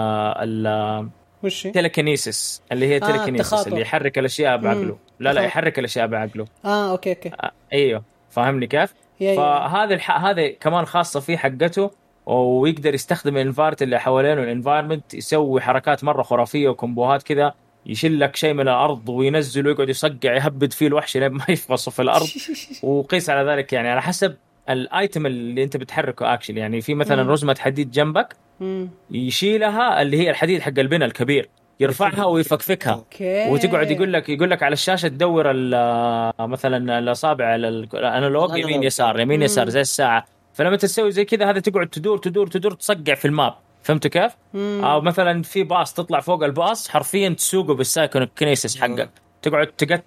وش 1.43 1.67
هي؟ 1.67 1.71
telekinesis 1.71 2.61
اللي 2.71 2.87
هي 2.87 2.95
آه، 2.95 2.99
telekinesis 2.99 3.53
التخاطر. 3.53 3.71
اللي 3.71 3.81
يحرك 3.81 4.17
الأشياء 4.17 4.57
بعقله 4.57 4.97
لا 5.19 5.29
لا 5.29 5.31
تخاطر. 5.31 5.47
يحرك 5.47 5.79
الأشياء 5.79 6.07
بعقله 6.07 6.45
آه 6.65 6.91
okay 6.91 7.09
okay 7.09 7.29
آه 7.29 7.51
أيوه 7.73 8.03
فاهمني 8.29 8.67
كيف؟ 8.67 8.93
فهذه 9.19 9.93
الح... 9.93 10.25
هذه 10.25 10.55
كمان 10.59 10.85
خاصة 10.85 11.19
فيه 11.19 11.37
حقته 11.37 11.91
ويقدر 12.25 12.93
يستخدم 12.93 13.37
ال 13.37 13.41
environment 13.41 13.81
اللي 13.81 13.99
حوالينه 13.99 14.43
ال 14.43 14.49
environment 14.49 15.13
يسوي 15.13 15.61
حركات 15.61 16.03
مرة 16.03 16.23
خرافية 16.23 16.69
و 16.69 16.76
combo 16.76 17.10
هات 17.10 17.23
كذا 17.23 17.53
يشيل 17.85 18.19
لك 18.19 18.35
شيء 18.35 18.53
من 18.53 18.61
الأرض 18.61 19.09
وينزله 19.09 19.69
ويقعد 19.69 19.89
يصقع 19.89 20.35
يهبد 20.35 20.73
فيه 20.73 20.87
الوحش 20.87 21.17
لين 21.17 21.31
ما 21.31 21.45
يفقصه 21.49 21.91
في 21.91 22.01
الأرض 22.01 22.27
وقيس 22.83 23.29
على 23.29 23.51
ذلك 23.51 23.73
يعني 23.73 23.89
على 23.89 24.01
حسب 24.01 24.35
ال 24.69 24.80
item 24.80 25.25
اللي 25.25 25.63
أنت 25.63 25.77
بتحركه 25.77 26.33
actually 26.33 26.59
يعني 26.59 26.81
في 26.81 26.93
مثلا 26.93 27.23
مم. 27.23 27.29
رزمه 27.29 27.55
حديد 27.59 27.91
جنبك 27.91 28.35
مم. 28.59 28.89
يشيلها 29.11 30.01
اللي 30.01 30.17
هي 30.19 30.29
الحديد 30.29 30.61
حق 30.61 30.79
البناء 30.79 31.07
الكبير 31.07 31.49
يرفعها 31.79 32.25
ويفكفكها 32.25 32.93
okay 32.93 33.49
وتقعد 33.49 33.91
يقول 33.91 34.13
لك 34.13 34.29
يقول 34.29 34.49
لك 34.51 34.63
على 34.63 34.73
الشاشة 34.73 35.07
تدور 35.07 35.51
ال- 35.51 36.33
مثلا 36.49 36.99
الأصابع 36.99 37.45
على 37.45 37.67
ال 37.67 37.80
analog 37.80 38.57
يمين. 38.57 38.83
يسار 38.83 39.19
يمين. 39.19 39.41
يسار 39.41 39.69
زي 39.69 39.81
الساعة 39.81 40.25
فلما 40.53 40.75
تسوي 40.77 41.11
زي 41.11 41.25
كذا 41.25 41.49
هذا 41.49 41.59
تقعد 41.59 41.87
تدور 41.87 42.17
تدور 42.17 42.47
تدور 42.47 42.71
تصقع 42.71 43.13
في 43.13 43.25
ال 43.25 43.32
map 43.32 43.53
فهمت 43.83 44.07
كيف؟ 44.07 44.31
مم. 44.53 44.81
أو 44.85 45.01
مثلا 45.01 45.43
في 45.43 45.63
باص 45.63 45.93
تطلع 45.93 46.19
فوق 46.19 46.43
الباص 46.43 46.89
حرفيا 46.89 47.29
تسوقه 47.29 47.73
بال 47.73 47.87
psychokinesis 47.87 48.77
حقك 48.81 49.09
تقعد 49.41 49.67
تقعد 49.67 50.01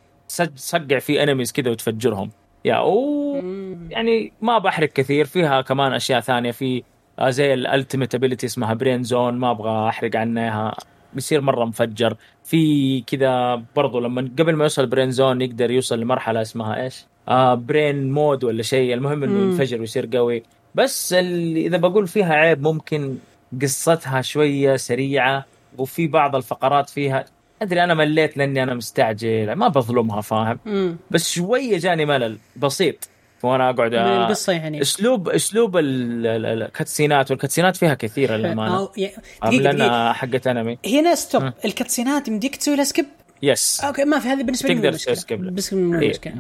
تصقع 0.57 0.99
في 0.99 1.23
enemies 1.23 1.53
كذا 1.53 1.71
وتفجرهم 1.71 2.31
يا 2.65 2.75
أو. 2.75 3.35
يعني 3.91 4.33
ما 4.43 4.59
بحرق 4.59 4.89
كثير 4.89 5.25
فيها 5.25 5.61
كمان 5.61 5.93
أشياء 5.93 6.21
ثانية 6.21 6.51
في 6.51 6.83
آه، 7.19 7.31
زي 7.31 7.55
ال 7.55 7.61
ultimate 7.61 8.15
ability 8.15 8.47
اسمها 8.47 8.75
brain 8.75 9.03
zone 9.03 9.35
ما 9.35 9.51
أبغى 9.51 9.89
أحرق 9.89 10.17
عنها 10.17 10.75
بيصير 11.15 11.41
مرة 11.41 11.65
مفجر 11.65 12.17
في 12.45 13.01
كذا 13.01 13.63
برضو 13.77 14.01
لما 14.01 14.31
قبل 14.39 14.57
ما 14.57 14.65
يوصل 14.65 14.87
brain 14.87 15.11
zone 15.11 15.43
يقدر 15.43 15.71
يوصل 15.71 16.01
لمرحلة 16.01 16.43
اسمها 16.43 16.83
إيش؟ 16.83 17.07
آه 17.29 17.55
brain 17.55 18.13
mode 18.13 18.45
ولا 18.45 18.63
شيء 18.63 18.95
المهم 18.95 19.23
إنه. 19.23 19.41
ينفجر 19.41 19.81
ويصير 19.81 20.09
قوي 20.17 20.43
بس 20.75 21.13
اللي 21.13 21.67
إذا 21.67 21.77
بقول 21.77 22.07
فيها 22.07 22.35
عيب 22.35 22.63
ممكن 22.63 23.19
قصتها 23.63 24.23
شوية 24.23 24.77
سريعة 24.77 25.45
وفي 25.79 26.07
بعض 26.07 26.37
الفقرات 26.37 26.91
فيها 26.91 27.25
أدري 27.63 27.85
أنا 27.85 27.95
مليت 27.95 28.37
لأني 28.37 28.63
أنا 28.63 28.75
مستعجل 28.75 29.53
ما 29.53 29.69
بظلمها 29.69 30.21
فاهم؟ 30.21 30.59
مم. 30.67 30.97
بس 31.11 31.31
شوية 31.33 31.79
جاني 31.79 32.05
ملل 32.07 32.39
بسيط. 32.57 33.09
وأنا 33.43 33.71
أقعد 33.71 33.95
آه، 33.95 34.25
القصة 34.25 34.53
يعني. 34.53 34.81
أسلوب 34.81 35.29
أسلوب 35.29 35.77
ال- 35.77 36.27
ال- 36.27 36.47
ال- 36.47 36.63
الكاتسينات 36.63 37.31
والكاتسينات 37.31 37.77
فيها 37.77 37.95
كثيره 37.95 38.37
للأمانة. 38.37 38.85
دقيقة. 38.85 39.23
عاملنا 39.43 40.13
حقت 40.13 40.47
أنمي. 40.47 40.79
هنا 40.87 41.15
stop 41.15 41.53
ال 41.65 41.71
cutscene 41.71 42.22
ات 42.22 42.29
يمديك 42.29 42.57
تسوي 42.57 42.77
لها 42.77 42.85
skip؟ 42.85 43.07
yes 43.43 43.81
okay 43.85 44.05
ما 44.05 44.19
في 44.19 44.29
هذه 44.29 44.43
بالنسبة 44.43 44.69
لي 44.69 44.75
تقدر 44.75 44.93
تسوي 44.93 45.39
له. 45.39 45.51
بس 45.51 45.75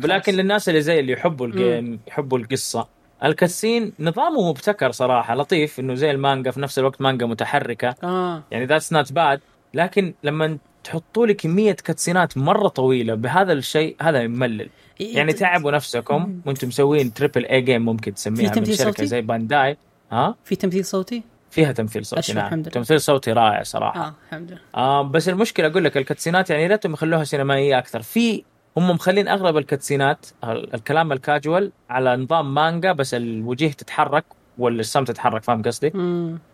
لكن. 0.04 0.32
للناس 0.32 0.68
اللي 0.68 0.80
زي 0.82 1.00
اللي 1.00 1.12
يحبوا 1.12 1.46
ال 1.46 1.57
game 1.57 2.00
يحبوا 2.08 2.38
القصة 2.38 2.88
ال 3.24 3.32
cutscene 3.32 3.92
نظامه 4.00 4.48
مبتكر 4.48 4.90
صراحة 4.90 5.34
لطيف 5.34 5.80
إنه 5.80 5.94
زي 5.94 6.10
المانجا 6.10 6.50
في 6.50 6.60
نفس 6.60 6.78
الوقت 6.78 7.00
مانجا 7.00 7.26
متحركة. 7.26 7.94
آه. 8.04 8.42
يعني 8.50 8.64
that's 8.66 8.92
not 8.92 9.12
bad 9.12 9.40
لكن 9.74 10.14
لما 10.24 10.58
تحطوا 10.84 11.26
لي 11.26 11.34
كمية 11.34 11.72
cutscene 11.72 12.31
ات 12.31 12.38
مرة 12.38 12.68
طويلة 12.68 13.14
بهذا 13.14 13.52
الشيء 13.52 13.96
هذا 14.02 14.22
يملل. 14.22 14.68
إيه، 15.00 15.16
يعني 15.16 15.32
ت- 15.32 15.38
تعبوا 15.38 15.70
نفسكم 15.70 16.40
وأنتم 16.46 16.68
مسوين 16.68 17.12
triple 17.14 17.46
A 17.46 17.60
game 17.60 17.84
ممكن 17.84 18.14
تسميها 18.14 18.42
من 18.48 18.52
تمثيل 18.52 18.76
شركة 18.76 18.90
صوتي؟ 18.90 19.06
زي 19.06 19.20
Bandai 19.20 19.76
ها؟ 20.12 20.34
في 20.44 20.56
تمثيل 20.56 20.84
صوتي؟ 20.84 21.22
فيها 21.50 21.72
تمثيل 21.72 22.06
صوتي 22.06 22.32
نعم. 22.32 22.44
الحمد 22.46 22.60
لله. 22.62 22.70
تمثيل 22.74 23.00
صوتي 23.00 23.32
رائع 23.32 23.62
صراحة. 23.62 24.00
آه 24.06 24.14
الحمد 24.26 24.50
لله. 24.50 24.60
آه 24.74 25.02
بس 25.02 25.28
المشكلة 25.28 25.66
أقول 25.66 25.84
لك 25.84 25.96
ال 25.96 26.02
cutscene 26.02 26.45
ات 26.45 26.50
يعني 26.50 26.66
ريتهم 26.66 26.92
يخلوها 26.92 27.24
سينمائية 27.24 27.78
أكثر. 27.78 28.02
في 28.02 28.44
هم 28.76 28.90
مخلين 28.90 29.28
أغلب 29.28 29.56
ال 29.56 29.63
cutscene 29.63 30.19
ات 30.19 30.26
ال- 30.44 30.74
الكلام 30.74 31.12
الكاجوال 31.12 31.72
على 31.90 32.16
نظام 32.16 32.54
مانجا 32.54 32.92
بس 32.92 33.14
الوجيه 33.14 33.70
تتحرك 33.72 34.24
والسم 34.58 35.04
تتحرك 35.04 35.42
فاهم 35.42 35.62
قصدي؟ 35.62 35.92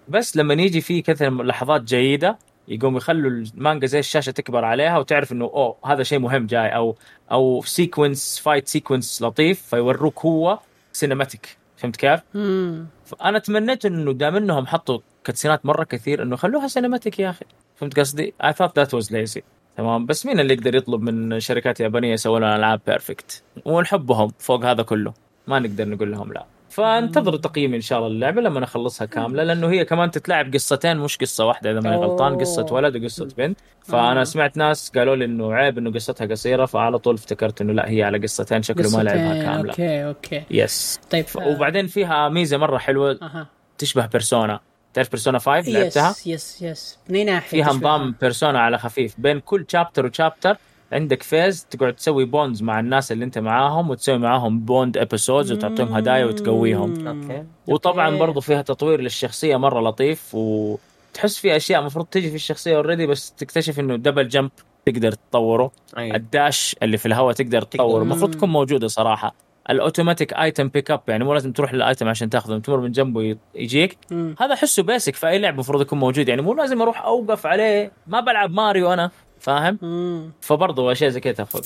بس 0.09 0.37
لما 0.37 0.55
يجي 0.55 0.81
في 0.81 1.03
كذا 1.03 1.31
لحظات 1.31 1.83
جيدة 1.83 2.39
يقوم 2.69 2.97
يخلوا 2.97 3.31
المانجا 3.31 3.87
زي 3.87 3.99
الشاشة 3.99 4.31
تكبر 4.31 4.65
عليها 4.65 4.99
وتعرف 4.99 5.33
إنه 5.33 5.45
أوه 5.45 5.77
هذا 5.85 6.03
شيء 6.03 6.19
مهم 6.19 6.47
جاي. 6.47 6.69
أو 6.69 6.97
أو 7.33 7.63
sequence 7.65 8.39
fight 8.39 8.69
sequence 8.69 9.23
لطيف 9.23 9.63
فيوروك 9.63 10.19
هو 10.19 10.59
cinematic 10.93 11.57
فهمت 11.77 11.97
كيف؟ 11.97 12.21
مم. 12.35 12.87
فانا 13.05 13.39
تمنيت 13.39 13.87
إنه 13.87 14.13
دام 14.13 14.37
إنهم 14.37 14.67
حطوا 14.67 14.99
cutscene 15.25 15.62
ات 15.62 15.67
مرة 15.67 15.85
كثير 15.85 16.23
إنه 16.23 16.37
خلوها 16.37 16.69
cinematic 16.69 17.19
يا 17.19 17.31
أخي. 17.31 17.45
فهمت 17.77 18.01
قصدي؟ 18.01 18.35
I 18.43 18.47
thought 18.47 18.73
that 18.83 18.99
was 18.99 19.11
lazy. 19.11 19.43
تمام. 19.77 20.07
بس 20.07 20.27
مين 20.27 20.41
اللي 20.41 20.55
يقدر 20.55 20.75
يطلب 20.75 21.03
من 21.03 21.41
شركات 21.41 21.81
يابانية 21.81 22.13
يسوون 22.13 22.41
لنا 22.41 22.57
ألعاب 22.57 22.81
perfect 22.87 23.43
ونحبهم 23.65 24.33
فوق 24.39 24.65
هذا 24.65 24.83
كله. 24.83 25.13
ما 25.47 25.59
نقدر 25.59 25.89
نقول 25.89 26.13
لهم 26.13 26.33
لا. 26.33 26.47
فانتظروا 26.77 27.39
تقييمي 27.39 27.77
إن 27.77 27.81
شاء 27.81 27.99
الله 27.99 28.09
اللعبه 28.11 28.41
لما 28.41 28.65
اخلصها 28.65 29.05
كاملة 29.07 29.43
لأنه 29.43 29.71
هي 29.71 29.85
كمان 29.85 30.11
تتلعب 30.11 30.55
قصتين 30.55 30.97
مش 30.97 31.17
قصة 31.17 31.45
واحدة 31.47 31.71
إذا 31.71 31.81
ماني 31.81 31.97
غلطان. 31.97 32.39
قصة 32.39 32.67
ولد 32.71 32.97
وقصة 33.03 33.29
بنت. 33.39 33.59
فأنا 33.85 34.21
آه. 34.21 34.25
سمعت 34.25 34.57
ناس 34.57 34.93
قالوا 34.97 35.17
لي 35.17 35.25
إنه 35.25 35.53
عيب 35.55 35.79
إنه 35.79 35.93
قصتها 35.93 36.27
قصيرة 36.27 36.65
فعلى 36.67 36.99
طول 36.99 37.15
افتكرت 37.15 37.61
إنه 37.61 37.73
لا 37.73 37.89
هي 37.91 38.03
على 38.03 38.19
قصتين 38.19 38.63
شكله 38.63 38.97
ما 38.97 39.03
لعبها. 39.03 39.43
كاملة. 39.43 39.71
okay 39.71 40.05
okay. 40.07 40.43
yes 40.51 41.01
طيب 41.11 41.25
ف- 41.25 41.37
وبعدين 41.37 41.87
فيها 41.87 42.29
ميزة 42.29 42.57
مرة 42.57 42.79
حلوة 42.79 43.19
أها. 43.23 43.47
تشبه 43.79 44.07
Persona 44.07 44.61
تعرف 44.95 45.11
Persona 45.11 45.39
5 45.39 45.71
لعبتها؟ 45.73 46.11
yes 46.11 46.27
yes 46.27 46.63
yes 46.63 46.99
من 47.09 47.27
ناحية 47.27 47.49
فيها؟ 47.63 47.73
نظام 47.73 48.15
Persona 48.21 48.61
على 48.61 48.79
خفيف 48.79 49.15
بين 49.19 49.41
كل 49.41 49.65
chapter 49.69 50.07
و 50.07 50.13
chapter 50.13 50.57
عندك 50.93 51.23
phase 51.23 51.67
تقعد 51.71 51.93
تسوي 51.93 52.25
bonds 52.25 52.63
مع 52.63 52.81
الناس 52.81 53.13
اللي 53.13 53.25
انت 53.25 53.39
معاهم 53.39 53.91
وتسوي 53.91 54.19
معاهم 54.19 54.61
bond 54.61 54.97
episodes 54.97 55.53
وتعطيهم 55.53 55.95
هدايا 55.95 56.25
وتقويهم. 56.25 57.09
okay. 57.09 57.45
وطبعا. 57.67 58.19
برضو 58.19 58.41
فيها 58.41 58.63
تطوير 58.63 59.01
للشخصية 59.01 59.57
مرة 59.57 59.81
لطيف 59.81 60.35
وتحس 60.35 61.39
في 61.39 61.57
أشياء 61.57 61.81
المفروض 61.81 62.07
تجي 62.07 62.29
في 62.31 62.35
الشخصية 62.35 62.77
already 62.77 63.07
بس 63.07 63.33
تكتشف 63.33 63.81
إنه 63.81 63.97
double 63.97 64.29
jump 64.29 64.51
تقدر 64.87 65.13
تطوره. 65.13 65.71
أيوة. 65.99 66.17
ال 66.17 66.29
dash 66.29 66.77
اللي 66.83 66.97
في 66.97 67.07
الهواء 67.07 67.33
تقدر 67.35 67.63
تطور 67.63 68.03
المفروض 68.03 68.31
تكون 68.35 68.49
موجودة 68.49 68.89
صراحة. 68.89 69.35
ال 69.71 69.77
automatic 69.77 70.33
item 70.33 70.69
pick 70.69 70.91
up 70.91 71.01
يعني 71.09 71.25
مو 71.25 71.35
لازم 71.35 71.53
تروح 71.53 71.75
لل 71.75 71.86
item 71.86 72.09
عشان 72.09 72.31
تاخذه 72.31 72.59
تمر 72.59 72.81
من 72.81 72.93
جنبه 72.93 73.37
يجيك. 73.55 73.99
مم. 74.11 74.35
هذا 74.41 74.55
احسه 74.55 74.83
basic 74.83 75.15
في 75.15 75.29
اي 75.29 75.39
لعبه 75.39 75.55
المفروض 75.55 75.83
يكون 75.83 75.99
موجود. 75.99 76.29
يعني 76.29 76.43
مو 76.43 76.55
لازم 76.55 76.83
أروح 76.83 77.03
أوقف 77.03 77.47
عليه. 77.47 77.93
ما 78.07 78.21
بلعب 78.21 78.51
ماريو 78.51 78.93
أنا. 78.93 79.11
فاهم 79.47 79.79
مم. 79.83 80.31
فبرضه 80.41 80.93
أشياء 80.93 81.11
زي 81.11 81.21
كذا 81.21 81.33
تاخذ 81.33 81.61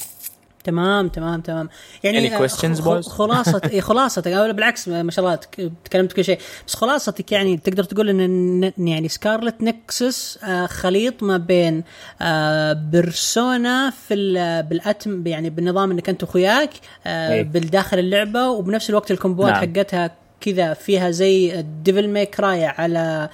تمام 0.64 1.08
تمام 1.08 1.40
تمام 1.40 1.68
يعني 2.04 2.36
آه، 2.36 2.46
questions, 2.46 2.78
boys? 2.80 3.08
خلاصة 3.08 3.60
إيه، 3.70 3.80
خلاصتك 3.80 4.26
أو 4.32 4.52
بالعكس 4.52 4.88
ما 4.88 5.10
شاء 5.10 5.24
الله 5.24 5.36
تك- 5.36 5.72
تكلمت 5.84 6.12
كل 6.12 6.24
شيء 6.24 6.38
بس 6.66 6.74
خلاصتك 6.74 7.32
يعني 7.32 7.56
تقدر 7.56 7.84
تقول 7.84 8.08
إن 8.08 8.72
يعني 8.78 9.08
Scarlet 9.08 9.62
Nexus 9.62 10.38
آه، 10.44 10.66
خليط 10.66 11.22
ما 11.22 11.36
بين 11.36 11.84
آه، 12.22 12.72
بيرسونا 12.72 13.90
في 13.90 14.14
ال- 14.14 14.62
بالاتم 14.62 15.26
يعني 15.26 15.50
بالنظام 15.50 15.90
إنك 15.90 16.08
أنت 16.08 16.22
وأخوياك 16.22 16.70
آه، 17.06 17.32
إيه. 17.32 17.42
بالداخل 17.42 17.98
اللعبة 17.98 18.48
وبنفس 18.50 18.90
الوقت 18.90 19.10
الكومبوات 19.10 19.52
نعم. 19.52 19.60
حقتها 19.74 20.10
كذا 20.40 20.74
فيها 20.74 21.10
زي 21.10 21.62
ديفل 21.84 22.08
ماي 22.08 22.26
كراي 22.26 22.64
على 22.66 23.28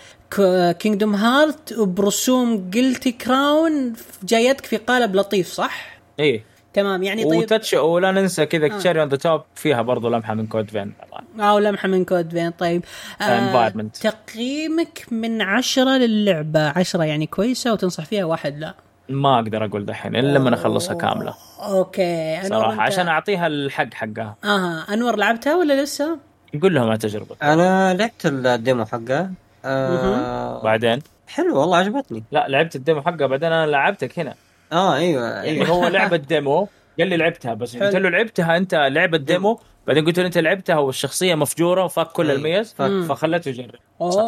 كينجدوم 0.79 1.15
هارت 1.15 1.73
وبرسوم 1.73 2.71
قلتي 2.75 3.13
كراون 3.13 3.93
جايتك 4.23 4.67
في 4.67 4.77
قالب 4.77 5.17
لطيف 5.17 5.49
صح؟ 5.49 5.99
إيه 6.19 6.45
تمام 6.75 7.03
يعني 7.03 7.25
طيب. 7.25 7.39
وتتش 7.39 7.75
ولا 7.75 8.13
ننسى 8.13 8.47
كذا 8.47 8.67
آه. 8.67 8.79
تشيري 8.79 9.01
اون 9.01 9.09
ذا 9.09 9.17
توب 9.17 9.43
فيها 9.55 9.83
برضه 9.83 10.11
لمحة 10.11 10.35
من 10.35 10.47
كود 10.47 10.71
فين. 10.71 10.93
أو 11.41 11.59
لمحة 11.59 11.89
من 11.89 12.05
كود 12.05 12.31
فين 12.31 12.51
طيب. 12.51 12.85
Environment. 13.21 14.01
تقييمك 14.01 15.07
من 15.11 15.43
عشرة 15.43 15.97
للعبة. 15.97 16.69
عشرة 16.69 17.05
يعني 17.05 17.27
كويسة 17.27 17.73
وتنصح 17.73 18.05
فيها 18.05 18.25
واحد 18.25 18.59
لا. 18.59 18.75
ما 19.09 19.39
أقدر 19.39 19.65
أقول 19.65 19.87
دحين 19.87 20.17
إلا 20.17 20.39
لما 20.39 20.55
أخلصها 20.55 20.95
كاملة. 20.95 21.35
okay. 21.61 22.41
صراحة 22.49 22.73
أنت... 22.73 22.81
عشان 22.81 23.09
أعطيها 23.09 23.47
الحق 23.47 23.95
حقها. 23.95 24.37
آها. 24.45 24.87
أنور 24.95 25.17
لعبتها 25.17 25.57
ولا 25.57 25.83
لسه؟ 25.83 26.19
قول 26.63 26.75
لهم 26.75 26.91
عن 26.91 26.99
تجربة. 26.99 27.37
أنا 27.43 27.95
لعبت 27.95 28.27
ال 28.27 28.38
demo 28.38 28.85
حقه 28.85 29.31
آه 29.65 30.63
بعدين؟ 30.63 30.99
حلو 31.29 31.61
والله 31.61 31.77
عجبتني. 31.77 32.25
لا 32.33 32.47
لعبت 32.49 32.77
ال 32.77 32.82
demo 32.82 33.03
حقها 33.03 33.27
بعدين 33.27 33.53
أنا 33.53 33.67
لعبتك 33.71 34.19
هنا. 34.19 34.35
آه 34.73 34.95
أيوه 34.97 35.27
يعني 35.29 35.49
أيوه 35.49 35.67
هو 35.69 35.89
لعبة 35.97 36.17
demo 36.17 36.69
قال 36.99 37.09
لي 37.09 37.17
لعبتها 37.17 37.55
بس 37.55 37.77
قلت 37.77 37.97
له 37.97 38.09
لعبتها 38.09 38.57
أنت 38.57 38.75
لعبة 38.75 39.19
demo. 39.19 39.61
بعدين 39.87 40.05
قلت 40.05 40.19
له 40.19 40.27
أنت 40.27 40.39
لعبتها 40.39 40.77
والشخصية 40.79 41.35
مفجورة 41.35 41.85
وفاك 41.85 42.07
كل 42.13 42.31
إيه. 42.31 42.37
الميز 42.37 42.75
مم. 42.81 43.07
فخليته 43.09 43.49
يجرب. 43.49 43.75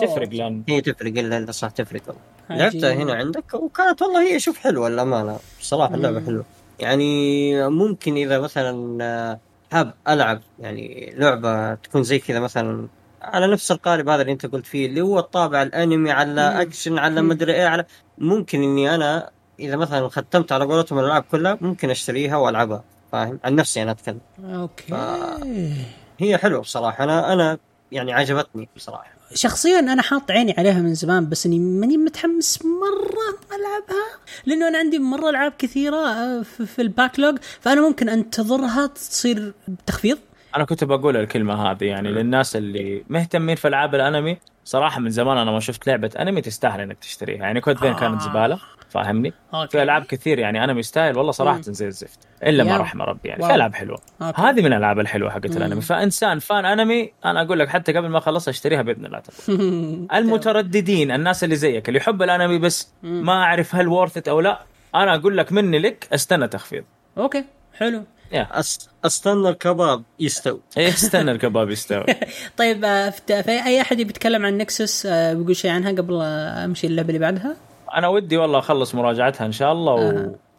تفرق 0.00 0.28
لأن 0.32 0.62
هي 0.68 0.80
تفرق 0.80 1.18
إلا 1.18 1.52
صح 1.52 1.70
تفرق. 1.70 2.02
لعبتها 2.50 2.92
هنا 2.94 3.14
عندك 3.14 3.54
وكانت 3.54 4.02
والله 4.02 4.34
هي 4.34 4.40
شوف 4.40 4.58
حلوة 4.58 4.88
الأمانة. 4.88 5.38
بصراحه 5.60 5.94
اللعبة 5.94 6.20
حلوة. 6.26 6.44
يعني 6.78 7.68
ممكن 7.70 8.16
إذا 8.16 8.38
مثلا 8.38 9.04
آه، 9.04 9.38
حاب 9.72 9.94
ألعب 10.08 10.40
يعني 10.58 11.14
لعبة 11.16 11.74
تكون 11.74 12.02
زي 12.02 12.18
كذا 12.18 12.40
مثلا 12.40 12.88
على 13.22 13.46
نفس 13.46 13.70
القالب 13.70 14.08
هذا 14.08 14.22
اللي 14.22 14.32
انت 14.32 14.46
قلت 14.46 14.66
فيه 14.66 14.86
اللي 14.86 15.00
هو 15.00 15.18
الطابع 15.18 15.62
الانمي 15.62 16.10
على 16.10 16.62
اكشن 16.62 16.98
على 16.98 17.22
مدري 17.22 17.54
إيه 17.54 17.66
على 17.66 17.84
ممكن 18.18 18.62
إني 18.62 18.94
أنا 18.94 19.30
إذا 19.60 19.76
مثلا 19.76 20.08
ختمت 20.08 20.52
على 20.52 20.64
قولتهم 20.64 20.98
الألعاب 20.98 21.22
كلها 21.22 21.58
ممكن 21.60 21.90
أشتريها 21.90 22.36
وألعبها 22.36 22.84
فاهم؟ 23.12 23.38
عن 23.44 23.54
نفسي 23.54 23.82
أنا 23.82 23.90
أتكلم. 23.90 24.20
okay. 24.44 24.94
هي 26.18 26.38
حلوة 26.38 26.60
بصراحة 26.60 27.04
أنا 27.04 27.32
أنا 27.32 27.58
يعني 27.92 28.12
عجبتني 28.12 28.68
بصراحة. 28.76 29.18
شخصيا 29.34 29.78
أنا 29.78 30.02
حاط 30.02 30.30
عيني 30.30 30.54
عليها 30.58 30.80
من 30.80 30.94
زمان 30.94 31.28
بس 31.28 31.46
إني 31.46 31.58
ماني 31.58 31.96
متحمس 31.96 32.58
مرة 32.64 33.56
ألعبها 33.56 34.06
لأنه 34.46 34.68
أنا 34.68 34.78
عندي 34.78 34.98
مرة 34.98 35.30
ألعاب 35.30 35.52
كثيرة 35.58 35.96
آه، 35.96 36.42
في 36.42 36.82
ال 36.82 36.89
backlog 36.89 37.38
فأنا 37.60 37.80
ممكن 37.80 38.08
أنتظرها 38.08 38.86
تصير 38.86 39.54
تخفيض. 39.86 40.18
أنا 40.58 40.66
كنت 40.66 40.84
بقول 40.84 41.16
الكلمة 41.16 41.70
هذه 41.70 41.84
يعني 41.84 42.08
للناس 42.08 42.56
اللي 42.56 43.04
مهتمين 43.08 43.56
في 43.56 43.68
ألعاب 43.68 43.94
الأنمي 43.94 44.38
صراحة 44.64 45.00
من 45.00 45.10
زمان 45.10 45.38
أنا 45.38 45.50
ما 45.50 45.60
شفت 45.60 45.86
لعبة 45.86 46.10
أنمي 46.18 46.40
تستاهل 46.40 46.80
إنك 46.80 46.98
تشتريها. 46.98 47.38
يعني 47.38 47.60
Code 47.60 47.78
Vein 47.78 47.94
كانت 47.94 48.20
زبالة 48.20 48.58
فاهمني؟ 48.88 49.32
okay. 49.54 49.70
في 49.70 49.82
ألعاب 49.82 50.04
كثير 50.04 50.38
يعني 50.38 50.64
أنمي 50.64 50.80
يستاهل 50.80 51.18
والله 51.18 51.32
صراحة 51.32 51.60
زي 51.60 51.86
الزفت 51.86 52.18
إلا 52.42 52.64
ما. 52.64 52.76
رحم 52.76 53.02
ربي 53.02 53.28
يعني. 53.28 53.42
wow. 53.42 53.48
في 53.50 53.54
ألعاب 53.54 53.74
حلوة. 53.74 53.98
okay. 54.22 54.42
هذه 54.42 54.60
من 54.60 54.66
الألعاب 54.66 54.98
الحلوة 54.98 55.30
حقت 55.30 55.56
الأنمي. 55.56 55.80
فإنسان 55.80 56.38
fan 56.38 56.64
أنمي 56.64 57.12
أنا 57.24 57.42
أقول 57.42 57.58
لك 57.58 57.68
حتى 57.68 57.92
قبل 57.92 58.08
ما 58.08 58.18
اخلصها 58.18 58.50
أشتريها 58.50 58.82
بإذن 58.82 59.06
الله. 59.06 59.18
تعالى 59.18 60.08
المترددين 60.18 61.10
الناس 61.10 61.44
اللي 61.44 61.56
زيك 61.56 61.88
اللي 61.88 61.98
يحب 61.98 62.22
الأنمي 62.22 62.58
بس 62.58 62.92
ما 63.02 63.32
أعرف 63.32 63.74
هل 63.74 63.88
worth 63.88 64.28
أو 64.28 64.40
لا 64.40 64.60
أنا 64.94 65.14
أقول 65.14 65.36
لك 65.36 65.52
مني 65.52 65.78
لك 65.78 66.08
أستنى 66.12 66.48
تخفيض. 66.48 66.84
okay. 67.18 67.44
حلو. 67.74 68.04
استنى 69.04 69.48
الكباب 69.48 70.02
يستوي. 70.20 70.60
إيه، 70.76 70.88
استنى 70.88 71.30
الكباب 71.30 71.70
يستوي. 71.70 72.04
طيب 72.58 72.84
آه، 72.84 73.10
في 73.10 73.50
أي 73.66 73.80
أحد 73.80 73.96
بيتكلم 73.96 74.46
عن 74.46 74.58
Nexus 74.58 75.06
آه، 75.06 75.34
بيقول 75.34 75.56
شيء 75.56 75.70
عنها 75.70 75.90
قبل 75.90 76.20
آه، 76.22 76.64
أمشي 76.64 76.86
اللعبة 76.86 77.08
اللي 77.08 77.18
بعدها؟ 77.18 77.56
أنا 77.94 78.08
ودي 78.08 78.36
والله 78.36 78.58
أخلص 78.58 78.94
مراجعتها 78.94 79.46
إن 79.46 79.52
شاء 79.52 79.72
الله 79.72 79.94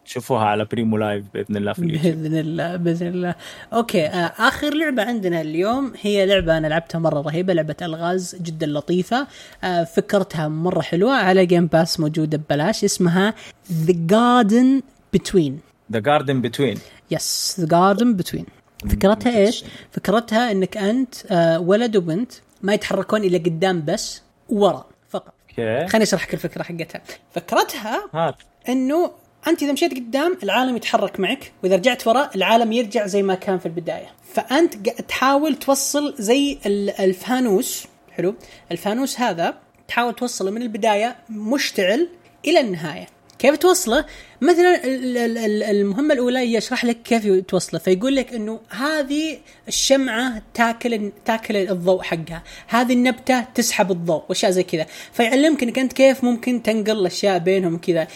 وتشوفوها 0.04 0.44
على 0.44 0.64
بريمو 0.64 0.96
لايف 0.96 1.24
بإذن 1.34 1.56
الله 1.56 1.72
في 1.72 1.78
اليوتيوب. 1.78 2.14
بإذن 2.14 2.36
الله 2.38 2.76
بإذن 2.76 3.06
الله. 3.06 3.34
okay 3.72 4.06
آه، 4.06 4.32
آخر 4.38 4.74
لعبة 4.74 5.02
عندنا 5.02 5.40
اليوم 5.40 5.92
هي 6.00 6.26
لعبة 6.26 6.58
أنا 6.58 6.66
لعبتها 6.66 6.98
مرة 6.98 7.20
رهيبة 7.20 7.52
لعبة 7.52 7.76
ألغاز 7.82 8.36
جدا 8.42 8.66
لطيفة. 8.66 9.26
آه، 9.64 9.84
فكرتها 9.84 10.48
مرة 10.48 10.80
حلوة 10.80 11.12
على 11.12 11.46
Game 11.46 11.66
Pass 11.66 12.00
موجودة 12.00 12.38
ببلاش 12.38 12.84
اسمها 12.84 13.34
The 13.72 13.94
Garden 13.96 14.82
Between 15.12 15.69
The 15.92 15.98
Garden 15.98 16.40
Between 16.40 16.78
yes 17.10 17.56
The 17.60 17.66
Garden 17.66 18.14
Between 18.16 18.46
فكرتها 18.90 19.38
إيش؟ 19.38 19.64
فكرتها 19.92 20.50
إنك 20.52 20.76
أنت 20.76 21.14
آه، 21.30 21.58
ولد 21.60 21.96
وبنت 21.96 22.32
ما 22.62 22.74
يتحركون 22.74 23.24
الا 23.24 23.38
قدام 23.38 23.84
بس 23.84 24.22
ورا 24.48 24.86
فقط. 25.08 25.34
أوكي 25.50 25.86
خليني 25.88 26.02
أشرح 26.04 26.24
لك 26.24 26.34
الفكرة 26.34 26.62
حقتها. 26.62 27.00
فكرتها 27.34 28.08
هات 28.14 28.34
إنه 28.68 29.10
أنت 29.48 29.62
إذا 29.62 29.72
مشيت 29.72 29.94
قدام 29.94 30.38
العالم 30.42 30.76
يتحرك 30.76 31.20
معك 31.20 31.52
وإذا 31.62 31.76
رجعت 31.76 32.06
وراء 32.06 32.36
العالم 32.36 32.72
يرجع 32.72 33.06
زي 33.06 33.22
ما 33.22 33.34
كان 33.34 33.58
في 33.58 33.66
البداية. 33.66 34.06
فأنت 34.34 34.74
تحاول 34.88 35.54
توصل 35.56 36.14
زي 36.18 36.58
ال- 36.66 36.90
الفانوس 36.90 37.86
حلو؟ 38.12 38.34
الفانوس 38.72 39.20
هذا 39.20 39.54
تحاول 39.88 40.14
توصله 40.14 40.50
من 40.50 40.62
البداية 40.62 41.16
مشتعل 41.30 42.08
إلى 42.44 42.60
النهاية. 42.60 43.06
كيف 43.40 43.56
توصله؟ 43.56 44.04
مثلا 44.40 44.84
ال- 44.84 45.16
ال- 45.16 45.38
ال- 45.38 45.62
المهمة 45.62 46.14
الأولى 46.14 46.54
يشرح 46.54 46.84
لك 46.84 47.02
كيف 47.02 47.26
توصله 47.48 47.80
فيقول 47.80 48.16
لك 48.16 48.34
إنه 48.34 48.60
هذه 48.70 49.38
الشمعة 49.68 50.42
تاكل 50.54 51.12
تاكل 51.24 51.56
الضوء 51.56 52.02
حقها، 52.02 52.42
هذه 52.68 52.92
النبتة 52.92 53.40
تسحب 53.54 53.90
الضوء 53.90 54.22
وأشياء 54.28 54.50
زي 54.50 54.62
كذا، 54.62 54.86
فيعلمك 55.12 55.62
انك 55.62 55.78
أنت 55.78 55.92
كيف 55.92 56.24
ممكن 56.24 56.62
تنقل 56.62 56.90
الأشياء 56.98 57.38
بينهم 57.38 57.78
كذا. 57.78 58.06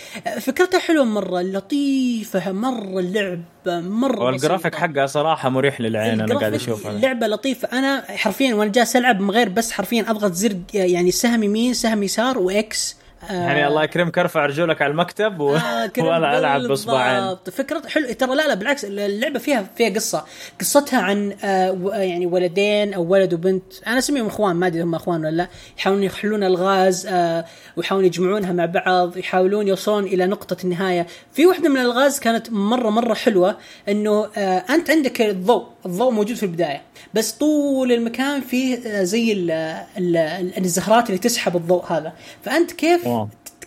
فكرتها 0.40 0.78
حلوة 0.78 1.04
مرة 1.04 1.40
لطيفة 1.42 2.52
مرة 2.52 2.98
اللعبه 3.00 3.80
مرة 3.80 4.24
والجرافيك. 4.24 4.74
حقها 4.74 5.06
صراحة 5.06 5.48
مريح 5.48 5.80
للعين 5.80 6.20
أنا 6.20 6.38
قاعد 6.38 6.54
أشوفها 6.54 6.92
لعبة 6.92 7.26
لطيفة 7.26 7.78
أنا 7.78 8.04
حرفيا 8.08 8.54
وأنا 8.54 8.72
جالس 8.72 8.96
ألعب 8.96 9.20
من 9.20 9.30
غير 9.30 9.48
بس 9.48 9.72
حرفيا 9.72 10.10
أضغط 10.10 10.32
زر 10.32 10.56
يعني 10.74 11.10
سهم 11.10 11.42
يمين 11.42 11.74
سهم 11.74 12.02
يسار 12.02 12.38
وإكس 12.38 12.96
يعني 13.30 13.66
الله 13.66 13.84
يكرمك 13.84 14.18
أرفع 14.18 14.46
رجولك 14.46 14.82
على 14.82 14.90
المكتب 14.90 15.40
و... 15.40 15.54
آه، 15.56 15.90
وأنا 15.98 16.38
ألعب. 16.38 16.60
باصبعين 16.62 17.36
فكرة 17.52 17.82
حلو 17.88 18.12
ترى 18.12 18.34
لا 18.34 18.48
لا 18.48 18.54
بالعكس 18.54 18.84
اللعبة 18.84 19.38
فيها 19.38 19.64
فيها 19.76 19.88
قصة. 19.94 20.24
قصتها 20.60 21.00
عن 21.00 21.32
آه 21.44 21.72
و- 21.72 21.90
يعني 21.90 22.26
ولدين 22.26 22.94
أو 22.94 23.02
ولد 23.12 23.34
وبنت. 23.34 23.62
أنا 23.86 23.98
أسميهم 23.98 24.26
إخوان 24.26 24.56
ما 24.56 24.66
أدري 24.66 24.82
هم 24.82 24.94
إخوان 24.94 25.20
ولا 25.20 25.30
لا. 25.30 25.48
يحاولون 25.78 26.02
يحلون 26.02 26.44
الغاز 26.44 27.06
آه 27.06 27.44
ويحاولون 27.76 28.06
يجمعونها 28.06 28.52
مع 28.52 28.64
بعض 28.66 29.16
يحاولون 29.16 29.68
يوصلون 29.68 30.04
إلى 30.04 30.26
نقطة 30.26 30.56
النهاية. 30.64 31.06
في 31.32 31.46
واحدة 31.46 31.68
من 31.68 31.76
الألغاز 31.76 32.18
كانت 32.20 32.52
مرة 32.52 32.90
مرة 32.90 33.14
حلوة 33.14 33.56
إنه 33.88 34.26
آه 34.36 34.64
أنت 34.70 34.90
عندك 34.90 35.20
الضوء. 35.20 35.66
الضوء 35.86 36.10
موجود 36.12 36.36
في 36.36 36.42
البداية. 36.42 36.82
بس 37.14 37.32
طول 37.32 37.92
المكان 37.92 38.40
فيه 38.40 38.78
آه 38.86 39.02
زي 39.02 39.32
ال 39.32 39.50
ال 39.98 40.16
ال 40.16 40.58
الزهرات 40.58 41.06
اللي 41.06 41.18
تسحب 41.18 41.56
الضوء 41.56 41.84
هذا. 41.84 42.12
فأنت 42.42 42.72
كيف 42.72 43.06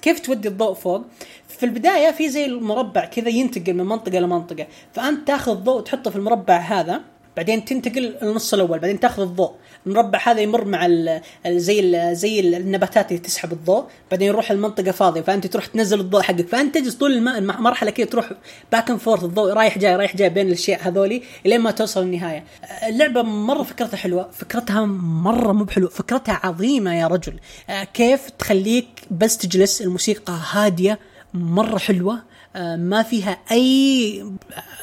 كيف 0.02 0.20
تودي 0.20 0.48
الضوء 0.48 0.74
فوق؟ 0.74 1.02
في 1.48 1.66
البداية 1.66 2.12
في 2.12 2.30
زي 2.30 2.46
المربع 2.46 3.06
كذا 3.06 3.30
ينتقل 3.30 3.74
من 3.74 3.86
منطقة 3.86 4.20
لمنطقة 4.20 4.68
فأنت 4.94 5.28
تاخذ 5.28 5.52
الضوء 5.52 5.82
تحطه 5.82 6.10
في 6.12 6.16
المربع 6.16 6.58
هذا 6.58 7.02
بعدين 7.38 7.66
تنتقل 7.66 8.16
النص 8.22 8.54
الأول 8.54 8.80
بعدين 8.80 9.00
تاخذ 9.00 9.22
الضوء. 9.22 9.52
المربع 9.88 10.20
هذا 10.26 10.42
يمر 10.42 10.66
مع 10.66 10.86
ال 10.86 11.22
زي 11.48 11.80
ال 11.80 12.16
زي 12.16 12.40
ال- 12.40 12.56
النباتات 12.56 13.12
اللي 13.12 13.22
تسحب 13.22 13.52
الضوء 13.54 13.86
بعدين 14.12 14.28
يروح 14.28 14.52
المنطقة 14.52 14.92
فاضية 14.92 15.22
فأنت 15.22 15.48
تروح 15.48 15.66
تنزل 15.66 16.00
الضوء 16.00 16.22
حقك. 16.22 16.48
فأنت 16.48 16.78
تجلس 16.78 16.96
طول 16.96 17.14
الم- 17.14 17.28
المرحله 17.28 17.92
كذا 17.92 18.06
تروح 18.06 18.32
back 18.72 18.90
and 18.90 19.00
forth 19.00 19.24
الضوء 19.24 19.54
رايح 19.54 19.78
جاي 19.78 19.96
رايح 19.96 20.16
جاي 20.16 20.30
بين 20.30 20.48
الأشياء 20.48 20.88
هذولي 20.88 21.22
لين 21.46 21.62
ما 21.62 21.72
توصل 21.72 22.02
النهاية. 22.02 22.44
اللعبة 22.88 23.22
مرة 23.22 23.64
فكرتها 23.64 23.98
حلوة 23.98 24.30
فكرتها 24.34 24.86
مرة 24.86 25.52
مو 25.52 25.64
بحلوة 25.64 25.90
فكرتها 25.90 26.40
عظيمة 26.44 26.96
يا 27.00 27.08
رجل. 27.08 27.34
آه، 27.70 27.84
كيف 27.84 28.30
تخليك 28.30 28.88
بس 29.12 29.38
تجلس 29.38 29.82
الموسيقى 29.82 30.40
هادية 30.52 31.00
مرة 31.34 31.78
حلوة 31.78 32.24
آه، 32.56 32.76
ما 32.76 33.04
فيها 33.04 33.38
أي 33.52 34.22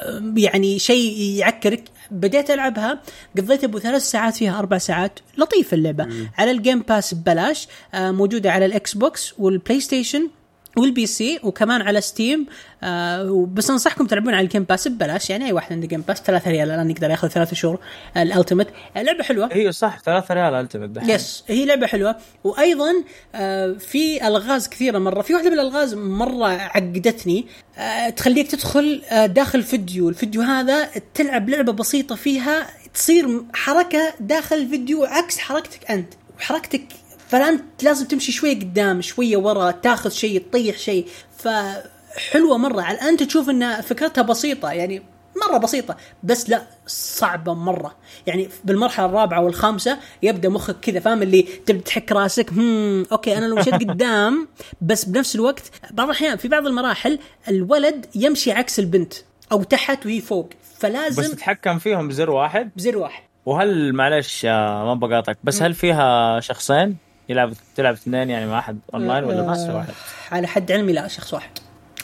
آه، 0.02 0.32
يعني 0.36 0.78
شيء 0.78 1.18
يعكرك. 1.38 1.84
بديت 2.10 2.50
ألعبها 2.50 3.00
قضيت 3.38 3.64
أبو 3.64 3.78
ثلاث 3.78 4.02
ساعات 4.02 4.36
فيها 4.36 4.58
أربع 4.58 4.78
ساعات. 4.78 5.18
لطيفه 5.38 5.74
اللعبة. 5.74 6.08
على 6.38 6.50
ال 6.50 6.56
Game 6.56 6.80
Pass 6.80 7.14
ببلاش 7.14 7.68
آه، 7.94 8.10
موجودة 8.10 8.52
على 8.52 8.66
ال 8.66 8.94
Xbox 8.94 9.34
وال 9.38 9.80
PlayStation 9.80 10.28
وال 10.76 11.06
PC 11.06 11.40
وكمان 11.42 11.82
على 11.82 12.00
Steam 12.00 12.46
آه 12.82 13.48
بس 13.54 13.70
أنصحكم 13.70 14.06
تلعبون 14.06 14.34
على 14.34 14.44
ال 14.44 14.48
Game 14.48 14.62
Pass 14.62 14.88
ببلاش. 14.88 15.30
يعني 15.30 15.46
اي 15.46 15.52
واحد 15.52 15.72
عنده 15.72 15.86
Game 15.86 16.00
Pass 16.00 16.22
3 16.22 16.50
ريال 16.50 16.70
الآن 16.70 16.90
يقدر 16.90 17.10
ياخذ 17.10 17.28
ثلاث 17.28 17.54
شهور 17.54 17.78
ال 18.16 18.22
Ultimate 18.22 18.68
لعبة 18.96 19.22
حلوة. 19.22 19.52
أيوه 19.52 19.70
صح 19.70 20.00
3 20.00 20.34
ريال 20.34 20.68
دحين. 20.92 21.10
yes 21.10 21.44
هي 21.48 21.64
لعبة 21.64 21.86
حلوة. 21.86 22.16
وأيضا 22.44 22.92
آه، 23.34 23.72
في 23.72 24.26
ألغاز 24.26 24.68
كثيرة 24.68 24.98
مرة. 24.98 25.22
في 25.22 25.34
واحدة 25.34 25.50
من 25.50 25.54
الألغاز 25.58 25.94
مرة 25.94 26.46
عقدتني. 26.46 27.46
آه، 27.78 28.08
تخليك 28.08 28.50
تدخل 28.50 29.02
آه، 29.10 29.26
داخل 29.26 29.62
فيديو. 29.62 30.08
الفيديو 30.08 30.42
هذا 30.42 30.90
تلعب 31.14 31.48
لعبة 31.48 31.72
بسيطة 31.72 32.14
فيها 32.14 32.66
تصير 32.94 33.42
حركة 33.54 34.14
داخل 34.20 34.56
الفيديو 34.56 35.04
عكس 35.04 35.38
حركتك 35.38 35.90
أنت. 35.90 36.14
وحركتك 36.38 36.86
فانت 37.34 37.82
لازم 37.82 38.06
تمشي 38.06 38.32
شوية 38.32 38.60
قدام 38.60 39.00
شوية 39.00 39.36
ورا 39.36 39.70
تاخذ 39.70 40.10
شيء 40.10 40.40
تطيح 40.40 40.78
شيء. 40.78 41.06
فحلوة 41.38 42.58
مرة. 42.58 42.82
على 42.82 42.98
انت 42.98 43.22
تشوف 43.22 43.50
إن 43.50 43.80
فكرتها 43.80 44.22
بسيطة 44.22 44.72
يعني 44.72 45.02
مرة 45.48 45.58
بسيطة 45.58 45.96
بس 46.22 46.50
لا 46.50 46.62
صعبة 46.86 47.54
مرة. 47.54 47.94
يعني 48.26 48.48
بالمرحلة 48.64 49.06
الرابعة 49.06 49.40
والخامسة 49.44 49.98
يبدأ 50.22 50.48
مخك 50.48 50.76
كذا 50.80 51.00
فاهم؟ 51.00 51.22
اللي 51.22 51.42
تبدأ 51.42 51.82
تحك 51.82 52.12
راسك 52.12 52.52
هم 52.52 53.06
okay 53.12 53.38
أنا 53.38 53.46
لو 53.46 53.56
مشيت 53.56 53.74
قدام 53.90 54.48
بس 54.80 55.04
بنفس 55.04 55.34
الوقت. 55.34 55.70
بعض 55.90 56.06
الأحيان 56.06 56.36
في 56.36 56.48
بعض 56.48 56.66
المراحل 56.66 57.18
الولد 57.48 58.06
يمشي 58.14 58.52
عكس 58.52 58.78
البنت 58.78 59.14
أو 59.52 59.62
تحت 59.62 60.06
وهي 60.06 60.20
فوق. 60.20 60.48
بس 60.48 60.78
فلازم 60.80 61.22
تتحكم 61.34 61.78
فيهم 61.78 62.08
بزر 62.08 62.30
واحد؟ 62.30 62.70
بزر 62.76 62.98
واحد. 62.98 63.22
وهل 63.46 63.92
معلش 63.92 64.44
آه، 64.44 64.84
ما 64.84 64.94
بقاطعك 64.94 65.38
بس 65.44 65.62
هل 65.62 65.74
فيها 65.74 66.40
شخصين؟ 66.40 66.96
يلعب 67.28 67.52
تلعب 67.76 67.94
اثنين 67.94 68.30
يعني 68.30 68.46
مع 68.46 68.58
أحد 68.58 68.78
أونلاين 68.94 69.24
ولا 69.24 69.42
بس 69.42 69.58
آه، 69.58 69.76
واحد؟ 69.76 69.94
على 70.32 70.46
حد 70.46 70.72
علمي 70.72 70.92
لا 70.92 71.08
شخص 71.08 71.34
واحد. 71.34 71.50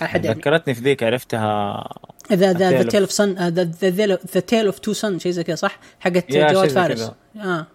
على 0.01 0.09
حد 0.11 0.27
علمي. 0.27 0.41
ذكرتني 0.41 0.75
في 0.75 0.81
ذيك 0.81 1.03
عرفتها. 1.03 1.85
ذا 2.33 2.53
ذا 2.53 2.71
ذا 2.71 2.81
A 2.81 2.83
Tale 2.83 2.87
of- 2.87 2.91
تيل 2.91 3.01
اوف 3.01 3.13
Sons 3.13 3.49
The 4.35 4.41
Tale 4.41 4.67
of 4.67 4.79
Two 4.79 4.93
Sons 4.93 5.19
شيء 5.19 5.33
زي 5.33 5.45
كذا 5.45 5.55
صح؟ 5.57 5.79
حقت 6.01 6.33
جوزيف 6.33 6.69
فارس. 6.69 7.11
آه. 7.37 7.67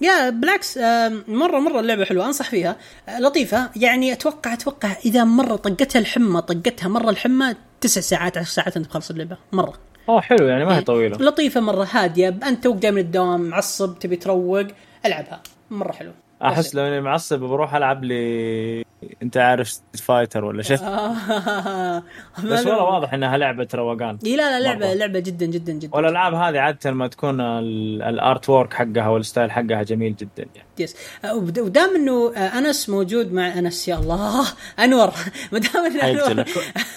يا 0.00 0.30
بالعكس 0.30 0.78
آم، 0.78 1.24
مره 1.28 1.58
مرة 1.58 1.80
اللعبة 1.80 2.04
حلوة 2.04 2.26
أنصح 2.26 2.50
فيها. 2.50 2.76
آه، 3.08 3.18
لطيفة. 3.20 3.70
يعني 3.76 4.12
أتوقع 4.12 4.52
أتوقع 4.52 4.92
إذا 5.04 5.24
مرة 5.24 5.56
طقتها 5.56 5.98
الحمى 6.00 6.40
طقتها 6.40 6.88
مرة 6.88 7.10
الحمى 7.10 7.54
تسع 7.80 8.00
ساعات 8.00 8.38
عشر 8.38 8.50
ساعات 8.50 8.76
أنت 8.76 8.86
بخلص 8.86 9.10
اللعبة. 9.10 9.36
مرة. 9.52 9.74
أوه 10.08 10.20
حلو 10.20 10.46
يعني 10.46 10.64
ما 10.64 10.76
هي 10.78 10.80
طويلة. 10.82 11.16
لطيفة 11.16 11.60
مرة 11.60 11.88
هادية. 11.92 12.28
أنت 12.28 12.64
توك 12.64 12.76
جاي 12.76 12.90
من 12.92 12.98
الدوام 12.98 13.40
معصب 13.40 13.98
تبي 13.98 14.16
تروق 14.16 14.66
ألعبها. 15.06 15.42
مرة 15.70 15.92
حلو. 15.92 16.12
أحس 16.42 16.74
لو 16.74 16.82
إني 16.86 17.00
معصب 17.00 17.38
بروح 17.40 17.74
ألعب 17.74 18.04
لي 18.04 18.84
أنت 19.22 19.36
عارف 19.36 19.80
fighter 20.04 20.44
ولا 20.44 20.62
شيء. 20.62 20.78
آه. 20.82 22.02
بس 22.44 22.66
والله 22.66 22.82
واضح 22.84 23.14
إنها 23.14 23.36
لعبة 23.36 23.68
روقان. 23.74 24.18
إي 24.26 24.36
لا 24.36 24.58
لا 24.60 24.64
لعبه 24.64 24.86
مرة. 24.86 24.94
لعبة 24.94 25.18
جدا 25.18 25.46
جدا 25.46 25.72
جدا. 25.72 25.96
والالعاب 25.96 26.34
هذه 26.34 26.58
عادة 26.58 26.90
ما 26.90 27.06
تكون 27.06 27.40
ال- 27.40 28.02
ال 28.02 28.48
artwork 28.48 28.74
حقها 28.74 29.08
وال 29.08 29.20
style 29.20 29.50
حقها 29.50 29.82
جميل 29.82 30.16
جدا 30.16 30.48
يعني. 30.54 30.68
yes 30.78 30.96
ود- 31.34 31.58
ودام 31.58 31.94
إنه 31.94 32.32
آه، 32.36 32.58
أنس 32.58 32.88
موجود 32.88 33.32
مع 33.32 33.58
أنس 33.58 33.88
يا 33.88 33.94
الله. 33.96 34.46
أنور. 34.84 35.10
ما 35.52 35.58
دام. 35.58 35.86
أنور. 36.00 36.44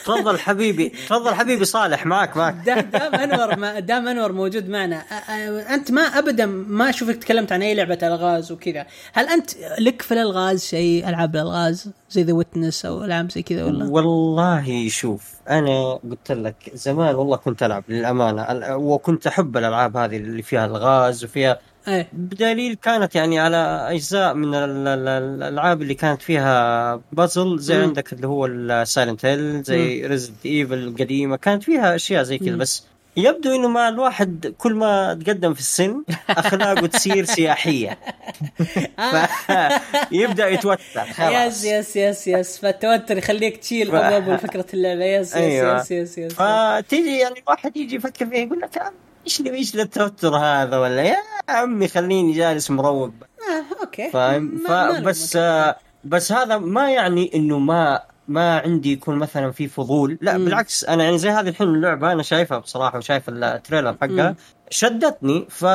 تفضل 0.06 0.40
حبيبي 0.40 0.90
تفضل 0.90 1.34
حبيبي 1.34 1.66
صالح 1.66 2.06
معك 2.06 2.38
معك. 2.38 2.56
دا- 2.66 2.82
دام 2.82 3.16
أنور 3.16 3.56
ما 3.60 3.80
دام 3.80 4.08
أنور 4.08 4.32
موجود 4.32 4.70
معنا. 4.70 5.04
آه، 5.30 5.74
أنت 5.74 5.92
ما 5.92 6.02
ابدا 6.02 6.46
ما 6.46 6.90
أشوفك 6.90 7.16
تكلمت 7.16 7.52
عن 7.52 7.62
أي 7.62 7.74
لعبة 7.76 7.98
ألغاز 8.04 8.52
وكذا. 8.52 8.86
هل 9.14 9.28
أنت 9.34 9.50
لك 9.80 10.02
في 10.02 10.14
الألغاز 10.14 10.64
شيء؟ 10.66 11.10
ألعاب 11.10 11.36
الألغاز 11.36 11.90
زي 12.10 12.24
The 12.24 12.34
Witness 12.34 12.86
أو 12.86 13.04
ألعاب 13.04 13.32
زي 13.32 13.42
كذا 13.42 13.64
ولا؟ 13.66 13.86
والله 13.90 14.90
شوف 14.90 15.34
أنا 15.50 15.94
قلت 15.94 16.32
لك 16.32 16.56
زمان 16.74 17.16
والله 17.16 17.38
كنت 17.38 17.64
ألعب 17.64 17.84
للأمانة. 17.90 18.76
وكنت 18.76 19.28
أحب 19.28 19.58
الألعاب 19.58 19.98
هذه 19.98 20.18
اللي 20.18 20.42
فيها 20.42 20.66
ألغاز 20.66 21.24
وفيها 21.24 21.60
إيه. 21.88 22.08
بدليل 22.14 22.74
كانت 22.76 23.16
يعني 23.16 23.40
على 23.40 23.58
أجزاء 23.90 24.34
من 24.34 24.56
ال- 24.56 24.88
ال- 24.88 25.08
الألعاب 25.44 25.82
اللي 25.82 25.94
كانت 25.94 26.22
فيها 26.22 26.96
بازل 27.12 27.60
زي 27.60 27.78
مم. 27.78 27.84
عندك 27.84 28.14
اللي 28.14 28.28
هو 28.28 28.46
ال 28.46 28.57
Silent 28.57 29.26
Hill 29.26 29.64
زي 29.64 30.06
Resident 30.08 30.34
Evil 30.46 30.74
القديمة. 30.74 31.36
كانت 31.36 31.64
فيها 31.64 31.96
أشياء 31.96 32.24
زي 32.24 32.38
كذا. 32.38 32.56
بس 32.56 32.84
يبدو 33.18 33.56
إنه 33.56 33.68
مع 33.68 33.90
الواحد 33.90 34.54
كل 34.58 34.74
ما 34.74 35.14
تقدم 35.14 35.54
في 35.54 35.60
السن 35.60 36.04
أخلاقه 36.30 36.88
تصير 36.88 37.26
سياحية. 37.26 37.98
فيبدا 40.10 40.48
يتوتر 40.48 40.82
yes 41.10 41.14
خلاص. 41.14 41.66
yes 41.66 41.96
yes 41.96 42.28
yes. 42.28 42.58
فالتوتر 42.58 43.18
يخليك 43.18 43.58
تشيل 43.58 43.96
أبواب 43.96 44.40
فكره 44.40 44.66
اللعبة. 44.74 45.06
yes 45.06 45.28
yes 45.28 45.36
أيوة. 45.36 45.80
yes 45.82 45.92
yes 45.92 46.18
yes. 46.18 46.34
فتيجي 46.34 47.18
يعني 47.18 47.40
الواحد 47.40 47.78
يجي 47.78 47.96
يفكر 47.96 48.26
فيها 48.26 48.40
يقول 48.40 48.60
لك 48.60 48.94
إيش 49.26 49.42
لي 49.42 49.54
إيش 49.54 49.76
التوتر 49.76 50.36
هذا 50.36 50.78
ولا؟ 50.78 51.02
يا 51.02 51.18
عمي 51.50 51.88
خليني 51.88 52.34
جالس 52.34 52.72
مروق. 52.72 53.12
آه، 53.50 53.82
okay. 53.82 54.10
فاهم؟ 54.10 54.64
فبس. 54.68 55.36
آه، 55.36 55.76
بس 56.04 56.32
هذا 56.32 56.58
ما 56.58 56.92
يعني 56.92 57.32
إنه 57.36 57.60
ما 57.60 58.02
ما 58.32 58.60
عندي 58.60 58.92
يكون 58.92 59.16
مثلا 59.16 59.52
في 59.52 59.68
فضول 59.68 60.18
لا 60.22 60.38
مم. 60.38 60.46
بالعكس 60.46 60.86
أنا 60.86 61.04
يعني 61.04 61.18
زي 61.18 61.30
هذه 61.30 61.50
الحين 61.50 61.68
اللعبة 61.68 62.12
أنا 62.12 62.24
شايفها 62.24 62.58
بصراحة 62.58 62.98
وشايف 62.98 63.30
التريلر 63.30 63.98
حقها. 64.02 64.36
شدتني 64.70 65.48
ف 65.50 65.66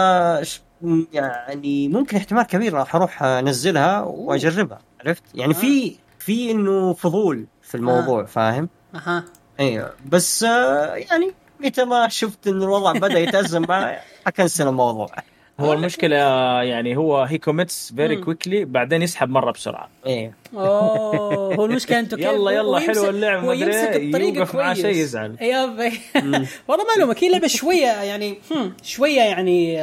يعني 1.13 1.89
ممكن 1.89 2.17
احتمال 2.17 2.43
كبير 2.43 2.75
راح 2.75 2.95
أروح 2.95 3.23
أنزلها 3.23 4.01
وأجربها 4.01 4.79
عرفت 5.01 5.23
يعني 5.35 5.55
آه. 5.55 5.59
في 5.59 5.97
في 6.19 6.51
إنه 6.51 6.93
فضول 6.93 7.47
في 7.63 7.75
الموضوع 7.75 8.25
فاهم 8.25 8.69
أها 8.95 9.25
أيوه 9.61 9.93
بس 10.07 10.45
آه، 10.45 10.95
يعني 10.95 11.33
متى 11.61 11.85
ما 11.85 12.09
شفت 12.09 12.47
إن 12.47 12.63
الوضع 12.63 12.93
بدأ 12.93 13.19
يتأزم 13.19 13.63
معي 13.69 13.99
حكنسل 14.27 14.69
الموضوع 14.69 15.09
هو 15.61 15.73
المشكلة 15.73 16.17
يعني 16.63 16.97
هو 16.97 17.23
هي 17.23 17.39
كوميتس 17.39 17.93
فيري. 17.97 18.17
كويكلي 18.17 18.65
بعدين 18.65 19.03
يسحب 19.03 19.29
مرة 19.29 19.51
بسرعة. 19.51 19.89
إيه. 20.07 20.33
أوه 20.55 21.55
هو 21.55 21.65
المشكلة 21.65 21.99
أنتم 21.99 22.17
كيف 22.23 22.27
يلا 22.27 22.51
يلا 22.51 22.79
حلوة 22.79 23.11
اللعبة 23.11 23.43
ما 23.43 23.49
ويمسك 23.49 23.67
ادري 23.79 24.07
الطريقة 24.07 24.37
يوقف 24.37 24.55
معاه 24.55 24.73
كويس. 24.75 24.87
شيء 24.87 24.97
يزعل. 25.03 25.37
يا 25.41 25.65
والله 26.69 26.85
ما 26.85 26.97
الومك 26.97 27.25
هي 27.25 27.29
لعبة 27.31 27.47
شوية 27.47 27.87
يعني 28.03 28.39
هم، 28.51 28.73
شوية 28.83 29.21
يعني 29.21 29.81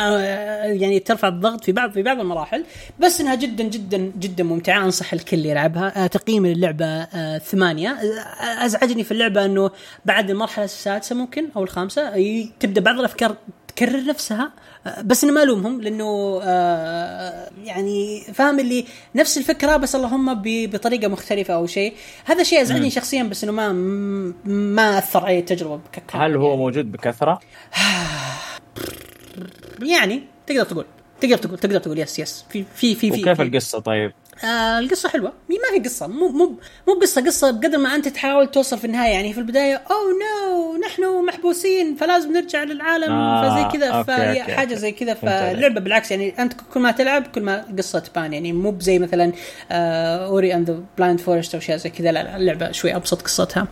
آه، 0.00 0.62
يعني 0.64 0.98
ترفع 0.98 1.28
الضغط 1.28 1.64
في 1.64 1.72
بعض 1.72 1.90
في 1.92 2.02
بعض 2.02 2.20
المراحل 2.20 2.64
بس 3.00 3.20
إنها 3.20 3.34
جدا 3.34 3.64
جدا 3.64 4.12
جدا 4.18 4.44
ممتعة 4.44 4.84
أنصح 4.84 5.12
الكل 5.12 5.46
يلعبها. 5.46 6.04
آه، 6.04 6.06
تقييم 6.06 6.46
اللعبة 6.46 6.86
آه، 6.86 7.38
ثمانية. 7.38 7.90
آه، 7.90 8.64
أزعجني 8.64 9.04
في 9.04 9.12
اللعبة 9.12 9.44
إنه 9.44 9.70
بعد 10.04 10.30
المرحلة 10.30 10.64
السادسة 10.64 11.16
ممكن 11.16 11.48
أو 11.56 11.62
الخامسة 11.62 12.12
تبدأ 12.60 12.80
بعض 12.80 12.98
الأفكار 12.98 13.36
تكرر 13.76 14.04
نفسها 14.04 14.52
بس 15.04 15.24
أنا 15.24 15.32
ما 15.32 15.42
ألومهم 15.42 15.80
لأنه 15.80 16.40
آه، 16.42 17.50
يعني 17.64 18.20
فاهم 18.34 18.60
اللي 18.60 18.84
نفس 19.14 19.38
الفكرة 19.38 19.76
بس 19.76 19.94
اللهم 19.94 20.42
بطريقة 20.44 21.08
مختلفة 21.08 21.54
أو 21.54 21.66
شيء. 21.66 21.94
هذا 22.24 22.42
شيء 22.42 22.62
ازعجني 22.62 22.90
شخصيا 22.90 23.22
بس 23.22 23.44
إنه 23.44 23.52
ما 23.52 23.72
ما 24.44 24.98
أثر 24.98 25.24
علي 25.26 25.38
التجربة 25.38 25.76
بك- 25.76 26.02
هل 26.16 26.36
هو 26.36 26.56
موجود 26.56 26.92
بكثرة؟ 26.92 27.40
يعني 29.82 30.22
تقدر 30.46 30.64
تقول 30.64 30.84
تقدر 31.20 31.36
تقول 31.36 31.58
تقدر 31.58 31.78
تقول 31.78 31.98
yes 31.98 32.18
yes 32.18 32.44
في 32.50 32.64
في 32.76 32.94
في 32.94 33.10
في 33.10 33.20
وكيف 33.22 33.36
في- 33.36 33.42
القصة 33.42 33.78
طيب؟ 33.78 34.12
آه 34.44 34.78
القصة 34.78 35.08
حلوة. 35.08 35.32
ما 35.48 35.56
في 35.82 35.88
قصة. 35.88 36.06
مو 36.06 36.28
مو 36.28 36.58
مو 36.88 36.94
قصة 37.02 37.24
قصة 37.26 37.50
بقدر 37.50 37.78
ما 37.78 37.94
أنت 37.94 38.08
تحاول 38.08 38.50
توصل 38.50 38.78
في 38.78 38.84
النهاية. 38.84 39.12
يعني 39.12 39.32
في 39.32 39.38
البداية 39.38 39.74
oh 39.74 40.12
no 40.12 40.76
نحن 40.86 41.26
محبوسين 41.26 41.96
فلازم 41.96 42.32
نرجع 42.32 42.62
للعالم. 42.64 43.12
آه، 43.12 43.50
فزي 43.68 43.78
كذا 43.78 44.02
فهي 44.02 44.40
okay، 44.40 44.52
حاجة 44.52 44.68
أوكي. 44.68 44.76
زي 44.80 44.92
كذا. 44.92 45.14
فاللعبة 45.14 45.80
بالعكس 45.80 46.10
يعني 46.10 46.42
أنت 46.42 46.52
كل 46.74 46.80
ما 46.80 46.90
تلعب 46.90 47.26
كل 47.26 47.42
ما 47.42 47.70
القصة 47.70 47.98
تبان. 47.98 48.32
يعني 48.32 48.52
مو 48.52 48.70
بزي 48.70 48.98
مثلا 48.98 49.32
آه 49.70 50.26
Ori 50.26 50.54
and 50.54 50.70
the 50.70 50.80
Blind 50.98 51.20
Forest 51.20 51.54
أو 51.54 51.60
شيء 51.60 51.76
زي 51.76 51.90
كذا. 51.90 52.12
لا 52.12 52.22
لا 52.22 52.36
اللعبة 52.36 52.72
شوي 52.72 52.96
أبسط 52.96 53.22
قصتها. 53.22 53.68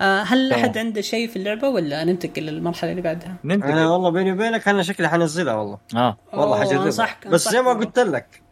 آه 0.00 0.22
هل. 0.22 0.52
أحد 0.52 0.78
عنده 0.78 1.00
شيء 1.00 1.28
في 1.28 1.36
اللعبة 1.36 1.68
ولا 1.68 2.04
ننتقل 2.04 2.42
للمرحلة 2.42 2.90
اللي 2.90 3.02
بعدها؟ 3.02 3.34
ننتقل. 3.44 3.70
أنا 3.70 3.90
والله 3.90 4.10
بيني 4.10 4.32
وبينك 4.32 4.68
أنا 4.68 4.82
شكلي 4.82 5.08
حنزلها 5.08 5.54
والله. 5.54 5.78
آه. 5.96 6.18
والله 6.32 6.60
حجربها. 6.60 7.16
بس 7.26 7.48
زي 7.48 7.62
ما 7.62 7.72
قلت 7.72 7.98
لك. 7.98 8.42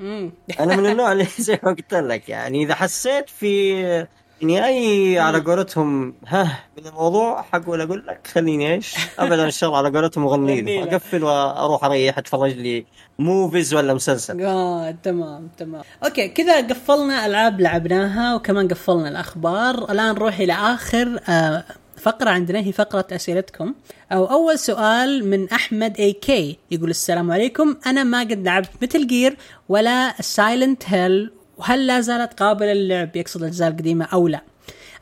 أنا 0.60 0.76
من 0.76 0.86
النوع 0.86 1.12
اللي 1.12 1.26
زي 1.54 1.60
ما 1.66 1.70
قلت 1.72 1.94
لك 1.94 2.28
يعني 2.28 2.62
إذا 2.62 2.74
حسيت 2.74 3.28
في 3.30 4.06
اني 4.42 4.64
أي 4.66 5.18
على 5.18 5.40
قولتهم 5.40 6.14
ها 6.26 6.58
من 6.78 6.86
الموضوع 6.86 7.42
حقول 7.42 7.80
أقول 7.80 8.06
لك 8.06 8.26
خليني 8.26 8.74
إيش؟ 8.74 8.94
ابدا 9.18 9.44
إن 9.44 9.50
شاء 9.50 9.68
الله 9.68 9.78
على 9.78 9.98
قولتهم 9.98 10.26
غني 10.26 10.58
اغني. 10.58 10.82
أقفل 10.82 11.24
وأروح 11.24 11.84
اريح 11.84 12.18
اتفرج 12.18 12.52
لي 12.52 12.86
movies 13.18 13.74
ولا 13.74 13.94
مسلسل. 13.94 14.40
آه 14.42 14.90
تمام 14.90 15.48
تمام. 15.58 15.82
okay 16.04 16.28
كذا 16.28 16.66
قفلنا 16.66 17.26
ألعاب 17.26 17.60
لعبناها 17.60 18.34
وكمان 18.34 18.68
قفلنا 18.68 19.08
الأخبار. 19.08 19.90
الآن 19.90 20.14
نروح 20.14 20.38
إلى 20.38 20.52
آخر 20.52 21.20
آه 21.28 21.64
فقرة 21.96 22.30
عندنا 22.30 22.58
هي 22.58 22.72
فقرة 22.72 23.06
أسئلتكم. 23.12 23.74
أو 24.12 24.24
أول 24.24 24.58
سؤال 24.58 25.30
من 25.30 25.50
أحمد 25.50 26.00
AK 26.00 26.58
يقول 26.70 26.90
السلام 26.90 27.30
عليكم. 27.30 27.76
أنا 27.86 28.04
ما 28.04 28.20
قد 28.20 28.44
لعبت 28.44 28.70
Metal 28.82 29.06
Gear 29.06 29.36
ولا 29.68 30.14
Silent 30.20 30.82
Hill 30.86 31.30
وهل 31.58 31.86
لا 31.86 32.00
زالت 32.00 32.40
قابلة 32.40 32.72
للعب 32.72 33.16
يقصد 33.16 33.40
الأجزاء 33.40 33.68
القديمة 33.68 34.04
أو 34.04 34.28
لا؟ 34.28 34.40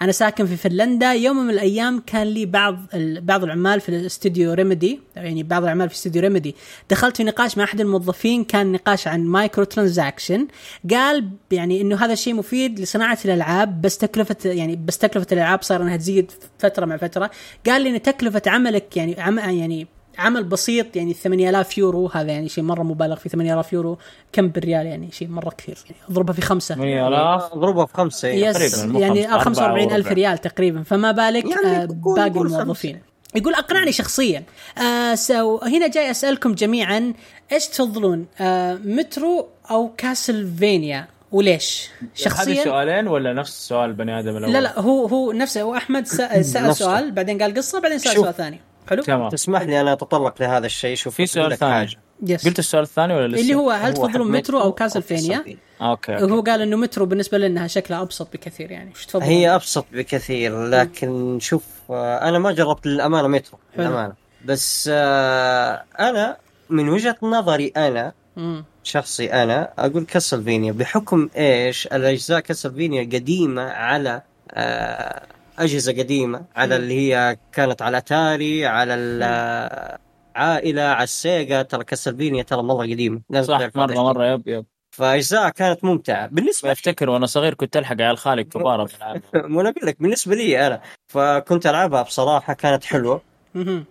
أنا 0.03 0.13
ساكن 0.13 0.47
في 0.47 0.57
فنلندا. 0.57 1.13
يوم 1.13 1.37
من 1.37 1.51
الأيام 1.51 2.03
كان 2.07 2.27
لي 2.27 2.47
بعض 2.47 2.79
بعض 3.23 3.45
العمال 3.45 3.81
في 3.81 3.89
الاستوديو 3.89 4.53
Remedy 4.53 5.01
يعني 5.17 5.43
بعض 5.43 5.63
العمال 5.63 5.89
في 5.89 5.95
استوديو 5.95 6.23
Remedy 6.23 6.55
دخلت 6.91 7.17
في 7.17 7.25
نقاش 7.25 7.59
مع 7.59 7.65
أحد 7.65 7.81
الموظفين 7.81 8.45
كان 8.45 8.73
نقاش 8.73 9.09
عن 9.09 9.25
microtransaction 9.25 10.47
قال 10.91 11.29
يعني 11.51 11.81
إنه 11.81 12.05
هذا 12.05 12.13
الشيء 12.13 12.35
مفيد 12.35 12.81
لصناعة 12.81 13.19
الألعاب 13.25 13.81
بس 13.83 13.99
تكلفة 13.99 14.37
يعني 14.45 14.77
بس 14.77 14.99
تكلفة 14.99 15.27
الألعاب 15.33 15.63
صار 15.63 15.83
إنها 15.83 15.97
تزيد 15.97 16.33
فترة 16.59 16.87
مع 16.87 16.97
فترة. 16.97 17.31
قال 17.67 17.83
لي 17.83 17.91
إن 17.97 18.03
تكلفة 18.03 18.43
عملك 18.47 18.97
يعني 18.97 19.21
عم 19.21 19.39
يعني 19.39 19.87
عمل 20.19 20.45
بسيط 20.45 20.97
يعني 20.97 21.15
8000 21.15 21.79
يورو 21.79 22.07
هذا 22.07 22.33
يعني 22.33 22.49
شيء 22.49 22.65
مرة 22.65 22.83
مبالغ 22.83 23.17
في 23.17 23.29
8000 23.29 23.73
يورو 23.73 23.99
كم 24.33 24.49
بالريال 24.49 24.87
يعني 24.87 25.11
شيء 25.13 25.29
مرة 25.29 25.51
كثير 25.59 25.79
يعني 25.85 25.97
أضربها 26.11 26.35
في 26.35 26.41
خمسة 26.43 26.75
8000 26.75 27.43
أضربها 27.53 27.87
في 27.87 27.95
خمسة. 27.95 28.29
yes 28.29 28.73
تقريباً، 28.83 28.99
يعني 28.99 29.23
خمسة، 29.29 29.39
45 29.39 29.83
أربعة 29.83 29.97
ألف 29.97 30.07
وربع. 30.07 30.17
ريال 30.17 30.39
تقريبا 30.39 30.83
فما 30.83 31.13
بالك 31.13 31.45
يعني 31.45 31.83
آه 31.83 31.85
باقي 32.17 32.41
الموظفين 32.41 33.01
يقول 33.35 33.55
أقنعني 33.55 33.93
شخصيا 33.93 34.43
آه 34.79 35.15
so 35.15 35.59
هنا 35.59 35.89
جاي 35.89 36.11
أسألكم 36.11 36.55
جميعا 36.55 37.13
إيش 37.53 37.67
تفضلون 37.69 38.27
آه 38.41 38.75
مترو 38.85 39.49
أو 39.71 39.91
Castlevania 39.97 41.09
وليش 41.33 41.89
هذه 42.03 42.09
شخصيا 42.15 42.65
سؤالين 42.65 43.09
ولا 43.09 43.33
نفس 43.33 43.69
سؤال 43.69 43.91
البني 43.91 44.19
آدم 44.21 44.37
الأول؟ 44.37 44.53
لا 44.53 44.61
لا 44.61 44.81
هو 44.81 45.07
هو 45.07 45.33
نفسه 45.33 45.63
هو 45.63 45.75
أحمد 45.77 46.07
سأل, 46.19 46.45
سأل. 46.45 46.77
سؤال 46.77 47.11
بعدين 47.13 47.43
قال 47.43 47.55
قصة 47.55 47.81
بعدين 47.81 47.99
سأل. 47.99 48.17
سؤال 48.17 48.35
ثاني 48.35 48.61
حلو 48.91 49.03
تمام 49.03 49.29
تسمح 49.29 49.63
لي 49.63 49.81
أنا 49.81 49.93
أتطرق 49.93 50.43
لهذا 50.43 50.67
الشيء 50.67 50.97
شوف 50.97 51.15
في 51.15 51.27
سؤال 51.27 51.57
ثاني. 51.59 51.73
حاجة. 51.73 51.97
yes 52.27 52.49
قلت 52.49 52.59
السؤال 52.59 52.83
الثاني 52.83 53.15
ولا 53.15 53.29
لسه؟ 53.29 53.43
اللي 53.43 53.55
هو 53.55 53.71
هل 53.71 53.95
تفضلون 53.95 54.31
مترو 54.31 54.59
أو 54.61 54.65
أو 54.65 54.73
كاسلفينيا 54.73 55.37
كاسلفينيا. 55.37 55.59
أوكي 55.83 56.17
هو 56.17 56.41
قال 56.41 56.61
إنه 56.63 56.77
مترو 56.77 57.07
بالنسبة 57.07 57.39
لنا 57.39 57.67
شكلها 57.67 58.03
أبسط 58.03 58.33
بكثير 58.33 58.71
يعني 58.71 58.91
إيش 58.91 59.07
تفضلون 59.07 59.29
هي 59.29 59.55
أبسط 59.55 59.87
بكثير 59.93 60.65
لكن 60.67 61.39
شوف 61.41 61.65
آه، 61.91 62.29
أنا 62.29 62.39
ما 62.39 62.53
جربت 62.53 62.87
للأمانة 62.87 63.29
مترو 63.29 63.59
حلو. 63.77 63.85
للأمانة 63.85 64.15
بس 64.45 64.91
آه، 64.93 65.85
أنا 66.01 66.37
من 66.71 66.89
وجهة 66.89 67.17
نظري 67.23 67.73
أنا 67.77 68.13
مم. 68.37 68.65
شخصي 68.85 69.33
أنا 69.33 69.71
أقول 69.79 70.05
Castlevania 70.05 70.73
بحكم 70.73 71.29
إيش 71.37 71.87
الأجزاء 71.87 72.41
Castlevania 72.41 73.03
قديمة 73.03 73.63
على 73.63 74.23
آه، 74.51 75.23
أجهزة 75.63 75.93
قديمة 75.93 76.45
على 76.57 76.77
اللي 76.77 76.95
هي 76.95 77.37
كانت 77.53 77.83
على 77.83 77.99
أتاري 77.99 78.67
على 78.67 78.95
العائله 78.95 80.83
على 80.83 81.05
ال 81.05 81.16
Sega 81.16 81.63
ترى 81.63 81.85
Castlevania 81.85 82.43
ترى 82.43 82.63
مرة 82.63 82.83
قديمة 82.83 83.21
لازم 83.31 83.59
صح 83.59 83.77
مرة. 83.77 83.95
مرة 83.95 84.27
yep 84.27 84.49
yep. 84.49 84.67
فأجزاء 84.97 85.51
كانت 85.51 85.85
ممتعة. 85.85 86.27
بالنسبة 86.27 86.73
افتكر 86.73 87.11
وأنا 87.11 87.27
صغير 87.27 87.55
كنت 87.55 87.77
ألحق 87.77 88.01
عيال 88.01 88.19
خالي 88.19 88.45
كبار. 88.45 88.89
مو 89.35 89.61
أنا 89.61 89.69
أقول 89.69 89.87
لك 89.87 90.03
بالنسبة 90.03 90.35
لي 90.35 90.67
أنا 90.67 90.81
فكنت 91.09 91.67
ألعبها 91.67 92.03
بصراحة 92.03 92.53
كانت 92.53 92.85
حلوة. 92.85 93.23
مهم. 93.55 93.85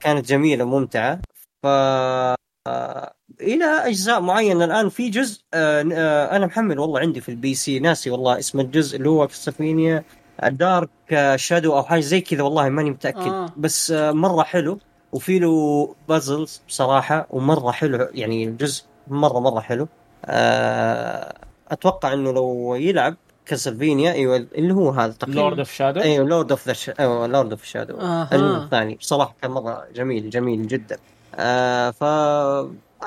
كانت 0.00 0.28
جميلة 0.28 0.64
ممتعة. 0.64 1.20
ف 1.62 1.66
آه، 2.66 3.14
إلى 3.40 3.64
أجزاء 3.64 4.20
معينة. 4.20 4.64
الآن 4.64 4.88
في 4.88 5.08
جزء 5.10 5.40
آه، 5.54 5.84
آه، 5.92 6.36
أنا 6.36 6.46
محمل 6.46 6.78
والله 6.78 7.00
عندي 7.00 7.20
في 7.20 7.28
ال 7.28 7.54
PC 7.54 7.78
ناسي 7.78 8.10
والله 8.10 8.38
اسم 8.38 8.60
الجزء 8.60 8.96
اللي 8.96 9.08
هو 9.08 9.26
Castlevania 9.26 10.04
Dark 10.42 10.88
Shadow 11.36 11.76
أو 11.76 11.82
حاجة 11.82 12.00
زي 12.00 12.20
كذا 12.20 12.42
والله 12.42 12.68
ماني 12.68 12.90
متأكد. 12.90 13.18
آه. 13.32 13.48
بس 13.56 13.90
آه، 13.90 14.12
مرة 14.12 14.42
حلو. 14.42 14.78
وفي 15.12 15.38
له 15.38 15.94
puzzles 16.08 16.60
بصراحة 16.68 17.26
ومرة 17.30 17.70
حلو 17.70 18.08
يعني 18.14 18.44
الجزء 18.44 18.84
مرة 19.08 19.38
مرة 19.40 19.60
حلو. 19.60 19.88
آه، 20.24 21.34
أتوقع 21.70 22.12
إنه 22.12 22.32
لو 22.32 22.74
يلعب 22.74 23.16
Castlevania 23.46 24.12
أيوه 24.12 24.36
اللي 24.36 24.74
هو 24.74 24.90
هذا 24.90 25.12
تقريبا. 25.12 25.40
Lord 25.40 25.58
of 25.58 25.72
Shadow 25.72 26.00
أيوه 26.00 26.28
Lord 26.28 26.50
of 26.50 26.68
the 26.68 26.94
أيوه 27.00 27.26
Lord 27.26 27.50
of 27.50 27.64
Shadow 27.64 27.98
الثاني 28.32 28.94
بصراحة 28.94 29.34
كان 29.42 29.50
مرة 29.50 29.84
جميل 29.94 30.30
جميل 30.30 30.66
جدا. 30.66 30.98
آه 31.34 31.90
ف 31.90 32.04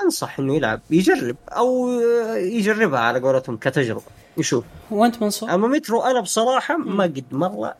أنصح 0.04 0.38
إنه 0.38 0.54
يلعب 0.56 0.80
يجرب 0.90 1.36
أو 1.48 1.90
يجربها 2.36 3.00
على 3.00 3.20
قولتهم 3.20 3.56
كتجربة. 3.56 4.02
يشوف. 4.38 4.64
وانت 4.90 5.22
منصور؟ 5.22 5.54
أما 5.54 5.68
مترو 5.68 6.02
أنا 6.02 6.20
بصراحة 6.20 6.76
ما 6.76 7.04
قد 7.04 7.24
مرة 7.32 7.74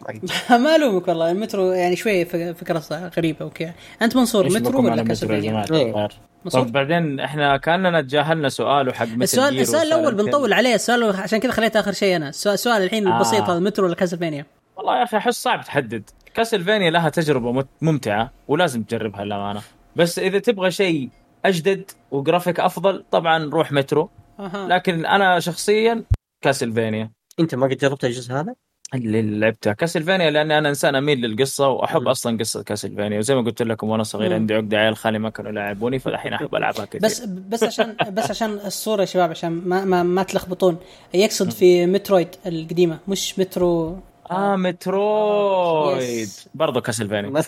ما 0.00 0.08
قد 0.08 0.30
ما 0.62 0.76
ألومك 0.76 1.08
والله 1.08 1.30
المترو 1.30 1.72
يعني 1.72 1.96
شوي 1.96 2.24
فك- 2.24 2.56
فكرة 2.56 3.10
غريبة 3.18 3.38
okay 3.40 3.72
أنت 4.02 4.16
منصور 4.16 4.46
مترو 4.46 4.84
ولا 4.84 5.02
كاسلفينيا؟ 5.04 5.64
إيه. 5.72 6.08
طب 6.52 6.72
بعدين 6.72 7.20
إحنا 7.20 7.56
كأننا 7.56 8.00
تجاهلنا 8.02 8.48
سؤاله 8.48 8.92
حق 8.92 9.06
مثل 9.06 9.22
السؤال 9.22 9.60
السؤال 9.60 9.86
الأول. 9.86 10.14
بنطول 10.14 10.52
عليه 10.52 10.74
السؤال 10.74 11.16
عشان 11.16 11.38
كذا 11.38 11.52
خليته 11.52 11.80
آخر 11.80 11.92
شيء 11.92 12.16
أنا. 12.16 12.28
السؤال, 12.28 12.82
الحين 12.82 13.08
آه. 13.08 13.14
البسيط 13.16 13.42
هذا 13.42 13.58
مترو 13.58 13.86
ولا 13.86 13.94
كاسلفينيا؟ 13.94 14.46
والله 14.76 14.98
يا 14.98 15.02
أخي 15.02 15.16
أحس 15.16 15.42
صعب 15.42 15.64
تحدد. 15.64 16.10
Castlevania 16.34 16.90
لها 16.90 17.08
تجربة 17.08 17.52
مت- 17.52 17.66
ممتعة 17.82 18.30
ولازم 18.48 18.82
تجربها 18.82 19.24
للأمانة. 19.24 19.60
بس 19.96 20.18
إذا 20.18 20.38
تبغى 20.38 20.70
شيء 20.70 21.08
أجدد 21.44 21.90
وجرافيك 22.10 22.60
أفضل 22.60 23.04
طبعا 23.10 23.44
روح 23.50 23.72
Metroid. 23.72 24.10
لكن 24.54 25.06
أنا 25.06 25.40
شخصيا 25.40 26.04
Castlevania. 26.44 27.10
أنت 27.40 27.54
ما 27.54 27.66
قد 27.66 27.76
جربت 27.76 28.04
الجزء 28.04 28.34
هذا؟ 28.34 28.54
اللي 28.94 29.22
لعبتها 29.22 29.72
Castlevania 29.72 30.30
لأني 30.30 30.58
أنا 30.58 30.68
إنسان 30.68 30.94
أميل 30.94 31.20
للقصة 31.20 31.68
وأحب 31.68 32.08
أصلا 32.08 32.38
قصة 32.38 32.62
Castlevania. 32.62 33.18
وزي 33.18 33.34
ما 33.34 33.40
قلت 33.40 33.62
لكم 33.62 33.88
وأنا 33.88 34.02
صغير. 34.02 34.34
عندي 34.34 34.54
عقده 34.54 34.78
عيال 34.78 34.96
خالي 34.96 35.18
ما 35.18 35.30
كانوا 35.30 35.50
يلعبوني 35.50 35.98
فالحين 35.98 36.32
أحب 36.32 36.54
ألعبها 36.54 36.84
كثير. 36.84 37.00
بس 37.00 37.20
بس 37.24 37.62
عشان 37.62 37.96
بس 38.10 38.30
عشان 38.30 38.50
الصورة 38.50 39.00
يا 39.00 39.06
شباب 39.06 39.30
عشان 39.30 39.52
ما 39.52 39.84
ما, 39.84 40.02
ما 40.02 40.22
تلخبطون. 40.22 40.76
يقصد 41.14 41.50
في 41.50 41.86
Metroid 41.86 42.28
القديمة 42.46 42.98
مش 43.08 43.38
مترو 43.38 43.98
آه 44.30 44.56
Metroid. 44.56 46.28
برضه 46.54 46.80
Castlevania 46.80 47.30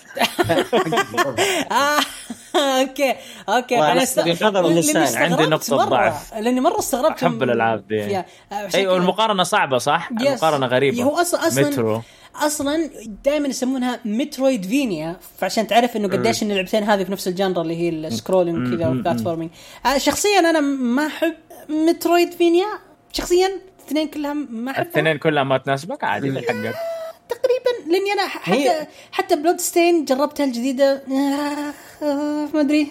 آه 1.73 2.01
okay 2.57 3.15
okay 3.49 3.81
واللسان. 3.81 4.29
استغربت 4.33 5.17
عندي 5.17 5.47
نقطة 5.47 5.77
مرة. 5.77 5.85
ضعف. 5.85 6.35
لأني 6.35 6.61
مرة 6.61 6.79
استغربت 6.79 7.23
أحب 7.23 7.43
الألعاب 7.43 7.87
دي. 7.89 8.03
فيها. 8.09 8.27
عشان 8.53 8.81
أيوه 8.81 8.93
كذا- 8.95 9.03
المقارنه 9.03 9.43
صعبة 9.43 9.79
صح؟ 9.79 10.11
المقارنة 10.21 10.67
غريبة 10.67 11.03
هو 11.03 11.21
أصلا 11.21 11.49
أصلا 11.49 11.69
مترو 11.69 12.03
أصلا 12.37 12.91
دائما 13.25 13.49
يسمونها 13.49 14.01
Metroidvania 14.05 15.17
فعشان 15.39 15.67
تعرف 15.67 15.97
إنه 15.97 16.09
قديش 16.09 16.43
إن 16.43 16.51
اللعبتين 16.51 16.83
هذه 16.83 17.05
في 17.05 17.13
نفس 17.13 17.29
ال 17.29 17.35
genre 17.35 17.63
اللي 17.63 17.77
هي 17.77 17.89
ال 17.89 17.97
scrolling 17.97 18.73
وكذا 18.75 18.89
وال 18.89 18.98
platforming 18.98 19.51
آه، 19.87 19.99
شخصيا 19.99 20.39
أنا 20.39 20.61
ما 20.61 21.07
أحب 21.07 21.35
Metroidvania 21.69 22.67
شخصيا 23.13 23.51
الاثنين 23.93 24.09
كلها 24.09 24.33
ما 24.35 24.71
احبها 24.71 24.83
الاثنين 24.85 25.19
كلها 25.19 25.43
ما 25.45 25.59
تناسبك؟ 25.59 26.05
عادي 26.05 26.31
من 26.31 26.39
حقك 26.39 26.75
تقريبا 27.29 27.91
لأني 27.93 28.13
أنا 28.13 28.29
حتى 28.29 28.51
هي- 28.53 28.87
حتى 29.13 29.37
Bloodstained 29.37 30.05
جربتها 30.05 30.45
الجديدة. 30.45 31.03
آه، 32.03 32.49
ما 32.55 32.61
أدري. 32.61 32.89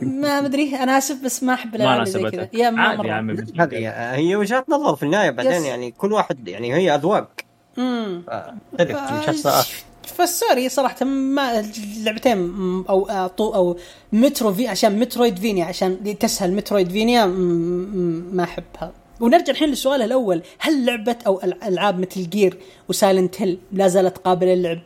ما 0.00 0.38
أدري. 0.38 0.76
أنا 0.76 0.98
آسف 0.98 1.24
بس 1.24 1.42
ما 1.42 1.54
أحب 1.54 1.68
ما 1.70 1.76
الالعاب 1.76 2.04
زي 2.06 2.20
كذا. 2.22 2.30
ناسبتك 2.30 2.54
يا 2.54 2.70
ما 2.70 2.82
عادي 2.82 3.10
عمي. 3.10 3.32
هذه 3.60 4.14
هي 4.14 4.36
وجهات 4.36 4.68
نظر 4.68 4.96
في 4.96 5.02
النهاية 5.02 5.30
بعدين 5.30 5.52
yes. 5.52 5.64
يعني 5.64 5.90
كل 5.90 6.12
واحد 6.12 6.48
يعني 6.48 6.74
هي 6.74 6.94
أذواق. 6.94 7.30
امم 7.78 8.22
تختلف 8.78 9.12
من 9.12 9.22
شخص 9.26 9.46
آخر. 9.46 9.74
فال 10.04 10.22
sorry 10.22 10.68
صراحة 10.68 11.04
ما 11.04 11.60
اللعبتين 11.60 12.38
أو 12.88 13.06
أو, 13.10 13.54
أو 13.54 13.76
مترو 14.12 14.52
في 14.54 14.68
عشان 14.68 14.98
Metroidvania 14.98 15.64
عشان 15.64 16.18
تسهل 16.18 16.52
Metroidvania 16.52 17.26
ما 17.26 18.44
أحبها. 18.44 18.92
ونرجع 19.20 19.50
الحين 19.52 19.68
للسؤال 19.68 20.02
الأول. 20.02 20.42
هل 20.58 20.86
لعبة 20.86 21.16
أو 21.26 21.40
ألعاب 21.62 21.98
Metal 21.98 22.30
Gear 22.30 22.56
و 22.88 22.95
Silent 22.95 23.40
Hill 23.42 23.58
لا 23.72 23.88
زالت 23.88 24.18
قابلة 24.18 24.54
للعب؟ 24.54 24.80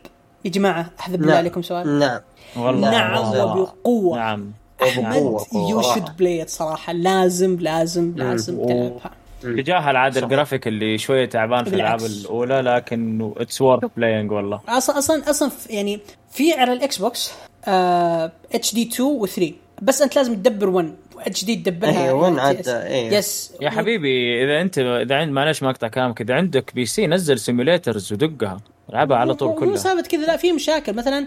يا 0.44 0.50
جماعة 0.50 0.90
هذا 0.98 1.16
بالله 1.16 1.26
نعم. 1.32 1.36
عليكم 1.38 1.62
سؤال. 1.62 1.98
نعم. 1.98 2.20
والله 2.56 2.90
نعم. 2.90 3.28
وبقوة. 3.28 4.18
نعم. 4.18 4.52
أحمد 4.82 5.16
you 5.16 5.80
صراحة. 5.82 5.94
should 5.94 6.16
play 6.16 6.46
صراحة. 6.46 6.92
لازم 6.92 7.56
لازم 7.60 8.12
لازم 8.16 8.66
تلعبها. 8.66 9.10
تجاهل 9.42 9.96
عاد 9.96 10.16
الجرافيك 10.16 10.68
اللي 10.68 10.98
شوية 10.98 11.26
تعبان 11.26 11.64
في 11.64 11.70
الألعاب. 11.74 12.00
الأولى 12.00 12.60
لكن 12.60 13.32
it's 13.36 13.62
worth 13.62 13.90
playing 13.96 14.32
والله. 14.32 14.60
أصلا 14.68 14.98
أصلا 14.98 15.30
أصلا 15.30 15.48
في- 15.48 15.72
يعني 15.72 16.00
في 16.30 16.52
على 16.52 16.72
ال 16.72 16.98
Xbox 16.98 18.74
HD 18.74 18.82
2 18.88 19.08
و 19.08 19.26
3 19.26 19.52
بس 19.82 20.02
انت 20.02 20.16
لازم 20.16 20.34
تدبر 20.34 20.68
1 20.68 20.94
HD 21.18 21.56
تدبرها 21.56 22.04
إيه، 22.06 22.12
1 22.12 22.32
yes- 22.32 22.38
عاد، 22.68 22.68
إيه. 22.68 23.12
yes 23.18 23.52
يا 23.60 23.70
حبيبي 23.70 24.44
إذا 24.44 24.60
أنت 24.60 24.78
إذا 24.78 25.14
عند 25.16 25.32
معلش 25.32 25.62
ما 25.62 25.70
أقطع 25.70 25.88
كلامك 25.88 26.20
إذا 26.20 26.34
عندك 26.34 26.74
PC 26.74 27.06
نزل 27.06 27.38
simulators 27.38 28.12
ودقها. 28.12 28.56
العبها 28.90 29.16
على 29.16 29.34
طول 29.34 29.48
مو- 29.48 29.54
مو 29.54 29.60
كلها. 29.60 29.76
ثابت 29.76 30.06
كذا 30.06 30.26
لا 30.26 30.36
في 30.36 30.52
مشاكل. 30.52 30.92
مثلا 30.94 31.26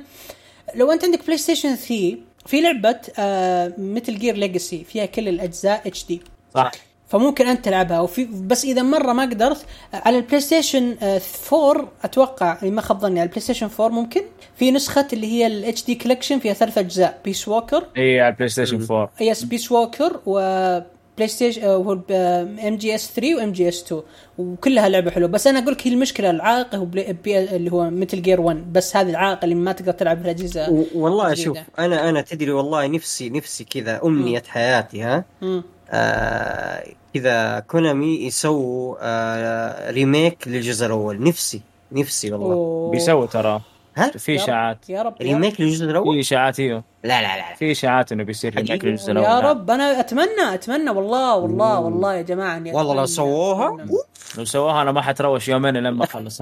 لو 0.76 0.91
أنت 0.91 1.03
عندك 1.03 1.26
PlayStation 1.26 1.76
3 1.76 2.18
في 2.45 2.61
لعبة 2.61 2.99
آه 3.19 3.73
Metal 3.78 4.19
Gear 4.19 4.36
Legacy 4.36 4.84
فيها 4.84 5.06
كل 5.06 5.28
الأجزاء 5.28 5.88
HD 5.88 6.22
صح. 6.56 6.72
فممكن 7.12 7.48
انت 7.48 7.66
تلعبها. 7.66 8.00
وفي 8.00 8.28
بس 8.32 8.66
إذا 8.66 8.82
مرة 8.82 9.14
ما 9.14 9.24
قدرت 9.24 9.66
على 9.94 10.18
ال 10.18 10.41
PlayStation 10.41 10.95
آه، 11.04 11.22
4 11.54 11.88
أتوقع 12.04 12.58
اللي 12.62 12.72
ما 12.72 12.82
خاب 12.82 13.00
ظني 13.00 13.20
على 13.20 13.28
ال 13.28 13.41
PlayStation 13.41 13.69
4 13.80 13.88
ممكن. 13.90 14.22
في 14.56 14.72
نسخة 14.72 15.08
اللي 15.14 15.28
هي 15.28 15.48
ال 15.48 15.86
HD 15.86 15.95
Collection 15.95 16.40
فيها 16.40 16.54
ثلاث 16.54 16.78
أجزاء. 16.78 17.20
Peace 17.26 17.48
Walker 17.48 17.84
إي 17.98 18.22
على 18.22 18.30
البلاي 18.32 18.50
ستيشن 18.50 18.82
4 18.82 19.10
yes 19.22 19.44
Peace 19.44 19.72
Walker 19.72 20.19
و 20.26 20.34
بلاي 21.18 21.28
ستيشن 21.28 21.64
ام 22.68 22.76
جي 22.78 22.96
اس 22.96 23.12
3 23.16 23.36
وام 23.36 23.52
جي 23.52 23.68
اس 23.70 23.84
2 23.84 24.02
وكلها 24.38 24.90
لعبة 24.90 25.12
حلوة. 25.12 25.28
بس 25.30 25.48
أنا 25.48 25.60
أقول 25.60 25.72
لك 25.74 25.88
هي 25.88 25.94
المشكلة 25.94 26.30
العائق 26.30 26.76
هو 26.76 26.88
اللي 27.28 27.72
هو 27.72 27.90
Metal 27.90 28.22
Gear 28.22 28.41
1 28.42 28.74
بس 28.74 28.96
هذه 28.96 29.10
العائق 29.10 29.40
اللي 29.44 29.56
ما 29.56 29.72
تقدر 29.72 29.92
تلعب 29.92 30.18
في 30.18 30.24
الأجهزة 30.24 30.70
و- 30.70 30.84
والله 30.96 31.34
جديدة. 31.34 31.44
شوف 31.44 31.58
أنا 31.80 32.10
أنا 32.10 32.22
تدري 32.22 32.52
والله 32.52 32.88
نفسي 32.88 33.30
نفسي 33.30 33.64
كذا 33.64 34.02
أمنية 34.04 34.44
حياتي 34.48 35.02
ها؟ 35.02 35.26
مم. 35.42 35.64
آه 35.91 36.84
كذا 37.13 37.59
Konami 37.60 38.26
يسووا 38.26 38.97
آه 39.01 39.91
remake 39.91 40.48
للجزء 40.47 40.85
الأول. 40.85 41.23
نفسي 41.23 41.61
نفسي 41.91 42.31
والله. 42.31 42.53
أوه. 42.53 42.91
بيسووا 42.91 43.26
ترى. 43.26 43.61
ها؟ 43.97 44.11
في 44.11 44.35
يا 44.35 44.43
إشاعات. 44.43 44.89
يا 44.89 45.01
رب 45.01 45.15
يا. 45.22 45.26
remake 45.26 45.61
للجزء 45.61 45.85
الأول؟ 45.85 46.13
في 46.15 46.19
إشاعات 46.19 46.59
أيوه. 46.59 46.84
لا 47.03 47.22
لا 47.22 47.38
لا 47.38 47.55
في 47.55 47.72
إشاعات 47.72 48.11
إنه 48.11 48.23
بيصير 48.23 48.55
remake؟ 48.56 48.86
للجزء 48.85 49.07
يا 49.07 49.19
الأول. 49.19 49.43
رب 49.45 49.72
أنا 49.72 49.99
أتمنى 49.99 50.53
أتمنى 50.53 50.89
والله 50.89 51.35
والله 51.35 51.80
والله 51.80 52.13
يا 52.13 52.22
جماعة 52.22 52.57
إني 52.57 52.72
والله 52.73 52.95
لو 52.95 53.05
سووها. 53.05 53.77
لو 54.38 54.45
سواها 54.45 54.81
أنا 54.81 54.91
ما 54.91 55.01
حتروش 55.01 55.47
يومين 55.47 55.77
لين 55.77 55.89
ما 55.93 56.03
أخلص. 56.03 56.41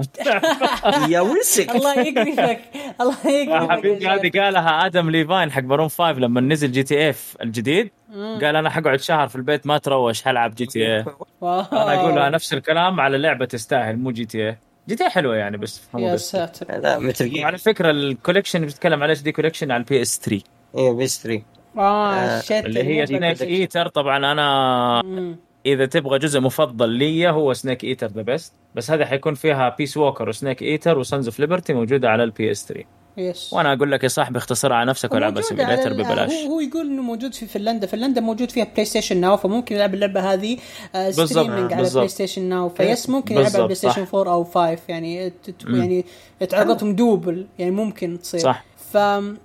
يا 1.08 1.20
وسك 1.20 1.70
الله 1.76 2.00
يقرفك 2.00 2.60
الله 3.00 3.16
يا 3.26 3.30
يقرفك 3.30 3.70
حبيبي 3.70 4.04
يا 4.04 4.14
هذه. 4.14 4.30
قالها 4.40 4.86
آدم 4.86 5.10
ليفاين 5.10 5.52
حق 5.52 5.60
Maroon 5.62 5.88
5 5.88 6.12
لما 6.12 6.40
نزل 6.40 6.72
GTA 6.72 7.36
الجديد. 7.42 7.90
قال 8.14 8.56
أنا 8.56 8.70
حقعد 8.70 9.00
شهر 9.00 9.28
في 9.28 9.36
البيت 9.36 9.66
ما 9.66 9.78
تروش 9.78 10.22
حلعب 10.22 10.54
GTA. 10.54 11.04
أنا 11.42 11.94
أقول 11.94 12.14
لها 12.14 12.28
نفس 12.30 12.52
الكلام 12.52 13.00
على 13.00 13.18
لعبة 13.18 13.44
تستاهل 13.44 13.96
مو 13.96 14.10
GTA 14.10 14.48
GTA 14.48 15.08
حلوة 15.10 15.36
يعني 15.36 15.56
بس 15.56 15.82
يا 15.98 16.14
بس. 16.14 16.30
ساتر. 16.30 16.78
لا 16.78 16.98
Metal 16.98 17.30
Gear 17.30 17.42
وعلى 17.44 17.58
فكرة 17.58 17.90
ال 17.90 17.96
collection 17.96 18.58
اللي 18.58 18.70
بتتكلم 18.70 19.02
عليه 19.02 19.14
HD 19.14 19.32
Collection 19.32 19.70
على 19.70 19.80
ال 19.80 20.02
PS 20.02 20.20
3 20.20 20.44
إيه 20.74 20.92
PS 20.92 21.22
3 21.22 21.42
آه 21.78 22.14
آه، 22.14 22.40
shit 22.40 22.52
اللي 22.52 22.84
هي 22.84 23.06
سنيك 23.06 23.42
ايتر 23.42 23.88
طبعا 23.88 24.16
أنا 24.32 25.02
مم. 25.04 25.36
إذا 25.66 25.86
تبغى 25.86 26.18
جزء 26.18 26.40
مفضل 26.40 26.88
لي 26.88 27.28
هو 27.30 27.52
Snake 27.52 27.84
Eater 27.84 28.06
the 28.06 28.22
best 28.22 28.52
بس 28.74 28.90
هذا 28.90 29.06
حيكون 29.06 29.34
فيها 29.34 29.68
Peace 29.78 29.96
Walker 29.96 30.28
و 30.28 30.34
Snake 30.34 30.62
Eater 30.62 30.98
و 30.98 31.04
Sons 31.04 31.26
of 31.28 31.40
Liberty 31.40 31.72
موجودة 31.74 32.08
على 32.10 32.24
ال 32.24 32.50
PS 32.50 32.66
3 32.66 32.84
yes. 33.20 33.52
وأنا 33.52 33.72
أقول 33.72 33.92
لك 33.92 34.02
يا 34.04 34.08
صاحبي 34.08 34.38
اختصرها 34.38 34.76
على 34.76 34.90
نفسك 34.90 35.12
والعب 35.14 35.32
وموجود 35.36 35.60
على 35.60 35.76
simulator 35.76 35.90
ال- 35.92 36.04
ببلاش. 36.04 36.32
هو, 36.32 36.52
هو 36.52 36.60
يقول 36.60 36.86
إنه 36.86 37.02
موجود 37.02 37.34
في 37.34 37.46
فنلندا. 37.46 37.86
فنلندا 37.86 38.20
موجود 38.20 38.50
فيها 38.50 38.64
PlayStation 38.64 39.16
Now 39.16 39.36
فممكن 39.36 39.74
يلعب 39.76 39.94
اللعبة 39.94 40.32
هذه 40.32 40.58
آه 40.94 41.06
بالضبط، 41.06 41.28
streaming 41.28 41.72
على. 41.72 41.90
PlayStation 41.90 42.08
Now 42.08 42.42
ف 42.42 42.68
yes 42.68 43.08
ممكن 43.10 43.34
يلعب 43.34 43.52
على 43.54 43.62
PlayStation 43.62 44.06
4 44.14 44.32
أو 44.34 44.44
5 44.44 44.78
يعني 44.88 45.32
يعني 45.68 46.04
تعرضتهم 46.48 46.94
double. 46.96 47.46
يعني 47.58 47.70
ممكن 47.70 48.18
تصير. 48.22 48.40
صح. 48.40 48.64
ف 48.92 48.94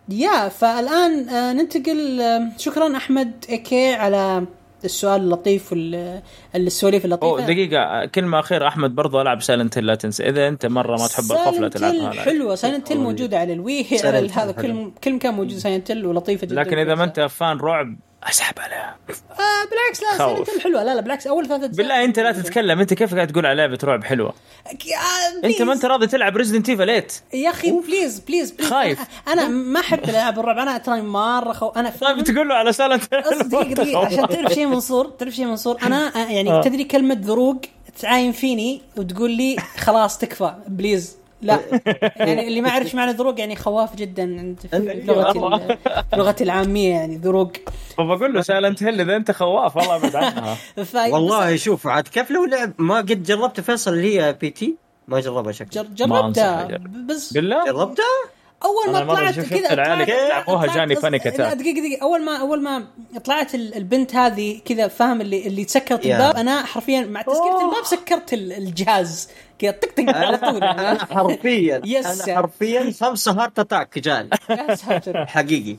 يا 0.10 0.50
فالآن 0.50 1.30
آه 1.30 1.54
ننتقل 1.54 2.22
آه 2.22 2.48
شكرا 2.58 2.98
أحمد 2.98 3.46
ايكي 3.50 3.94
على 3.94 4.46
السؤال 4.84 5.22
اللطيف 5.22 5.72
وال- 5.72 6.22
السواليف 6.56 7.06
اللطيفة. 7.06 7.28
أوه 7.32 7.42
دقيقة. 7.42 8.06
كلمة 8.06 8.40
أخيرة. 8.40 8.68
أحمد 8.68 8.96
برضو 8.96 9.22
ألعب 9.22 9.42
Silent 9.42 9.80
لا 9.80 9.96
تنسى. 9.96 10.30
إذا 10.30 10.48
أنت 10.48 10.66
مرة 10.66 10.98
ما 10.98 11.08
تحب 11.08 11.32
الخوف 11.32 11.60
لا 11.60 11.70
Silent 11.70 11.72
Hill 11.72 11.76
تلعبها. 11.76 12.12
حلوة. 12.12 12.56
Silent 12.56 12.92
Hill 12.92 13.00
موجودة 13.00 13.40
على 13.40 13.54
ال 13.54 13.60
Wii. 13.60 13.86
على 14.04 14.30
هذا. 14.38 14.52
كل 14.52 14.92
كل 15.04 15.14
مكان 15.14 15.34
موجود. 15.34 15.58
Silent 15.58 15.92
Hill 15.92 16.06
ولطيفه 16.06 16.48
جدا. 16.48 16.56
لكن 16.56 16.78
إذا 16.78 16.96
ما. 16.96 17.04
أنت 17.04 17.20
fan 17.20 17.58
رعب 17.58 17.98
أسحب 18.30 18.60
عليها. 18.60 18.98
آه 19.32 19.70
بالعكس 19.70 20.04
لا 20.20 20.28
Hill 20.28 20.62
حلوة 20.62 20.84
لا 20.84 20.96
لا 20.96 21.02
بالعكس 21.02 21.28
أول 21.28 21.48
ثلاث 21.48 21.64
أجزاء 21.64 21.78
بالله 21.78 22.04
أنت 22.04 22.20
لا 22.20 22.32
تتكلم. 22.32 22.80
أنت 22.80 22.94
كيف 22.94 23.16
قاعد 23.16 23.28
تقول 23.28 23.46
على 23.46 23.58
لعبة 23.58 23.78
رعب 23.84 24.04
حلوة؟ 24.04 24.34
آه، 24.68 25.48
أنت 25.48 25.62
ما. 25.62 25.74
أنت 25.74 25.86
راضي 25.86 26.08
تلعب 26.08 26.38
Resident 26.38 26.70
Evil 26.70 26.86
8 26.86 27.08
يا 27.34 27.50
أخي 27.50 27.72
please 27.72 28.20
please 28.20 28.52
please 28.52 28.70
خايف. 28.70 29.00
أنا 29.28 29.48
ما 29.48 29.80
أحب 29.80 30.10
العاب 30.10 30.40
الرعب. 30.40 30.58
أنا 30.58 30.78
ترى 30.78 31.02
مرة 31.02 31.54
خو... 31.54 31.70
أنا 31.70 31.94
طيب 32.02 32.24
تقول 32.24 32.50
له 32.50 32.56
على 32.56 32.72
دقيقة 32.72 33.74
دقيقة 33.74 34.06
عشان 34.06 34.28
تعرف 34.28 34.54
شيء 34.54 34.66
منصور 34.66 35.06
تعرف 35.06 35.34
شيء 35.34 35.46
منصور. 35.46 35.78
أنا 35.84 36.16
آه، 36.16 36.32
يعني 36.32 36.64
تدري 36.64 36.84
كلمة 36.84 37.18
ذروق 37.22 37.62
تعاين 38.02 38.32
فيني 38.32 38.82
وتقول 38.98 39.32
لي 39.32 39.56
خلاص 39.78 40.18
تكفى 40.18 40.56
please 40.68 41.18
لا. 41.46 41.60
يعني 42.16 42.48
اللي 42.48 42.62
ما 42.62 42.70
يعرف 42.70 42.96
معنى 42.96 43.12
ذروق 43.12 43.40
يعني 43.40 43.56
خواف 43.56 43.96
جدا. 43.96 44.24
عند 44.24 44.60
في 44.72 45.04
لغتي 45.08 45.40
ال- 45.40 45.78
في 46.10 46.16
لغتي 46.18 46.44
العامية 46.44 46.90
يعني 46.92 47.18
ذروق. 47.18 47.52
فبقول 47.98 48.34
له 48.34 48.42
Silent 48.42 48.84
Hill 48.84 49.02
إذا 49.02 49.16
أنت 49.16 49.32
خواف 49.32 49.78
والله 49.78 49.96
أبعد 49.96 50.16
عنها. 50.16 50.58
والله 51.14 51.56
شوف 51.56 51.88
عاد 51.88 52.08
كيف 52.08 52.32
لو 52.32 52.46
لعب؟ 52.46 52.74
ما 52.78 52.98
قد 52.98 53.24
جربت 53.24 53.60
فيصل 53.60 53.94
اللي 53.94 54.20
هي 54.22 54.34
P.T.؟ 54.34 54.76
ما 55.08 55.20
جربها 55.20 55.52
شكله 55.52 55.84
جر... 55.96 56.08
ما 56.08 56.26
أنصح. 56.26 56.42
جربتها. 56.68 56.78
بس 57.10 57.34
بالله؟ 57.34 57.66
جربتها؟ 57.66 58.06
أول 58.64 58.94
ما 58.94 59.14
طلعت 59.16 59.40
كذا 59.40 59.74
العيال 59.74 60.10
يلعبوها 60.10 60.66
جاني 60.76 60.96
attack. 60.96 61.40
لا 61.40 61.54
دقيقة 61.54 61.80
دقيقة 61.80 62.02
أول 62.04 62.24
ما 62.26 62.38
أول 62.38 62.64
ما 62.64 62.88
طلعت 63.26 63.56
ال- 63.56 63.76
البنت 63.76 64.16
هذه 64.16 64.60
كذا 64.66 64.88
فاهم 64.88 65.22
اللي 65.22 65.48
اللي 65.48 65.64
سكرت. 65.68 66.06
الباب 66.06 66.36
أنا 66.36 66.66
حرفيا 66.66 67.02
مع 67.02 67.22
تسكيرة 67.22 67.66
الباب 67.70 67.84
سكرت 67.84 68.34
ال- 68.34 68.54
الجهاز 68.54 69.30
كذا 69.60 69.72
طق 69.72 69.88
طق 69.98 70.16
على 70.18 70.38
طول 70.38 70.64
أنا. 70.74 71.06
حرفيا. 71.06 71.78
أنا 71.78 72.36
حرفيا 72.36 72.94
خمسه 73.02 73.32
heart 73.32 73.60
attack 73.60 74.00
جاني 74.00 74.30
حقيقي 75.28 75.78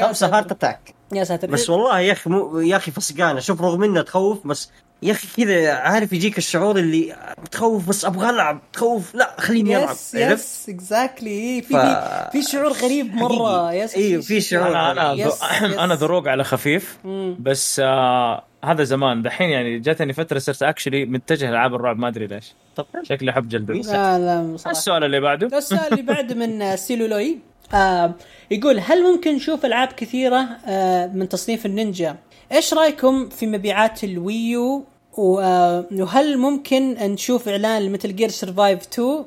خمسة. 0.00 0.36
heart 0.36 0.50
attack 0.50 0.94
يا 1.12 1.24
ساتر 1.24 1.50
بس 1.50 1.70
والله 1.70 2.00
يا 2.00 2.12
أخي 2.12 2.30
مو 2.30 2.60
يا 2.60 2.76
أخي 2.76 2.90
فسقانه 2.90 3.40
شوف 3.40 3.60
رغم 3.62 3.84
انها 3.84 4.02
تخوف 4.02 4.46
بس 4.46 4.70
يا 5.02 5.12
أخي 5.12 5.28
كذا 5.44 5.72
عارف 5.72 6.12
يجيك 6.12 6.38
الشعور 6.38 6.78
اللي 6.78 7.16
تخوف 7.50 7.88
بس 7.88 8.04
أبغى 8.04 8.30
ألعب 8.30 8.60
تخوف 8.72 9.14
لا 9.14 9.34
خليني 9.38 9.76
ألعب 9.76 9.90
يس 9.94 10.14
يس 10.14 10.66
اكزاكتلي 10.68 11.62
في 11.62 12.02
في 12.32 12.42
شعور 12.42 12.72
غريب 12.72 13.14
مرة. 13.14 13.72
yes 13.72 13.94
أيوه 13.94 14.22
في 14.22 14.40
شعور 14.40 14.68
أنا 14.68 14.92
أنا. 14.92 15.84
أنا 15.84 15.94
ذروق 15.94 16.28
على 16.28 16.44
خفيف 16.44 16.98
بس 17.40 17.80
آه 17.84 18.44
هذا 18.64 18.84
زمان. 18.84 19.22
دحين 19.22 19.48
يعني 19.50 19.78
جاتني 19.78 20.12
فترة 20.12 20.38
صرت 20.38 20.62
actually 20.62 21.04
متجه 21.04 21.46
لألعاب 21.46 21.74
الرعب 21.74 21.98
ما 21.98 22.08
أدري 22.08 22.26
ليش. 22.26 22.52
طب 22.76 22.86
شكلي 23.02 23.30
احب 23.30 23.48
جلد. 23.48 23.70
لا 23.70 24.18
لا 24.18 24.56
صراحة. 24.56 24.70
السؤال 24.70 25.04
اللي 25.04 25.20
بعده؟ 25.20 25.46
السؤال 25.58 25.92
اللي 25.92 26.02
بعده 26.02 26.34
من 26.34 26.62
آه، 26.62 26.76
سيلولوي 26.76 27.38
آه 27.74 28.14
يقول 28.50 28.80
هل 28.80 29.02
ممكن 29.02 29.34
نشوف 29.34 29.64
ألعاب 29.64 29.88
كثيرة 29.88 30.48
آه 30.66 31.06
من 31.06 31.28
تصنيف 31.28 31.66
النينجا؟ 31.66 32.16
إيش 32.52 32.74
رأيكم 32.74 33.28
في 33.28 33.46
مبيعات 33.46 34.04
ال 34.04 34.17
Wii 34.17 34.57
U؟ 34.57 34.84
وهل 35.12 36.38
ممكن 36.38 36.94
نشوف 36.94 37.48
إعلان 37.48 37.82
لمثل 37.82 38.16
جير 38.16 38.28
سرفايف 38.28 38.82
2 38.82 39.24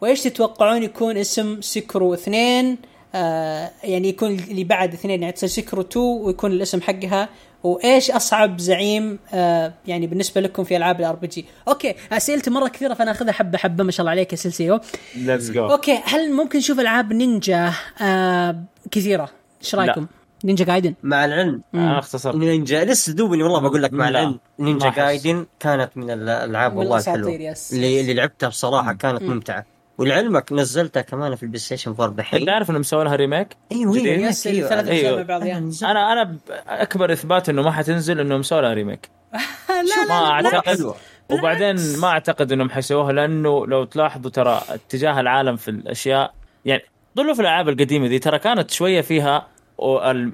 وإيش 0.00 0.22
تتوقعون 0.22 0.82
يكون 0.82 1.16
اسم 1.16 1.60
سكرو 1.60 2.14
2 2.14 2.76
آه 3.14 3.70
يعني 3.84 4.08
يكون 4.08 4.30
اللي 4.30 4.64
بعد 4.64 4.92
اثنين 4.92 5.22
يعني 5.22 5.32
تصير 5.32 5.48
سكرو 5.48 5.82
2 5.82 6.06
ويكون 6.06 6.52
الاسم 6.52 6.80
حقها. 6.80 7.28
وإيش 7.64 8.10
أصعب 8.10 8.60
زعيم 8.60 9.18
آه 9.34 9.72
يعني 9.86 10.06
بالنسبة 10.06 10.40
لكم 10.40 10.64
في 10.64 10.76
ألعاب 10.76 11.00
ال 11.00 11.16
RPG 11.16 11.44
okay 11.68 11.94
أسئلتي 12.12 12.50
مرة 12.50 12.68
كثيرة 12.68 12.94
فأنا 12.94 13.10
أخذها 13.10 13.32
حبة 13.32 13.58
حبة 13.58 13.84
ما 13.84 13.90
شاء 13.90 14.00
الله 14.00 14.10
عليك 14.10 14.32
يا 14.32 14.36
سلسيو 14.36 14.80
let's 15.16 15.50
go 15.50 15.70
okay 15.70 16.00
هل 16.04 16.32
ممكن 16.32 16.58
نشوف 16.58 16.80
ألعاب 16.80 17.12
نينجا؟ 17.12 17.72
آه 18.00 18.62
كثيرة. 18.90 19.28
إيش 19.62 19.74
رأيكم؟ 19.74 20.06
نينجا 20.44 20.64
جايدن 20.64 20.94
مع 21.02 21.24
العلم 21.24 21.62
أنا 21.74 21.98
اختصرت 21.98 22.34
نينجا 22.36 22.84
لسه 22.84 23.12
دوبني 23.12 23.42
والله 23.42 23.60
بقول 23.60 23.82
لك 23.82 23.92
مع 23.92 24.08
لا. 24.08 24.20
العلم 24.20 24.38
نينجا 24.58 24.86
ما. 24.88 24.94
جايدن 24.96 25.46
كانت 25.60 25.90
من 25.96 26.10
الألعاب 26.10 26.76
والله 26.76 26.98
الحلوه 26.98 27.30
yes. 27.30 27.72
اللي, 27.72 28.00
اللي 28.00 28.14
لعبتها 28.14 28.48
بصراحة 28.48 28.92
كانت 28.92 29.22
ممتعة 29.22 29.66
ولعلمك 29.98 30.52
نزلتها 30.52 31.00
كمان 31.00 31.34
في 31.34 31.42
البلاي 31.42 31.58
ستيشن 31.58 31.90
4 31.90 32.06
أنت 32.06 32.18
دحين 32.18 32.50
عارف 32.50 32.70
إنهم 32.70 32.80
مسوي 32.80 33.04
لها 33.04 33.16
remake 33.16 33.56
أيوه؟ 33.72 33.94
أيوه 33.94 34.06
أيوة. 34.06 34.34
أيوة. 34.46 34.80
أجزاء 34.80 35.16
مع 35.16 35.22
بعض 35.22 35.44
يا. 35.46 35.58
نزلت. 35.60 35.82
أنا 35.82 36.12
أنا 36.12 36.36
أكبر 36.68 37.12
إثبات 37.12 37.48
إنه 37.48 37.62
ما 37.62 37.70
حتنزل 37.72 38.20
إنهم 38.20 38.38
مسوي 38.40 38.60
لها 38.62 38.74
remake 38.74 39.08
لا 39.68 40.02
ما 40.08 40.08
لا 40.08 40.30
أعتقد 40.30 40.76
حلوة. 40.76 40.94
وبعدين 41.30 41.76
ما 42.00 42.08
أعتقد 42.08 42.52
إنهم 42.52 42.70
حيسووها 42.70 43.12
لأنه 43.12 43.66
لو 43.66 43.84
تلاحظوا 43.84 44.30
ترى 44.30 44.62
اتجاه 44.68 45.20
العالم 45.20 45.56
في 45.56 45.68
الأشياء 45.70 46.34
يعني 46.64 46.82
ضلوا 47.16 47.34
في 47.34 47.40
الألعاب 47.40 47.68
القديمة 47.68 48.08
دي 48.08 48.18
ترى 48.18 48.38
كانت 48.38 48.70
شوية 48.70 49.00
فيها 49.00 49.46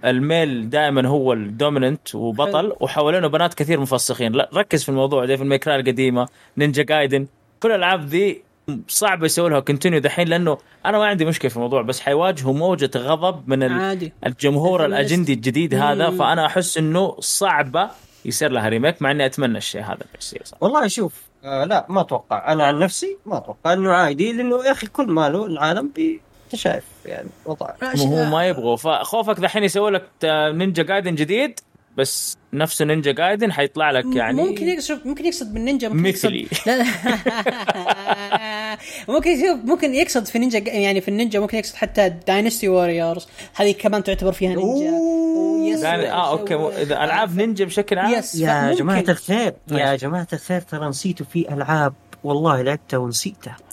الميل 0.04 0.70
دائما 0.70 1.08
هو 1.08 1.32
ال 1.32 1.41
dominant 1.41 2.14
وبطل 2.14 2.72
وحوالينه 2.80 3.28
بنات 3.28 3.54
كثير 3.54 3.80
مفسخين 3.80 4.32
لا 4.32 4.50
ركز 4.54 4.82
في 4.82 4.88
الموضوع 4.88 5.24
ده 5.24 5.36
في 5.36 5.42
الميكرا 5.42 5.76
القديمة 5.76 6.28
نينجا 6.56 6.82
جايدن. 6.82 7.26
كل 7.60 7.70
الألعاب 7.70 8.06
ذي 8.06 8.42
صعب 8.88 9.24
يسوي 9.24 9.50
لها 9.50 9.60
continue 9.60 10.00
دحين 10.00 10.28
لأنه 10.28 10.58
أنا 10.86 10.98
ما 10.98 11.06
عندي 11.06 11.24
مشكلة 11.24 11.48
في 11.48 11.56
الموضوع 11.56 11.82
بس 11.82 12.00
حيواجهوا 12.00 12.52
موجة 12.52 12.90
غضب 12.96 13.48
من 13.48 13.62
عادي. 13.62 14.12
الجمهور. 14.26 14.84
الأجندي 14.86 15.32
الجديد 15.32 15.74
هذا. 15.74 16.10
فأنا 16.10 16.46
أحس 16.46 16.78
إنه 16.78 17.16
صعبه 17.20 17.90
يصير 18.24 18.50
لها 18.50 18.68
remake 18.68 19.02
مع 19.02 19.10
إني 19.10 19.26
أتمنى 19.26 19.58
الشيء 19.58 19.82
هذا. 19.82 20.04
يصير 20.18 20.42
والله 20.60 20.88
شوف 20.88 21.22
آه 21.44 21.64
لا 21.64 21.86
ما 21.88 22.00
أتوقع. 22.00 22.52
أنا 22.52 22.64
عن 22.64 22.78
نفسي 22.78 23.16
ما 23.26 23.36
أتوقع. 23.38 23.72
إنه 23.72 23.92
عادي 23.92 24.32
لأنه 24.32 24.64
يا 24.64 24.72
أخي 24.72 24.86
كل 24.86 25.06
ماله 25.06 25.46
العالم 25.46 25.90
بي 25.94 26.20
أنت 26.52 26.60
شايف 26.60 26.84
يعني 27.06 27.28
وضع. 27.46 27.70
هو 27.96 28.24
ما 28.24 28.48
يبغوا. 28.48 28.76
فخوفك 28.76 29.40
دحين 29.40 29.64
يسوي 29.64 29.90
لك 29.90 30.04
نينجا 30.54 30.82
جايدن 30.82 31.14
جديد 31.14 31.60
بس 31.96 32.36
نفسه 32.52 32.84
نينجا 32.84 33.12
جايدن 33.12 33.52
حيطلع 33.52 33.90
لك 33.90 34.04
يعني 34.16 34.42
ممكن 34.42 34.68
يقصد 34.68 35.06
ممكن 35.06 35.24
يقصد 35.26 35.54
بالنينجا 35.54 35.88
ممكن 35.88 36.08
مثلي. 36.08 36.40
يقصد 36.52 36.68
لا. 36.68 36.84
ممكن 39.08 39.30
يشوف 39.30 39.64
ممكن 39.64 39.94
يقصد 39.94 40.26
في 40.26 40.38
نينجا 40.38 40.58
يعني 40.58 41.00
في 41.00 41.08
النينجا 41.08 41.40
ممكن 41.40 41.58
يقصد 41.58 41.74
حتى 41.74 42.08
داينستي 42.26 42.68
ووريرز 42.68 43.26
هذه 43.54 43.72
كمان 43.72 44.02
تعتبر 44.04 44.32
فيها 44.32 44.54
نينجا. 44.54 45.82
داني- 45.82 46.10
آه 46.12 46.30
okay 46.30 46.54
مو- 46.54 46.68
إذا 46.68 47.04
ألعاب 47.04 47.36
نينجا 47.36 47.64
بشكل 47.64 47.98
عام. 47.98 48.12
yes 48.14 48.34
يا 48.34 48.74
جماعة 48.74 49.04
الخير 49.08 49.54
يا 49.70 49.76
ماشي. 49.76 49.96
جماعة 50.06 50.28
الخير 50.32 50.60
ترى 50.60 50.88
نسيتوا 50.88 51.26
في 51.26 51.52
ألعاب 51.54 51.94
والله 52.24 52.60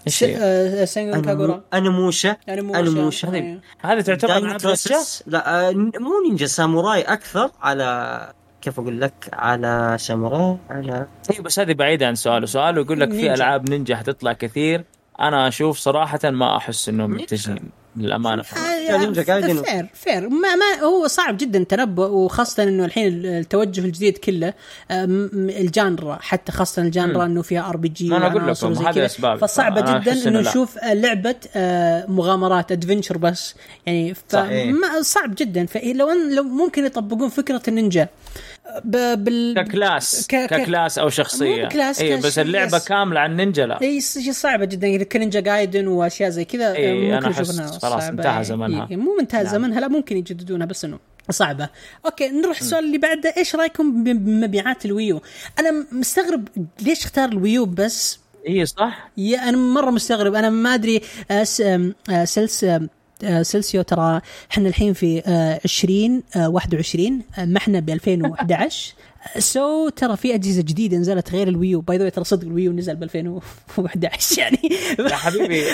إيش 0.08 0.24
هي؟ 0.24 0.38
آه، 0.38 0.86
سينران 0.86 1.24
كاغورا. 1.24 1.64
أونيموشا 1.74 1.87
أنا 1.87 1.90
أونيموشا 1.90 3.34
أيوه. 3.34 3.60
هذه 3.80 4.02
تعتبر 4.02 4.38
العاب؟ 4.38 5.24
لا 5.28 5.70
آه، 5.70 5.72
مو 5.74 6.24
نينجا 6.28 6.46
ساموراي 6.46 7.02
أكثر 7.02 7.52
على 7.62 8.34
كيف 8.62 8.80
أقول 8.80 9.02
لك 9.02 9.30
على 9.34 9.96
ساموراي 10.00 10.58
على 10.70 11.08
أيوه 11.32 11.44
بس 11.44 11.60
هذه 11.60 11.74
بعيدة 11.74 12.08
عن 12.08 12.16
سؤاله 12.16 12.46
سؤاله 12.46 12.82
يقول 12.82 13.00
لك 13.00 13.12
في. 13.12 13.34
ألعاب 13.34 13.70
نينجا 13.70 13.96
حتطلع 13.96 14.34
كثير. 14.34 14.86
أنا 15.20 15.48
أشوف 15.48 15.78
صراحة 15.78 16.20
ما 16.24 16.58
أحس 16.58 16.90
إنهم 16.90 17.12
متجهين. 17.12 17.70
للأمانة. 17.98 18.44
آه، 18.44 19.12
جايدن. 19.12 19.62
فير 19.64 19.88
فير. 19.94 20.30
ما, 20.30 20.56
ما 20.56 20.84
هو 20.84 21.08
صعب 21.08 21.38
جدا 21.38 21.64
تنبؤ 21.64 22.08
وخاصة 22.08 22.64
إنه 22.64 22.86
الحين 22.86 23.26
التوجه 23.26 23.82
الجديد 23.82 24.18
كله 24.18 24.54
آه، 24.92 25.06
ال 25.34 25.48
genre 25.48 26.18
حتى 26.22 26.52
خاصة 26.52 26.82
ال 26.82 26.89
genre 26.89 27.26
إنه 27.26 27.42
فيها 27.42 27.70
RPG 27.70 28.10
ما 28.10 28.18
أنا 28.18 28.28
أقول 28.28 28.48
لكم، 28.48 28.88
هذه 28.88 29.06
أسباب. 29.06 29.38
فصعبة 29.38 29.82
أنا 29.82 30.00
جدا 30.00 30.12
أحس 30.12 30.28
إنه. 30.28 30.40
نشوف 30.40 30.78
آه، 30.78 30.94
لعبة 30.94 31.36
آه، 31.56 32.06
مغامرات 32.06 32.72
adventure 32.72 33.18
بس. 33.18 33.56
يعني 33.86 34.14
صعب 35.02 35.36
جدا. 35.36 35.66
فلو 35.66 36.10
لو 36.10 36.44
ممكن 36.44 36.86
يطبقون 36.86 37.30
فكرة 37.30 37.62
النينجا. 37.68 38.08
بال 38.86 39.54
ك 39.58 39.69
class 39.69 40.28
ك- 40.28 40.46
ك 40.46 40.55
class 40.55 40.98
أو 40.98 41.10
شخصية. 41.10 41.68
class، 41.68 42.02
اي 42.02 42.18
بس 42.18 42.40
اللعبة 42.40 42.78
yes. 42.78 42.88
كاملة 42.88 43.20
عن 43.20 43.36
نينجا 43.36 43.66
لا. 43.66 43.82
اي 43.82 44.02
صعبة 44.32 44.66
جدا. 44.66 44.88
إذا 44.88 45.04
كان 45.04 45.20
نينجا 45.20 45.40
جايدن 45.40 45.88
وأشياء 45.88 46.30
زي 46.30 46.46
كذا 46.46 46.74
إي، 46.76 46.94
ممكن 47.12 47.16
إنها 47.16 47.32
خلاص. 47.80 48.04
انتهى 48.04 48.38
إي، 48.40 48.44
زمنها. 48.44 48.88
إي، 48.92 48.96
مو 48.96 49.20
انتهى 49.20 49.44
نعم. 49.44 49.52
زمنها. 49.54 49.80
لا 49.80 49.88
ممكن 49.88 50.18
يجددونها 50.18 50.66
بس 50.66 50.86
إنه 50.86 51.00
صعبة. 51.30 51.70
okay 52.06 52.30
نروح 52.30 52.60
السؤال 52.60 52.84
اللي 52.86 52.98
بعده. 52.98 53.34
إيش 53.38 53.56
رأيكم 53.56 54.04
بمبيعات 54.04 54.86
ال 54.86 54.92
Wii 54.92 55.10
U؟ 55.10 55.22
أنا 55.60 55.86
مستغرب 55.92 56.48
ليش 56.82 57.04
اختار 57.06 57.30
ال 57.30 57.37
Wii 57.37 57.59
U 57.59 57.66
بس؟ 57.66 58.20
اي 58.48 58.66
صح؟ 58.66 59.12
يا 59.18 59.50
أنا 59.50 59.58
مرة 59.58 59.90
مستغرب. 59.90 60.36
أنا 60.36 60.50
ما 60.50 60.74
أدري 60.74 61.02
آه، 61.32 61.46
آه، 62.10 62.26
سلس 62.26 62.66
سلسيو 63.42 63.82
ترى 63.82 64.22
إحنا 64.52 64.70
الحين 64.70 64.94
في 64.94 65.24
آه، 65.28 65.60
20 65.66 66.24
آه، 66.36 66.50
21 66.50 67.22
آه، 67.38 67.46
ما 67.46 67.58
إحنا 67.58 67.80
ب 67.80 67.90
2011 67.90 68.94
so 69.38 69.90
ترى 69.90 70.18
في 70.18 70.36
أجهزة 70.36 70.62
جديدة 70.62 70.98
نزلت 70.98 71.32
غير 71.32 71.48
ال 71.48 71.82
Wii 71.82 71.89
U. 71.89 71.93
by 71.93 71.98
the 71.98 72.04
way 72.04 72.10
ترى 72.10 72.24
صدق 72.24 72.48
ال 72.48 72.53
Wii 72.53 72.67
U 72.67 72.72
نزل 72.72 72.96
ب 72.96 73.04
2011 73.04 74.42
يعني 74.42 74.58
يا 75.00 75.16
حبيبي 75.16 75.72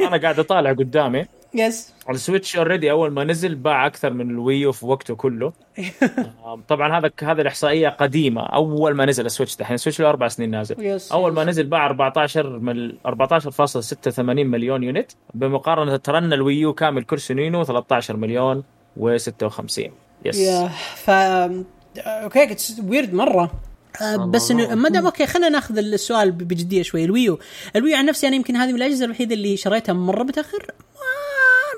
أنا 0.00 0.16
قاعد 0.16 0.38
أطالع 0.38 0.72
قدامي. 0.72 1.26
yes 1.54 1.92
السويتش 2.10 2.56
already 2.56 2.90
أول 2.90 3.10
ما 3.10 3.24
نزل 3.24 3.54
باع 3.54 3.86
أكثر 3.86 4.12
من 4.12 4.30
ال 4.30 4.38
Wii 4.38 4.64
U 4.64 4.72
في 4.72 4.86
وقته 4.86 5.14
كله. 5.14 5.52
طبعا 6.68 6.98
هذا 6.98 7.10
هذه 7.22 7.40
الإحصائية 7.40 7.88
قديمة 7.88 8.46
أول 8.46 8.94
ما 8.94 9.04
نزل 9.04 9.26
السويتش 9.26 9.56
دحين. 9.56 9.74
السويتش 9.74 10.00
له 10.00 10.08
أربع 10.08 10.28
سنين 10.28 10.50
نازل. 10.50 10.76
yes 10.78 11.12
أول 11.12 11.32
ما. 11.32 11.44
نزل 11.44 11.66
باع 11.66 11.86
14 11.86 12.58
مل 12.58 12.98
14.86 13.06 14.18
مليون 14.18 14.82
unit 14.82 15.12
بمقارنة 15.34 15.96
ترى 15.96 16.18
ان 16.18 16.32
ال 16.32 16.40
Wii 16.40 16.64
U 16.64 16.72
كامل 16.72 17.04
كل 17.04 17.20
سنينه 17.20 17.64
13 17.64 18.16
مليون 18.16 18.64
و56 19.00 19.90
yes 20.24 20.38
يا 20.38 20.68
ف 20.96 21.10
okay 21.98 22.52
it's 22.52 22.80
weird 22.88 23.14
مرة. 23.14 23.52
آه، 24.02 24.16
بس 24.16 24.50
إنه 24.50 24.74
ما 24.74 24.88
دام 24.88 25.04
okay 25.06 25.26
خلينا 25.26 25.48
ناخذ 25.48 25.78
السؤال 25.78 26.32
بجدية 26.32 26.82
شوي. 26.82 27.04
الويو. 27.04 27.38
الويو 27.76 27.96
عن 27.96 28.06
نفسي 28.06 28.28
أنا 28.28 28.36
يمكن 28.36 28.56
هذه 28.56 28.68
من 28.68 28.76
الأجهزة 28.76 29.04
الوحيدة 29.04 29.34
اللي 29.34 29.56
شريتها 29.56 29.92
مرة 29.92 30.22
متأخر. 30.22 30.66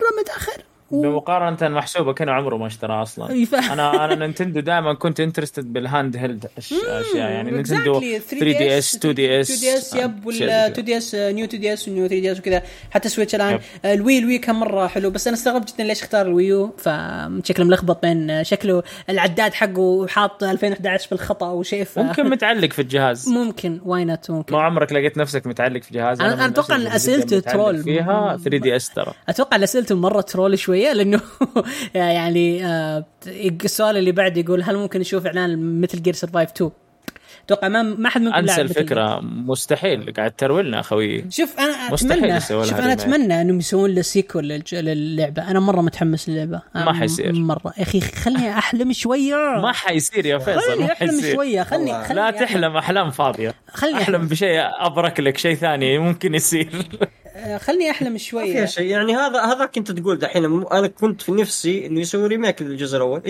مرة 0.01 0.21
متأخر. 0.21 0.63
و- 0.91 1.03
بمقارنه 1.03 1.69
محسوبة 1.75 2.13
كان 2.13 2.29
عمره 2.29 2.57
ما 2.57 2.67
اشترى 2.67 3.03
أصلا. 3.03 3.45
ف- 3.45 3.55
أنا 3.73 4.05
أنا 4.05 4.15
نينتندو 4.15 4.61
دائما 4.61 4.95
كنت 4.95 5.21
interested 5.21 5.73
بال 5.73 6.17
handheld 6.17 6.47
أشياء 6.59 7.05
يعني 7.17 7.51
نينتندو 7.51 8.01
Exactly. 8.01 8.23
3 8.31 8.59
دي 8.59 8.79
اس 8.79 8.95
2 8.97 9.15
دي 9.15 9.41
اس 9.41 9.51
2 9.51 9.61
دي 9.61 9.79
اس 9.79 9.95
يب 9.95 10.27
ولا 10.27 10.67
2 10.67 10.85
دي 10.85 10.97
اس 10.97 11.15
نيو 11.15 11.45
2 11.45 11.61
دي 11.61 11.73
اس 11.73 11.89
ونيو 11.89 12.07
3 12.09 12.21
دي 12.21 12.33
اس 12.33 12.39
وكذا. 12.39 12.63
حتى 12.91 13.09
سويتش 13.09 13.35
الآن 13.35 13.53
yep. 13.55 13.61
آه، 13.85 13.95
ال 13.95 14.19
Wii 14.19 14.27
ال 14.27 14.30
Wii 14.30 14.39
كان 14.39 14.55
مرة 14.55 14.87
حلو 14.87 15.11
بس 15.11 15.27
أنا 15.27 15.37
استغربت 15.37 15.75
جدا 15.75 15.85
ليش 15.85 16.03
اختار 16.03 16.27
ال 16.27 16.35
Wii 16.35 16.59
U. 16.59 16.75
فشكله 16.79 17.67
ملخبط 17.67 18.03
بين 18.03 18.31
آه، 18.31 18.43
شكله 18.43 18.83
العداد 19.11 19.55
حقه 19.55 20.07
حاط 20.07 20.43
2011 20.45 21.09
بالخطأ 21.11 21.47
أو 21.49 21.63
شيء 21.63 21.85
ف... 21.85 21.99
ممكن 21.99 22.31
متعلق 22.31 22.73
في 22.73 22.83
الجهاز. 22.83 23.29
ممكن 23.29 23.81
why 23.85 24.05
not 24.05 24.31
ممكن. 24.31 24.55
ما 24.57 24.63
عمرك 24.63 24.93
لقيت 24.93 25.19
نفسك 25.19 25.47
متعلق 25.47 25.83
في 25.83 25.95
جهاز؟ 25.95 26.21
إن 26.21 26.31
اللي 26.77 26.97
أسئلته 26.97 27.37
جداً 27.39 27.51
troll. 27.53 27.83
فيها 27.83 28.37
3 28.45 28.59
DS 28.59 28.91
ترى. 28.91 29.13
أتوقع 29.29 29.57
ان 29.57 29.63
أسئلته 29.63 29.95
مرة 29.97 30.21
troll 30.21 30.59
شوية 30.77 30.93
لأنه 30.93 31.21
يعني 31.95 32.67
آه، 32.67 33.05
السؤال 33.65 33.97
اللي 33.97 34.13
بعد 34.13 34.37
يقول 34.37 34.63
هل 34.63 34.77
ممكن 34.77 35.01
نشوف 35.01 35.27
إعلان 35.27 35.81
مثل 35.81 36.03
جير 36.03 36.15
سرفايف 36.15 36.51
2 36.51 36.71
أتوقع 37.47 37.69
ما 37.69 37.83
ما 37.83 38.09
حد 38.09 38.21
منكم 38.23 38.35
أنسى 38.37 38.55
لاعب 38.55 38.69
Metal 38.69 38.73
Gear. 38.73 38.79
الفكرة. 38.79 39.21
مستحيل. 39.23 40.13
قاعد 40.13 40.31
ترول 40.31 40.63
لنا 40.63 40.81
أخوي. 40.81 41.25
شوف 41.31 41.59
أنا 41.61 41.93
مستحيل 41.93 42.25
اتمنى 42.25 42.41
شوف 42.41 42.75
أنا. 42.81 42.93
أتمنى 42.93 43.41
إنهم 43.41 43.59
يسوون 43.59 43.91
له 43.95 44.03
sequel 44.03 44.49
للج- 44.49 44.75
للعبة. 44.75 45.51
أنا 45.51 45.61
مرة 45.61 45.81
متحمس 45.81 46.29
للعبة. 46.29 46.63
ما 46.75 46.93
حيصير. 46.93 47.33
مرة. 47.33 47.73
يا 47.79 47.83
أخي 47.83 48.01
خليني 48.01 48.51
أحلم 48.59 48.93
شوية. 48.93 49.35
ما 49.63 49.73
حيصير 49.73 50.27
يا 50.27 50.39
فيصل 50.39 50.61
خليني 50.61 50.85
ما 50.87 50.93
أحلم 50.93 51.33
شوية. 51.35 51.63
خلني. 51.63 52.05
خلني 52.05 52.15
لا 52.15 52.25
أحلم. 52.29 52.39
تحلم 52.41 52.77
أحلام 52.77 53.11
فاضية. 53.11 53.55
خلني 53.73 53.93
أحلم. 53.95 54.15
أحلم 54.15 54.29
بشيء 54.29 54.61
أبرك 54.87 55.21
لك 55.21 55.39
شيء 55.39 55.55
ثاني 55.55 55.99
ممكن 55.99 56.35
يصير. 56.35 56.69
خلني 57.59 57.91
أحلم 57.91 58.19
شوية. 58.19 58.53
فيها 58.53 58.67
شيء. 58.67 58.87
يعني 58.87 59.17
هذا 59.17 59.41
هذا 59.41 59.67
كنت 59.67 59.91
تقول 59.91 60.19
دحين. 60.19 60.45
أنا 60.45 60.87
كنت 60.87 61.23
في 61.23 61.33
نفسي 61.33 61.87
إنه 61.87 62.01
يسوي 62.01 62.27
remake 62.27 62.63
للجزء 62.63 62.97
الأول. 62.97 63.23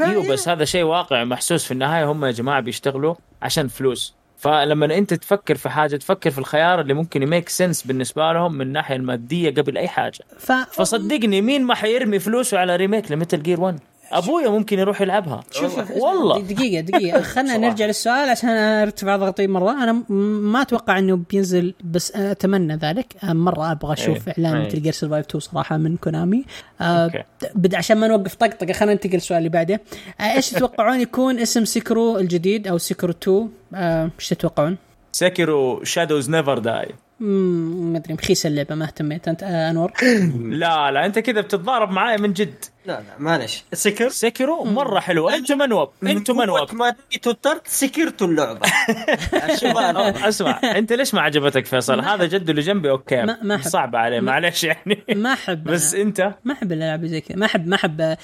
أيوه 0.00 0.32
بس 0.32 0.48
هذا 0.48 0.64
شيء 0.64 0.82
واقع 0.82 1.24
محسوس 1.24 1.64
في 1.64 1.70
النهاية. 1.70 2.12
هم 2.12 2.24
يا 2.24 2.30
جماعة 2.30 2.60
بيشتغلوا 2.60 3.14
عشان 3.42 3.68
فلوس. 3.68 4.14
فلما 4.38 4.98
أنت 4.98 5.14
تفكر 5.14 5.54
في 5.54 5.68
حاجة 5.68 5.96
تفكر 5.96 6.30
في 6.30 6.38
الخيار 6.38 6.80
اللي 6.80 6.94
ممكن 6.94 7.22
ي 7.22 7.27
make 7.27 7.48
sense 7.48 7.82
بالنسبة 7.82 8.32
لهم 8.32 8.54
من 8.54 8.60
الناحيه 8.60 8.96
المادية 8.96 9.50
قبل 9.50 9.78
أي 9.78 9.88
حاجة. 9.88 10.18
ف... 10.38 10.52
فصدقني 10.52 11.40
مين 11.40 11.64
ما 11.64 11.74
حيرمي 11.74 12.18
فلوسه 12.18 12.58
على 12.58 12.76
remake 12.76 13.12
ل 13.12 13.17
Metal 13.17 13.42
Gear 13.42 13.60
1 13.60 13.80
أبويا 14.12 14.48
ممكن 14.48 14.78
يروح 14.78 15.00
يلعبها 15.00 15.40
شوف 15.50 15.90
والله 15.90 16.40
دقيقة 16.40 16.80
دقيقة 16.80 17.20
خلينا. 17.34 17.56
نرجع 17.56 17.86
للسؤال 17.86 18.28
عشان 18.28 18.48
أرتفع 18.50 19.16
ضغطي 19.16 19.46
مرة 19.46 19.70
أنا 19.70 19.92
م- 19.92 20.12
ما 20.52 20.62
أتوقع 20.62 20.98
إنه 20.98 21.20
بينزل 21.30 21.74
بس 21.84 22.12
أتمنى 22.16 22.76
ذلك 22.76 23.06
مرة 23.22 23.72
أبغى 23.72 23.92
أشوف 23.92 24.28
إيه. 24.28 24.34
إعلان 24.38 24.56
إيه. 24.60 24.66
Metal 24.66 24.82
Gear 24.82 24.92
Survive 24.92 25.26
2 25.26 25.40
صراحة 25.40 25.76
من 25.76 25.96
Konami. 25.96 26.44
but 27.54 27.74
عشان 27.74 27.96
ما 27.96 28.08
نوقف 28.08 28.34
طقطقة 28.34 28.72
خلينا 28.72 28.92
ننتقل 28.94 29.12
للسؤال 29.14 29.38
اللي 29.38 29.48
بعده 29.48 29.80
آه 30.20 30.22
إيش 30.22 30.50
تتوقعون 30.50 31.00
يكون 31.00 31.38
اسم 31.38 31.64
Sekiro 31.64 32.18
الجديد 32.18 32.68
أو 32.68 32.78
Sekiro 32.78 33.10
2 33.22 33.48
آه، 33.74 34.10
إيش 34.18 34.28
تتوقعون؟ 34.28 34.76
Sekiro 35.12 35.84
Shadows 35.84 36.30
Never 36.30 36.58
Die 36.58 36.88
ما 37.20 37.98
أدري 37.98 38.14
مخيس 38.14 38.46
اللعبة 38.46 38.74
ما 38.74 38.84
اهتميت. 38.84 39.28
أنت 39.28 39.42
آه 39.42 39.70
أنور؟ 39.70 39.92
لا 40.62 40.90
لا 40.90 41.06
أنت 41.06 41.18
كذا 41.18 41.40
بتتضارب 41.40 41.90
معايا 41.90 42.16
من 42.16 42.32
جد. 42.32 42.64
لا 42.86 42.92
لا 42.92 43.04
معلش 43.18 43.64
Sekiro 43.72 44.08
Sekiro 44.08 44.64
مرة 44.64 45.00
حلو. 45.00 45.28
أنت 45.28 45.52
noob 45.52 45.88
أنت 46.02 46.30
noob 46.30 46.74
ما 46.74 46.94
توترت 47.22 47.68
سكرتوا 47.68 48.26
اللعبة. 48.26 48.60
شوف 49.60 49.76
أنا. 49.78 50.28
أسمع 50.28 50.60
أنت 50.64 50.92
ليش 50.92 51.14
ما 51.14 51.20
عجبتك 51.20 51.66
فيصل؟ 51.66 52.00
هذا 52.00 52.24
جد 52.24 52.50
اللي 52.50 52.62
جنبي 52.62 52.90
okay. 52.90 53.22
ما- 53.22 53.38
ما. 53.42 53.62
صعبه 53.62 53.98
عليه 53.98 54.20
معلش 54.20 54.64
يعني. 54.64 55.04
ما 55.14 55.32
أحب 55.32 55.64
بس 55.64 55.94
أنت؟ 55.94 56.34
ما 56.44 56.52
أحب 56.52 56.72
الألعاب 56.72 56.98
اللي 56.98 57.08
زي 57.10 57.20
كذا. 57.20 57.36
ما 57.38 57.46
أحب 57.46 57.66
ما 57.68 57.76
أحب 57.76 58.16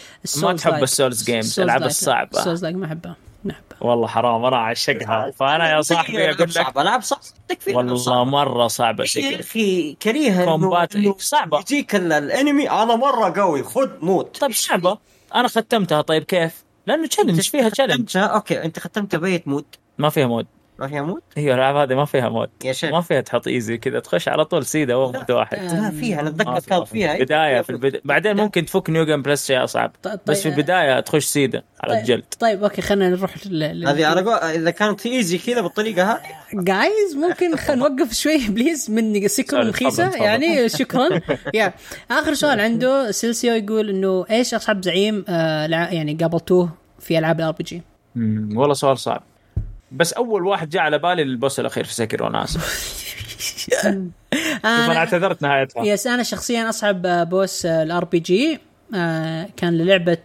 ما 0.42 0.52
تحب 0.52 0.82
ال 0.82 0.89
Souls 0.89 1.24
games 1.24 1.60
الالعاب 1.60 1.82
الصعبة. 1.82 2.38
ال 2.38 2.42
Souls 2.42 2.64
ما 2.64 2.86
أحبها. 2.86 3.16
أحبها 3.50 3.76
والله 3.80 4.06
حرام 4.06 4.44
أنا 4.44 4.56
أعشقها. 4.56 5.30
فأنا 5.30 5.70
يا 5.76 5.80
صاحبي 5.82 6.24
أقول 6.30 6.40
لك 6.40 6.50
صعب 6.50 6.78
العاب 6.78 7.02
صعب 7.02 7.20
تكفي 7.48 7.74
والله 7.74 8.24
مرة 8.24 8.66
صعبة 8.68 9.04
يا 9.16 9.40
أخي 9.40 9.94
كريهة 9.94 10.44
إنه- 10.44 10.48
combat 10.48 11.20
صعبة. 11.20 11.58
يجيك 11.60 11.94
ال- 11.94 12.12
ال 12.12 12.20
enemy. 12.20 12.70
أنا 12.70 12.96
مرة 12.96 13.40
قوي. 13.40 13.62
خذ 13.62 13.90
موت. 14.02 14.36
طيب 14.40 14.52
صعبة. 14.52 14.98
أنا 15.34 15.48
ختمتها. 15.48 16.00
طيب 16.00 16.22
كيف؟ 16.22 16.64
لأنه 16.86 17.06
challenge 17.06 17.40
فيها 17.40 17.68
challenge 17.68 17.94
ختمتها 17.94 18.22
okay 18.26 18.62
أنت 18.64 18.78
ختمتها 18.78 19.18
بأي 19.18 19.48
mode. 19.48 19.78
ما 19.98 20.08
فيها 20.10 20.26
mode 20.26 20.46
ما 20.82 20.88
فيها 20.88 21.02
mode؟ 21.02 21.22
هي 21.36 21.48
الالعاب 21.54 21.76
هذه 21.76 21.94
ما 21.94 22.04
فيها 22.04 22.28
mode 22.28 22.48
يا 22.64 22.72
شيخ. 22.72 22.90
ما 22.92 23.00
فيها 23.00 23.20
تحط 23.20 23.48
easy 23.48 23.78
كذا. 23.78 24.00
تخش 24.00 24.28
على 24.28 24.44
طول 24.44 24.64
mode 24.64 25.30
واحد 25.30 25.58
لا 25.58 25.90
فيها 25.90 26.20
أنا 26.20 26.28
اتذكر 26.28 26.58
كان. 26.58 26.84
فيها. 26.84 27.18
بداية 27.18 27.60
في 27.60 27.70
البدايه 27.70 28.00
بعدين 28.04 28.36
ممكن 28.36 28.64
تفك 28.66 28.90
new 28.90 29.04
game 29.04 29.22
plus 29.22 29.46
شيء 29.46 29.64
أصعب. 29.64 29.92
طيب- 30.02 30.20
بس 30.26 30.42
في 30.42 30.48
طيب- 30.50 30.58
البداية 30.58 31.00
تخش 31.00 31.24
سيده 31.24 31.64
على 31.80 31.98
الجلد. 32.00 32.24
طيب 32.40 32.62
okay 32.62 32.82
خلينا 32.82 33.08
نروح. 33.08 33.34
هذه 33.46 34.06
على 34.06 34.20
قول 34.20 34.34
إذا 34.34 34.70
كانت 34.70 35.06
easy 35.06 35.38
كذا 35.38 35.60
بالطريقة 35.60 36.12
هذه. 36.12 36.20
guys 36.54 37.16
ممكن 37.16 37.56
خلينا 37.56 37.88
نوقف 37.88 38.12
شوي 38.12 38.38
please 38.48 38.90
من 38.90 39.28
Sekiro 39.28 39.70
تفضل. 39.70 40.22
يعني 40.22 40.68
شكرا. 40.68 41.08
يا 41.54 41.72
آخر 42.10 42.34
سؤال 42.34 42.60
عنده 42.60 43.10
سيلسيو 43.10 43.54
يقول 43.54 43.88
إنه 43.90 44.24
إيش 44.30 44.54
أصعب 44.54 44.82
زعيم 44.84 45.24
آه 45.28 45.66
يعني 45.66 46.14
قابلتوه 46.20 46.68
في 47.00 47.18
ألعاب 47.18 47.40
ال 47.40 47.52
RPG 47.52 47.82
والله 48.56 48.74
سؤال 48.74 48.98
صعب. 48.98 49.22
بس 49.92 50.12
أول 50.12 50.46
واحد 50.46 50.68
جاء 50.68 50.82
على 50.82 50.98
بالي 50.98 51.22
ال 51.22 51.30
boss 51.30 51.60
الأخير 51.60 51.84
في 51.84 51.94
Sekiro 51.94 52.22
وأنا 52.22 52.44
آسف. 52.44 52.92
أنا 53.84 54.10
أنا 54.64 54.96
اعتذرت 54.96 55.42
نهايتها. 55.42 55.84
yes 55.84 56.06
أنا 56.06 56.22
شخصيا 56.22 56.68
أصعب 56.68 57.06
آه، 57.06 57.24
boss 57.24 57.66
ال 57.66 58.04
RPG 58.04 58.60
كان 59.56 59.78
للعبة 59.78 60.18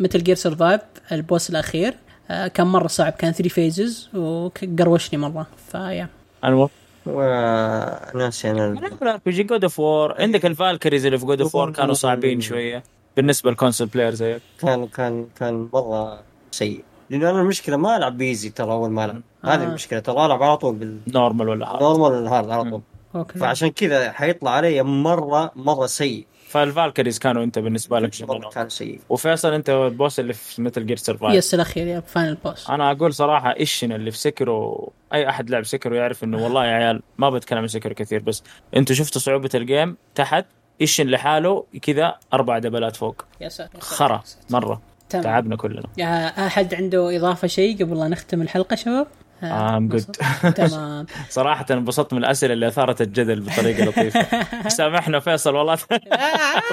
Metal 0.00 0.22
Gear 0.22 0.34
Survive 0.36 0.80
ال 1.12 1.20
boss 1.20 1.50
الأخير. 1.50 1.94
آه، 2.30 2.46
كان 2.46 2.66
مرة 2.66 2.86
صعب 2.86 3.12
كان 3.12 3.32
3 3.32 3.48
phases 3.48 4.08
وقروشني 4.14 5.18
مرة. 5.18 5.46
فيا 5.72 6.08
انور 6.44 6.70
وناسي 7.06 8.50
أنا 8.50 8.66
ال 9.02 9.20
RPG 9.26 9.30
God 9.32 9.64
of 9.64 9.80
War 9.80 10.22
عندك 10.22 10.46
ال 10.46 10.52
Valkyries 10.52 11.06
اللي 11.06 11.18
في 11.18 11.26
God 11.26 11.40
of 11.40 11.54
War 11.54 11.72
كانوا 11.72 11.94
صعبين 11.94 12.40
شوية 12.40 12.82
بالنسبة 13.16 13.50
لل 13.50 13.58
console 13.58 13.86
player 13.86 14.14
زيك. 14.14 14.42
كان 14.60 14.86
كان 14.86 15.26
كان 15.38 15.68
مرة 15.72 16.22
سيء. 16.50 16.84
لأنه 17.10 17.30
أنا 17.30 17.40
المشكلة 17.40 17.76
ما 17.76 17.96
ألعب 17.96 18.18
ب 18.18 18.24
easy 18.24 18.50
ترى 18.50 18.72
أول 18.72 18.90
ما 18.90 19.04
ألعب. 19.04 19.22
هذه 19.44 19.62
آه. 19.62 19.64
المشكلة 19.64 19.98
ترى 19.98 20.26
ألعب 20.26 20.42
على 20.42 20.56
طول 20.56 20.74
بال 20.74 20.95
normal 20.95 21.58
normal 21.58 22.12
ولا 22.12 22.30
hard 22.30 22.50
على 22.50 22.70
طول. 22.70 22.80
okay. 23.14 23.38
فعشان 23.38 23.68
كذا 23.68 24.12
حيطلع 24.12 24.50
علي 24.50 24.82
مرة 24.82 25.52
مرة 25.56 25.86
سيء. 25.86 26.26
فال 26.48 26.61
Valkyries 26.61 27.18
كانوا 27.18 27.44
أنت 27.44 27.58
بالنسبة 27.58 28.00
لك 28.00 28.22
مرة 28.22 28.40
شغل 28.40 28.50
كان 28.52 28.68
سيء. 28.68 29.00
وفيصل 29.08 29.52
أنت 29.52 29.70
ال 29.70 29.80
boss 29.80 30.20
اللي 30.20 30.32
في 30.32 30.62
Metal 30.62 30.86
Gear 30.86 30.96
Survive 30.96 31.34
yes 31.34 31.54
الأخير 31.54 31.86
يا 31.86 32.00
final 32.00 32.34
boss 32.44 32.70
أنا 32.70 32.90
أقول 32.90 33.14
صراحة 33.14 33.56
Isshin 33.56 33.92
اللي 33.92 34.10
في 34.10 34.18
Sekiro 34.18 34.92
أي 35.12 35.28
أحد 35.28 35.50
لعب 35.50 35.64
Sekiro 35.64 35.94
يعرف 35.94 36.24
إنه 36.24 36.38
والله 36.44 36.66
يا 36.66 36.70
عيال 36.70 37.02
ما 37.18 37.30
بتكلم 37.30 37.58
عن 37.58 37.68
Sekiro 37.68 37.94
كثير 37.94 38.22
بس 38.22 38.42
أنتوا 38.76 38.96
شفتوا 38.96 39.20
صعوبة 39.20 39.50
ال 39.54 39.62
game 39.62 39.96
تحت 40.14 40.46
Isshin 40.80 41.06
لحاله 41.06 41.64
كذا 41.82 42.14
أربع 42.32 42.58
دبلات 42.58 42.96
فوق. 42.96 43.24
يا 43.40 43.48
ساتر. 43.48 43.80
خرا 43.80 44.22
مرة. 44.50 44.93
تمام. 45.14 45.24
تعبنا 45.24 45.56
كلنا 45.56 45.82
يا 45.96 46.46
أحد 46.46 46.74
عنده 46.74 47.16
إضافة 47.16 47.48
شيء 47.48 47.84
قبل 47.84 47.98
لا 47.98 48.08
نختم 48.08 48.42
الحلقة 48.42 48.76
شباب؟ 48.76 49.06
آه، 49.42 49.78
I'm 49.78 49.94
good. 49.94 50.04
تمام 50.56 51.06
صراحة 51.28 51.66
انبسطت 51.70 52.12
من 52.12 52.18
الأسئلة 52.18 52.52
اللي 52.52 52.66
أثارت 52.68 53.00
الجدل 53.00 53.40
بطريقة 53.40 53.84
لطيفة 53.84 54.26
سامحنا 54.78 55.20
فيصل 55.20 55.54
والله 55.54 55.78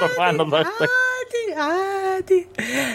رفعنا 0.00 0.42
ضغطك 0.42 0.88
عادي 1.32 1.60
عادي. 1.60 2.46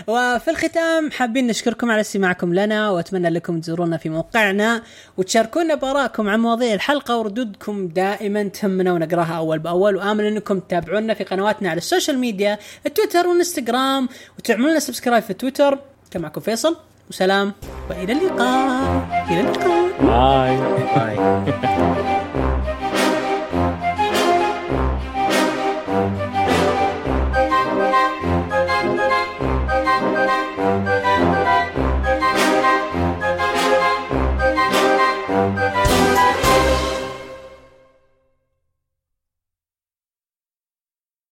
وفي 0.07 0.51
الختام 0.51 1.11
حابين 1.11 1.47
نشكركم 1.47 1.91
على 1.91 2.01
استماعكم 2.01 2.53
لنا 2.53 2.89
وأتمنى 2.89 3.29
لكم 3.29 3.59
تزورونا 3.61 3.97
في 3.97 4.09
موقعنا 4.09 4.83
وتشاركونا 5.17 5.75
بارائكم 5.75 6.29
عن 6.29 6.39
مواضيع 6.39 6.73
الحلقة 6.73 7.17
وردودكم 7.17 7.87
دائما 7.87 8.43
تهمنا 8.43 8.93
ونقراها 8.93 9.37
أول 9.37 9.59
بأول. 9.59 9.95
وآمل 9.95 10.25
أنكم 10.25 10.59
تتابعونا 10.59 11.13
في 11.13 11.23
قنواتنا 11.23 11.69
على 11.69 11.77
ال 11.77 11.83
social 11.83 12.19
media 12.19 12.57
التويتر 12.85 13.27
والإنستغرام 13.27 14.09
وتعملوا 14.39 14.69
لنا 14.69 14.79
subscribe 14.79 15.23
في 15.23 15.33
تويتر 15.33 15.79
كان 16.11 16.21
معكم 16.21 16.41
فيصل 16.41 16.77
وسلام 17.09 17.53
وإلى 17.89 18.13
اللقاء 18.13 19.07
إلى 19.29 19.39
اللقاء. 19.39 19.87
باي. 20.01 20.57
باي. 20.95 22.13